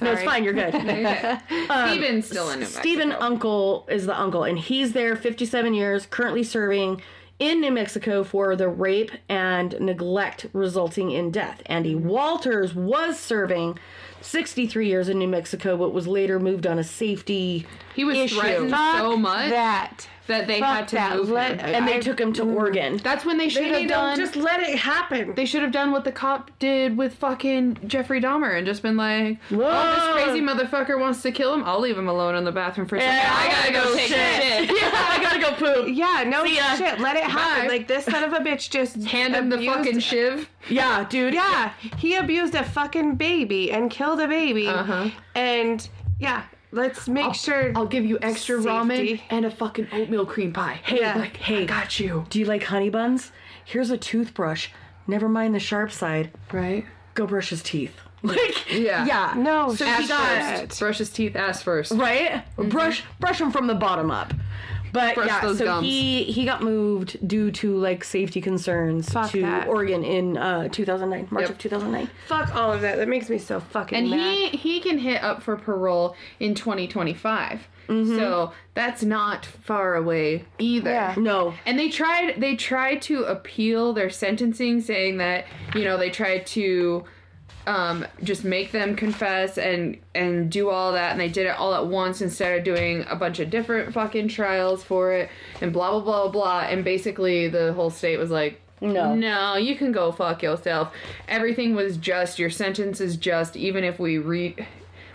No, 0.00 0.12
it's 0.12 0.22
fine. 0.22 0.42
You're 0.44 0.52
good. 0.54 0.72
Steven's 1.88 2.26
still 2.26 2.48
in 2.50 2.58
New 2.58 2.64
Mexico. 2.64 2.80
Stephen 2.80 3.12
Uncle 3.12 3.86
is 3.90 4.06
the 4.06 4.18
uncle, 4.18 4.44
and 4.44 4.58
he's 4.58 4.92
there 4.92 5.14
57 5.16 5.74
years, 5.74 6.06
currently 6.06 6.42
serving 6.42 7.00
in 7.38 7.60
New 7.60 7.70
Mexico 7.72 8.22
for 8.24 8.54
the 8.56 8.68
rape 8.68 9.10
and 9.28 9.78
neglect 9.80 10.46
resulting 10.52 11.10
in 11.10 11.30
death. 11.30 11.62
Andy 11.66 11.94
Walters 11.94 12.74
was 12.74 13.18
serving 13.18 13.78
63 14.20 14.88
years 14.88 15.08
in 15.08 15.18
New 15.18 15.28
Mexico, 15.28 15.76
but 15.76 15.92
was 15.92 16.06
later 16.06 16.38
moved 16.40 16.66
on 16.66 16.78
a 16.78 16.84
safety 16.84 17.66
He 17.94 18.04
was 18.04 18.16
issue. 18.16 18.40
threatened 18.40 18.70
Fuck 18.70 18.98
so 18.98 19.16
much 19.16 19.50
that. 19.50 20.08
That 20.26 20.46
they 20.46 20.60
Fuck 20.60 20.68
had 20.76 20.88
to 20.88 20.94
that. 20.96 21.16
move 21.16 21.30
Let- 21.30 21.60
him. 21.60 21.74
and 21.74 21.88
they 21.88 21.96
I- 21.96 22.00
took 22.00 22.18
him 22.20 22.32
to 22.34 22.42
Oregon. 22.44 22.96
That's 23.02 23.24
when 23.24 23.36
they 23.38 23.48
should 23.48 23.64
They 23.64 23.68
have 23.68 23.80
need 23.82 23.88
done. 23.88 24.16
to 24.16 24.22
just 24.22 24.36
let 24.36 24.60
it 24.60 24.76
happen. 24.78 25.34
They 25.34 25.44
should 25.44 25.62
have 25.62 25.72
done 25.72 25.92
what 25.92 26.04
the 26.04 26.12
cop 26.12 26.50
did 26.58 26.96
with 26.96 27.14
fucking 27.14 27.78
Jeffrey 27.86 28.20
Dahmer 28.20 28.56
and 28.56 28.66
just 28.66 28.82
been 28.82 28.96
like, 28.96 29.38
"Oh, 29.52 29.56
Whoa. 29.56 29.94
this 30.16 30.24
crazy 30.24 30.40
motherfucker 30.40 30.98
wants 30.98 31.22
to 31.22 31.30
kill 31.32 31.52
him. 31.52 31.62
I'll 31.64 31.80
leave 31.80 31.98
him 31.98 32.08
alone 32.08 32.34
in 32.36 32.44
the 32.44 32.52
bathroom 32.52 32.86
for 32.86 32.96
a 32.96 33.00
second. 33.00 33.16
Yeah, 33.16 33.34
I 33.36 33.50
gotta 33.50 33.72
go 33.72 33.94
take 33.94 34.10
a 34.10 34.14
shit." 34.14 34.70
yeah, 34.82 34.90
I 34.92 35.18
gotta 35.22 35.40
go 35.40 35.52
poop. 35.52 35.88
yeah, 35.94 36.24
no 36.26 36.44
See 36.44 36.54
shit. 36.76 37.00
Let 37.00 37.16
it 37.16 37.24
happen. 37.24 37.66
Bye. 37.66 37.68
Like 37.68 37.88
this 37.88 38.04
son 38.04 38.22
of 38.24 38.32
a 38.32 38.38
bitch 38.38 38.70
just 38.70 38.96
Hand 39.04 39.34
him 39.34 39.48
the 39.50 39.64
fucking 39.64 39.98
shiv. 40.00 40.48
Yeah, 40.70 41.04
dude. 41.08 41.34
Yeah, 41.34 41.72
he 41.98 42.14
abused 42.16 42.54
a 42.54 42.64
fucking 42.64 43.16
baby 43.16 43.70
and 43.70 43.90
killed 43.90 44.20
a 44.20 44.26
baby. 44.28 44.66
Uh-huh. 44.68 45.10
And 45.34 45.86
yeah, 46.18 46.44
let's 46.74 47.08
make 47.08 47.34
sure. 47.34 47.72
I'll 47.76 47.86
give 47.86 48.04
you 48.04 48.18
extra 48.22 48.58
ramen 48.58 49.20
and 49.30 49.44
a 49.44 49.50
fucking 49.50 49.88
oatmeal 49.92 50.26
cream 50.26 50.52
pie. 50.52 50.80
Hey, 50.84 51.00
Yeah. 51.00 51.16
like, 51.18 51.36
Hey. 51.36 51.62
I 51.62 51.64
got 51.64 51.98
you. 52.00 52.26
Do 52.30 52.38
you 52.38 52.44
like 52.44 52.64
honey 52.64 52.90
buns? 52.90 53.32
Here's 53.64 53.90
a 53.90 53.96
toothbrush. 53.98 54.68
Never 55.06 55.28
mind 55.28 55.54
the 55.54 55.60
sharp 55.60 55.92
side. 55.92 56.30
Right? 56.52 56.84
Go 57.14 57.26
brush 57.26 57.50
his 57.50 57.62
teeth. 57.62 57.94
Like, 58.24 58.72
Yeah. 58.72 59.04
yeah. 59.04 59.34
no, 59.36 59.74
So 59.74 59.84
he 59.84 60.08
got 60.08 60.60
First, 60.68 60.80
brush 60.80 60.96
his 60.98 61.10
teeth 61.10 61.36
ass 61.36 61.62
first. 61.62 61.92
right. 61.92 62.42
Mm-hmm. 62.56 62.70
Brush 62.70 63.02
brush 63.20 63.38
him 63.38 63.50
from 63.52 63.66
the 63.66 63.74
bottom 63.74 64.10
up. 64.10 64.32
But 64.94 65.14
Brush 65.16 65.26
yeah, 65.28 65.40
those 65.42 65.58
so 65.58 65.64
gums. 65.66 65.86
he 65.86 66.24
he 66.24 66.44
got 66.46 66.62
moved 66.62 67.26
due 67.28 67.50
to 67.50 67.76
like 67.76 68.02
safety 68.04 68.40
concerns 68.40 69.10
Fuck 69.12 69.30
to 69.32 69.42
that. 69.42 69.68
Oregon 69.68 70.02
in 70.04 70.36
uh 70.38 70.68
2009, 70.68 71.28
March 71.30 71.42
Yep. 71.42 71.50
of 71.50 71.58
2009. 71.58 72.08
Fuck 72.28 72.54
all 72.56 72.72
of 72.72 72.80
that. 72.80 72.96
That 72.96 73.08
makes 73.08 73.28
me 73.28 73.38
so 73.38 73.60
fucking 73.60 73.98
And 73.98 74.08
mad. 74.10 74.18
he 74.18 74.48
he 74.56 74.80
can 74.80 74.98
hit 74.98 75.22
up 75.22 75.42
for 75.42 75.56
parole 75.56 76.14
in 76.40 76.54
2025. 76.54 77.68
So 77.86 78.52
that's 78.72 79.02
not 79.02 79.44
far 79.44 79.94
away 79.96 80.44
either. 80.58 80.90
Yeah. 80.90 81.14
No. 81.18 81.52
And 81.66 81.78
they 81.78 81.90
tried 81.90 82.40
they 82.40 82.56
tried 82.56 83.02
to 83.02 83.24
appeal 83.24 83.92
their 83.92 84.08
sentencing 84.08 84.80
saying 84.80 85.18
that, 85.18 85.44
you 85.74 85.84
know, 85.84 85.98
they 85.98 86.08
tried 86.08 86.46
to 86.46 87.04
um, 87.66 88.06
just 88.22 88.44
make 88.44 88.72
them 88.72 88.94
confess 88.94 89.56
and 89.58 89.96
and 90.14 90.50
do 90.50 90.68
all 90.68 90.92
that 90.92 91.12
and 91.12 91.20
they 91.20 91.28
did 91.28 91.46
it 91.46 91.56
all 91.58 91.74
at 91.74 91.86
once 91.86 92.20
instead 92.20 92.58
of 92.58 92.64
doing 92.64 93.04
a 93.08 93.16
bunch 93.16 93.38
of 93.40 93.48
different 93.50 93.92
fucking 93.94 94.28
trials 94.28 94.84
for 94.84 95.12
it 95.12 95.30
and 95.60 95.72
blah 95.72 95.90
blah 95.90 96.00
blah 96.00 96.28
blah 96.28 96.60
and 96.60 96.84
basically 96.84 97.48
the 97.48 97.72
whole 97.72 97.90
state 97.90 98.18
was 98.18 98.30
like 98.30 98.60
No. 98.80 99.14
no 99.14 99.56
you 99.56 99.76
can 99.76 99.92
go 99.92 100.12
fuck 100.12 100.42
yourself 100.42 100.92
everything 101.26 101.74
was 101.74 101.96
just 101.96 102.38
your 102.38 102.50
sentence 102.50 103.00
is 103.00 103.16
just 103.16 103.56
even 103.56 103.82
if 103.82 103.98
we 103.98 104.18
read 104.18 104.66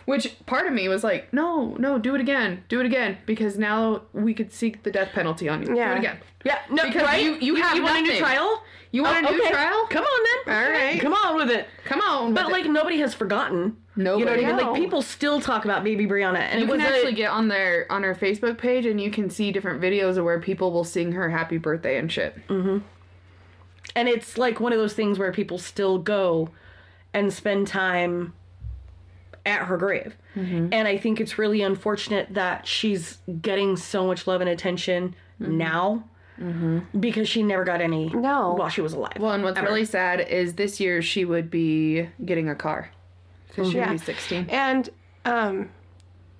which 0.05 0.35
part 0.47 0.65
of 0.65 0.73
me 0.73 0.89
was 0.89 1.03
like 1.03 1.31
no 1.31 1.75
no 1.77 1.99
do 1.99 2.15
it 2.15 2.21
again 2.21 2.63
do 2.67 2.79
it 2.79 2.85
again 2.87 3.19
because 3.27 3.59
now 3.59 4.01
we 4.13 4.33
could 4.33 4.51
seek 4.51 4.81
the 4.81 4.89
death 4.91 5.09
penalty 5.13 5.47
on 5.47 5.61
you 5.61 5.75
Yeah. 5.77 5.89
do 5.89 5.95
it 5.95 5.99
again 5.99 6.17
Yeah, 6.45 6.57
no, 6.71 6.83
Because 6.87 7.03
right? 7.03 7.21
you- 7.23 7.35
you 7.35 7.55
have 7.61 7.77
want 7.83 7.97
a 7.97 8.01
new 8.01 8.17
trial? 8.17 8.63
You 8.91 9.03
want 9.03 9.25
Oh, 9.25 9.29
a 9.29 9.31
new 9.31 9.41
okay. 9.41 9.51
trial 9.51 9.87
Come 9.89 10.03
on 10.03 10.25
then. 10.45 10.55
All 10.55 10.69
right. 10.71 10.99
Come 11.01 11.13
on 11.13 11.35
with 11.35 11.49
it. 11.51 11.67
come 11.85 12.01
on 12.01 12.33
But 12.33 12.45
with 12.45 12.53
like 12.53 12.65
it. 12.65 12.71
nobody 12.71 12.97
has 12.99 13.13
forgotten. 13.13 13.77
You 13.95 14.03
know 14.03 14.17
what 14.17 14.27
I 14.29 14.35
Nobody. 14.37 14.45
mean? 14.47 14.55
No. 14.57 14.71
Like 14.71 14.81
people 14.81 15.01
still 15.01 15.41
talk 15.41 15.65
about 15.65 15.83
baby 15.83 16.07
Brianna, 16.07 16.37
and 16.39 16.59
You 16.61 16.65
it 16.65 16.69
can 16.69 16.77
was 16.79 16.85
a- 16.87 16.95
actually 16.95 17.13
get 17.13 17.31
on 17.31 17.47
their 17.49 17.85
on 17.91 18.03
her 18.03 18.15
Facebook 18.15 18.57
page 18.57 18.85
and 18.85 18.99
you 18.99 19.11
can 19.11 19.29
see 19.29 19.51
different 19.51 19.81
videos 19.81 20.17
of 20.17 20.23
where 20.25 20.39
people 20.39 20.71
will 20.71 20.83
sing 20.85 21.11
her 21.11 21.29
happy 21.29 21.57
birthday 21.57 21.97
and 21.97 22.11
shit. 22.11 22.35
Mhm. 22.47 22.81
and 23.95 24.07
it's 24.07 24.37
like 24.37 24.59
one 24.59 24.71
of 24.71 24.77
those 24.79 24.93
things 24.93 25.17
where 25.19 25.31
people 25.31 25.57
still 25.57 25.97
go 25.97 26.49
and 27.13 27.33
spend 27.33 27.67
time 27.67 28.33
at 29.45 29.63
her 29.63 29.77
grave. 29.77 30.15
Mm-hmm. 30.35 30.69
And 30.71 30.87
I 30.87 30.97
think 30.97 31.19
it's 31.19 31.37
really 31.39 31.61
unfortunate 31.63 32.33
that 32.35 32.67
she's 32.67 33.17
getting 33.41 33.75
so 33.77 34.05
much 34.05 34.27
love 34.27 34.41
and 34.41 34.49
attention 34.49 35.15
Mm-hmm. 35.41 35.57
now 35.57 36.03
Mm-hmm. 36.39 36.99
because 36.99 37.27
she 37.27 37.43
never 37.43 37.63
got 37.63 37.81
any 37.81 38.09
No. 38.09 38.53
while 38.53 38.69
she 38.69 38.81
was 38.81 38.93
alive. 38.93 39.17
Well, 39.19 39.31
and 39.31 39.43
what's 39.43 39.57
Ever. 39.57 39.67
really 39.67 39.85
sad 39.85 40.21
is 40.21 40.53
this 40.53 40.79
year 40.79 41.01
she 41.01 41.25
would 41.25 41.51
be 41.51 42.07
getting 42.23 42.47
a 42.49 42.55
car. 42.55 42.91
So 43.55 43.69
she 43.69 43.77
Yeah. 43.77 43.89
would 43.91 43.99
be 43.99 44.05
16. 44.05 44.47
And 44.49 44.89
um 45.25 45.69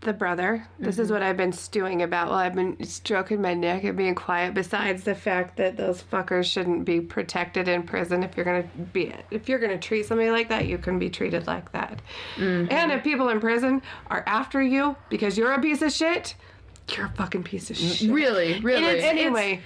the 0.02 0.14
brother. 0.14 0.66
This 0.80 0.98
is 0.98 1.08
mm-hmm. 1.08 1.16
what 1.16 1.24
I've 1.24 1.36
been 1.36 1.52
stewing 1.52 2.02
about 2.02 2.30
while 2.30 2.38
I've 2.38 2.56
been 2.56 2.82
stroking 2.86 3.42
my 3.42 3.54
neck 3.54 3.84
and 3.84 3.98
being 3.98 4.16
quiet. 4.16 4.54
Besides 4.54 5.04
the 5.04 5.16
fact 5.16 5.58
that 5.58 5.76
those 5.76 6.02
fuckers 6.02 6.46
shouldn't 6.46 6.86
be 6.86 7.02
protected 7.02 7.68
in 7.68 7.84
prison. 7.84 8.24
If 8.24 8.38
you're 8.38 8.46
gonna 8.46 8.68
be, 8.94 9.14
if 9.30 9.50
you're 9.50 9.60
gonna 9.60 9.78
treat 9.78 10.06
somebody 10.06 10.32
like 10.32 10.48
that, 10.50 10.68
you 10.68 10.78
can 10.78 11.00
be 11.00 11.10
treated 11.10 11.48
like 11.48 11.72
that. 11.74 12.02
Mm-hmm. 12.38 12.72
And 12.72 12.92
if 12.92 13.04
people 13.04 13.30
in 13.30 13.40
prison 13.42 13.82
are 14.08 14.24
after 14.26 14.62
you 14.62 14.96
because 15.10 15.38
you're 15.38 15.52
a 15.52 15.62
piece 15.62 15.82
of 15.82 15.92
shit, 15.92 16.36
you're 16.98 17.06
a 17.07 17.10
fucking 17.11 17.44
piece 17.44 17.70
of 17.70 17.78
shit. 17.78 18.10
Really, 18.11 18.60
really. 18.61 18.84
it's- 18.86 19.03
Anyway, 19.06 19.61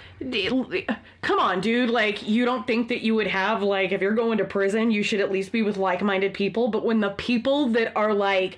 Come 1.22 1.40
on, 1.40 1.62
dude. 1.62 1.90
Like, 1.90 2.28
you 2.28 2.46
don't 2.46 2.66
think 2.68 2.90
that 2.90 3.02
you 3.02 3.16
would 3.16 3.28
have, 3.28 3.62
like, 3.64 3.92
if 3.92 4.02
you're 4.02 4.14
going 4.16 4.38
to 4.40 4.46
prison, 4.46 4.92
you 4.92 5.04
should 5.04 5.20
at 5.20 5.32
least 5.32 5.52
be 5.52 5.62
with 5.62 5.78
like 5.78 6.02
minded 6.02 6.34
people. 6.34 6.68
But 6.70 6.84
when 6.86 7.00
the 7.00 7.12
people 7.12 7.68
that 7.70 7.94
are, 7.96 8.14
like, 8.14 8.58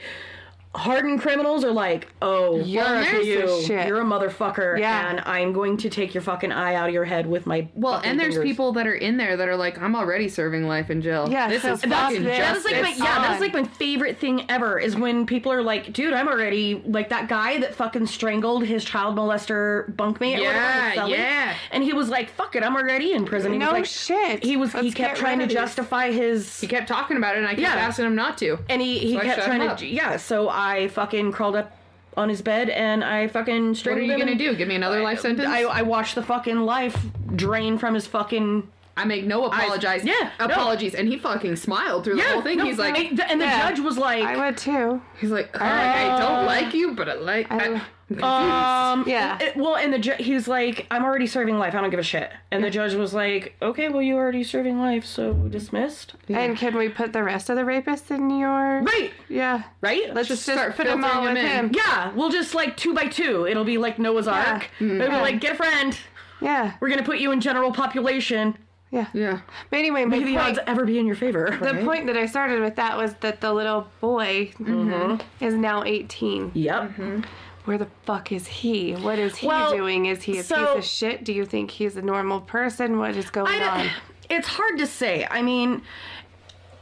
hardened 0.76 1.22
criminals 1.22 1.64
are 1.64 1.72
like, 1.72 2.08
oh, 2.22 2.60
You're 2.60 2.84
a 2.84 3.04
fuck 3.06 3.24
you. 3.24 3.62
shit. 3.64 3.88
You're 3.88 4.02
a 4.02 4.04
motherfucker. 4.06 4.78
Yeah. 4.80 5.10
And 5.10 5.22
I'm 5.22 5.54
going 5.54 5.78
to 5.78 5.90
take 5.90 6.14
your 6.14 6.22
fucking 6.22 6.52
eye 6.52 6.76
out 6.76 6.88
of 6.90 6.94
your 6.94 7.06
head 7.06 7.26
with 7.28 7.46
my. 7.46 7.68
well, 7.76 8.02
and 8.04 8.20
there's 8.20 8.36
fingers. 8.36 8.50
people 8.50 8.72
that 8.74 8.86
are 8.88 8.94
in 8.96 9.18
there 9.18 9.38
that 9.38 9.48
are 9.48 9.56
like, 9.56 9.80
I'm 9.82 9.96
already 9.96 10.28
serving 10.30 10.68
life 10.68 10.90
in 10.90 11.02
jail. 11.02 11.28
Yeah, 11.30 11.48
this 11.48 11.62
so 11.62 11.74
is 11.74 11.82
fuck 11.82 11.92
fucking 11.92 12.24
this. 12.24 12.38
That 12.38 12.56
is 12.58 12.66
like 12.66 12.82
my, 12.82 12.90
yeah, 12.90 13.22
that's 13.22 13.36
on. 13.36 13.40
like 13.40 13.54
my 13.54 13.64
favorite 13.64 14.18
thing 14.18 14.46
ever 14.50 14.78
is 14.80 14.96
when 14.96 15.26
people 15.26 15.52
are 15.52 15.62
like, 15.64 15.94
dude, 15.94 16.14
I'm 16.14 16.28
already 16.28 16.76
like 16.86 17.10
that 17.10 17.28
guy 17.30 17.60
that 17.60 17.76
fucking 17.76 18.08
strangled 18.08 18.66
his 18.66 18.84
child 18.84 19.16
molester 19.16 19.94
bunkmate. 19.96 20.38
or 20.40 20.46
whatever, 20.46 20.96
Yeah, 20.96 21.08
yeah. 21.08 21.56
And 21.72 21.84
he 21.84 21.94
was 21.94 22.10
like, 22.10 22.30
fuck 22.32 22.56
it, 22.56 22.64
I'm 22.64 22.76
already 22.76 23.14
in 23.14 23.26
prison. 23.26 23.52
He 23.54 23.58
no 23.58 23.68
was 23.68 23.74
like, 23.74 23.86
shit. 23.86 24.44
He 24.44 24.58
was 24.58 24.72
he 24.74 24.82
Let's 24.82 24.94
kept 24.96 25.18
trying 25.18 25.40
to 25.40 25.44
rid 25.44 25.44
of 25.44 25.50
these. 25.50 25.56
justify 25.58 26.12
his 26.12 26.60
He 26.60 26.68
kept 26.68 26.88
talking 26.88 27.18
about 27.18 27.36
it 27.36 27.40
and 27.40 27.48
I 27.48 27.52
kept 27.52 27.62
Yeah. 27.62 27.76
asking 27.76 28.06
him 28.06 28.16
not 28.16 28.38
to. 28.40 28.58
and 28.70 28.82
he 28.82 29.00
he 29.00 29.14
So 29.16 29.22
kept 29.22 29.44
trying 29.44 29.62
him 29.62 29.76
to 29.78 29.86
yeah. 29.88 30.18
So 30.18 30.50
I 30.50 30.65
fucking 30.90 31.32
crawled 31.32 31.56
up 31.56 31.72
on 32.18 32.30
his 32.30 32.42
bed 32.42 32.70
and 32.70 33.04
I 33.04 33.28
fucking 33.28 33.64
What 33.64 33.72
are 33.72 33.76
strangled 33.76 34.06
you 34.08 34.14
him. 34.14 34.20
gonna 34.20 34.32
and- 34.32 34.40
do? 34.40 34.56
Give 34.56 34.68
me 34.68 34.76
another 34.76 35.02
life 35.02 35.20
sentence? 35.20 35.48
I 35.48 35.64
I 35.64 35.82
watched 35.82 36.16
the 36.16 36.24
fucking 36.24 36.60
life 36.62 36.98
drain 37.36 37.78
from 37.78 37.94
his 37.94 38.08
fucking 38.08 38.70
I 38.98 39.04
make 39.04 39.26
no 39.26 39.44
apologize. 39.46 40.06
yeah, 40.06 40.30
no. 40.40 40.46
apologies, 40.46 40.96
and 40.96 41.10
he 41.10 41.18
fucking 41.18 41.58
smiled 41.58 42.06
through 42.06 42.16
the 42.16 42.24
whole 42.24 42.42
thing. 42.42 42.58
no, 42.60 42.64
he's 42.64 42.78
like, 42.80 42.98
and 42.98 43.18
the, 43.18 43.30
and 43.30 43.42
the 43.42 43.46
Yeah. 43.46 43.68
judge 43.70 43.82
was 43.82 43.98
like, 43.98 44.24
I 44.24 44.38
would 44.38 44.56
too. 44.58 45.02
he's 45.20 45.32
like, 45.32 45.50
all 45.60 45.68
right, 45.68 46.12
I 46.12 46.18
don't 46.18 46.46
like 46.46 46.74
you, 46.74 46.94
but 46.94 47.10
I 47.10 47.16
like. 47.16 47.52
I, 47.52 47.56
I- 47.56 47.58
am 47.58 47.64
confused. 47.74 47.86
Um. 48.22 49.04
Yeah. 49.08 49.40
it- 49.42 49.58
well, 49.58 49.76
and 49.76 49.92
the 49.92 49.98
ju- 49.98 50.16
he's 50.20 50.48
like, 50.48 50.86
I'm 50.92 51.04
already 51.04 51.26
serving 51.26 51.58
life. 51.58 51.74
I 51.74 51.82
don't 51.82 51.90
give 51.90 52.00
a 52.00 52.04
shit. 52.04 52.32
And 52.52 52.64
the 52.64 52.70
judge 52.70 52.94
was 52.94 53.14
like, 53.16 53.56
Okay, 53.62 53.90
well, 53.90 54.02
you're 54.02 54.20
already 54.20 54.44
serving 54.44 54.80
life, 54.80 55.06
so 55.06 55.34
dismissed. 55.34 56.14
And 56.30 56.56
can 56.56 56.78
we 56.78 56.88
put 56.90 57.14
the 57.14 57.24
rest 57.24 57.50
of 57.50 57.56
the 57.56 57.64
rapists 57.64 58.12
in 58.12 58.30
your? 58.30 58.82
Right. 58.84 59.12
Yeah. 59.28 59.64
Right. 59.82 60.14
Let's 60.14 60.28
just 60.28 60.46
just, 60.46 60.58
start 60.58 60.76
put 60.76 60.86
them 60.86 61.04
all 61.04 61.12
filtering 61.12 61.34
with 61.36 61.44
them 61.44 61.66
in. 61.66 61.66
him. 61.70 61.72
yeah, 61.76 62.12
we'll 62.14 62.30
just 62.30 62.54
like 62.54 62.78
two 62.78 62.94
by 62.94 63.08
two. 63.08 63.48
It'll 63.48 63.64
be 63.64 63.78
like 63.78 63.98
Noah's 64.00 64.28
Ark. 64.28 64.70
Mm-hmm. 64.80 65.02
It'll 65.02 65.16
be 65.16 65.22
like, 65.22 65.40
get 65.40 65.54
a 65.54 65.56
friend. 65.56 65.98
Yeah. 66.42 66.74
We're 66.80 66.90
gonna 66.90 67.04
put 67.04 67.20
you 67.20 67.32
in 67.32 67.42
general 67.42 67.72
population. 67.72 68.58
Yeah. 68.92 69.08
yeah. 69.14 69.40
But 69.70 69.80
anyway, 69.80 70.06
my 70.06 70.20
May 70.20 70.26
the 70.26 70.38
odds 70.38 70.60
ever 70.68 70.86
be 70.86 71.00
in 71.00 71.06
your 71.06 71.16
favor. 71.16 71.58
the 71.62 71.82
point 71.84 72.06
that 72.08 72.16
I 72.16 72.28
started 72.28 72.62
with 72.62 72.76
that 72.76 72.98
was 72.98 73.16
that 73.16 73.42
the 73.42 73.52
little 73.54 73.88
boy 74.00 74.54
mm-hmm. 74.60 75.44
is 75.44 75.54
now 75.54 75.84
18. 75.84 76.52
Yep. 76.54 76.82
Mm-hmm. 76.82 77.22
Where 77.66 77.78
the 77.78 77.88
fuck 78.06 78.32
is 78.32 78.48
he? 78.48 78.94
What 78.94 79.18
is 79.20 79.36
he 79.38 79.48
Well, 79.48 79.72
doing? 79.76 80.06
Is 80.06 80.24
he 80.24 80.38
a 80.38 80.44
so- 80.44 80.76
piece 80.76 80.86
of 80.86 80.90
shit? 80.90 81.24
Do 81.24 81.34
you 81.34 81.46
think 81.46 81.72
he's 81.72 81.98
a 81.98 82.02
normal 82.02 82.42
person? 82.42 82.98
What 83.00 83.16
is 83.16 83.30
going 83.30 83.62
on? 83.62 83.90
it's 84.30 84.48
hard 84.48 84.78
to 84.80 84.88
say. 84.88 85.28
I 85.30 85.42
mean, 85.42 85.82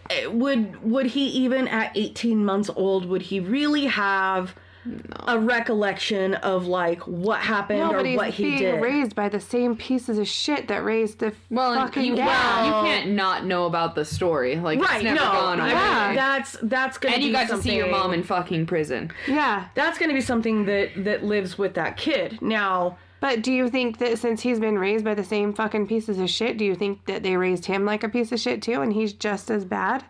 eh, 0.09 0.27
would 0.27 0.81
would 0.83 1.07
he 1.07 1.25
even 1.27 1.67
at 1.67 1.91
18 1.95 2.43
months 2.45 2.69
old 2.75 3.05
would 3.05 3.23
he 3.23 3.39
really 3.39 3.85
have 3.85 4.55
a 5.27 5.39
recollection 5.39 6.33
of 6.35 6.67
like 6.67 6.99
what 7.07 7.39
happened 7.39 7.81
or 7.81 8.03
what 8.15 8.29
he 8.31 8.43
being 8.43 8.57
did? 8.57 8.81
raised 8.81 9.15
by 9.15 9.29
the 9.29 9.39
same 9.39 9.75
pieces 9.77 10.17
of 10.17 10.27
shit 10.27 10.67
that 10.67 10.83
raised 10.83 11.19
the 11.19 11.33
Well, 11.49 11.71
and 11.73 11.81
fucking 11.89 12.03
you, 12.03 12.15
dad. 12.15 12.25
well, 12.27 12.65
you 12.85 12.87
can't 12.89 13.11
not 13.11 13.45
know 13.45 13.65
about 13.65 13.95
the 13.95 14.03
story. 14.03 14.57
Like, 14.57 14.79
right? 14.81 14.95
it's 14.95 15.03
never 15.03 15.15
no, 15.15 15.31
gone 15.31 15.59
I 15.61 15.71
away. 15.71 15.79
Yeah. 15.81 16.13
that's 16.15 16.57
that's 16.63 16.97
gonna 16.97 17.15
And 17.15 17.23
you 17.23 17.29
be 17.29 17.33
got 17.33 17.49
to 17.49 17.61
see 17.61 17.75
your 17.75 17.87
mom 17.89 18.13
in 18.13 18.23
fucking 18.23 18.65
prison. 18.65 19.11
yeah. 19.27 19.67
That's 19.75 19.97
gonna 19.97 20.13
be 20.13 20.21
something 20.21 20.65
that 20.65 20.89
that 21.03 21.23
lives 21.23 21.57
with 21.57 21.75
that 21.75 21.95
kid. 21.97 22.41
Now, 22.41 22.97
But 23.21 23.41
do 23.41 23.53
you 23.53 23.69
think 23.69 23.99
that 23.99 24.19
since 24.19 24.41
he's 24.41 24.59
been 24.59 24.77
raised 24.77 25.05
by 25.05 25.13
the 25.15 25.23
same 25.23 25.53
fucking 25.53 25.87
pieces 25.87 26.19
of 26.19 26.29
shit, 26.29 26.57
do 26.57 26.65
you 26.65 26.75
think 26.75 27.05
that 27.05 27.23
they 27.23 27.37
raised 27.37 27.65
him 27.67 27.85
like 27.85 28.03
a 28.03 28.09
piece 28.09 28.31
of 28.33 28.39
shit 28.41 28.61
too 28.61 28.81
and 28.81 28.91
he's 28.91 29.13
just 29.13 29.49
as 29.49 29.63
bad? 29.63 30.03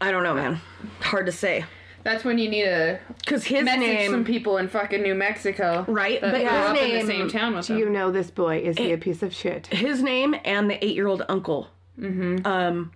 I 0.00 0.10
don't 0.10 0.22
know, 0.22 0.34
man. 0.34 0.60
Hard 1.00 1.26
to 1.26 1.32
say 1.32 1.64
That's 2.04 2.22
when 2.22 2.38
you 2.38 2.48
need 2.48 2.64
to 2.64 3.00
because 3.20 3.44
his 3.44 3.64
message 3.64 3.80
name, 3.80 4.10
some 4.10 4.24
people 4.24 4.58
in 4.58 4.68
fucking 4.68 5.02
New 5.02 5.14
Mexico. 5.14 5.84
Right, 5.88 6.20
but 6.20 6.30
grew 6.32 6.40
his 6.40 6.48
up 6.48 6.76
in 6.76 6.82
the 6.90 6.96
name- 6.98 7.06
same 7.06 7.28
town 7.30 7.54
with 7.56 7.66
Do 7.66 7.72
them. 7.74 7.82
you 7.82 7.90
know 7.90 8.10
this 8.12 8.30
boy? 8.30 8.58
Is 8.58 8.76
he 8.78 8.92
a 8.92 8.98
piece 8.98 9.22
of 9.22 9.34
shit? 9.34 9.66
his 9.68 10.02
name, 10.02 10.36
and 10.44 10.68
the 10.70 10.84
eight-year-old 10.84 11.22
uncle. 11.28 11.68
Mm-hmm. 11.98 12.46
Um, 12.46 12.92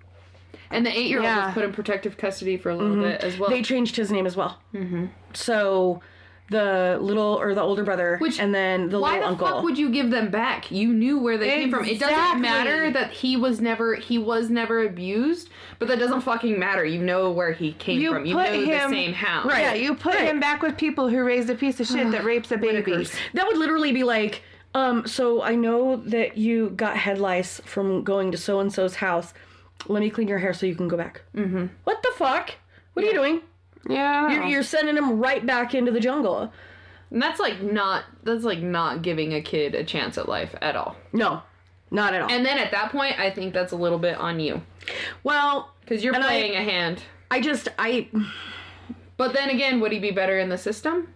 And 0.71 0.85
the 0.85 0.91
eight 0.91 1.07
year 1.09 1.19
old 1.21 1.25
Yeah. 1.25 1.47
was 1.47 1.55
put 1.55 1.65
in 1.65 1.73
protective 1.73 2.19
custody 2.19 2.59
for 2.59 2.69
a 2.71 2.77
little 2.77 3.03
bit 3.03 3.23
as 3.25 3.39
well. 3.39 3.49
They 3.49 3.63
changed 3.63 3.97
his 3.97 4.13
name 4.13 4.27
as 4.27 4.37
well. 4.37 4.61
Mm-hmm. 4.75 5.07
So 5.33 6.03
the 6.51 6.97
little 7.01 7.35
or 7.39 7.55
the 7.55 7.61
older 7.61 7.85
brother, 7.85 8.17
Which- 8.21 8.41
and 8.41 8.55
then 8.55 8.89
the 8.89 8.99
Why 8.99 9.15
little 9.15 9.23
the 9.23 9.29
uncle. 9.33 9.47
fuck 9.49 9.63
would 9.65 9.77
you 9.77 9.91
give 9.91 10.11
them 10.11 10.31
back? 10.31 10.71
You 10.71 10.93
knew 10.95 11.19
where 11.19 11.37
they 11.37 11.49
came 11.51 11.71
from. 11.71 11.85
It 11.85 11.99
doesn't 12.01 12.09
Exactly. 12.15 12.41
matter 12.41 12.91
that 12.91 13.11
he 13.11 13.37
was 13.37 13.61
never 13.61 13.95
he 13.97 14.17
was 14.19 14.49
never 14.49 14.83
abused, 14.85 15.51
but 15.79 15.89
that 15.89 15.99
doesn't 15.99 16.23
fucking 16.23 16.59
matter. 16.59 16.85
You 16.85 17.03
know 17.03 17.31
where 17.31 17.53
he 17.53 17.73
came 17.73 18.01
You 18.01 18.13
from. 18.15 18.25
You 18.25 18.35
put 18.35 18.51
know 18.53 18.65
the 18.65 18.89
same 18.89 19.13
house. 19.13 19.45
Right. 19.47 19.61
Yeah, 19.61 19.75
you 19.75 19.95
put 19.95 20.15
him 20.15 20.41
back 20.41 20.63
with 20.63 20.77
people 20.79 21.09
who 21.09 21.23
raised 21.23 21.51
a 21.51 21.55
piece 21.55 21.81
of 21.81 21.87
shit 21.87 22.11
that 22.13 22.25
rapes 22.25 22.51
a 22.51 22.57
baby. 22.57 23.07
That 23.35 23.47
would 23.47 23.59
literally 23.59 23.93
be 23.93 24.05
like, 24.05 24.43
um, 24.75 25.07
so 25.07 25.43
I 25.43 25.55
know 25.55 25.97
that 25.97 26.39
you 26.39 26.71
got 26.71 26.97
head 26.97 27.19
lice 27.19 27.61
from 27.67 28.05
going 28.05 28.33
to 28.33 28.39
so 28.39 28.61
and 28.61 28.73
so's 28.73 28.97
house. 28.97 29.35
Let 29.87 30.01
me 30.01 30.09
clean 30.11 30.29
your 30.29 30.39
hair 30.39 30.53
so 30.55 30.67
you 30.67 30.75
can 30.75 30.89
go 30.89 30.97
back. 30.97 31.23
Mm-hmm. 31.37 31.67
What 31.85 32.03
the 32.03 32.11
fuck? 32.17 32.53
What 32.95 33.05
are 33.05 33.09
you 33.09 33.15
doing? 33.15 33.41
Yeah. 33.89 34.31
You're, 34.31 34.45
you're 34.45 34.63
sending 34.63 34.97
him 34.97 35.21
right 35.21 35.45
back 35.45 35.75
into 35.75 35.91
the 35.91 36.01
jungle. 36.01 36.53
And 37.11 37.23
that's 37.23 37.41
like 37.41 37.63
not 37.63 38.05
that's 38.23 38.45
like 38.45 38.61
not 38.61 39.03
giving 39.03 39.35
a 39.35 39.41
kid 39.41 39.75
a 39.75 39.85
chance 39.85 40.19
at 40.19 40.29
life 40.29 40.55
at 40.61 40.77
all. 40.77 40.97
No, 41.13 41.43
not 41.91 42.15
at 42.15 42.23
all. 42.23 42.31
And 42.31 42.45
then 42.45 42.59
at 42.59 42.71
that 42.73 42.93
point, 42.93 43.19
I 43.19 43.31
think 43.31 43.55
that's 43.55 43.73
a 43.73 43.77
little 43.77 43.99
bit 43.99 44.17
on 44.19 44.41
you 44.41 44.61
well, 45.23 45.73
because 45.81 46.05
you're 46.05 46.15
playing 46.15 46.55
a 46.55 46.63
hand. 46.63 47.03
I 47.31 47.41
just 47.41 47.69
I 47.79 48.09
But 49.17 49.33
then 49.33 49.51
again, 49.51 49.81
would 49.81 49.93
he 49.93 49.99
be 49.99 50.11
better 50.11 50.39
in 50.39 50.49
the 50.49 50.59
system? 50.59 51.09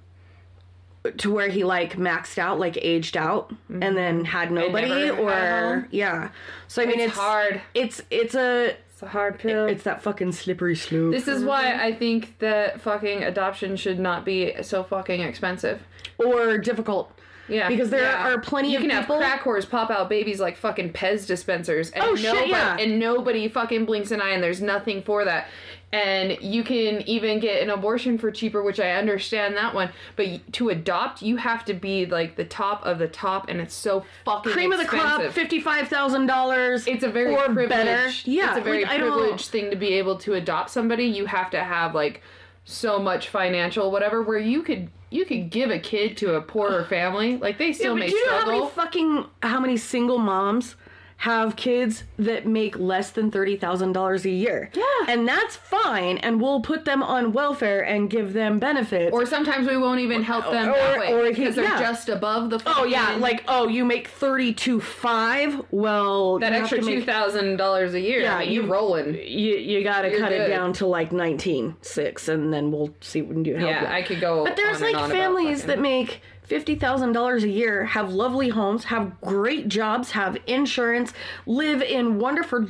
to 1.16 1.32
where 1.32 1.48
he 1.48 1.64
like 1.64 1.97
maxed 1.97 2.39
out, 2.39 2.60
like 2.60 2.78
aged 2.80 3.16
out, 3.16 3.51
and 3.68 3.82
mm-hmm. 3.82 3.94
then 3.97 4.24
had 4.24 4.52
nobody, 4.52 4.89
never 4.89 5.30
had 5.30 5.74
or 5.74 5.89
yeah. 5.90 6.30
So 6.68 6.80
I 6.80 6.86
mean, 6.86 7.01
It's 7.01 7.09
it's 7.09 7.18
hard. 7.18 7.60
It's 7.74 8.02
it's 8.09 8.34
a 8.36 8.76
It's 8.91 8.91
a 9.02 9.08
hard 9.08 9.38
pill. 9.38 9.66
it's 9.66 9.84
that 9.84 10.02
fucking 10.02 10.32
slippery 10.32 10.76
slope. 10.76 11.12
This 11.12 11.28
is 11.28 11.44
why 11.44 11.74
I 11.74 11.92
think 11.94 12.38
that 12.38 12.80
fucking 12.80 13.22
adoption 13.22 13.76
should 13.76 13.98
not 13.98 14.24
be 14.24 14.54
so 14.62 14.82
fucking 14.84 15.20
expensive. 15.20 15.82
or 16.18 16.58
difficult. 16.58 17.12
Yeah, 17.48 17.68
Because 17.68 17.90
there 17.90 18.02
yeah. 18.02 18.28
are 18.32 18.38
plenty 18.38 18.70
you 18.70 18.76
of 18.76 18.82
can 18.82 18.90
have 18.90 19.06
crack 19.06 19.42
whores 19.42 19.68
pop 19.68 19.90
out 19.90 20.08
babies 20.08 20.38
like 20.40 20.56
fucking 20.56 20.92
Pez 20.92 21.26
dispensers, 21.26 21.90
and 21.90 22.02
Oh, 22.04 22.14
shit, 22.14 22.46
yeah. 22.48 22.76
and 22.78 22.98
nobody 23.00 23.48
fucking 23.48 23.84
blinks 23.84 24.12
an 24.12 24.20
eye, 24.22 24.30
and 24.30 24.42
there's 24.42 24.62
nothing 24.62 25.02
for 25.02 25.24
that. 25.24 25.48
And 25.93 26.39
you 26.40 26.64
can 26.64 27.02
even 27.06 27.39
get 27.39 27.62
an 27.62 27.69
abortion 27.69 28.16
for 28.16 28.31
cheaper, 28.31 28.62
which 28.62 28.81
I 28.81 28.93
understand 28.93 29.56
that 29.59 29.74
one. 29.74 29.90
But 30.16 30.51
to 30.55 30.70
adopt, 30.70 31.20
you 31.20 31.36
have 31.36 31.66
to 31.66 31.74
be 31.74 32.06
like 32.06 32.36
the 32.36 32.47
top 32.47 32.86
of 32.86 32.98
the 32.98 33.09
top, 33.09 33.51
and 33.51 33.60
it's 33.60 33.74
so 33.74 34.02
fucking 34.24 34.52
cream 34.52 34.73
of 34.73 34.78
the 34.78 34.86
crop, 34.86 35.20
fifty 35.32 35.60
five 35.60 35.89
thousand 35.89 36.27
dollars. 36.27 36.86
It's 36.86 37.05
a 37.05 37.10
very 37.10 37.35
or 37.35 37.44
privileged. 37.44 37.69
better. 37.69 38.10
Yeah, 38.24 38.51
it's 38.51 38.59
a 38.59 38.62
very 38.62 38.85
like, 38.85 38.98
privileged 39.01 39.51
thing 39.51 39.69
to 39.70 39.77
be 39.77 39.93
able 39.94 40.16
to 40.20 40.32
adopt 40.32 40.70
somebody. 40.70 41.05
You 41.05 41.27
have 41.27 41.51
to 41.51 41.62
have 41.62 41.94
like 41.94 42.23
so 42.64 42.98
much 42.98 43.28
financial 43.28 43.90
whatever 43.90 44.23
where 44.23 44.39
you 44.39 44.62
could 44.62 44.89
you 45.10 45.27
could 45.27 45.51
give 45.51 45.70
a 45.70 45.78
kid 45.78 46.16
to 46.19 46.36
a 46.36 46.40
poorer 46.40 46.85
family. 46.86 47.36
Like 47.36 47.59
they 47.59 47.66
Yeah, 47.66 47.73
still 47.73 47.94
but 47.94 48.01
may 48.01 48.09
do 48.09 48.16
you 48.16 48.24
know 48.27 48.32
how 48.32 48.40
struggle. 48.40 48.60
many 48.60 48.70
fucking 48.73 49.27
how 49.43 49.60
many 49.60 49.77
single 49.77 50.19
moms 50.19 50.77
have 51.22 51.54
kids 51.54 52.02
that 52.18 52.44
make 52.48 52.76
less 52.76 53.10
than 53.12 53.30
thirty 53.30 53.56
thousand 53.56 53.92
dollars 53.92 54.24
a 54.24 54.30
year? 54.30 54.70
Yeah. 54.74 54.82
and 55.06 55.26
that's 55.28 55.54
fine, 55.54 56.18
and 56.18 56.40
we'll 56.40 56.60
put 56.60 56.84
them 56.84 57.00
on 57.00 57.32
welfare 57.32 57.80
and 57.84 58.10
give 58.10 58.32
them 58.32 58.58
benefits. 58.58 59.12
or 59.14 59.24
sometimes 59.24 59.68
we 59.68 59.76
won't 59.76 60.00
even 60.00 60.24
help 60.24 60.50
them 60.50 60.70
or- 60.70 60.72
that 60.72 60.98
way 60.98 61.12
or 61.12 61.22
because 61.28 61.54
they're 61.54 61.64
yeah. 61.64 61.78
just 61.80 62.08
above 62.08 62.50
the. 62.50 62.60
oh 62.66 62.84
yeah, 62.84 63.14
like 63.20 63.44
oh 63.46 63.68
you 63.68 63.84
make 63.84 64.08
thirty 64.08 64.52
two 64.52 64.80
five. 64.80 65.62
Well, 65.70 66.40
that 66.40 66.52
extra 66.52 66.78
to 66.80 66.84
two 66.84 66.96
make- 66.96 67.06
thousand 67.06 67.56
dollars 67.56 67.94
a 67.94 68.00
year. 68.00 68.22
Yeah, 68.22 68.36
I 68.38 68.40
mean, 68.40 68.52
you 68.52 68.62
you- 68.64 68.72
rolling. 68.72 69.14
You 69.14 69.56
you 69.58 69.84
gotta 69.84 70.10
You're 70.10 70.18
cut 70.18 70.32
it 70.32 70.48
down 70.48 70.72
to 70.74 70.86
like 70.86 71.12
nineteen 71.12 71.76
six, 71.82 72.26
and 72.26 72.52
then 72.52 72.72
we'll 72.72 72.92
see 73.00 73.22
what 73.22 73.28
we 73.28 73.34
can 73.36 73.42
do. 73.44 73.54
help 73.54 73.70
Yeah. 73.70 73.92
I 73.94 74.02
could 74.02 74.20
go. 74.20 74.44
But 74.44 74.56
there's 74.56 74.80
like 74.80 74.96
families 75.08 75.66
that 75.66 75.78
make 75.78 76.20
fifty 76.52 76.74
thousand 76.74 77.12
dollars 77.12 77.44
a 77.44 77.48
year, 77.48 77.82
have 77.86 78.12
lovely 78.12 78.50
homes, 78.50 78.84
have 78.84 79.18
great 79.22 79.68
jobs, 79.68 80.10
have 80.10 80.36
insurance, 80.46 81.14
live 81.46 81.80
in 81.80 82.18
wonderful, 82.18 82.66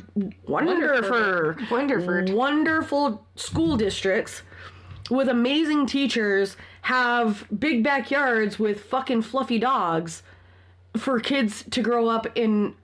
wonderful, 0.47 1.57
Wonderful. 1.69 2.37
wonderful 2.37 3.27
school 3.35 3.77
districts 3.77 4.43
with 5.11 5.29
amazing 5.29 5.87
teachers, 5.87 6.57
have 6.83 7.45
big 7.59 7.83
backyards 7.83 8.57
with 8.57 8.85
fucking 8.85 9.21
fluffy 9.21 9.59
dogs 9.59 10.23
for 10.97 11.19
kids 11.19 11.65
to 11.73 11.83
grow 11.83 12.07
up 12.09 12.29
in 12.37 12.77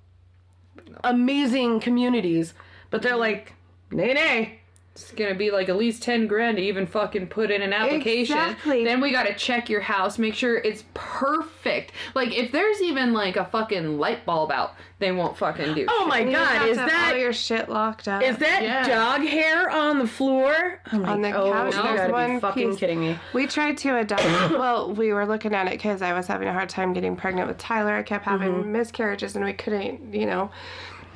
amazing 1.04 1.78
communities. 1.78 2.54
But 2.90 3.02
they're 3.02 3.12
mm-hmm. 3.12 3.20
like, 3.20 3.54
nay, 3.92 4.14
nay. 4.14 4.57
It's 5.00 5.12
gonna 5.12 5.34
be 5.34 5.50
like 5.50 5.68
at 5.68 5.76
least 5.76 6.02
ten 6.02 6.26
grand 6.26 6.56
to 6.56 6.62
even 6.62 6.86
fucking 6.86 7.28
put 7.28 7.50
in 7.50 7.62
an 7.62 7.72
application. 7.72 8.36
Exactly. 8.36 8.84
Then 8.84 9.00
we 9.00 9.10
gotta 9.12 9.34
check 9.34 9.68
your 9.68 9.80
house, 9.80 10.18
make 10.18 10.34
sure 10.34 10.56
it's 10.58 10.84
perfect. 10.94 11.92
Like 12.14 12.34
if 12.36 12.50
there's 12.52 12.82
even 12.82 13.12
like 13.12 13.36
a 13.36 13.44
fucking 13.44 13.98
light 13.98 14.26
bulb 14.26 14.50
out, 14.50 14.74
they 14.98 15.12
won't 15.12 15.36
fucking 15.36 15.74
do. 15.74 15.86
Oh 15.90 16.06
my 16.06 16.20
You 16.20 16.32
god, 16.32 16.46
have 16.46 16.68
is 16.68 16.76
to 16.76 16.80
have 16.82 16.90
that 16.90 17.12
all 17.14 17.18
your 17.20 17.32
shit 17.32 17.68
locked 17.68 18.08
up? 18.08 18.22
Is 18.22 18.36
that 18.38 18.62
Yeah. 18.62 18.88
dog 18.88 19.20
hair 19.26 19.70
on 19.70 19.98
the 19.98 20.06
floor? 20.06 20.80
I'm 20.86 21.02
like, 21.02 21.10
On 21.10 21.22
the 21.22 21.32
oh, 21.32 21.52
couch, 21.52 21.74
you 21.76 21.82
there's 21.82 21.96
gotta 21.96 22.06
be 22.08 22.12
one 22.12 22.40
fucking 22.40 22.70
piece- 22.70 22.78
kidding 22.80 23.00
me. 23.00 23.18
We 23.32 23.46
tried 23.46 23.78
to 23.78 23.98
adopt. 23.98 24.22
well, 24.52 24.92
we 24.92 25.12
were 25.12 25.26
looking 25.26 25.54
at 25.54 25.66
it 25.68 25.72
because 25.72 26.02
I 26.02 26.12
was 26.12 26.26
having 26.26 26.48
a 26.48 26.52
hard 26.52 26.68
time 26.68 26.92
getting 26.92 27.14
pregnant 27.16 27.46
with 27.48 27.58
Tyler. 27.58 27.94
I 27.94 28.02
kept 28.02 28.24
having 28.24 28.48
Mm-hmm. 28.52 28.72
miscarriages, 28.72 29.36
and 29.36 29.44
we 29.44 29.52
couldn't, 29.52 30.12
you 30.14 30.26
know. 30.26 30.50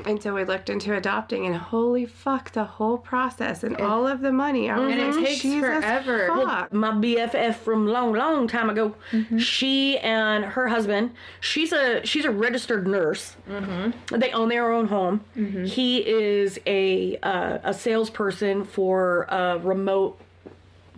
And 0.06 0.22
so 0.22 0.34
we 0.34 0.44
looked 0.44 0.68
into 0.70 0.94
adopting, 0.94 1.46
and 1.46 1.54
holy 1.56 2.06
fuck, 2.06 2.52
the 2.52 2.64
whole 2.64 2.98
process 2.98 3.62
and 3.62 3.76
all 3.78 4.06
of 4.06 4.20
the 4.20 4.32
money. 4.32 4.70
I 4.70 4.78
was 4.78 4.92
And 4.92 5.00
it 5.00 5.14
takes 5.24 5.42
Jesus 5.42 5.60
forever. 5.60 6.28
Fuck. 6.28 6.72
My 6.72 6.90
BFF 6.90 7.56
from 7.56 7.86
long, 7.86 8.12
long 8.12 8.48
time 8.48 8.70
ago. 8.70 8.94
She 9.38 9.98
and 9.98 10.44
her 10.44 10.68
husband. 10.68 11.12
She's 11.40 11.72
a 11.72 12.04
she's 12.04 12.24
a 12.24 12.30
registered 12.30 12.86
nurse. 12.86 13.36
Mm-hmm. 13.48 14.18
They 14.18 14.30
own 14.32 14.48
their 14.48 14.72
own 14.72 14.86
home. 14.86 15.24
He 15.64 15.98
is 15.98 16.58
a 16.66 17.16
uh, 17.22 17.58
a 17.64 17.74
salesperson 17.74 18.64
for 18.64 19.22
a 19.24 19.58
remote 19.58 20.20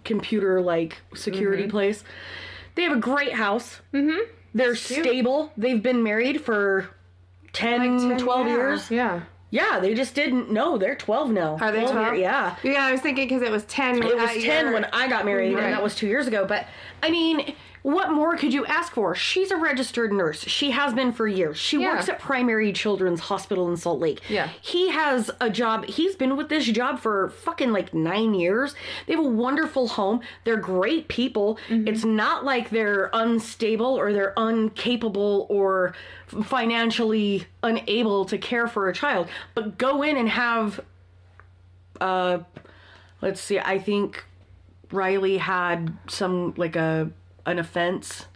computer 0.04 0.60
like 0.60 1.00
security 1.14 1.66
place. 1.66 2.04
They 2.74 2.82
have 2.82 2.96
a 2.96 3.00
great 3.00 3.32
house. 3.32 3.80
Mm-hmm. 3.92 4.30
They're 4.54 4.76
stable. 4.76 5.52
They've 5.56 5.82
been 5.82 6.02
married 6.02 6.40
for 6.40 6.90
10, 7.54 8.08
10 8.10 8.18
12 8.18 8.46
yeah. 8.46 8.52
years. 8.52 8.90
Yeah. 8.90 9.20
Yeah, 9.50 9.78
they 9.80 9.94
just 9.94 10.14
didn't 10.16 10.50
know. 10.50 10.76
They're 10.78 10.96
12 10.96 11.30
now. 11.30 11.56
Are 11.60 11.70
they 11.70 11.82
12? 11.82 11.94
year- 11.94 12.14
Yeah. 12.14 12.56
Yeah, 12.64 12.84
I 12.86 12.92
was 12.92 13.00
thinking 13.00 13.28
because 13.28 13.42
it 13.42 13.52
was 13.52 13.64
10. 13.66 14.02
It 14.02 14.16
was 14.16 14.30
10 14.30 14.40
year. 14.40 14.72
when 14.72 14.84
I 14.86 15.06
got 15.08 15.24
married, 15.24 15.54
Right. 15.54 15.64
and 15.64 15.72
that 15.72 15.82
was 15.82 15.94
two 15.94 16.08
years 16.08 16.26
ago. 16.26 16.44
But, 16.44 16.66
I 17.04 17.10
mean, 17.10 17.54
what 17.84 18.10
more 18.10 18.34
could 18.34 18.54
you 18.54 18.64
ask 18.64 18.92
for? 18.94 19.14
She's 19.14 19.50
a 19.50 19.58
registered 19.58 20.10
nurse. 20.10 20.40
She 20.40 20.70
has 20.70 20.94
been 20.94 21.12
for 21.12 21.28
years. 21.28 21.58
She 21.58 21.78
Yeah. 21.82 21.92
works 21.92 22.08
at 22.08 22.18
Primary 22.18 22.72
Children's 22.72 23.20
Hospital 23.20 23.68
in 23.68 23.76
Salt 23.76 24.00
Lake. 24.00 24.22
Yeah. 24.26 24.48
He 24.62 24.88
has 24.88 25.30
a 25.38 25.50
job. 25.50 25.84
He's 25.84 26.16
been 26.16 26.34
with 26.38 26.48
this 26.48 26.64
job 26.64 26.98
for 26.98 27.28
fucking 27.28 27.72
like 27.72 27.92
nine 27.92 28.32
years. 28.32 28.74
They 29.06 29.14
have 29.14 29.22
a 29.22 29.28
wonderful 29.28 29.86
home. 29.88 30.20
They're 30.44 30.56
great 30.56 31.08
people. 31.08 31.58
Mm-hmm. 31.68 31.86
It's 31.88 32.04
not 32.06 32.42
like 32.42 32.70
they're 32.70 33.10
unstable 33.12 33.94
or 33.98 34.14
they're 34.14 34.32
incapable 34.38 35.46
or 35.50 35.94
financially 36.42 37.46
unable 37.62 38.24
to 38.24 38.38
care 38.38 38.66
for 38.66 38.88
a 38.88 38.94
child. 38.94 39.28
But 39.54 39.76
go 39.76 40.02
in 40.02 40.16
and 40.16 40.28
have 40.30 40.80
uh 42.00 42.38
let's 43.22 43.40
see 43.40 43.56
i 43.60 43.78
think 43.78 44.24
riley 44.90 45.38
had 45.38 45.96
some 46.08 46.52
like 46.56 46.74
a 46.74 47.08
an 47.46 47.58
offense 47.58 48.26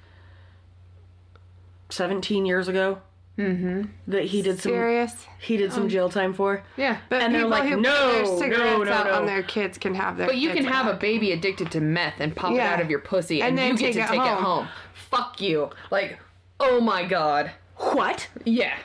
17 1.90 2.44
years 2.44 2.68
ago 2.68 3.01
mm-hmm. 3.39 3.82
that 4.06 4.24
he 4.24 4.43
did 4.43 4.60
some 4.60 4.72
Serious. 4.72 5.26
he 5.40 5.56
did 5.56 5.72
some 5.72 5.89
jail 5.89 6.09
time 6.10 6.35
for 6.35 6.62
Yeah. 6.76 6.98
But 7.09 7.22
And 7.22 7.35
they're 7.35 7.43
people 7.43 7.51
like, 7.59 7.68
who 7.68 7.80
no, 7.80 7.90
put 7.90 8.12
their 8.12 8.22
no, 8.24 8.39
cigarettes 8.39 8.85
no, 8.85 8.93
out 8.93 9.06
no. 9.06 9.12
on 9.14 9.26
their 9.26 9.43
kids 9.43 9.78
can 9.78 9.94
have 9.94 10.16
their. 10.18 10.26
But 10.26 10.36
you 10.36 10.48
can 10.51 10.64
kids 10.64 10.68
have 10.68 10.86
a 10.86 10.94
baby 10.98 11.32
addicted 11.32 11.70
to 11.72 11.80
meth 11.80 12.20
and 12.20 12.35
pop 12.36 12.52
Yeah. 12.52 12.70
it 12.70 12.74
out 12.74 12.80
of 12.80 12.90
your 12.90 12.98
pussy, 13.01 13.40
and, 13.40 13.51
And 13.51 13.59
then 13.59 13.70
you 13.72 13.78
get 13.78 13.86
take 13.86 13.94
to 13.94 14.01
it 14.01 14.06
take 14.09 14.20
it 14.20 14.35
home. 14.35 14.44
home. 14.64 14.68
Fuck 14.94 15.40
you. 15.40 15.70
Like, 15.90 16.18
oh 16.60 16.80
my 16.80 17.05
god. 17.05 17.52
what 17.76 18.28
Yeah. 18.44 18.76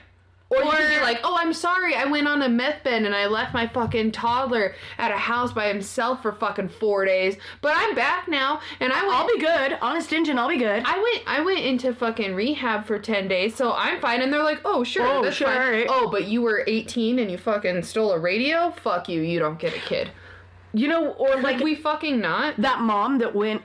Or, 0.57 0.63
you 0.65 0.71
can 0.71 0.99
be 0.99 1.03
like, 1.05 1.19
oh, 1.23 1.35
I'm 1.39 1.53
sorry, 1.53 1.95
I 1.95 2.05
went 2.05 2.27
on 2.27 2.41
a 2.41 2.49
meth 2.49 2.83
bin 2.83 3.05
and 3.05 3.15
I 3.15 3.27
left 3.27 3.53
my 3.53 3.67
fucking 3.67 4.11
toddler 4.11 4.75
at 4.97 5.11
a 5.11 5.17
house 5.17 5.51
by 5.53 5.67
himself 5.67 6.21
for 6.21 6.31
fucking 6.31 6.69
four 6.69 7.05
days, 7.05 7.37
but 7.61 7.73
I'm 7.75 7.95
back 7.95 8.27
now, 8.27 8.61
and 8.79 8.91
I 8.93 9.01
went. 9.03 9.13
i'll 9.13 9.27
be 9.27 9.39
good 9.39 9.77
honest 9.81 10.11
engine 10.13 10.37
i'll 10.37 10.49
be 10.49 10.57
good 10.57 10.83
I 10.85 10.97
went 10.97 11.23
I 11.27 11.41
went 11.41 11.59
into 11.59 11.93
fucking 11.93 12.35
rehab 12.35 12.85
for 12.85 12.99
10 12.99 13.27
days, 13.27 13.55
so 13.55 13.73
I'm 13.73 13.99
fine. 13.99 14.21
And 14.21 14.31
they're 14.31 14.43
like, 14.43 14.61
oh, 14.65 14.83
sure, 14.83 15.05
Oh, 15.07 15.23
that's 15.23 15.35
sure, 15.35 15.47
fine. 15.47 15.57
alright. 15.57 15.87
Oh, 15.89 16.09
but 16.09 16.25
you 16.27 16.41
were 16.41 16.63
18 16.67 17.19
and 17.19 17.31
you 17.31 17.37
fucking 17.37 17.83
stole 17.83 18.11
a 18.11 18.19
radio? 18.19 18.71
Fuck 18.71 19.09
you, 19.09 19.21
you 19.21 19.39
don't 19.39 19.59
get 19.59 19.75
a 19.75 19.79
kid. 19.79 20.11
you 20.73 20.87
know 20.87 21.11
or 21.13 21.35
Like, 21.35 21.43
like 21.55 21.59
we 21.63 21.75
fucking 21.75 22.19
not? 22.19 22.55
that 22.57 22.79
mom 22.81 23.17
that 23.19 23.35
went 23.35 23.61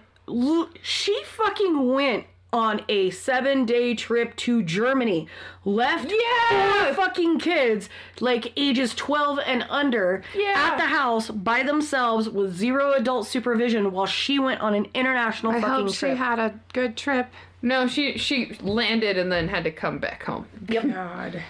she 0.82 1.22
fucking 1.24 1.92
went 1.92 2.24
on 2.52 2.80
a 2.88 3.10
seven 3.10 3.64
day 3.66 3.94
trip 3.94 4.34
to 4.36 4.62
Germany. 4.62 5.28
Left 5.64 6.10
Yeah! 6.10 6.84
four 6.84 6.94
fucking 6.94 7.38
kids, 7.40 7.90
like 8.20 8.52
ages 8.56 8.94
12 8.94 9.38
and 9.44 9.66
under, 9.68 10.22
Yeah. 10.34 10.54
at 10.56 10.76
the 10.78 10.86
house 10.86 11.30
by 11.30 11.62
themselves 11.62 12.28
with 12.28 12.54
zero 12.56 12.92
adult 12.92 13.26
supervision 13.26 13.92
while 13.92 14.06
she 14.06 14.38
went 14.38 14.60
on 14.62 14.74
an 14.74 14.86
international 14.94 15.52
I 15.52 15.60
fucking 15.60 15.74
hope 15.86 15.88
she 15.92 15.98
trip. 15.98 16.16
had 16.18 16.38
a 16.38 16.58
good 16.72 16.96
trip. 16.96 17.26
No, 17.60 17.86
she 17.86 18.16
she 18.16 18.56
landed 18.62 19.18
and 19.18 19.30
then 19.30 19.48
had 19.48 19.64
to 19.64 19.70
come 19.70 19.98
back 19.98 20.22
home. 20.22 20.46
God. 20.64 21.42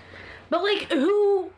but 0.51 0.63
like, 0.63 0.91
who 0.91 1.51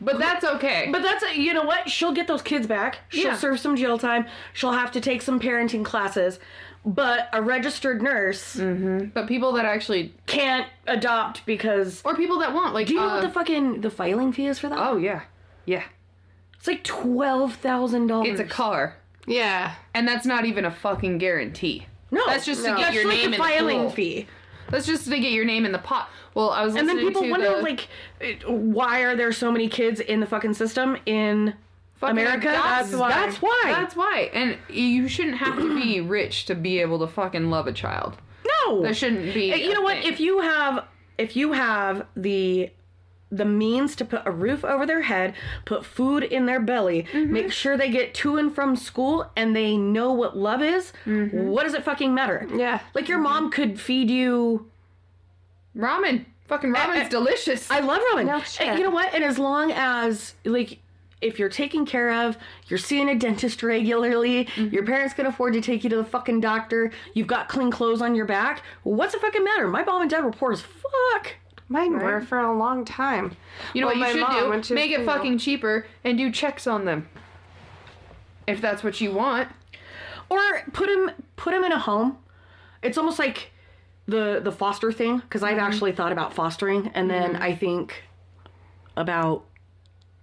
But 0.00 0.18
that's 0.18 0.44
okay. 0.44 0.88
But 0.92 1.02
that's 1.02 1.24
a, 1.24 1.36
you 1.38 1.52
know 1.52 1.64
what? 1.64 1.90
She'll 1.90 2.12
get 2.12 2.26
those 2.28 2.42
kids 2.42 2.66
back. 2.66 2.98
She'll 3.08 3.24
Yeah. 3.32 3.36
serve 3.36 3.58
some 3.58 3.74
jail 3.76 3.98
time. 3.98 4.26
She'll 4.52 4.72
have 4.72 4.92
to 4.92 5.00
take 5.00 5.22
some 5.22 5.40
parenting 5.40 5.84
classes. 5.84 6.38
But 6.86 7.28
a 7.32 7.42
registered 7.42 8.00
nurse 8.00 8.54
but 8.56 9.26
people 9.26 9.52
that 9.54 9.64
actually 9.64 10.14
can't 10.26 10.66
adopt 10.86 11.44
because. 11.44 12.00
or 12.04 12.14
people 12.14 12.38
that 12.38 12.54
want 12.54 12.72
like 12.74 12.86
Do 12.86 12.94
you 12.94 13.00
know 13.00 13.08
uh, 13.08 13.14
what 13.14 13.22
the 13.22 13.30
fucking 13.30 13.80
the 13.80 13.90
filing 13.90 14.32
fee 14.32 14.46
is 14.46 14.58
for 14.60 14.68
that? 14.68 14.78
Oh 14.78 14.96
yeah. 14.96 15.22
Yeah. 15.66 15.82
It's 16.56 16.66
like 16.68 16.84
twelve 16.84 17.54
thousand 17.56 18.06
dollars. 18.06 18.28
It's 18.28 18.40
a 18.40 18.44
car. 18.44 18.96
Yeah. 19.26 19.74
And 19.92 20.06
that's 20.06 20.24
not 20.24 20.44
even 20.46 20.64
a 20.64 20.70
fucking 20.70 21.18
guarantee. 21.18 21.86
No, 22.10 22.22
That's 22.26 22.46
just 22.46 22.62
to 22.64 22.68
get 22.68 22.78
That's 22.78 22.94
your 22.94 23.04
like 23.06 23.16
name 23.16 23.20
the 23.20 23.24
in 23.24 23.30
the 23.32 23.36
filing 23.36 23.78
pool. 23.80 23.90
fee. 23.90 24.26
That's 24.70 24.86
just 24.86 25.04
to 25.06 25.18
get 25.18 25.32
your 25.32 25.44
name 25.44 25.66
in 25.66 25.72
the 25.72 25.78
pot. 25.78 26.08
Well, 26.38 26.50
I 26.50 26.64
was 26.64 26.76
And 26.76 26.88
then 26.88 26.98
people 26.98 27.22
to 27.22 27.30
wonder 27.30 27.56
the, 27.56 27.62
like, 27.62 27.88
why 28.46 29.00
are 29.00 29.16
there 29.16 29.32
so 29.32 29.50
many 29.50 29.68
kids 29.68 29.98
in 30.00 30.20
the 30.20 30.26
fucking 30.26 30.54
system 30.54 30.96
in 31.04 31.54
Fucking 31.96 32.12
America? 32.16 32.46
That's, 32.46 32.92
why. 32.92 33.08
That's 33.10 33.42
why. 33.42 33.62
That's 33.66 33.96
why. 33.96 34.30
And 34.32 34.56
you 34.70 35.08
shouldn't 35.08 35.38
have 35.38 35.56
to 35.56 35.74
be 35.74 36.00
rich 36.16 36.44
to 36.46 36.54
be 36.54 36.78
able 36.80 37.00
to 37.00 37.08
fucking 37.08 37.50
love 37.50 37.66
a 37.66 37.72
child. 37.72 38.16
no. 38.66 38.82
There 38.82 38.94
shouldn't 38.94 39.34
be. 39.34 39.46
You 39.52 39.72
a 39.72 39.74
know 39.74 39.82
what 39.82 39.98
thing. 40.02 40.12
if 40.12 40.20
you 40.20 40.38
have 40.40 40.84
if 41.18 41.34
you 41.34 41.52
have 41.54 42.06
the 42.16 42.70
the 43.30 43.44
means 43.44 43.94
to 43.96 44.04
put 44.06 44.22
a 44.24 44.30
roof 44.30 44.64
over 44.64 44.86
their 44.86 45.02
head 45.02 45.34
put 45.66 45.84
food 45.84 46.22
in 46.22 46.46
their 46.46 46.60
belly 46.60 47.02
Mm-hmm. 47.12 47.30
make 47.32 47.52
sure 47.52 47.76
they 47.76 47.90
get 47.90 48.14
to 48.22 48.36
and 48.38 48.54
from 48.54 48.74
school 48.74 49.30
and 49.36 49.54
they 49.54 49.76
know 49.76 50.12
what 50.14 50.34
love 50.36 50.62
is 50.62 50.92
Mm-hmm. 51.04 51.48
what 51.48 51.64
does 51.64 51.74
it 51.74 51.84
fucking 51.84 52.14
matter 52.14 52.46
Yeah. 52.54 52.80
like 52.94 53.06
your 53.08 53.18
mom 53.18 53.50
could 53.50 53.78
feed 53.78 54.08
you 54.10 54.70
ramen, 55.78 56.24
fucking 56.48 56.72
ramen's 56.74 57.06
uh, 57.06 57.08
delicious. 57.08 57.70
i 57.70 57.80
love 57.80 58.00
ramen 58.12 58.26
No 58.26 58.42
And 58.64 58.78
you 58.78 58.84
know 58.84 58.90
what 58.90 59.14
and 59.14 59.22
as 59.24 59.38
long 59.38 59.72
as 59.72 60.34
like 60.44 60.78
if 61.20 61.36
you're 61.38 61.48
taken 61.48 61.84
care 61.84 62.12
of, 62.26 62.36
you're 62.68 62.78
seeing 62.78 63.08
a 63.08 63.14
dentist 63.16 63.62
regularly, 63.64 64.44
Mm-hmm. 64.44 64.72
your 64.74 64.84
parents 64.86 65.14
can 65.14 65.26
afford 65.26 65.52
to 65.54 65.60
take 65.60 65.82
you 65.82 65.90
to 65.90 65.96
the 65.96 66.04
fucking 66.04 66.40
doctor, 66.40 66.92
you've 67.12 67.26
got 67.26 67.48
clean 67.48 67.70
clothes 67.72 68.00
on 68.00 68.14
your 68.14 68.24
back, 68.24 68.62
what's 68.84 69.14
it 69.14 69.20
fucking 69.20 69.42
matter? 69.42 69.66
My 69.66 69.82
mom 69.84 70.02
and 70.02 70.10
dad 70.10 70.24
were 70.24 70.30
poor 70.30 70.52
as 70.52 70.60
fuck. 70.60 71.34
Mine 71.68 71.98
were 71.98 72.20
for 72.22 72.38
a 72.38 72.56
long 72.56 72.84
time. 72.84 73.36
you 73.74 73.80
know 73.80 73.88
Well, 73.88 73.98
what 73.98 74.14
you 74.14 74.20
should 74.20 74.52
do? 74.52 74.62
she 74.62 74.74
Make 74.74 74.90
it 74.92 74.98
single- 74.98 75.14
fucking 75.14 75.38
cheaper 75.38 75.86
and 76.04 76.16
do 76.16 76.30
checks 76.32 76.66
on 76.68 76.84
them. 76.84 77.08
If 78.46 78.60
that's 78.60 78.82
what 78.84 79.00
you 79.00 79.12
want. 79.12 79.48
or 80.30 80.40
put 80.72 80.88
him 80.88 81.10
put 81.36 81.52
him 81.52 81.64
in 81.64 81.72
a 81.72 81.78
home 81.78 82.18
it's 82.82 82.96
almost 82.98 83.18
like 83.18 83.50
the 84.08 84.40
the 84.42 84.50
foster 84.50 84.90
thing 84.90 85.18
because 85.18 85.42
i've 85.42 85.58
mm-hmm. 85.58 85.66
actually 85.66 85.92
thought 85.92 86.10
about 86.10 86.34
fostering 86.34 86.90
and 86.94 87.08
then 87.08 87.34
mm-hmm. 87.34 87.42
i 87.42 87.54
think 87.54 88.02
about 88.98 89.44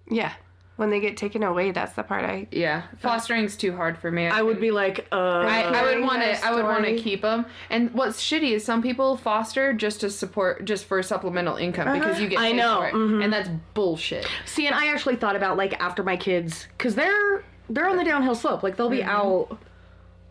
Yeah. 0.09 0.33
When 0.75 0.89
they 0.89 0.99
get 0.99 1.15
taken 1.15 1.41
away, 1.41 1.71
that's 1.71 1.93
the 1.93 2.03
part 2.03 2.25
I. 2.25 2.47
Yeah, 2.51 2.83
fostering's 3.01 3.55
too 3.55 3.73
hard 3.73 3.97
for 3.97 4.11
me. 4.11 4.27
i 4.27 4.41
would 4.41 4.59
be 4.59 4.71
like 4.71 5.07
uh 5.09 5.15
I, 5.15 5.61
I 5.61 5.81
would 5.83 5.91
Hearing 5.91 6.05
want 6.05 6.19
their 6.19 6.35
to. 6.35 6.45
I 6.45 6.53
would 6.53 6.65
want 6.65 6.83
to 6.83 6.89
story. 6.89 7.01
keep 7.01 7.21
them. 7.21 7.45
And 7.69 7.93
what's 7.93 8.21
shitty 8.21 8.51
is 8.51 8.65
some 8.65 8.81
people 8.81 9.15
foster 9.15 9.71
just 9.71 10.01
to 10.01 10.09
support, 10.09 10.65
just 10.65 10.83
for 10.83 11.01
supplemental 11.01 11.55
income 11.55 11.93
because 11.93 12.15
uh-huh. 12.15 12.23
you 12.23 12.27
get. 12.27 12.39
I 12.39 12.49
paid 12.49 12.57
know, 12.57 12.79
for 12.81 12.87
it. 12.89 12.93
mhm. 12.93 13.23
and 13.23 13.31
that's 13.31 13.49
bullshit. 13.73 14.27
see 14.45 14.67
and 14.67 14.75
i 14.75 14.87
actually 14.87 15.15
thought 15.15 15.37
about 15.37 15.55
like 15.55 15.79
after 15.79 16.03
my 16.03 16.17
kids 16.17 16.67
because 16.77 16.93
they're 16.93 17.45
they're 17.69 17.87
on 17.87 17.95
the 17.95 18.03
downhill 18.03 18.35
slope 18.35 18.61
like 18.61 18.75
they'll 18.75 18.89
be 18.89 18.99
mm-hmm. 18.99 19.09
out 19.09 19.57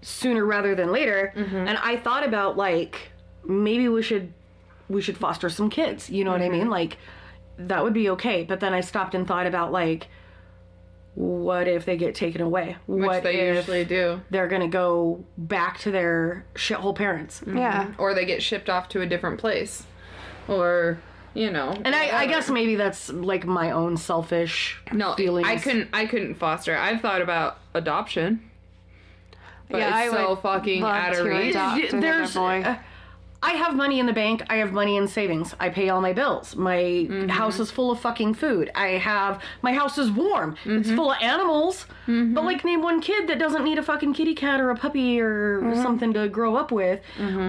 sooner 0.03 0.45
rather 0.45 0.75
than 0.75 0.93
later 0.93 1.33
and 1.35 1.79
i 1.79 1.97
thought 1.97 2.23
about 2.27 2.59
like 2.59 3.14
maybe 3.47 3.89
we 3.89 4.03
should 4.03 4.33
we 4.89 5.01
should 5.01 5.17
foster 5.17 5.49
some 5.49 5.71
kids 5.71 6.11
you 6.11 6.25
know 6.25 6.31
what 6.33 6.43
i 6.43 6.49
mean 6.49 6.69
like 6.69 6.97
that 7.57 7.83
would 7.83 7.95
be 7.95 8.11
okay 8.11 8.45
but 8.45 8.61
then 8.61 8.73
i 8.75 8.81
stopped 8.81 9.15
and 9.15 9.27
thought 9.27 9.47
about 9.47 9.73
like 9.73 10.09
what 11.15 11.69
if 11.69 11.85
they 11.85 11.97
get 11.97 12.15
taken 12.15 12.41
away 12.41 12.77
Which 12.87 13.07
what 13.07 13.23
they 13.23 13.37
if 13.51 13.57
usually 13.57 13.85
do, 13.85 14.21
they're 14.31 14.49
gonna 14.49 14.67
go 14.69 15.25
back 15.39 15.79
to 15.81 15.93
their 15.93 16.45
shithole 16.55 16.95
parents. 16.97 17.41
Yeah. 17.47 17.93
or 17.99 18.15
they 18.15 18.25
get 18.25 18.43
shipped 18.43 18.69
off 18.69 18.89
to 18.91 19.01
a 19.01 19.07
different 19.07 19.39
place, 19.39 19.85
or 20.49 20.99
you 21.33 21.53
know. 21.53 21.71
And 21.85 21.95
I, 21.95 22.23
I 22.23 22.27
guess 22.27 22.51
maybe 22.51 22.75
that's 22.75 23.13
like 23.13 23.47
my 23.47 23.71
own 23.71 23.97
selfish 23.97 24.81
no 24.93 25.15
feelings. 25.15 25.47
I 25.47 25.57
couldn't. 25.59 25.89
I 25.93 26.07
couldn't 26.07 26.35
foster. 26.35 26.77
I've 26.77 27.01
thought 27.01 27.23
about 27.23 27.59
adoption, 27.75 28.51
but 29.71 29.79
Yeah, 29.79 29.95
I 29.95 30.05
it's 30.07 30.15
so 30.15 30.31
would 30.31 30.39
fucking 30.41 30.83
love 30.83 30.97
out 30.97 31.13
of 31.13 31.19
to 31.19 31.23
reach. 31.31 31.91
There's, 31.93 32.35
boy. 32.35 32.63
uh, 32.63 32.79
I 33.51 33.53
have 33.63 33.75
money 33.77 34.01
in 34.01 34.07
the 34.07 34.13
bank. 34.15 34.43
I 34.49 34.57
have 34.57 34.73
money 34.73 34.97
in 34.97 35.07
savings. 35.07 35.55
I 35.61 35.69
pay 35.69 35.91
all 35.91 36.01
my 36.01 36.13
bills. 36.15 36.57
My 36.57 36.77
Mm-hmm. 36.79 37.29
house 37.29 37.61
is 37.61 37.71
full 37.71 37.91
of 37.91 38.01
fucking 38.01 38.33
food. 38.35 38.71
I 38.75 38.89
have 39.11 39.33
my 39.61 39.73
house 39.75 39.99
is 39.99 40.11
warm. 40.11 40.57
It's 40.65 40.89
Mm-hmm. 40.89 40.97
full 40.97 41.11
of 41.13 41.19
animals. 41.21 41.87
But 42.07 42.43
like, 42.51 42.65
name 42.65 42.81
one 42.83 43.01
kid 43.01 43.29
that 43.29 43.39
doesn't 43.39 43.63
need 43.65 43.79
a 43.79 43.83
fucking 43.83 44.15
kitty 44.15 44.35
cat 44.35 44.61
or 44.61 44.71
a 44.71 44.77
puppy 44.77 45.21
or 45.21 45.61
Mm-hmm. 45.61 45.83
something 45.83 46.13
to 46.15 46.29
grow 46.29 46.57
up 46.57 46.73
with. 46.73 47.01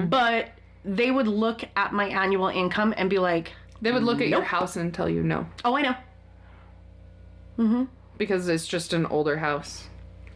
But 0.10 0.50
they 0.84 1.10
would 1.12 1.28
look 1.28 1.64
at 1.76 1.94
my 1.94 2.08
annual 2.24 2.50
income 2.50 2.94
and 2.98 3.10
be 3.10 3.20
like, 3.20 3.54
They 3.82 3.92
would 3.94 4.04
look 4.04 4.20
at 4.22 4.28
your 4.28 4.44
house 4.44 4.76
and 4.76 4.94
tell 4.94 5.10
you 5.10 5.24
no 5.24 5.48
"Oh, 5.64 5.76
I 5.78 5.82
know." 5.82 5.96
Mhm. 7.58 7.88
Because 8.18 8.48
it's 8.50 8.68
just 8.68 8.94
an 8.94 9.06
older 9.06 9.38
house 9.38 9.88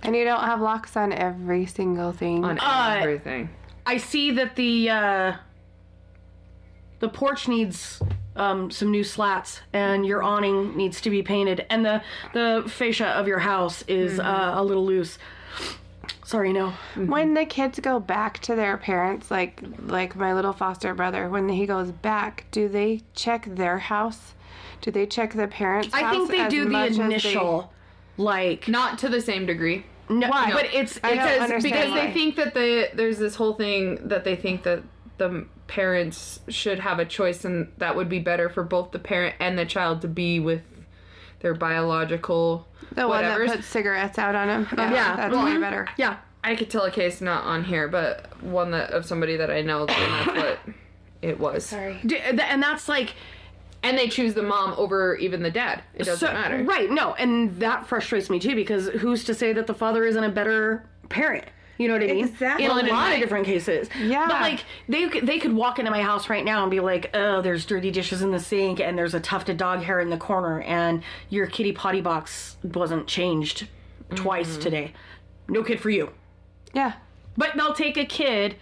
And 0.03 0.15
you 0.15 0.23
don't 0.23 0.43
have 0.43 0.61
locks 0.61 0.95
on 0.95 1.11
every 1.11 1.65
single 1.65 2.11
thing. 2.13 2.45
on 2.45 2.57
Uh, 2.59 2.95
everything. 3.01 3.49
I 3.85 3.97
see 3.97 4.31
that 4.31 4.55
the 4.55 4.89
uh, 4.89 5.33
the 6.99 7.09
porch 7.09 7.47
needs 7.47 8.01
um, 8.35 8.71
some 8.71 8.91
new 8.91 9.03
slats, 9.03 9.61
and 9.73 10.05
your 10.05 10.23
awning 10.23 10.75
needs 10.77 11.01
to 11.01 11.09
be 11.09 11.21
painted, 11.23 11.65
and 11.69 11.85
the 11.85 12.01
the 12.33 12.63
fascia 12.67 13.07
of 13.07 13.27
your 13.27 13.39
house 13.39 13.83
is 13.87 14.19
uh, 14.19 14.53
a 14.55 14.63
little 14.63 14.85
loose. 14.85 15.17
Sorry, 16.23 16.53
no. 16.53 16.73
when 16.95 17.33
the 17.33 17.45
kids 17.45 17.79
go 17.79 17.99
back 17.99 18.37
to 18.39 18.55
their 18.55 18.77
parents, 18.77 19.31
like 19.31 19.61
like 19.85 20.15
my 20.15 20.33
little 20.33 20.53
foster 20.53 20.93
brother, 20.93 21.27
when 21.29 21.49
he 21.49 21.65
goes 21.65 21.91
back, 21.91 22.45
do 22.51 22.67
they 22.69 23.01
check 23.15 23.45
their 23.55 23.79
house? 23.79 24.33
Do 24.81 24.91
they 24.91 25.05
check 25.05 25.33
the 25.33 25.47
parents' 25.47 25.93
I 25.93 26.01
house 26.03 26.15
think 26.15 26.29
they 26.29 26.47
do 26.47 26.65
the 26.65 26.69
much 26.69 26.91
as 26.91 26.97
they- 26.97 27.03
initial, 27.03 27.73
like 28.17 28.67
Not 28.67 28.99
to 28.99 29.09
the 29.09 29.21
same 29.21 29.45
degree. 29.45 29.85
no, 30.07 30.29
Why? 30.29 30.51
but 30.53 30.65
it's 30.73 30.99
I 31.03 31.15
don't 31.15 31.47
because 31.47 31.63
because 31.63 31.89
why. 31.89 32.05
they 32.07 32.13
think 32.13 32.35
that 32.35 32.53
the 32.53 32.89
there's 32.93 33.17
this 33.17 33.35
whole 33.35 33.53
thing 33.55 34.07
that 34.07 34.23
they 34.23 34.35
think 34.35 34.63
that 34.63 34.83
the 35.17 35.45
parents 35.69 36.39
should 36.49 36.79
have 36.79 36.97
a 36.99 37.05
choice 37.05 37.45
and 37.45 37.71
that 37.77 37.95
would 37.95 38.09
be 38.09 38.19
better 38.19 38.49
for 38.49 38.63
both 38.63 38.91
the 38.91 38.97
parent 38.99 39.35
and 39.39 39.57
the 39.57 39.65
child 39.65 40.01
to 40.01 40.07
be 40.07 40.39
with 40.39 40.63
their 41.41 41.53
biological 41.53 42.67
the 42.93 43.07
one 43.07 43.21
that 43.23 43.37
puts 43.47 43.67
cigarettes 43.67 44.17
out 44.17 44.33
on 44.35 44.49
him. 44.49 44.67
Yeah, 44.75 44.91
Yeah. 44.93 45.15
that's 45.15 45.31
Well, 45.33 45.45
way 45.45 45.51
mhm. 45.51 45.61
better. 45.61 45.87
yeah. 45.95 46.17
I 46.43 46.55
could 46.55 46.69
tell 46.71 46.83
a 46.85 46.91
case 46.91 47.21
not 47.21 47.43
on 47.43 47.63
here, 47.65 47.87
but 47.87 48.41
one 48.41 48.71
that 48.71 48.89
of 48.91 49.05
somebody 49.05 49.37
that 49.37 49.51
I 49.51 49.61
know, 49.61 49.81
and 49.85 49.89
that's 49.89 50.27
what 50.37 50.59
it 51.21 51.39
was. 51.39 51.65
Sorry. 51.65 51.99
And 52.03 52.61
that's 52.63 52.89
like 52.89 53.13
And 53.83 53.97
they 53.97 54.09
choose 54.09 54.33
the 54.33 54.41
mom 54.43 54.73
over 54.77 55.15
even 55.17 55.41
the 55.43 55.51
dad. 55.51 55.83
It 55.93 55.99
doesn't 56.05 56.27
So- 56.27 56.33
matter. 56.33 56.63
Right, 56.63 56.89
no, 56.89 57.13
and 57.13 57.59
that 57.59 57.85
frustrates 57.87 58.29
me 58.29 58.39
too 58.39 58.55
because 58.55 58.87
who's 58.87 59.23
to 59.25 59.33
say 59.35 59.53
that 59.53 59.67
the 59.67 59.73
father 59.75 60.03
isn't 60.03 60.23
a 60.23 60.29
better 60.29 60.83
parent? 61.09 61.45
You 61.79 61.87
know 61.87 61.93
what 61.95 62.03
I 62.03 62.07
mean? 62.07 62.27
Exactly. 62.27 62.65
In 62.65 62.71
a 62.71 62.73
lot 62.93 63.13
of 63.13 63.19
different 63.19 63.45
cases. 63.45 63.89
Yeah. 63.99 64.27
But 64.27 64.41
like 64.41 64.65
they 64.87 65.07
could 65.09 65.25
they 65.25 65.39
could 65.39 65.53
walk 65.53 65.79
into 65.79 65.89
my 65.89 66.01
house 66.03 66.29
right 66.29 66.43
now 66.45 66.61
and 66.61 66.69
be 66.69 66.81
like, 66.81 67.09
"Oh, 67.15 67.41
there's 67.41 67.65
dirty 67.65 67.89
dishes 67.89 68.21
in 68.21 68.31
the 68.31 68.39
sink 68.39 68.79
and 68.81 68.97
there's 68.97 69.13
a 69.13 69.19
tufted 69.21 69.55
dog 69.57 69.81
hair 69.81 69.99
in 70.01 70.09
the 70.09 70.17
corner 70.17 70.61
and 70.61 71.01
your 71.29 71.47
kitty 71.47 71.71
potty 71.71 72.01
box 72.01 72.57
wasn't 72.63 73.07
changed 73.07 73.67
twice 74.13 74.49
Mm-hmm. 74.51 74.61
today. 74.61 74.93
No 75.47 75.63
kid 75.63 75.79
for 75.79 75.89
you." 75.89 76.11
Yeah. 76.73 76.93
But 77.37 77.51
they'll 77.55 77.73
take 77.73 77.95
a 77.97 78.05
kid, 78.05 78.57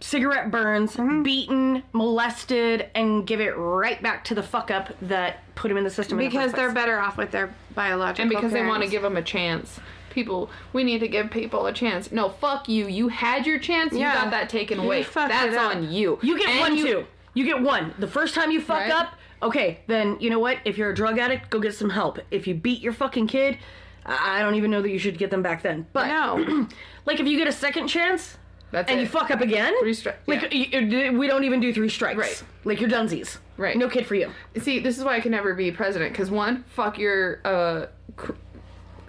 cigarette 0.00 0.50
burns, 0.50 0.96
Mm-hmm. 0.96 1.22
beaten, 1.22 1.82
molested, 1.92 2.88
and 2.94 3.24
give 3.26 3.40
it 3.40 3.56
right 3.56 4.02
back 4.02 4.24
to 4.24 4.34
the 4.34 4.42
fuck 4.42 4.70
up 4.72 4.88
that 5.02 5.44
put 5.54 5.70
him 5.70 5.76
in 5.76 5.84
the 5.84 5.90
system. 5.90 6.18
in 6.18 6.24
the 6.24 6.30
Because 6.30 6.52
they're 6.52 6.72
better 6.72 6.98
off 6.98 7.16
with 7.16 7.30
their 7.30 7.54
biological 7.74 8.22
And 8.22 8.30
because 8.30 8.52
they 8.52 8.66
want 8.66 8.82
to 8.82 8.88
give 8.88 9.02
them 9.02 9.16
a 9.16 9.22
chance. 9.22 9.78
People, 10.10 10.50
we 10.72 10.84
need 10.84 10.98
to 11.00 11.08
give 11.08 11.30
people 11.30 11.66
a 11.66 11.72
chance. 11.72 12.12
No, 12.12 12.28
fuck 12.28 12.68
you. 12.68 12.86
You 12.88 13.08
had 13.08 13.46
your 13.46 13.58
chance. 13.58 13.92
Yeah. 13.94 14.12
You 14.14 14.20
got 14.22 14.30
that 14.32 14.48
taken 14.48 14.78
You 14.80 14.84
away. 14.86 15.02
That's 15.14 15.56
on 15.56 15.90
you. 15.90 16.18
You 16.22 16.38
get 16.38 16.48
And 16.48 16.60
one 16.60 16.76
you- 16.76 16.86
too. 16.86 17.06
You 17.32 17.44
get 17.44 17.62
one. 17.62 17.94
The 17.98 18.08
first 18.08 18.34
time 18.34 18.50
you 18.50 18.60
fuck 18.60 18.80
Right. 18.80 18.90
up, 18.90 19.14
okay, 19.40 19.80
then 19.86 20.16
you 20.20 20.30
know 20.30 20.40
what? 20.40 20.58
If 20.64 20.76
you're 20.76 20.90
a 20.90 20.94
drug 20.94 21.18
addict, 21.18 21.48
go 21.48 21.60
get 21.60 21.74
some 21.74 21.90
help. 21.90 22.18
If 22.32 22.46
you 22.48 22.54
beat 22.54 22.80
your 22.82 22.92
fucking 22.92 23.28
kid, 23.28 23.56
I 24.04 24.42
don't 24.42 24.56
even 24.56 24.70
know 24.72 24.82
that 24.82 24.90
you 24.90 24.98
should 24.98 25.16
get 25.16 25.30
them 25.30 25.40
back 25.42 25.62
then. 25.62 25.86
But 25.92 26.08
No. 26.08 26.66
like 27.06 27.20
if 27.20 27.26
you 27.28 27.38
get 27.38 27.46
a 27.46 27.52
second 27.52 27.86
chance, 27.86 28.36
That's 28.72 28.90
and 28.90 28.98
it. 28.98 29.04
you 29.04 29.08
fuck 29.08 29.30
up 29.30 29.40
again, 29.40 29.72
Three 29.80 29.94
stri- 29.94 30.14
like 30.26 30.48
yeah. 30.52 31.10
we 31.12 31.28
don't 31.28 31.44
even 31.44 31.60
do 31.60 31.72
three 31.72 31.88
strikes. 31.88 32.18
Right. 32.18 32.42
Like 32.64 32.80
you're 32.80 32.90
dunsies. 32.90 33.38
Right. 33.56 33.76
No 33.76 33.88
kid 33.88 34.06
for 34.06 34.16
you. 34.16 34.30
See, 34.58 34.80
this 34.80 34.98
is 34.98 35.04
why 35.04 35.14
I 35.16 35.20
can 35.20 35.30
never 35.30 35.54
be 35.54 35.70
president. 35.70 36.12
Because 36.12 36.30
one, 36.30 36.64
fuck 36.74 36.98
your 36.98 37.40
uh, 37.44 37.86
cr- 38.16 38.32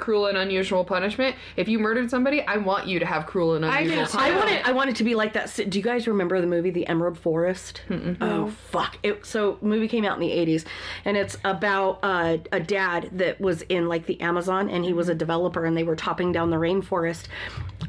cruel 0.01 0.25
and 0.25 0.37
unusual 0.37 0.83
punishment. 0.83 1.35
If 1.55 1.69
you 1.69 1.79
murdered 1.79 2.09
somebody, 2.09 2.41
I 2.41 2.57
want 2.57 2.87
you 2.87 2.99
to 2.99 3.05
have 3.05 3.25
cruel 3.25 3.55
and 3.55 3.63
unusual 3.63 4.05
do. 4.05 4.11
punishment. 4.11 4.25
I 4.25 4.37
want 4.37 4.51
it. 4.51 4.67
I 4.67 4.71
want 4.73 4.89
it 4.89 4.95
to 4.97 5.03
be 5.05 5.15
like 5.15 5.31
that. 5.33 5.69
Do 5.69 5.79
you 5.79 5.83
guys 5.83 6.07
remember 6.07 6.41
the 6.41 6.47
movie 6.47 6.71
The 6.71 6.85
Emerald 6.87 7.17
Forest? 7.17 7.83
Oh 8.19 8.49
fuck! 8.69 8.97
It, 9.03 9.25
so 9.25 9.57
movie 9.61 9.87
came 9.87 10.03
out 10.03 10.15
in 10.15 10.27
the 10.27 10.31
'80s, 10.31 10.65
and 11.05 11.15
it's 11.15 11.37
about 11.45 11.99
uh, 12.03 12.37
a 12.51 12.59
dad 12.59 13.09
that 13.13 13.39
was 13.39 13.61
in 13.63 13.87
like 13.87 14.05
the 14.07 14.19
Amazon, 14.19 14.69
and 14.69 14.83
he 14.83 14.91
was 14.91 15.07
a 15.07 15.15
developer, 15.15 15.63
and 15.65 15.77
they 15.77 15.83
were 15.83 15.95
topping 15.95 16.31
down 16.31 16.49
the 16.49 16.57
rainforest 16.57 17.27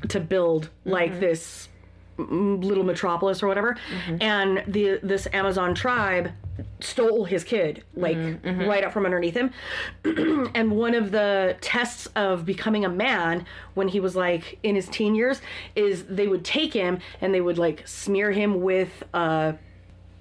to 0.09 0.21
build 0.21 0.71
like 0.85 1.19
this 1.19 1.69
mm, 1.69 1.72
little 2.31 2.85
metropolis 2.85 3.43
or 3.43 3.49
whatever, 3.49 3.75
mm-hmm. 3.75 4.17
and 4.21 4.65
the 4.67 5.01
this 5.03 5.27
Amazon 5.33 5.75
tribe 5.75 6.33
stole 6.81 7.25
his 7.25 7.45
kid 7.45 7.83
like 7.95 8.17
mm-hmm. 8.17 8.47
Mm-hmm. 8.47 8.69
right 8.69 8.85
out 8.85 8.93
from 8.93 9.05
underneath 9.05 9.35
him. 9.35 9.53
And 10.55 10.73
one 10.73 10.95
of 10.95 11.11
the 11.11 11.57
tests 11.61 12.07
of 12.15 12.45
becoming 12.45 12.85
a 12.85 12.89
man 12.89 13.47
when 13.75 13.89
he 13.89 14.01
was 14.01 14.15
like 14.17 14.59
in 14.63 14.75
his 14.75 14.89
teen 14.89 15.15
years 15.15 15.41
is 15.75 16.05
they 16.05 16.29
would 16.29 16.45
take 16.45 16.73
him 16.73 16.99
and 17.21 17.33
they 17.33 17.41
would 17.41 17.59
like 17.59 17.87
smear 17.87 18.33
him 18.33 18.61
with 18.61 19.03
uh 19.15 19.53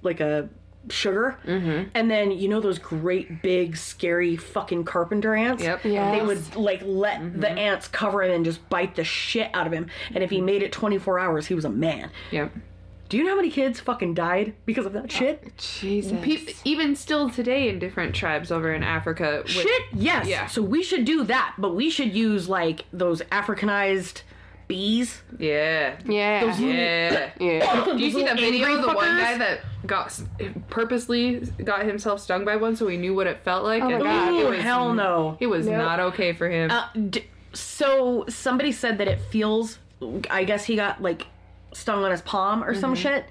like 0.02 0.20
a 0.20 0.48
sugar 0.90 1.36
mm-hmm. 1.46 1.88
and 1.94 2.10
then 2.10 2.30
you 2.30 2.48
know 2.48 2.60
those 2.60 2.78
great 2.78 3.42
big 3.42 3.76
scary 3.76 4.36
fucking 4.36 4.84
carpenter 4.84 5.34
ants 5.34 5.62
Yep. 5.62 5.84
Yes. 5.84 6.18
they 6.18 6.26
would 6.26 6.56
like 6.56 6.82
let 6.84 7.20
the 7.40 7.46
mm-hmm. 7.46 7.58
ants 7.58 7.88
cover 7.88 8.22
him 8.22 8.32
and 8.32 8.44
just 8.44 8.68
bite 8.68 8.96
the 8.96 9.04
shit 9.04 9.50
out 9.54 9.66
of 9.66 9.72
him 9.72 9.86
and 10.14 10.24
if 10.24 10.30
he 10.30 10.40
made 10.40 10.62
it 10.62 10.72
24 10.72 11.18
hours 11.18 11.46
he 11.46 11.54
was 11.54 11.64
a 11.64 11.70
man 11.70 12.10
Yep. 12.30 12.52
do 13.08 13.16
you 13.16 13.24
know 13.24 13.30
how 13.30 13.36
many 13.36 13.50
kids 13.50 13.80
fucking 13.80 14.14
died 14.14 14.54
because 14.66 14.86
of 14.86 14.92
that 14.94 15.04
oh, 15.04 15.08
shit 15.08 15.56
Jesus. 15.56 16.18
Pe- 16.22 16.54
even 16.64 16.96
still 16.96 17.30
today 17.30 17.68
in 17.68 17.78
different 17.78 18.14
tribes 18.14 18.50
over 18.50 18.72
in 18.72 18.82
Africa. 18.82 19.40
With, 19.42 19.50
Shit, 19.50 19.82
yes. 19.92 20.26
Yeah. 20.26 20.46
So 20.46 20.62
we 20.62 20.82
should 20.82 21.04
do 21.04 21.24
that, 21.24 21.54
but 21.58 21.74
we 21.74 21.90
should 21.90 22.14
use 22.14 22.48
like 22.48 22.84
those 22.92 23.22
Africanized 23.22 24.22
bees. 24.68 25.22
Yeah. 25.38 25.96
yeah. 26.06 26.56
Yeah. 26.58 27.30
yeah. 27.40 27.84
Do 27.96 27.98
you 27.98 28.10
see 28.10 28.24
that 28.24 28.38
video 28.38 28.76
of 28.76 28.82
the 28.82 28.88
one 28.92 29.16
guy 29.18 29.38
that 29.38 29.60
got 29.86 30.18
purposely 30.70 31.40
got 31.64 31.84
himself 31.84 32.20
stung 32.20 32.44
by 32.44 32.56
one 32.56 32.76
so 32.76 32.86
he 32.88 32.96
knew 32.96 33.14
what 33.14 33.26
it 33.26 33.38
felt 33.44 33.64
like? 33.64 33.82
Oh 33.82 33.88
and 33.90 34.02
God. 34.02 34.34
it 34.34 34.44
Oh 34.46 34.50
was, 34.50 34.60
hell 34.60 34.94
no. 34.94 35.36
It 35.40 35.46
was 35.46 35.66
Nope. 35.66 35.76
not 35.78 36.00
okay 36.00 36.32
for 36.32 36.48
him. 36.48 36.70
Uh, 36.70 36.86
d- 37.10 37.26
so 37.52 38.24
somebody 38.28 38.72
said 38.72 38.98
that 38.98 39.08
it 39.08 39.20
feels. 39.20 39.78
I 40.30 40.44
guess 40.44 40.64
he 40.64 40.76
got 40.76 41.00
like 41.02 41.26
stung 41.72 42.04
on 42.04 42.10
his 42.10 42.22
palm 42.22 42.64
or 42.64 42.72
Mm-hmm. 42.72 42.80
some 42.80 42.94
shit. 42.94 43.24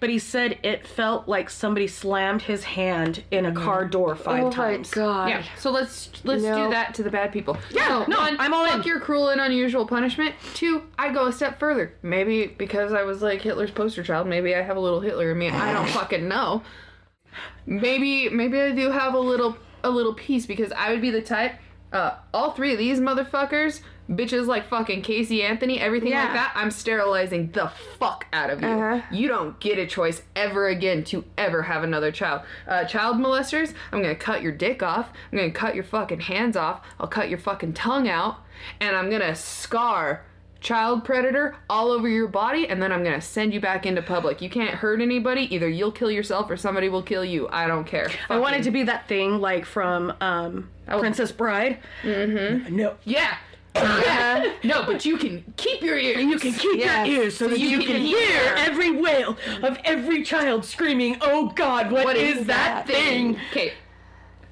But 0.00 0.10
he 0.10 0.18
said 0.18 0.58
it 0.62 0.86
felt 0.86 1.26
like 1.28 1.48
somebody 1.50 1.86
slammed 1.86 2.42
his 2.42 2.64
hand 2.64 3.24
in 3.30 3.46
a 3.46 3.52
car 3.52 3.84
door 3.86 4.14
five 4.16 4.42
Oh 4.44 4.46
my 4.48 4.52
times. 4.54 4.90
god. 4.90 5.28
yeah. 5.30 5.42
So 5.58 5.70
let's 5.70 6.10
let's 6.24 6.42
do 6.42 6.68
that 6.70 6.94
to 6.94 7.02
the 7.02 7.10
bad 7.10 7.32
people. 7.32 7.56
Yeah, 7.70 8.04
So, 8.04 8.10
no, 8.10 8.18
one, 8.18 8.36
I'm 8.38 8.52
all 8.52 8.66
fuck 8.66 8.82
in. 8.84 8.88
your 8.88 9.00
cruel 9.00 9.28
and 9.30 9.40
unusual 9.40 9.86
punishment. 9.86 10.34
Two, 10.54 10.82
I 10.98 11.12
go 11.12 11.26
a 11.26 11.32
step 11.32 11.58
further. 11.58 11.92
Maybe 12.02 12.46
because 12.46 12.92
I 12.92 13.02
was 13.04 13.22
like 13.22 13.40
Hitler's 13.42 13.70
poster 13.70 14.02
child, 14.02 14.26
maybe 14.26 14.54
I 14.54 14.62
have 14.62 14.76
a 14.76 14.80
little 14.80 15.00
Hitler 15.00 15.32
in 15.32 15.38
me. 15.38 15.48
I 15.48 15.72
don't 15.72 15.88
fucking 16.00 16.28
know. 16.28 16.62
Maybe 17.66 18.28
maybe 18.28 18.60
I 18.60 18.72
do 18.72 18.90
have 18.90 19.14
a 19.14 19.18
little 19.20 19.56
a 19.82 19.90
little 19.90 20.14
piece 20.14 20.46
because 20.46 20.72
I 20.72 20.90
would 20.92 21.00
be 21.02 21.10
the 21.10 21.22
type. 21.22 21.52
Uh, 21.92 22.16
all 22.34 22.50
three 22.52 22.72
of 22.72 22.78
these 22.78 22.98
motherfuckers, 23.00 23.80
bitches 24.10 24.46
like 24.46 24.68
fucking 24.68 25.02
Casey 25.02 25.42
Anthony, 25.42 25.80
everything 25.80 26.10
Yeah. 26.10 26.24
like 26.24 26.32
that. 26.34 26.52
I'm 26.54 26.70
sterilizing 26.70 27.50
the 27.52 27.68
fuck 27.98 28.26
out 28.32 28.50
of 28.50 28.60
you. 28.62 28.68
Uh-huh. 28.68 29.00
You 29.10 29.28
don't 29.28 29.58
get 29.60 29.78
a 29.78 29.86
choice 29.86 30.22
ever 30.34 30.68
again 30.68 31.04
to 31.04 31.24
ever 31.36 31.62
have 31.62 31.82
another 31.84 32.12
child. 32.12 32.42
Uh, 32.68 32.84
child 32.84 33.16
molesters, 33.16 33.72
I'm 33.92 34.02
gonna 34.02 34.14
cut 34.14 34.42
your 34.42 34.52
dick 34.52 34.82
off. 34.82 35.10
I'm 35.32 35.38
gonna 35.38 35.50
cut 35.50 35.74
your 35.74 35.84
fucking 35.84 36.20
hands 36.20 36.56
off. 36.56 36.80
I'll 37.00 37.08
cut 37.08 37.28
your 37.28 37.38
fucking 37.38 37.72
tongue 37.74 38.08
out, 38.08 38.36
and 38.80 38.94
I'm 38.96 39.10
gonna 39.10 39.34
scar 39.34 40.22
child 40.58 41.04
predator 41.04 41.54
all 41.70 41.92
over 41.92 42.08
your 42.08 42.26
body, 42.26 42.66
and 42.68 42.82
then 42.82 42.90
I'm 42.90 43.04
gonna 43.04 43.20
send 43.20 43.52
you 43.54 43.60
back 43.60 43.86
into 43.86 44.02
public. 44.02 44.40
You 44.40 44.50
can't 44.50 44.74
hurt 44.74 45.00
anybody. 45.00 45.54
Either 45.54 45.68
you'll 45.68 45.92
kill 45.92 46.10
yourself 46.10 46.50
or 46.50 46.56
somebody 46.56 46.88
will 46.88 47.02
kill 47.02 47.24
you. 47.24 47.46
I 47.50 47.66
don't 47.68 47.84
care. 47.84 48.10
I 48.28 48.38
wanted 48.38 48.62
to 48.64 48.70
be 48.70 48.82
that 48.84 49.06
thing 49.06 49.38
like 49.40 49.64
from 49.64 50.12
um, 50.20 50.70
Princess 50.88 51.30
Bride. 51.30 51.78
Mm-hmm. 52.02 52.74
No. 52.74 52.94
Yeah. 53.04 53.36
Yeah. 53.82 54.52
no, 54.64 54.84
but 54.84 55.04
you 55.04 55.16
can 55.16 55.44
keep 55.56 55.82
your 55.82 55.98
ears. 55.98 56.18
You 56.22 56.38
can 56.38 56.52
keep 56.52 56.78
Yes. 56.78 57.06
your 57.08 57.22
ears 57.22 57.36
so 57.36 57.48
that 57.48 57.58
you 57.58 57.68
you, 57.68 57.78
can 57.78 57.86
can, 57.88 58.00
hear. 58.02 58.18
hear 58.18 58.54
every 58.56 58.90
wail 58.92 59.36
of 59.62 59.78
every 59.84 60.22
child 60.22 60.64
screaming, 60.64 61.16
"Oh 61.20 61.48
God, 61.54 61.90
What 61.92 62.16
is, 62.16 62.46
that 62.46 62.86
thing?" 62.86 63.38
Okay. 63.50 63.72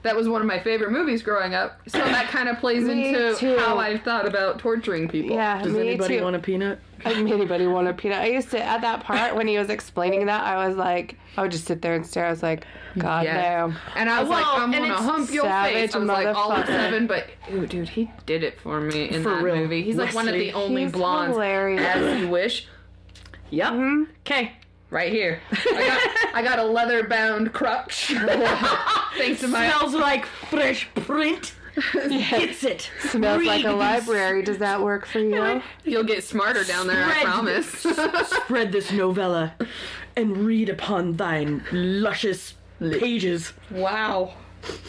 That 0.05 0.15
was 0.15 0.29
one 0.29 0.41
of 0.43 0.47
my 0.47 0.61
favorite 0.61 0.93
movies 0.93 1.23
growing 1.23 1.55
up. 1.55 1.81
So 1.89 1.99
that 1.99 2.29
kind 2.29 2.49
of 2.49 2.59
plays 2.59 2.85
Me 2.85 3.09
into 3.09 3.35
too. 3.37 3.57
how 3.59 3.79
I've 3.79 4.03
thought 4.03 4.29
about 4.29 4.59
torturing 4.59 5.09
people. 5.09 5.35
Yeah, 5.35 5.63
Does 5.63 5.73
me 5.73 5.81
anybody 5.89 6.19
too. 6.19 6.25
want 6.25 6.37
a 6.37 6.39
peanut? 6.39 6.79
anybody 7.07 7.67
want 7.67 7.89
a 7.89 7.95
peanut? 7.95 8.19
I 8.21 8.27
used 8.27 8.51
to 8.51 8.63
at 8.63 8.83
that 8.83 9.03
part 9.03 9.35
when 9.35 9.49
he 9.49 9.57
was 9.59 9.71
explaining 9.71 10.27
that, 10.27 10.45
I 10.45 10.69
was 10.69 10.77
like, 10.77 11.17
I 11.39 11.43
would 11.43 11.51
just 11.51 11.65
sit 11.65 11.81
there 11.83 11.95
and 11.95 12.07
stare. 12.07 12.27
I 12.27 12.31
was 12.31 12.43
like, 12.43 12.67
God 12.99 13.25
Yeah. 13.25 13.35
damn. 13.67 13.77
And 13.97 14.11
I 14.11 14.21
was 14.21 14.29
Well, 14.29 14.41
like, 14.43 14.61
I'm 14.63 14.71
gonna 14.71 14.95
hump 14.95 15.31
your 15.33 15.45
face. 15.45 15.51
savage 15.91 15.95
I 15.95 15.99
was 15.99 16.09
like 16.09 16.37
all 16.37 16.53
of 16.53 16.67
seven, 16.67 17.07
but 17.07 17.27
ooh, 17.53 17.67
dude, 17.67 17.89
he 17.89 18.11
did 18.27 18.45
it 18.45 18.61
for 18.61 18.81
me 18.83 19.09
in 19.09 19.23
For 19.23 19.31
that 19.31 19.43
real. 19.43 19.57
movie. 19.57 19.83
He's 19.83 19.97
like 19.97 20.15
one 20.15 20.29
of 20.29 20.35
the 20.35 20.53
only 20.53 20.83
He's 20.83 20.93
blondes 20.93 21.35
hilarious. 21.35 21.81
as 21.83 22.21
you 22.21 22.29
wish. 22.29 22.67
Yep. 23.51 23.73
Mm-hmm. 23.73 24.03
Okay. 24.95 25.05
Right 25.05 25.13
here. 25.13 25.41
I 25.51 25.87
got 25.87 26.35
I 26.35 26.43
got 26.43 26.59
a 26.59 26.65
leather 26.65 27.07
bound 27.09 27.53
crutch. 27.53 28.07
Thanks 29.17 29.41
to 29.41 29.49
my 29.49 29.69
Smells 29.71 29.95
like 29.95 30.27
fresh 30.27 30.89
print. 30.95 31.55
Gets 31.93 32.63
it. 32.63 32.91
Smells 33.01 33.43
like 33.43 33.65
a 33.65 33.73
library. 33.73 34.43
Does 34.43 34.59
that 34.59 34.81
work 34.81 35.07
for 35.07 35.19
you? 35.19 35.61
You'll 35.85 36.05
get 36.05 36.23
smarter 36.23 36.63
down 36.63 36.87
there, 36.87 37.05
I 37.05 37.11
Spread 37.11 37.25
promise. 37.25 37.69
Spread 38.29 38.73
this 38.73 38.93
novella 38.93 39.55
and 40.17 40.37
read 40.37 40.69
upon 40.69 41.17
thine 41.17 41.65
luscious 41.73 42.55
pages. 42.81 43.53
wow. 43.71 44.35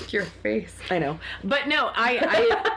Your 0.10 0.24
face. 0.44 0.74
I 0.90 1.00
know, 1.00 1.20
but 1.44 1.68
no, 1.68 1.88
I 1.94 2.72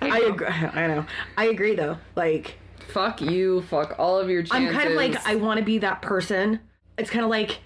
I 0.00 0.10
I 0.10 0.20
agree. 0.20 0.46
I 0.48 0.86
know. 0.86 1.06
I 1.38 1.46
agree 1.46 1.74
though. 1.74 1.96
Like 2.14 2.58
Fuck 2.88 3.20
you. 3.20 3.62
Fuck 3.62 3.96
all 3.98 4.18
of 4.18 4.30
your 4.30 4.42
chances. 4.42 4.68
I'm 4.68 4.74
kind 4.74 4.90
of 4.90 4.96
like 4.96 5.26
I 5.26 5.36
want 5.36 5.58
to 5.58 5.64
be 5.64 5.78
that 5.78 6.02
person. 6.02 6.60
It's 6.98 7.10
kind 7.10 7.24
of 7.24 7.30
like 7.30 7.58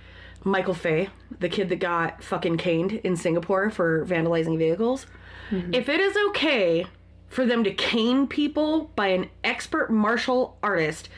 Michael 0.45 0.75
Fay, 0.75 1.09
the 1.39 1.49
kid 1.49 1.69
that 1.69 1.77
got 1.77 2.23
fucking 2.23 2.57
caned 2.57 2.93
in 2.93 3.17
Singapore 3.17 3.71
for 3.71 4.05
vandalizing 4.07 4.59
vehicles. 4.59 5.07
Mm-hmm. 5.51 5.75
If 5.75 5.89
it 5.89 6.01
is 6.01 6.17
okay 6.31 6.87
for 7.29 7.47
them 7.47 7.63
to 7.65 7.73
cane 7.73 8.27
people 8.27 8.91
by 8.97 9.09
an 9.09 9.29
expert 9.45 9.91
martial 9.91 10.59
artist, 10.63 11.09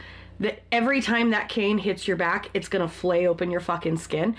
that 0.41 0.61
every 0.73 1.01
time 1.01 1.31
that 1.31 1.49
cane 1.49 1.79
hits 1.79 2.07
your 2.09 2.17
back, 2.17 2.49
it's 2.55 2.69
gonna 2.69 2.89
flay 2.89 3.27
open 3.27 3.51
your 3.51 3.61
fucking 3.61 3.97
skin. 3.97 4.37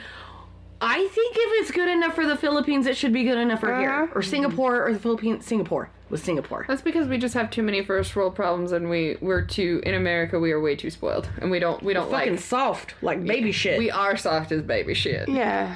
I 0.82 1.08
think 1.08 1.36
if 1.38 1.62
it's 1.62 1.72
good 1.72 1.88
enough 1.88 2.14
for 2.14 2.28
the 2.28 2.36
Philippines, 2.36 2.88
it 2.88 2.98
should 2.98 3.14
be 3.14 3.24
good 3.24 3.38
enough 3.38 3.62
for 3.62 3.78
here 3.80 3.90
uh-huh. 3.90 4.14
or 4.16 4.22
Singapore 4.22 4.86
or 4.86 4.92
the 4.92 5.00
Philippines. 5.00 5.46
Singapore 5.46 5.90
was 6.14 6.24
Singapore. 6.24 6.64
That's 6.68 6.82
because 6.82 7.08
we 7.10 7.18
just 7.18 7.34
have 7.34 7.50
too 7.50 7.62
many 7.64 7.84
first 7.84 8.16
world 8.16 8.36
problems, 8.36 8.72
and 8.72 8.90
we 8.90 9.18
we're 9.20 9.42
too 9.42 9.82
in 9.86 9.94
America. 9.96 10.40
We 10.40 10.54
are 10.54 10.62
way 10.62 10.76
too 10.78 10.90
spoiled, 10.90 11.28
and 11.42 11.52
we 11.52 11.60
don't 11.60 11.84
we 11.84 11.94
don't 11.94 12.10
Fucking 12.10 12.34
like. 12.36 12.40
soft, 12.42 12.96
like 13.02 13.24
baby 13.26 13.52
shit. 13.52 13.78
We 13.78 13.92
are 13.92 14.16
soft 14.16 14.52
as 14.54 14.62
baby 14.62 14.94
shit. 14.94 15.28
Yeah. 15.28 15.76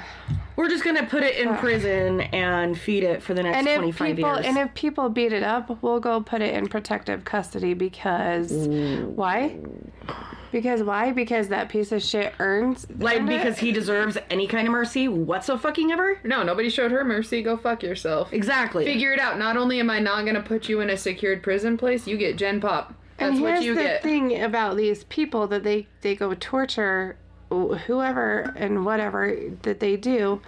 We're 0.56 0.68
just 0.68 0.82
gonna 0.82 1.06
put 1.06 1.22
it 1.22 1.36
in 1.36 1.54
prison 1.58 2.20
and 2.22 2.76
feed 2.76 3.04
it 3.04 3.22
for 3.22 3.32
the 3.34 3.42
next 3.44 3.58
And 3.58 3.68
if 3.68 3.76
25 3.76 4.16
people 4.16 4.34
years. 4.34 4.46
and 4.46 4.58
if 4.58 4.74
people 4.74 5.08
beat 5.08 5.32
it 5.32 5.42
up, 5.44 5.82
we'll 5.82 6.00
go 6.00 6.20
put 6.20 6.40
it 6.42 6.54
in 6.54 6.66
protective 6.68 7.24
custody 7.24 7.74
because 7.74 8.50
why? 8.52 9.56
Because 10.52 10.82
why? 10.82 11.12
Because 11.12 11.48
that 11.48 11.68
piece 11.68 11.92
of 11.92 12.02
shit 12.02 12.34
earns 12.38 12.86
like 12.98 13.20
earned 13.20 13.30
it? 13.30 13.36
because 13.38 13.58
he 13.58 13.72
deserves 13.72 14.16
any 14.30 14.46
kind 14.46 14.66
of 14.66 14.72
mercy 14.72 15.08
whatso 15.08 15.56
fucking 15.56 15.92
ever. 15.92 16.18
No, 16.24 16.42
nobody 16.42 16.70
showed 16.70 16.90
her 16.90 17.04
mercy. 17.04 17.42
Go 17.42 17.56
fuck 17.56 17.82
yourself. 17.82 18.32
Exactly. 18.32 18.84
Figure 18.84 19.12
it 19.12 19.20
out. 19.20 19.38
Not 19.38 19.56
only 19.56 19.80
am 19.80 19.90
I 19.90 19.98
not 19.98 20.24
gonna 20.24 20.42
put 20.42 20.68
you 20.68 20.80
in 20.80 20.90
a 20.90 20.96
secured 20.96 21.42
prison 21.42 21.76
place, 21.76 22.06
you 22.06 22.16
get 22.16 22.36
Gen 22.36 22.60
Pop. 22.60 22.94
That's 23.18 23.32
and 23.32 23.42
what 23.42 23.52
here's 23.54 23.64
you 23.64 23.74
the 23.74 23.82
get. 23.82 24.02
thing 24.02 24.42
about 24.42 24.76
these 24.76 25.04
people 25.04 25.46
that 25.48 25.64
they 25.64 25.86
they 26.00 26.14
go 26.14 26.34
torture 26.34 27.16
whoever 27.50 28.52
and 28.56 28.84
whatever 28.84 29.34
that 29.62 29.80
they 29.80 29.96
do 29.96 30.40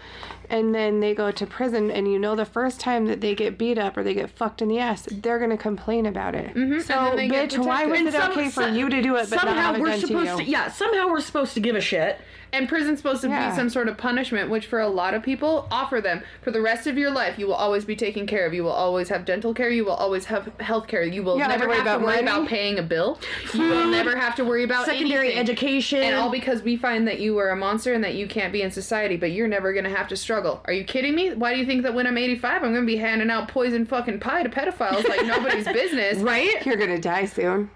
and 0.50 0.74
then 0.74 1.00
they 1.00 1.14
go 1.14 1.30
to 1.30 1.46
prison, 1.46 1.90
and 1.90 2.10
you 2.10 2.18
know 2.18 2.34
the 2.36 2.44
first 2.44 2.80
time 2.80 3.06
that 3.06 3.20
they 3.20 3.34
get 3.34 3.56
beat 3.56 3.78
up 3.78 3.96
or 3.96 4.02
they 4.02 4.12
get 4.14 4.28
fucked 4.30 4.60
in 4.60 4.68
the 4.68 4.78
ass, 4.78 5.08
they're 5.10 5.38
gonna 5.38 5.56
complain 5.56 6.04
about 6.06 6.34
it. 6.34 6.48
Mm-hmm, 6.54 6.72
and 6.74 6.82
So, 6.82 6.94
then 6.94 7.16
they 7.16 7.28
get 7.28 7.50
bitch, 7.50 7.64
why 7.64 7.86
was 7.86 8.00
protected. 8.02 8.14
it 8.14 8.20
some- 8.20 8.32
okay 8.32 8.50
for 8.50 8.62
some- 8.64 8.74
you 8.76 8.88
to 8.90 9.00
do 9.02 9.16
it, 9.16 9.30
but 9.30 9.36
not 9.36 9.44
somehow 9.46 9.72
we're 9.80 9.88
done 9.88 10.00
to 10.00 10.36
to, 10.38 10.44
yeah 10.44 10.68
somehow 10.70 11.08
we're 11.08 11.20
supposed 11.20 11.54
to 11.54 11.60
give 11.60 11.76
a 11.76 11.80
shit 11.80 12.20
And 12.52 12.68
prison's 12.68 12.98
supposed 12.98 13.20
to 13.22 13.28
Yeah. 13.28 13.50
be 13.50 13.56
some 13.56 13.70
sort 13.70 13.86
of 13.88 13.96
punishment, 13.96 14.50
which 14.50 14.66
for 14.66 14.80
a 14.80 14.88
lot 14.88 15.14
of 15.14 15.22
people 15.22 15.68
offer 15.70 16.00
them 16.00 16.22
for 16.42 16.50
the 16.50 16.60
rest 16.60 16.86
of 16.88 16.98
your 16.98 17.10
life. 17.10 17.38
You 17.38 17.46
will 17.46 17.54
always 17.54 17.84
be 17.84 17.94
taken 17.94 18.26
care 18.26 18.44
of. 18.44 18.52
You 18.52 18.64
will 18.64 18.72
always 18.72 19.08
have 19.08 19.24
dental 19.24 19.54
care. 19.54 19.70
You 19.70 19.84
will 19.84 19.92
always 19.94 20.24
have 20.24 20.50
health 20.58 20.88
care. 20.88 21.04
You 21.04 21.22
will 21.22 21.38
have 21.38 21.48
never 21.48 21.64
to 21.64 21.68
worry 21.68 21.76
have 21.76 21.84
to 21.86 21.90
about 21.92 22.02
worry 22.06 22.22
money. 22.22 22.26
about 22.26 22.48
paying 22.48 22.78
a 22.78 22.82
bill. 22.82 23.20
You 23.54 23.68
will 23.68 23.86
never 23.86 24.16
have 24.16 24.34
to 24.36 24.44
worry 24.44 24.64
about 24.64 24.86
secondary 24.86 25.26
anything. 25.28 25.38
education 25.42 26.02
And 26.02 26.16
all 26.16 26.30
because 26.30 26.62
we 26.62 26.76
find 26.76 27.06
that 27.06 27.20
you 27.20 27.38
are 27.38 27.50
a 27.50 27.56
monster 27.56 27.92
and 27.94 28.02
that 28.02 28.14
you 28.14 28.26
can't 28.26 28.52
be 28.52 28.62
in 28.62 28.70
society, 28.70 29.16
but 29.16 29.30
you're 29.30 29.46
never 29.48 29.72
gonna 29.72 29.88
have 29.90 30.08
to 30.08 30.16
struggle. 30.16 30.60
Are 30.64 30.72
you 30.72 30.82
kidding 30.84 31.14
me? 31.14 31.32
Why 31.34 31.52
do 31.54 31.60
you 31.60 31.66
think 31.66 31.84
that 31.84 31.94
when 31.94 32.06
I'm 32.06 32.18
85, 32.18 32.64
I'm 32.64 32.74
gonna 32.74 32.84
be 32.86 32.96
handing 32.96 33.30
out 33.30 33.46
poison 33.48 33.86
fucking 33.86 34.18
pie 34.18 34.42
to 34.42 34.48
pedophiles 34.48 35.08
like 35.08 35.24
nobody's 35.24 35.66
business? 35.72 36.18
right 36.18 36.66
You're 36.66 36.76
gonna 36.76 36.98
die 37.00 37.26
soon, 37.26 37.70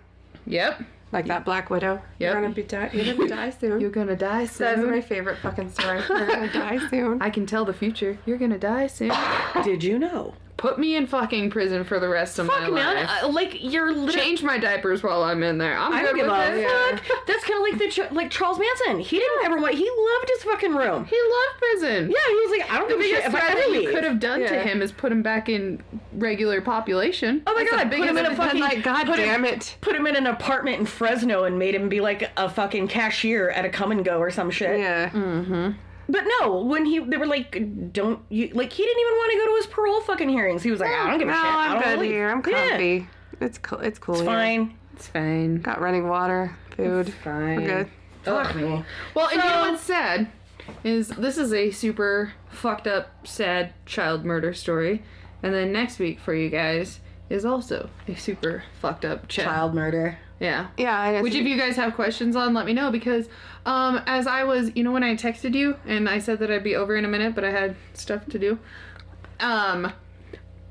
Yep. 0.47 0.83
Like 1.15 1.27
that 1.29 1.45
Black 1.45 1.71
Widow. 1.71 1.95
Yep. 1.95 2.03
You're 2.19 2.43
gonna 2.43 2.55
be 2.55 2.63
di- 2.65 2.91
You're 2.93 3.15
gonna 3.15 3.29
die 3.29 3.51
soon. 3.61 3.81
You're 3.81 3.91
gonna 3.91 4.17
die 4.17 4.45
soon. 4.47 4.67
That's 4.67 4.81
soon. 4.81 4.91
my 4.91 5.01
favorite 5.01 5.39
fucking 5.39 5.71
story. 5.71 6.01
You're 6.09 6.27
gonna 6.27 6.53
die 6.53 6.79
soon. 6.89 7.23
I 7.23 7.31
can 7.31 7.47
tell 7.47 7.65
the 7.65 7.73
future. 7.73 8.19
You're 8.27 8.39
gonna 8.39 8.59
die 8.59 8.89
soon. 8.89 9.13
did 9.65 9.83
you 9.83 9.99
know 9.99 10.35
Put 10.57 10.79
me 10.79 10.95
in 10.97 11.07
fucking 11.09 11.51
prison 11.51 11.83
for 11.85 11.99
the 11.99 12.09
rest 12.09 12.39
of 12.39 12.47
my 12.47 12.55
life. 12.55 12.63
fuck 12.65 12.73
man 12.73 12.95
life. 12.97 13.11
uh, 13.25 13.29
like 13.29 13.63
you're 13.63 13.91
literally 13.93 14.13
Change 14.13 14.43
my 14.45 14.57
diapers 14.57 15.03
while 15.03 15.23
I'm 15.25 15.43
in 15.43 15.59
there. 15.59 15.77
I'm 15.77 15.93
I 15.93 16.01
good 16.03 16.07
don't 16.07 16.17
give 16.17 16.27
with 16.27 16.35
a 16.35 16.61
it. 16.95 17.01
fuck. 17.01 17.27
That's 17.27 17.45
kind 17.45 17.57
of 17.59 17.71
like 17.71 17.79
the 17.79 17.89
Ch- 17.91 18.13
like 18.13 18.31
Charles 18.31 18.59
Manson. 18.61 19.01
He 19.01 19.19
didn't 19.19 19.45
ever 19.45 19.57
want. 19.59 19.75
He 19.75 19.91
loved 19.91 20.31
his 20.33 20.43
fucking 20.45 20.75
room. 20.75 21.05
He 21.07 21.17
loved 21.17 21.59
prison. 21.59 22.11
Yeah, 22.11 22.17
he 22.29 22.35
was 22.37 22.51
like, 22.59 22.71
I 22.73 22.79
don't 22.79 22.89
The 22.89 22.95
give 22.95 23.01
a 23.01 23.09
shit 23.09 23.13
biggest 23.17 23.29
if 23.29 23.35
I 23.35 23.39
threat 23.41 23.51
ever 23.51 23.61
that 23.61 23.69
you 23.75 23.81
leave. 23.81 23.91
could 23.91 24.05
have 24.05 24.21
done 24.21 24.39
to 24.41 24.45
Yeah. 24.55 24.63
him 24.63 24.81
is 24.81 24.93
put 24.93 25.11
him 25.11 25.23
back 25.23 25.49
in 25.49 25.83
regular 26.13 26.61
population. 26.61 27.43
Oh 27.49 27.53
my 27.55 27.65
That's 27.65 27.71
the 27.71 27.77
God, 27.77 27.83
put 27.83 27.91
biggest 27.91 28.11
him 28.11 28.17
in 28.19 28.25
a 28.25 28.29
thing. 28.29 28.37
fucking- 28.37 28.63
I'm 28.63 28.69
like, 28.71 28.83
God 28.85 29.07
put 29.07 29.19
him- 29.19 29.27
damn 29.27 29.45
it. 29.45 29.77
Put 29.81 29.97
him 29.97 30.07
in 30.07 30.15
an 30.17 30.27
apartment 30.29 30.79
in 30.79 30.87
Fresno 30.87 31.45
and 31.45 31.59
made 31.59 31.75
him 31.75 31.89
be 31.89 32.01
like 32.01 32.31
a 32.37 32.49
fucking 32.49 32.87
cashier 32.89 33.51
at 33.51 33.65
a 33.65 33.69
come 33.69 33.91
and 33.91 34.05
go 34.05 34.19
or 34.19 34.31
some 34.31 34.51
shit. 34.53 34.79
Yeah. 34.79 35.73
But 36.09 36.25
no, 36.41 36.61
when 36.63 36.85
he 36.85 36.99
they 36.99 37.17
were 37.17 37.27
like, 37.27 37.93
don't 37.93 38.21
you 38.29 38.49
like 38.55 38.73
he 38.73 38.83
didn't 38.83 39.01
even 39.01 39.13
want 39.15 39.33
to 39.33 39.39
go 39.39 39.47
to 39.47 39.57
his 39.57 39.67
parole 39.67 40.01
fucking 40.03 40.29
hearings. 40.29 40.63
He 40.63 40.71
was 40.71 40.81
like, 40.81 40.91
I 40.91 41.11
don't 41.11 41.19
give 41.19 41.29
a 41.29 41.31
No, 41.31 41.37
shit. 41.37 41.45
I 41.47 41.67
I'm 41.69 41.81
don't 41.81 41.83
good 41.91 41.99
leave." 42.01 42.11
here. 42.11 42.31
I'm 42.31 42.43
Yeah, 42.47 42.69
comfy. 42.71 43.09
It's 43.41 43.59
cool. 43.59 43.79
It's 43.81 43.99
cool. 43.99 44.15
it's 44.15 44.23
here. 44.23 44.31
fine. 44.31 44.75
It's 44.95 45.09
fine. 45.09 45.61
Got 45.61 45.81
running 45.81 46.09
water, 46.09 46.57
food. 46.77 47.13
Fine. 47.25 47.63
We're 47.63 47.67
good. 47.85 47.91
Fuck 48.23 48.55
me. 48.55 48.85
Well, 49.15 49.29
and 49.29 49.43
you 49.43 49.49
know 49.49 49.71
what's 49.71 49.83
sad 49.83 50.29
is 50.83 51.09
this 51.09 51.37
is 51.37 51.53
a 51.53 51.71
super 51.71 52.33
fucked 52.51 52.87
up, 52.87 53.27
sad 53.27 53.73
child 53.87 54.25
murder 54.25 54.55
story, 54.55 55.03
and 55.43 55.53
then 55.55 55.73
next 55.73 55.99
week 55.99 56.19
for 56.21 56.35
you 56.35 56.49
guys 56.49 57.01
is 57.29 57.45
also 57.45 57.91
a 58.09 58.15
super 58.15 58.63
fucked 58.81 59.05
up 59.05 59.29
child. 59.29 59.47
Child 59.49 59.75
murder. 59.75 60.19
Yeah. 60.41 60.69
Yeah. 60.77 61.21
Which, 61.21 61.35
if 61.35 61.47
you 61.47 61.57
guys 61.57 61.77
have 61.77 61.95
questions 61.95 62.37
on, 62.37 62.55
let 62.55 62.67
me 62.67 62.73
know 62.73 62.91
because, 62.91 63.29
um, 63.67 64.01
as 64.07 64.27
I 64.27 64.45
was, 64.45 64.71
you 64.75 64.83
know, 64.83 64.93
when 64.93 65.05
I 65.05 65.15
texted 65.17 65.55
you 65.55 65.77
and 65.87 66.09
I 66.09 66.19
said 66.19 66.39
that 66.41 66.51
I'd 66.51 66.65
be 66.65 66.75
over 66.75 66.97
in 66.97 67.05
a 67.05 67.09
minute, 67.09 67.35
but 67.35 67.45
I 67.45 67.51
had 67.51 67.77
stuff 67.95 68.27
to 68.27 68.39
do. 68.39 68.59
Um, 69.41 69.93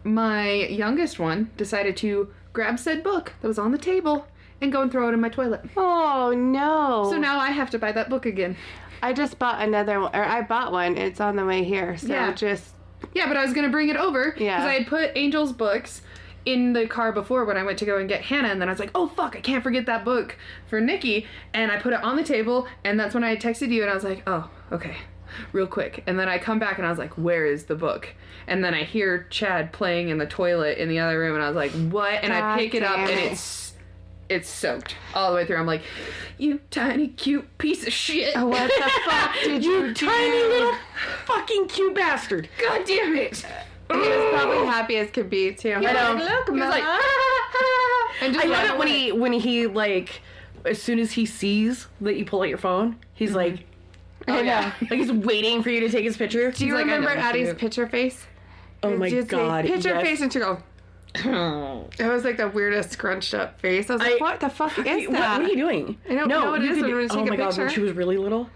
my 0.04 0.52
youngest 0.52 1.20
one 1.20 1.50
decided 1.58 1.96
to 1.98 2.34
grab 2.52 2.78
said 2.78 3.04
book 3.04 3.34
that 3.42 3.48
was 3.48 3.58
on 3.58 3.72
the 3.72 3.78
table 3.78 4.28
and 4.62 4.72
go 4.72 4.82
and 4.82 4.92
throw 4.92 5.10
it 5.10 5.14
in 5.14 5.20
my 5.22 5.30
toilet. 5.30 5.62
oh 5.78 6.34
no. 6.36 7.08
So 7.10 7.18
now 7.18 7.40
I 7.40 7.50
have 7.52 7.70
to 7.72 7.80
buy 7.80 7.92
that 7.94 8.10
book 8.10 8.26
again. 8.26 8.56
I 9.02 9.12
just 9.14 9.38
bought 9.40 9.62
another 9.62 10.00
one, 10.00 10.16
or 10.16 10.24
I 10.24 10.42
bought 10.42 10.72
one. 10.72 10.98
It's 10.98 11.20
on 11.20 11.36
the 11.36 11.46
way 11.46 11.64
here. 11.64 11.98
So 11.98 12.08
Yeah. 12.08 12.34
just 12.34 12.72
Yeah, 13.14 13.28
but 13.28 13.36
I 13.38 13.44
was 13.44 13.54
gonna 13.54 13.70
bring 13.70 13.90
it 13.90 13.98
over 13.98 14.26
because 14.32 14.42
Yeah. 14.42 14.66
I 14.66 14.74
had 14.74 14.88
put 14.88 15.16
Angel's 15.18 15.52
books 15.52 16.02
in 16.46 16.74
the 16.74 16.88
car 16.88 17.12
before 17.12 17.46
when 17.46 17.58
I 17.58 17.64
went 17.64 17.80
to 17.80 17.86
go 17.86 17.98
and 17.98 18.08
get 18.10 18.22
Hannah, 18.22 18.50
and 18.50 18.62
then 18.62 18.70
I 18.70 18.72
was 18.72 18.80
like, 18.80 18.92
oh 18.96 19.08
fuck, 19.08 19.36
I 19.36 19.42
can't 19.42 19.64
forget 19.64 19.86
that 19.86 20.04
book 20.04 20.38
for 20.68 20.82
Nikki, 20.82 21.26
and 21.54 21.72
I 21.72 21.78
put 21.78 21.94
it 21.94 22.04
on 22.04 22.16
the 22.16 22.24
table, 22.24 22.68
and 22.84 23.00
that's 23.00 23.14
when 23.14 23.24
I 23.24 23.36
texted 23.36 23.70
you, 23.70 23.82
and 23.82 23.92
I 23.92 23.94
was 23.96 24.04
like, 24.04 24.24
oh, 24.28 24.50
okay, 24.72 24.98
real 25.52 25.68
quick, 25.68 26.04
and 26.08 26.20
then 26.20 26.28
I 26.28 26.38
come 26.38 26.60
back 26.60 26.78
and 26.78 26.86
I 26.86 26.90
was 26.90 27.00
like, 27.00 27.18
where 27.18 27.46
is 27.46 27.66
the 27.66 27.76
book? 27.76 28.10
And 28.48 28.64
then 28.64 28.74
I 28.74 28.84
hear 28.84 29.26
Chad 29.30 29.72
playing 29.72 30.10
in 30.10 30.18
the 30.18 30.26
toilet 30.26 30.78
in 30.78 30.90
the 30.90 31.00
other 31.00 31.20
room, 31.20 31.36
and 31.36 31.44
I 31.44 31.48
was 31.48 31.56
like, 31.56 31.72
what? 31.92 32.24
And 32.24 32.34
I 32.34 32.58
pick 32.58 32.76
it 32.76 32.84
up, 32.84 32.98
and 32.98 33.10
it's 33.10 33.74
it's 34.30 34.50
soaked 34.50 34.96
all 35.14 35.30
the 35.30 35.36
way 35.36 35.46
through. 35.46 35.58
I'm 35.58 35.66
like, 35.66 35.84
you 36.38 36.60
tiny 36.72 37.08
cute 37.10 37.58
piece 37.58 37.86
of 37.86 37.94
shit. 37.94 38.36
Oh, 38.36 38.48
what 38.48 38.68
the 38.68 38.92
fuck 39.06 39.36
did 39.44 39.64
you, 39.64 39.86
You 39.86 39.94
tiny 39.94 40.44
little 40.44 40.76
fucking 41.26 41.68
cute 41.68 41.96
bastard. 41.96 42.50
God 42.62 42.84
damn 42.86 43.16
it. 43.16 43.46
He 43.92 43.98
was 43.98 44.34
probably 44.34 44.66
happy 44.66 44.98
as 44.98 45.12
could 45.12 45.30
be 45.30 45.54
too. 45.54 45.74
I 45.74 45.80
know. 45.82 46.24
Look, 46.24 46.48
He 46.48 46.60
was 46.60 46.70
like, 46.70 46.84
and 48.22 48.34
just 48.34 48.46
I 48.46 48.50
love 48.50 48.70
it 48.72 48.78
when 48.78 48.88
he 48.88 49.12
when 49.12 49.34
he 49.34 49.68
like 49.68 50.22
as 50.66 50.82
soon 50.82 51.00
as 51.00 51.12
he 51.12 51.26
sees 51.26 51.88
that 52.02 52.16
you 52.16 52.26
pull 52.26 52.42
out 52.42 52.50
your 52.50 52.58
phone, 52.58 52.98
he's 53.14 53.30
mm-hmm. 53.30 53.38
like 53.38 53.66
oh, 54.28 54.38
oh 54.38 54.42
yeah, 54.42 54.74
like 54.82 55.00
he's 55.00 55.12
waiting 55.12 55.62
for 55.64 55.70
you 55.70 55.82
to 55.82 55.90
take 55.90 56.06
his 56.06 56.18
picture. 56.18 56.52
Do 56.52 56.66
you 56.66 56.74
like, 56.74 56.86
remember 56.86 57.10
what 57.10 57.18
Addie's 57.18 57.54
picture 57.54 57.88
face? 57.88 58.26
oh 58.84 58.98
my 58.98 59.10
god. 59.10 59.66
Picture 59.66 59.90
yes. 59.90 60.04
face, 60.04 60.22
and 60.22 60.32
she 60.32 60.40
go. 60.40 60.62
It 62.00 62.08
was 62.08 62.24
like 62.24 62.38
the 62.38 62.48
weirdest 62.48 62.92
scrunched 62.92 63.36
up 63.36 63.60
face. 63.60 63.90
I 63.90 63.94
was 63.94 64.02
like, 64.02 64.14
I- 64.14 64.18
what 64.18 64.40
the 64.40 64.50
fuck 64.50 64.78
is 64.80 64.86
What, 65.08 65.12
that? 65.12 65.40
what 65.40 65.46
are 65.46 65.50
you 65.50 65.56
doing? 65.56 65.98
I 66.10 66.16
don't 66.16 66.28
know 66.28 66.50
what 66.52 66.64
it 66.64 66.72
is 66.72 66.78
could- 66.80 66.88
when 66.88 66.96
we 66.98 67.08
take 67.08 67.18
oh 67.18 67.24
a 67.24 67.26
my 67.30 67.36
god, 67.36 67.58
when 67.58 67.70
she 67.70 67.82
was 67.82 67.92
really 67.92 68.18
little, 68.18 68.50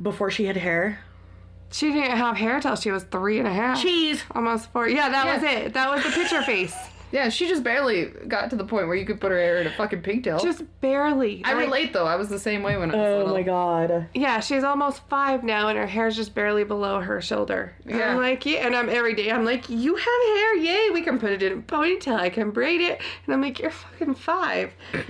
before 0.00 0.30
she 0.30 0.44
had 0.44 0.56
hair. 0.58 1.00
She 1.72 1.92
didn't 1.92 2.16
have 2.16 2.36
hair 2.36 2.60
till 2.60 2.76
she 2.76 2.90
was 2.90 3.04
three 3.04 3.38
and 3.38 3.48
a 3.48 3.52
half. 3.52 3.80
Cheese. 3.80 4.22
Almost 4.32 4.70
four. 4.72 4.88
Yeah, 4.88 5.08
that 5.08 5.26
Yeah. 5.26 5.34
was 5.34 5.42
it. 5.42 5.72
That 5.74 5.90
was 5.90 6.04
the 6.04 6.10
picture 6.10 6.42
face. 6.54 6.74
Yeah, 7.10 7.28
she 7.28 7.46
just 7.46 7.62
barely 7.62 8.06
got 8.26 8.48
to 8.50 8.56
the 8.56 8.64
point 8.64 8.86
where 8.86 8.96
you 8.96 9.04
could 9.04 9.20
put 9.20 9.30
her 9.32 9.36
hair 9.38 9.58
in 9.58 9.66
a 9.66 9.70
fucking 9.70 10.00
pigtail. 10.00 10.38
Just 10.38 10.62
barely. 10.80 11.42
I 11.44 11.52
Like, 11.52 11.66
relate 11.66 11.92
though. 11.92 12.06
I 12.06 12.16
was 12.16 12.30
the 12.30 12.38
same 12.38 12.62
way 12.62 12.78
when 12.78 12.90
I 12.90 12.96
was 12.96 13.06
Oh 13.06 13.16
little. 13.18 13.34
my 13.34 13.42
god. 13.42 14.06
Yeah, 14.14 14.40
she's 14.40 14.64
almost 14.64 15.06
five 15.10 15.44
now, 15.44 15.68
and 15.68 15.76
her 15.78 15.86
hair's 15.86 16.16
just 16.16 16.34
barely 16.34 16.64
below 16.64 17.00
her 17.00 17.20
shoulder. 17.20 17.74
Yeah. 17.84 18.12
I'm 18.12 18.16
like, 18.16 18.46
yeah, 18.46 18.66
and 18.66 18.74
I'm 18.74 18.88
every 18.88 19.12
day. 19.14 19.30
I'm 19.30 19.44
like, 19.44 19.68
you 19.68 19.94
have 19.94 20.22
hair, 20.36 20.56
yay! 20.56 20.88
We 20.90 21.02
can 21.02 21.18
put 21.18 21.32
it 21.32 21.42
in 21.42 21.52
a 21.52 21.56
ponytail. 21.62 22.16
I 22.18 22.30
can 22.30 22.50
braid 22.50 22.80
it, 22.80 22.98
and 23.26 23.34
I'm 23.34 23.42
like, 23.42 23.58
you're 23.60 23.70
fucking 23.72 24.14
five. 24.14 24.72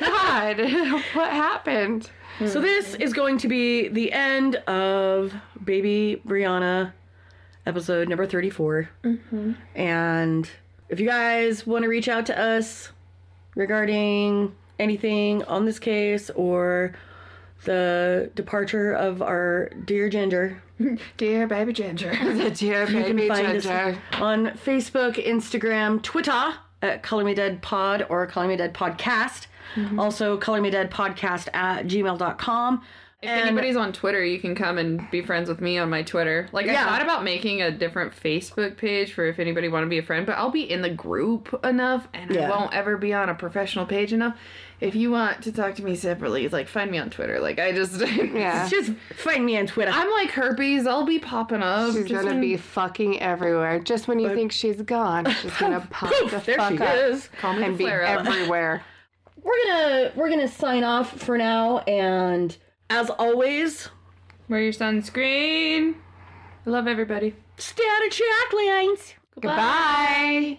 God, 0.00 0.58
what 1.14 1.30
happened? 1.30 2.10
So 2.48 2.60
this 2.60 2.94
is 2.94 3.12
going 3.12 3.38
to 3.38 3.48
be 3.48 3.88
the 3.88 4.12
end 4.12 4.56
of 4.56 5.34
Baby 5.62 6.22
Brianna 6.26 6.92
episode 7.66 8.08
number 8.08 8.26
34. 8.26 8.88
Mm-hmm. 9.04 9.52
And 9.74 10.50
if 10.88 10.98
you 11.00 11.06
guys 11.06 11.66
want 11.66 11.82
to 11.82 11.88
reach 11.88 12.08
out 12.08 12.26
to 12.26 12.38
us 12.38 12.92
regarding 13.54 14.54
anything 14.78 15.44
on 15.44 15.66
this 15.66 15.78
case 15.78 16.30
or 16.30 16.92
the 17.64 18.30
departure 18.34 18.92
of 18.92 19.20
our 19.20 19.68
dear 19.84 20.08
Ginger, 20.08 20.62
Dear 21.18 21.46
baby 21.46 21.74
Ginger. 21.74 22.10
The 22.24 22.50
dear 22.50 22.86
baby 22.86 23.28
ginger. 23.28 23.98
on 24.14 24.46
Facebook, 24.46 25.22
Instagram, 25.22 26.00
Twitter 26.02 26.54
at 26.80 27.02
Color 27.02 27.24
Me 27.24 27.34
Dead 27.34 27.60
Pod 27.60 28.06
or 28.08 28.26
Color 28.26 28.48
Me 28.48 28.56
Dead 28.56 28.72
Podcast. 28.72 29.46
Mm-hmm. 29.76 29.98
Also, 30.00 30.36
Color 30.36 30.60
Me 30.60 30.70
Dead 30.70 30.90
Podcast 30.90 31.48
at 31.54 31.86
gmail.com. 31.86 32.82
If 33.22 33.28
anybody's 33.28 33.76
on 33.76 33.92
Twitter, 33.92 34.24
you 34.24 34.38
can 34.40 34.54
come 34.54 34.78
and 34.78 35.02
be 35.10 35.20
friends 35.20 35.50
with 35.50 35.60
me 35.60 35.76
on 35.76 35.90
my 35.90 36.02
Twitter. 36.02 36.48
Like 36.52 36.68
I 36.68 36.74
thought 36.84 37.02
about 37.02 37.22
making 37.22 37.60
a 37.60 37.70
different 37.70 38.14
Facebook 38.18 38.78
page 38.78 39.12
for 39.12 39.26
if 39.26 39.38
anybody 39.38 39.68
want 39.68 39.84
to 39.84 39.90
be 39.90 39.98
a 39.98 40.02
friend, 40.02 40.24
but 40.24 40.38
I'll 40.38 40.50
be 40.50 40.62
in 40.62 40.80
the 40.80 40.88
group 40.88 41.60
enough 41.62 42.08
and 42.14 42.30
Yeah. 42.34 42.46
I 42.46 42.48
won't 42.58 42.72
ever 42.72 42.96
be 42.96 43.12
on 43.12 43.28
a 43.28 43.34
professional 43.34 43.84
page 43.84 44.14
enough. 44.14 44.38
If 44.80 44.94
you 44.94 45.10
want 45.10 45.42
to 45.42 45.52
talk 45.52 45.74
to 45.74 45.82
me 45.84 45.96
separately, 45.96 46.48
like 46.48 46.66
find 46.66 46.90
me 46.90 46.96
on 46.96 47.10
Twitter. 47.10 47.40
Like 47.40 47.58
I 47.58 47.72
just 47.72 48.00
Yeah. 48.32 48.66
Just 48.70 48.92
find 49.16 49.44
me 49.44 49.58
on 49.58 49.66
Twitter. 49.66 49.90
I'm 49.94 50.10
like 50.12 50.30
herpes, 50.30 50.86
I'll 50.86 51.04
be 51.04 51.18
popping 51.18 51.62
up. 51.62 51.92
She's 51.92 52.08
just 52.08 52.22
gonna 52.24 52.36
in- 52.36 52.40
be 52.40 52.56
fucking 52.56 53.20
everywhere. 53.20 53.80
Just 53.80 54.08
when 54.08 54.18
you 54.18 54.30
think 54.34 54.50
she's 54.50 54.80
gone, 54.80 55.30
she's 55.42 55.54
gonna 55.58 55.86
pop 55.90 56.10
Poof, 56.10 56.30
the 56.30 56.38
there 56.38 56.56
fuck 56.56 56.72
she 56.72 56.78
up 56.78 56.94
is. 56.96 57.28
Call 57.38 57.52
me 57.52 57.64
and 57.64 57.76
be 57.76 57.86
everywhere. 57.86 58.82
We're 59.42 59.52
gonna 59.66 60.12
we're 60.16 60.28
gonna 60.30 60.48
sign 60.48 60.84
off 60.84 61.18
for 61.18 61.38
now, 61.38 61.78
and 61.80 62.56
as 62.88 63.10
always, 63.10 63.88
Wear 64.48 64.60
your 64.62 64.72
sunscreen. 64.72 65.94
I 66.66 66.70
love 66.70 66.86
everybody. 66.88 67.34
stay 67.56 67.84
out 67.88 68.06
of 68.06 68.12
track 68.12 68.52
lines. 68.52 69.14
Goodbye. 69.40 70.58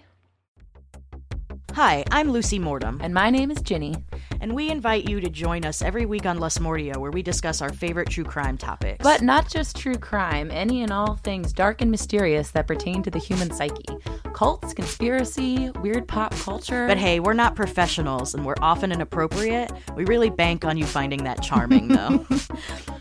Hi, 1.74 2.04
I'm 2.12 2.32
Lucy 2.32 2.58
Mortem, 2.60 3.00
And 3.02 3.14
my 3.14 3.30
name 3.30 3.52
is 3.52 3.62
Ginny. 3.62 3.96
And 4.42 4.54
we 4.54 4.70
invite 4.70 5.08
you 5.08 5.22
to 5.22 5.30
join 5.30 5.64
us 5.64 5.82
every 5.82 6.06
week 6.06 6.26
on 6.26 6.40
Les 6.40 6.58
Mordia, 6.58 6.98
where 6.98 7.12
we 7.12 7.22
discuss 7.22 7.62
our 7.62 7.72
favorite 7.72 8.10
true 8.10 8.24
crime 8.24 8.58
topics. 8.58 9.02
But 9.02 9.22
not 9.22 9.48
just 9.48 9.78
true 9.78 9.96
crime, 9.96 10.50
any 10.52 10.82
and 10.82 10.92
all 10.92 11.16
things 11.16 11.54
dark 11.54 11.82
and 11.82 11.90
mysterious 11.90 12.52
that 12.52 12.68
pertain 12.68 13.04
to 13.04 13.12
the 13.12 13.20
human 13.20 13.52
psyche. 13.52 13.86
Cults, 14.34 14.74
conspiracy, 14.74 15.70
weird 15.82 16.08
pop 16.08 16.36
culture. 16.36 16.88
But 16.88 16.98
hey, 16.98 17.20
we're 17.20 17.34
not 17.34 17.56
professionals, 17.56 18.34
and 18.34 18.44
we're 18.44 18.56
often 18.62 18.92
inappropriate. 18.92 19.72
We 19.96 20.06
really 20.06 20.32
bank 20.32 20.66
on 20.66 20.76
you 20.76 20.86
finding 20.86 21.24
that 21.24 21.42
charming, 21.42 21.88
though. 21.88 22.26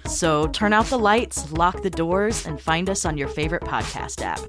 So 0.06 0.48
turn 0.48 0.72
out 0.72 0.86
the 0.86 0.98
lights, 0.98 1.52
lock 1.52 1.82
the 1.82 1.90
doors, 1.90 2.44
and 2.44 2.60
find 2.60 2.90
us 2.90 3.04
on 3.04 3.16
your 3.16 3.28
favorite 3.28 3.62
podcast 3.62 4.22
app. 4.22 4.40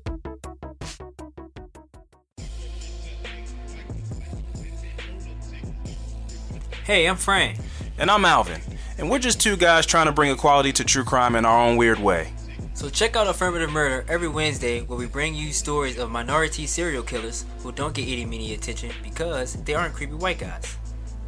Hey, 6.92 7.08
I'm 7.08 7.16
Frank. 7.16 7.58
And 8.00 8.12
I'm 8.12 8.26
Alvin. 8.26 8.60
And 8.98 9.10
we're 9.10 9.18
just 9.18 9.40
two 9.40 9.56
guys 9.56 9.86
trying 9.86 10.08
to 10.08 10.12
bring 10.12 10.30
equality 10.30 10.74
to 10.74 10.84
true 10.84 11.06
crime 11.06 11.38
in 11.38 11.46
our 11.46 11.58
own 11.58 11.78
weird 11.78 12.00
way. 12.00 12.34
So 12.74 12.90
check 12.90 13.16
out 13.16 13.28
Affirmative 13.28 13.72
Murder 13.72 14.04
every 14.10 14.28
Wednesday 14.28 14.82
where 14.82 15.00
we 15.00 15.06
bring 15.06 15.34
you 15.34 15.54
stories 15.54 15.98
of 15.98 16.12
minority 16.12 16.68
serial 16.68 17.02
killers 17.02 17.46
who 17.60 17.72
don't 17.72 17.94
get 17.94 18.10
any 18.10 18.26
media 18.26 18.58
attention 18.58 18.92
because 19.04 19.54
they 19.64 19.74
aren't 19.74 19.94
creepy 19.94 20.16
white 20.16 20.40
guys. 20.40 20.76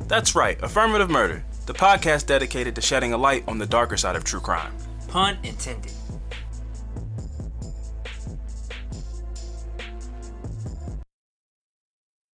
That's 0.09 0.35
right, 0.35 0.61
Affirmative 0.61 1.09
Murder, 1.09 1.45
the 1.65 1.73
podcast 1.73 2.25
dedicated 2.25 2.75
to 2.75 2.81
shedding 2.81 3.13
a 3.13 3.17
light 3.17 3.45
on 3.47 3.57
the 3.57 3.65
darker 3.65 3.95
side 3.95 4.17
of 4.17 4.25
true 4.25 4.41
crime. 4.41 4.73
Pun 5.07 5.37
intended. 5.43 5.93